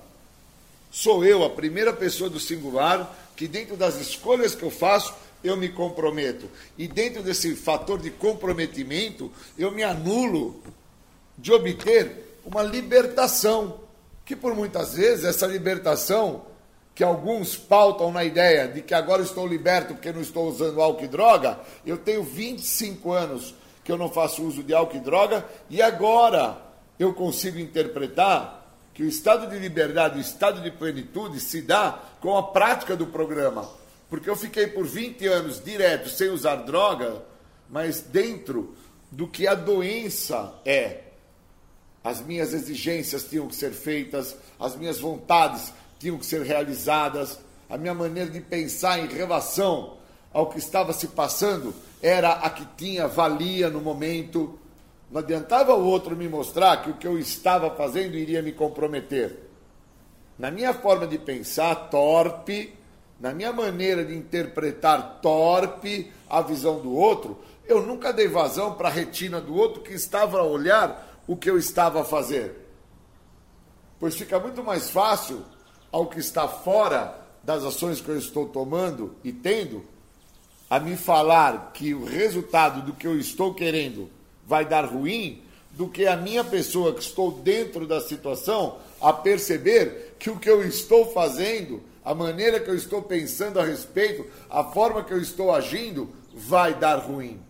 Sou 0.90 1.24
eu, 1.24 1.42
a 1.42 1.50
primeira 1.50 1.92
pessoa 1.92 2.28
do 2.28 2.38
singular, 2.38 3.16
que 3.34 3.48
dentro 3.48 3.76
das 3.76 3.96
escolhas 3.96 4.54
que 4.54 4.62
eu 4.62 4.70
faço, 4.70 5.14
eu 5.42 5.56
me 5.56 5.68
comprometo. 5.70 6.48
E 6.76 6.86
dentro 6.86 7.22
desse 7.22 7.56
fator 7.56 7.98
de 7.98 8.10
comprometimento, 8.10 9.32
eu 9.56 9.70
me 9.70 9.82
anulo 9.82 10.62
de 11.38 11.52
obter 11.52 12.38
uma 12.44 12.62
libertação. 12.62 13.80
Que 14.24 14.36
por 14.36 14.54
muitas 14.54 14.94
vezes 14.94 15.24
essa 15.24 15.46
libertação 15.46 16.44
que 16.94 17.02
alguns 17.02 17.56
pautam 17.56 18.12
na 18.12 18.22
ideia 18.22 18.68
de 18.68 18.82
que 18.82 18.94
agora 18.94 19.22
estou 19.22 19.46
liberto 19.46 19.94
porque 19.94 20.12
não 20.12 20.20
estou 20.20 20.48
usando 20.48 20.80
álcool 20.80 21.04
e 21.04 21.08
droga, 21.08 21.58
eu 21.86 21.96
tenho 21.96 22.22
25 22.22 23.12
anos 23.12 23.54
que 23.82 23.90
eu 23.90 23.96
não 23.96 24.10
faço 24.10 24.44
uso 24.44 24.62
de 24.62 24.74
álcool 24.74 24.96
e 24.96 25.00
droga 25.00 25.44
e 25.70 25.80
agora 25.80 26.58
eu 26.98 27.14
consigo 27.14 27.58
interpretar 27.58 28.62
que 28.94 29.02
o 29.02 29.08
estado 29.08 29.48
de 29.48 29.58
liberdade, 29.58 30.18
o 30.18 30.20
estado 30.20 30.60
de 30.60 30.70
plenitude 30.70 31.40
se 31.40 31.62
dá 31.62 31.98
com 32.20 32.36
a 32.36 32.42
prática 32.42 32.94
do 32.94 33.06
programa. 33.06 33.68
Porque 34.10 34.28
eu 34.28 34.36
fiquei 34.36 34.66
por 34.66 34.84
20 34.86 35.26
anos 35.26 35.64
direto 35.64 36.10
sem 36.10 36.28
usar 36.28 36.56
droga, 36.56 37.22
mas 37.70 38.02
dentro 38.02 38.76
do 39.10 39.26
que 39.26 39.46
a 39.46 39.54
doença 39.54 40.52
é. 40.64 41.00
As 42.04 42.20
minhas 42.20 42.52
exigências 42.52 43.24
tinham 43.24 43.46
que 43.46 43.54
ser 43.54 43.70
feitas, 43.70 44.36
as 44.60 44.76
minhas 44.76 44.98
vontades 44.98 45.72
tinham 46.02 46.18
que 46.18 46.26
ser 46.26 46.42
realizadas, 46.42 47.38
a 47.70 47.78
minha 47.78 47.94
maneira 47.94 48.28
de 48.28 48.40
pensar 48.40 48.98
em 48.98 49.06
relação 49.06 49.98
ao 50.32 50.48
que 50.48 50.58
estava 50.58 50.92
se 50.92 51.06
passando 51.06 51.72
era 52.02 52.32
a 52.32 52.50
que 52.50 52.66
tinha 52.76 53.06
valia 53.06 53.70
no 53.70 53.80
momento. 53.80 54.58
Não 55.08 55.20
adiantava 55.20 55.72
o 55.76 55.84
outro 55.84 56.16
me 56.16 56.28
mostrar 56.28 56.82
que 56.82 56.90
o 56.90 56.94
que 56.94 57.06
eu 57.06 57.16
estava 57.20 57.70
fazendo 57.76 58.16
iria 58.16 58.42
me 58.42 58.50
comprometer. 58.50 59.48
Na 60.36 60.50
minha 60.50 60.74
forma 60.74 61.06
de 61.06 61.18
pensar 61.18 61.88
torpe, 61.88 62.74
na 63.20 63.32
minha 63.32 63.52
maneira 63.52 64.04
de 64.04 64.16
interpretar 64.16 65.20
torpe 65.22 66.10
a 66.28 66.42
visão 66.42 66.80
do 66.80 66.92
outro, 66.92 67.38
eu 67.64 67.80
nunca 67.80 68.12
dei 68.12 68.26
vazão 68.26 68.74
para 68.74 68.88
a 68.88 68.92
retina 68.92 69.40
do 69.40 69.54
outro 69.54 69.82
que 69.82 69.92
estava 69.92 70.40
a 70.40 70.42
olhar 70.42 71.22
o 71.28 71.36
que 71.36 71.48
eu 71.48 71.56
estava 71.56 72.00
a 72.00 72.04
fazer. 72.04 72.56
Pois 74.00 74.16
fica 74.16 74.40
muito 74.40 74.64
mais 74.64 74.90
fácil 74.90 75.44
ao 75.92 76.06
que 76.06 76.18
está 76.18 76.48
fora 76.48 77.14
das 77.44 77.62
ações 77.62 78.00
que 78.00 78.08
eu 78.08 78.18
estou 78.18 78.48
tomando 78.48 79.14
e 79.22 79.30
tendo 79.30 79.84
a 80.70 80.80
me 80.80 80.96
falar 80.96 81.72
que 81.74 81.92
o 81.92 82.04
resultado 82.04 82.80
do 82.80 82.94
que 82.94 83.06
eu 83.06 83.18
estou 83.18 83.52
querendo 83.52 84.08
vai 84.46 84.64
dar 84.64 84.86
ruim, 84.86 85.42
do 85.72 85.86
que 85.88 86.06
a 86.06 86.16
minha 86.16 86.42
pessoa 86.42 86.94
que 86.94 87.02
estou 87.02 87.30
dentro 87.30 87.86
da 87.86 88.00
situação 88.00 88.78
a 89.00 89.12
perceber 89.12 90.16
que 90.18 90.30
o 90.30 90.38
que 90.38 90.48
eu 90.48 90.66
estou 90.66 91.12
fazendo, 91.12 91.82
a 92.04 92.14
maneira 92.14 92.60
que 92.60 92.70
eu 92.70 92.74
estou 92.74 93.02
pensando 93.02 93.60
a 93.60 93.64
respeito, 93.64 94.24
a 94.48 94.64
forma 94.64 95.04
que 95.04 95.12
eu 95.12 95.20
estou 95.20 95.54
agindo, 95.54 96.08
vai 96.34 96.74
dar 96.74 96.96
ruim. 96.96 97.40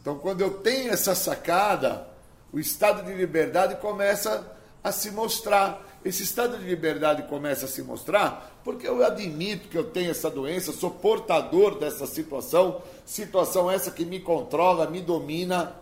Então, 0.00 0.18
quando 0.18 0.40
eu 0.40 0.50
tenho 0.58 0.92
essa 0.92 1.14
sacada, 1.14 2.06
o 2.52 2.58
estado 2.58 3.04
de 3.04 3.12
liberdade 3.14 3.76
começa 3.76 4.46
a 4.82 4.92
se 4.92 5.10
mostrar. 5.10 5.86
Esse 6.04 6.22
estado 6.22 6.56
de 6.58 6.64
liberdade 6.64 7.24
começa 7.24 7.66
a 7.66 7.68
se 7.68 7.82
mostrar 7.82 8.60
porque 8.64 8.86
eu 8.86 9.04
admito 9.04 9.68
que 9.68 9.76
eu 9.76 9.84
tenho 9.84 10.10
essa 10.10 10.30
doença, 10.30 10.72
sou 10.72 10.90
portador 10.90 11.78
dessa 11.78 12.06
situação, 12.06 12.82
situação 13.04 13.70
essa 13.70 13.90
que 13.90 14.04
me 14.04 14.20
controla, 14.20 14.88
me 14.88 15.00
domina, 15.00 15.74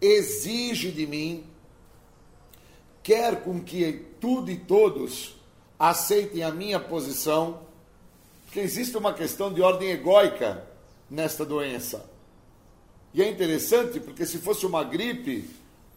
exige 0.00 0.90
de 0.90 1.06
mim, 1.06 1.44
quer 3.02 3.42
com 3.42 3.60
que 3.60 4.04
tudo 4.20 4.50
e 4.50 4.56
todos 4.56 5.36
aceitem 5.78 6.42
a 6.42 6.50
minha 6.50 6.78
posição, 6.78 7.60
porque 8.44 8.60
existe 8.60 8.96
uma 8.96 9.14
questão 9.14 9.52
de 9.52 9.62
ordem 9.62 9.90
egóica 9.90 10.66
nesta 11.08 11.44
doença. 11.44 12.04
E 13.14 13.22
é 13.22 13.30
interessante 13.30 13.98
porque 14.00 14.26
se 14.26 14.38
fosse 14.38 14.66
uma 14.66 14.84
gripe, 14.84 15.48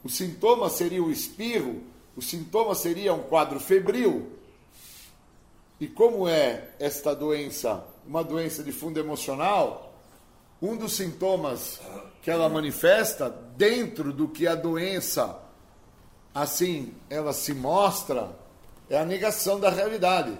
o 0.03 0.09
sintoma 0.09 0.69
seria 0.69 1.03
o 1.03 1.11
espirro, 1.11 1.81
o 2.15 2.21
sintoma 2.21 2.75
seria 2.75 3.13
um 3.13 3.23
quadro 3.23 3.59
febril. 3.59 4.31
E 5.79 5.87
como 5.87 6.27
é 6.27 6.69
esta 6.79 7.15
doença 7.15 7.85
uma 8.05 8.23
doença 8.23 8.63
de 8.63 8.71
fundo 8.71 8.99
emocional, 8.99 9.93
um 10.61 10.75
dos 10.75 10.93
sintomas 10.93 11.79
que 12.21 12.29
ela 12.29 12.49
manifesta 12.49 13.29
dentro 13.55 14.11
do 14.11 14.27
que 14.27 14.47
a 14.47 14.55
doença 14.55 15.39
assim 16.33 16.93
ela 17.09 17.33
se 17.33 17.53
mostra 17.53 18.29
é 18.89 18.97
a 18.97 19.05
negação 19.05 19.59
da 19.59 19.69
realidade. 19.69 20.37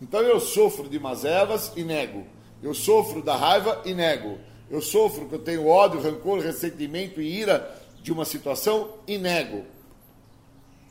Então 0.00 0.20
eu 0.20 0.38
sofro 0.40 0.88
de 0.88 0.98
mazelas 0.98 1.72
e 1.76 1.82
nego. 1.82 2.26
Eu 2.62 2.74
sofro 2.74 3.22
da 3.22 3.36
raiva 3.36 3.82
e 3.84 3.94
nego. 3.94 4.38
Eu 4.70 4.82
sofro 4.82 5.28
que 5.28 5.34
eu 5.34 5.38
tenho 5.38 5.66
ódio, 5.66 6.00
rancor, 6.00 6.40
ressentimento 6.40 7.20
e 7.20 7.40
ira 7.40 7.74
de 8.02 8.12
uma 8.12 8.24
situação 8.24 8.94
e 9.06 9.16
nego. 9.16 9.64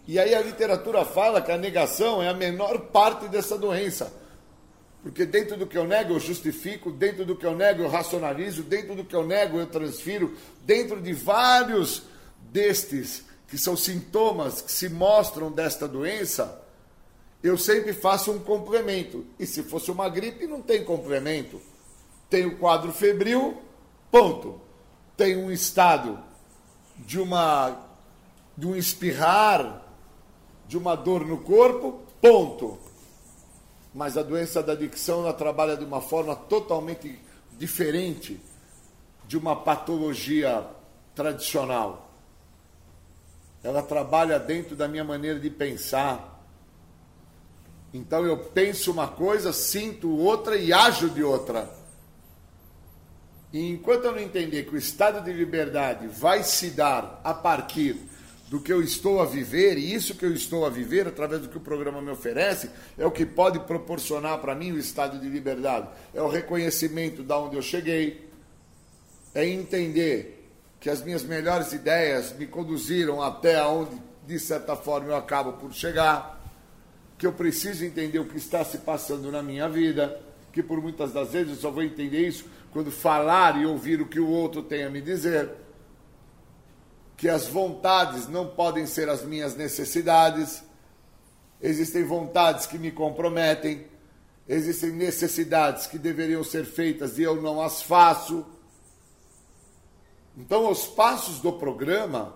E 0.08 0.18
aí 0.18 0.34
a 0.34 0.42
literatura 0.42 1.04
fala 1.04 1.42
que 1.42 1.52
a 1.52 1.58
negação 1.58 2.24
é 2.24 2.30
a 2.30 2.34
menor 2.34 2.80
parte 2.88 3.28
dessa 3.28 3.58
doença. 3.58 4.14
Porque 5.04 5.26
dentro 5.26 5.58
do 5.58 5.68
que 5.68 5.78
eu 5.78 5.86
nego 5.86 6.14
eu 6.14 6.20
justifico, 6.20 6.92
dentro 6.92 7.26
do 7.26 7.36
que 7.36 7.46
eu 7.46 7.56
nego 7.56 7.84
eu 7.84 7.90
racionalizo, 7.90 8.64
dentro 8.64 8.96
do 8.96 9.04
que 9.04 9.16
eu 9.16 9.26
nego 9.26 9.58
eu 9.58 9.68
transfiro, 9.68 10.36
dentro 10.62 11.02
de 11.02 11.12
vários 11.12 12.04
destes 12.52 13.26
que 13.50 13.58
são 13.58 13.76
sintomas 13.76 14.62
que 14.62 14.72
se 14.72 14.90
mostram 14.90 15.52
desta 15.52 15.88
doença, 15.88 16.62
eu 17.44 17.58
sempre 17.58 17.94
faço 17.94 18.32
um 18.32 18.40
complemento. 18.40 19.26
E 19.38 19.46
se 19.46 19.62
fosse 19.64 19.92
uma 19.92 20.10
gripe, 20.10 20.48
não 20.48 20.62
tem 20.62 20.84
complemento. 20.84 21.62
Tem 22.30 22.46
o 22.46 22.58
quadro 22.58 22.92
febril, 22.92 23.62
ponto. 24.10 24.60
Tem 25.16 25.38
um 25.38 25.52
estado 25.52 26.20
de 26.98 27.20
uma 27.20 27.84
de 28.58 28.66
um 28.66 28.76
espirrar, 28.76 29.87
de 30.68 30.78
uma 30.78 30.96
dor 30.96 31.26
no 31.26 31.38
corpo, 31.38 32.02
ponto. 32.22 32.78
Mas 33.94 34.18
a 34.18 34.24
doença 34.24 34.62
da 34.62 34.74
adicção 34.74 35.22
ela 35.22 35.34
trabalha 35.34 35.78
de 35.78 35.86
uma 35.86 36.02
forma 36.02 36.36
totalmente 36.36 37.20
diferente 37.58 38.40
de 39.28 39.38
uma 39.38 39.56
patologia 39.56 40.66
tradicional. 41.16 42.12
Ela 43.64 43.82
trabalha 43.82 44.40
dentro 44.40 44.76
da 44.76 44.88
minha 44.88 45.04
maneira 45.04 45.40
de 45.40 45.50
pensar. 45.50 46.36
Então 47.94 48.26
eu 48.26 48.38
penso 48.38 48.92
uma 48.92 49.08
coisa, 49.08 49.52
sinto 49.52 50.16
outra 50.16 50.56
e 50.56 50.72
ajo 50.72 51.10
de 51.10 51.24
outra. 51.24 51.70
E 53.52 53.72
enquanto 53.72 54.06
eu 54.06 54.12
não 54.12 54.20
entender 54.20 54.64
que 54.64 54.76
o 54.76 54.78
estado 54.78 55.24
de 55.24 55.32
liberdade 55.32 56.08
vai 56.08 56.44
se 56.44 56.70
dar 56.70 57.20
a 57.24 57.34
partir 57.34 57.98
do 58.48 58.62
que 58.62 58.72
eu 58.72 58.82
estou 58.82 59.22
a 59.22 59.26
viver, 59.26 59.78
e 59.78 59.94
isso 59.94 60.16
que 60.16 60.26
eu 60.26 60.34
estou 60.34 60.66
a 60.66 60.70
viver, 60.70 61.06
através 61.06 61.42
do 61.42 61.50
que 61.50 61.58
o 61.58 61.62
programa 61.62 62.02
me 62.02 62.10
oferece, 62.12 62.70
é 62.98 63.06
o 63.06 63.12
que 63.12 63.26
pode 63.26 63.60
proporcionar 63.60 64.40
para 64.40 64.56
mim 64.56 64.72
o 64.72 64.78
estado 64.78 65.20
de 65.20 65.28
liberdade. 65.28 65.90
É 66.14 66.22
o 66.22 66.30
reconhecimento 66.30 67.24
de 67.24 67.34
onde 67.34 67.58
eu 67.58 67.62
cheguei, 67.62 68.30
é 69.36 69.46
entender 69.46 70.50
que 70.80 70.90
as 70.90 71.02
minhas 71.02 71.24
melhores 71.24 71.74
ideias 71.74 72.34
me 72.38 72.48
conduziram 72.48 73.22
até 73.22 73.62
onde, 73.66 74.02
de 74.26 74.40
certa 74.40 74.76
forma, 74.76 75.10
eu 75.10 75.16
acabo 75.18 75.54
por 75.54 75.74
chegar, 75.74 76.42
que 77.18 77.28
eu 77.28 77.34
preciso 77.34 77.84
entender 77.84 78.20
o 78.20 78.26
que 78.26 78.38
está 78.38 78.64
se 78.64 78.78
passando 78.78 79.30
na 79.30 79.44
minha 79.44 79.68
vida, 79.68 80.22
que 80.54 80.64
por 80.64 80.82
muitas 80.82 81.12
das 81.12 81.34
vezes 81.34 81.50
eu 81.50 81.56
só 81.58 81.70
vou 81.70 81.84
entender 81.84 82.28
isso 82.28 82.46
quando 82.72 82.92
falar 82.92 83.60
e 83.60 83.66
ouvir 83.66 84.00
o 84.02 84.08
que 84.08 84.20
o 84.20 84.30
outro 84.30 84.62
tem 84.62 84.84
a 84.84 84.90
me 84.90 85.02
dizer 85.02 85.50
que 87.18 87.28
as 87.28 87.48
vontades 87.48 88.28
não 88.28 88.48
podem 88.48 88.86
ser 88.86 89.10
as 89.10 89.26
minhas 89.26 89.56
necessidades. 89.56 90.64
Existem 91.60 92.04
vontades 92.04 92.68
que 92.68 92.78
me 92.78 92.92
comprometem, 92.92 93.88
existem 94.48 94.92
necessidades 94.92 95.88
que 95.88 95.98
deveriam 95.98 96.44
ser 96.44 96.64
feitas 96.64 97.18
e 97.18 97.24
eu 97.24 97.42
não 97.42 97.60
as 97.60 97.82
faço. 97.82 98.46
Então, 100.38 100.70
os 100.70 100.86
passos 100.86 101.40
do 101.40 101.52
programa 101.54 102.36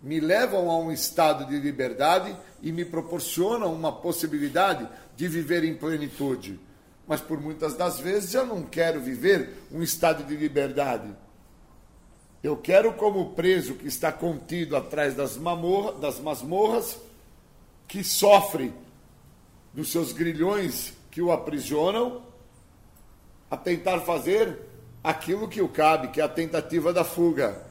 me 0.00 0.20
levam 0.20 0.70
a 0.70 0.78
um 0.78 0.92
estado 0.92 1.44
de 1.46 1.58
liberdade 1.58 2.36
e 2.62 2.70
me 2.70 2.84
proporcionam 2.84 3.74
uma 3.74 3.90
possibilidade 3.90 4.88
de 5.16 5.26
viver 5.26 5.64
em 5.64 5.76
plenitude. 5.76 6.60
Mas 7.04 7.20
por 7.20 7.40
muitas 7.40 7.74
das 7.74 7.98
vezes 7.98 8.32
eu 8.32 8.46
não 8.46 8.62
quero 8.62 9.00
viver 9.00 9.64
um 9.72 9.82
estado 9.82 10.22
de 10.22 10.36
liberdade 10.36 11.12
eu 12.42 12.56
quero, 12.56 12.92
como 12.92 13.30
preso 13.30 13.74
que 13.74 13.88
está 13.88 14.12
contido 14.12 14.76
atrás 14.76 15.14
das, 15.14 15.36
mamorra, 15.36 15.92
das 15.92 16.20
masmorras, 16.20 16.98
que 17.88 18.04
sofre 18.04 18.72
dos 19.74 19.90
seus 19.90 20.12
grilhões 20.12 20.92
que 21.10 21.20
o 21.20 21.32
aprisionam, 21.32 22.22
a 23.50 23.56
tentar 23.56 24.00
fazer 24.00 24.58
aquilo 25.02 25.48
que 25.48 25.60
o 25.60 25.68
cabe, 25.68 26.08
que 26.08 26.20
é 26.20 26.24
a 26.24 26.28
tentativa 26.28 26.92
da 26.92 27.02
fuga. 27.02 27.66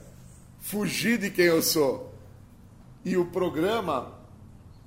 Fugir 0.60 1.18
de 1.18 1.30
quem 1.30 1.46
eu 1.46 1.62
sou. 1.62 2.12
E 3.06 3.16
o 3.16 3.26
programa, 3.26 4.12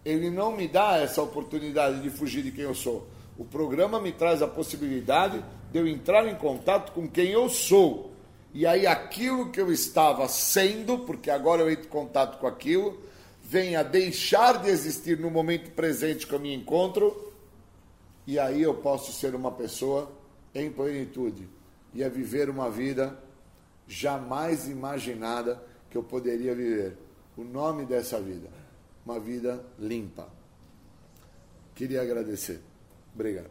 ele 0.05 0.31
não 0.31 0.55
me 0.55 0.69
dá 0.69 0.99
essa 0.99 1.23
oportunidade 1.23 2.03
de 2.03 2.11
fugir 2.11 2.43
de 2.43 2.51
quem 2.51 2.65
eu 2.65 2.75
sou. 2.75 3.09
O 3.39 3.45
programa 3.45 3.99
me 3.99 4.13
traz 4.13 4.43
a 4.43 4.49
possibilidade 4.49 5.43
de 5.73 5.79
eu 5.79 5.87
entrar 5.87 6.27
em 6.27 6.35
contato 6.35 6.93
com 6.93 7.09
quem 7.09 7.29
eu 7.29 7.49
sou 7.49 8.10
e 8.53 8.67
aí 8.67 8.87
aquilo 8.87 9.51
que 9.51 9.61
eu 9.61 9.73
estava 9.73 10.27
sendo, 10.29 11.01
porque 11.01 11.31
agora 11.31 11.63
eu 11.63 11.71
entro 11.71 11.87
em 11.87 11.91
contato 11.91 12.39
com 12.39 12.47
aquilo, 12.47 13.01
vem 13.43 13.77
a 13.77 13.83
deixar 13.83 14.63
de 14.63 14.69
existir 14.69 15.19
no 15.19 15.31
momento 15.31 15.71
presente 15.71 16.27
que 16.27 16.33
eu 16.33 16.41
me 16.41 16.55
encontro, 16.55 17.33
e 18.27 18.39
aí 18.39 18.63
eu 18.63 18.75
posso 18.75 19.13
ser 19.13 19.35
uma 19.35 19.51
pessoa 19.51 20.11
em 20.55 20.71
plenitude 20.71 21.49
e 21.95 22.05
a 22.05 22.09
viver 22.09 22.49
uma 22.49 22.71
vida 22.71 23.19
jamais 23.87 24.69
imaginada 24.69 25.63
que 25.89 25.97
eu 25.97 26.03
poderia 26.03 26.55
viver. 26.55 26.97
O 27.37 27.43
nome 27.43 27.85
dessa 27.85 28.21
vida 28.21 28.61
uma 29.05 29.19
vida 29.19 29.65
limpa. 29.79 30.29
Queria 31.75 32.03
agradecer. 32.03 32.61
Obrigado. 33.15 33.51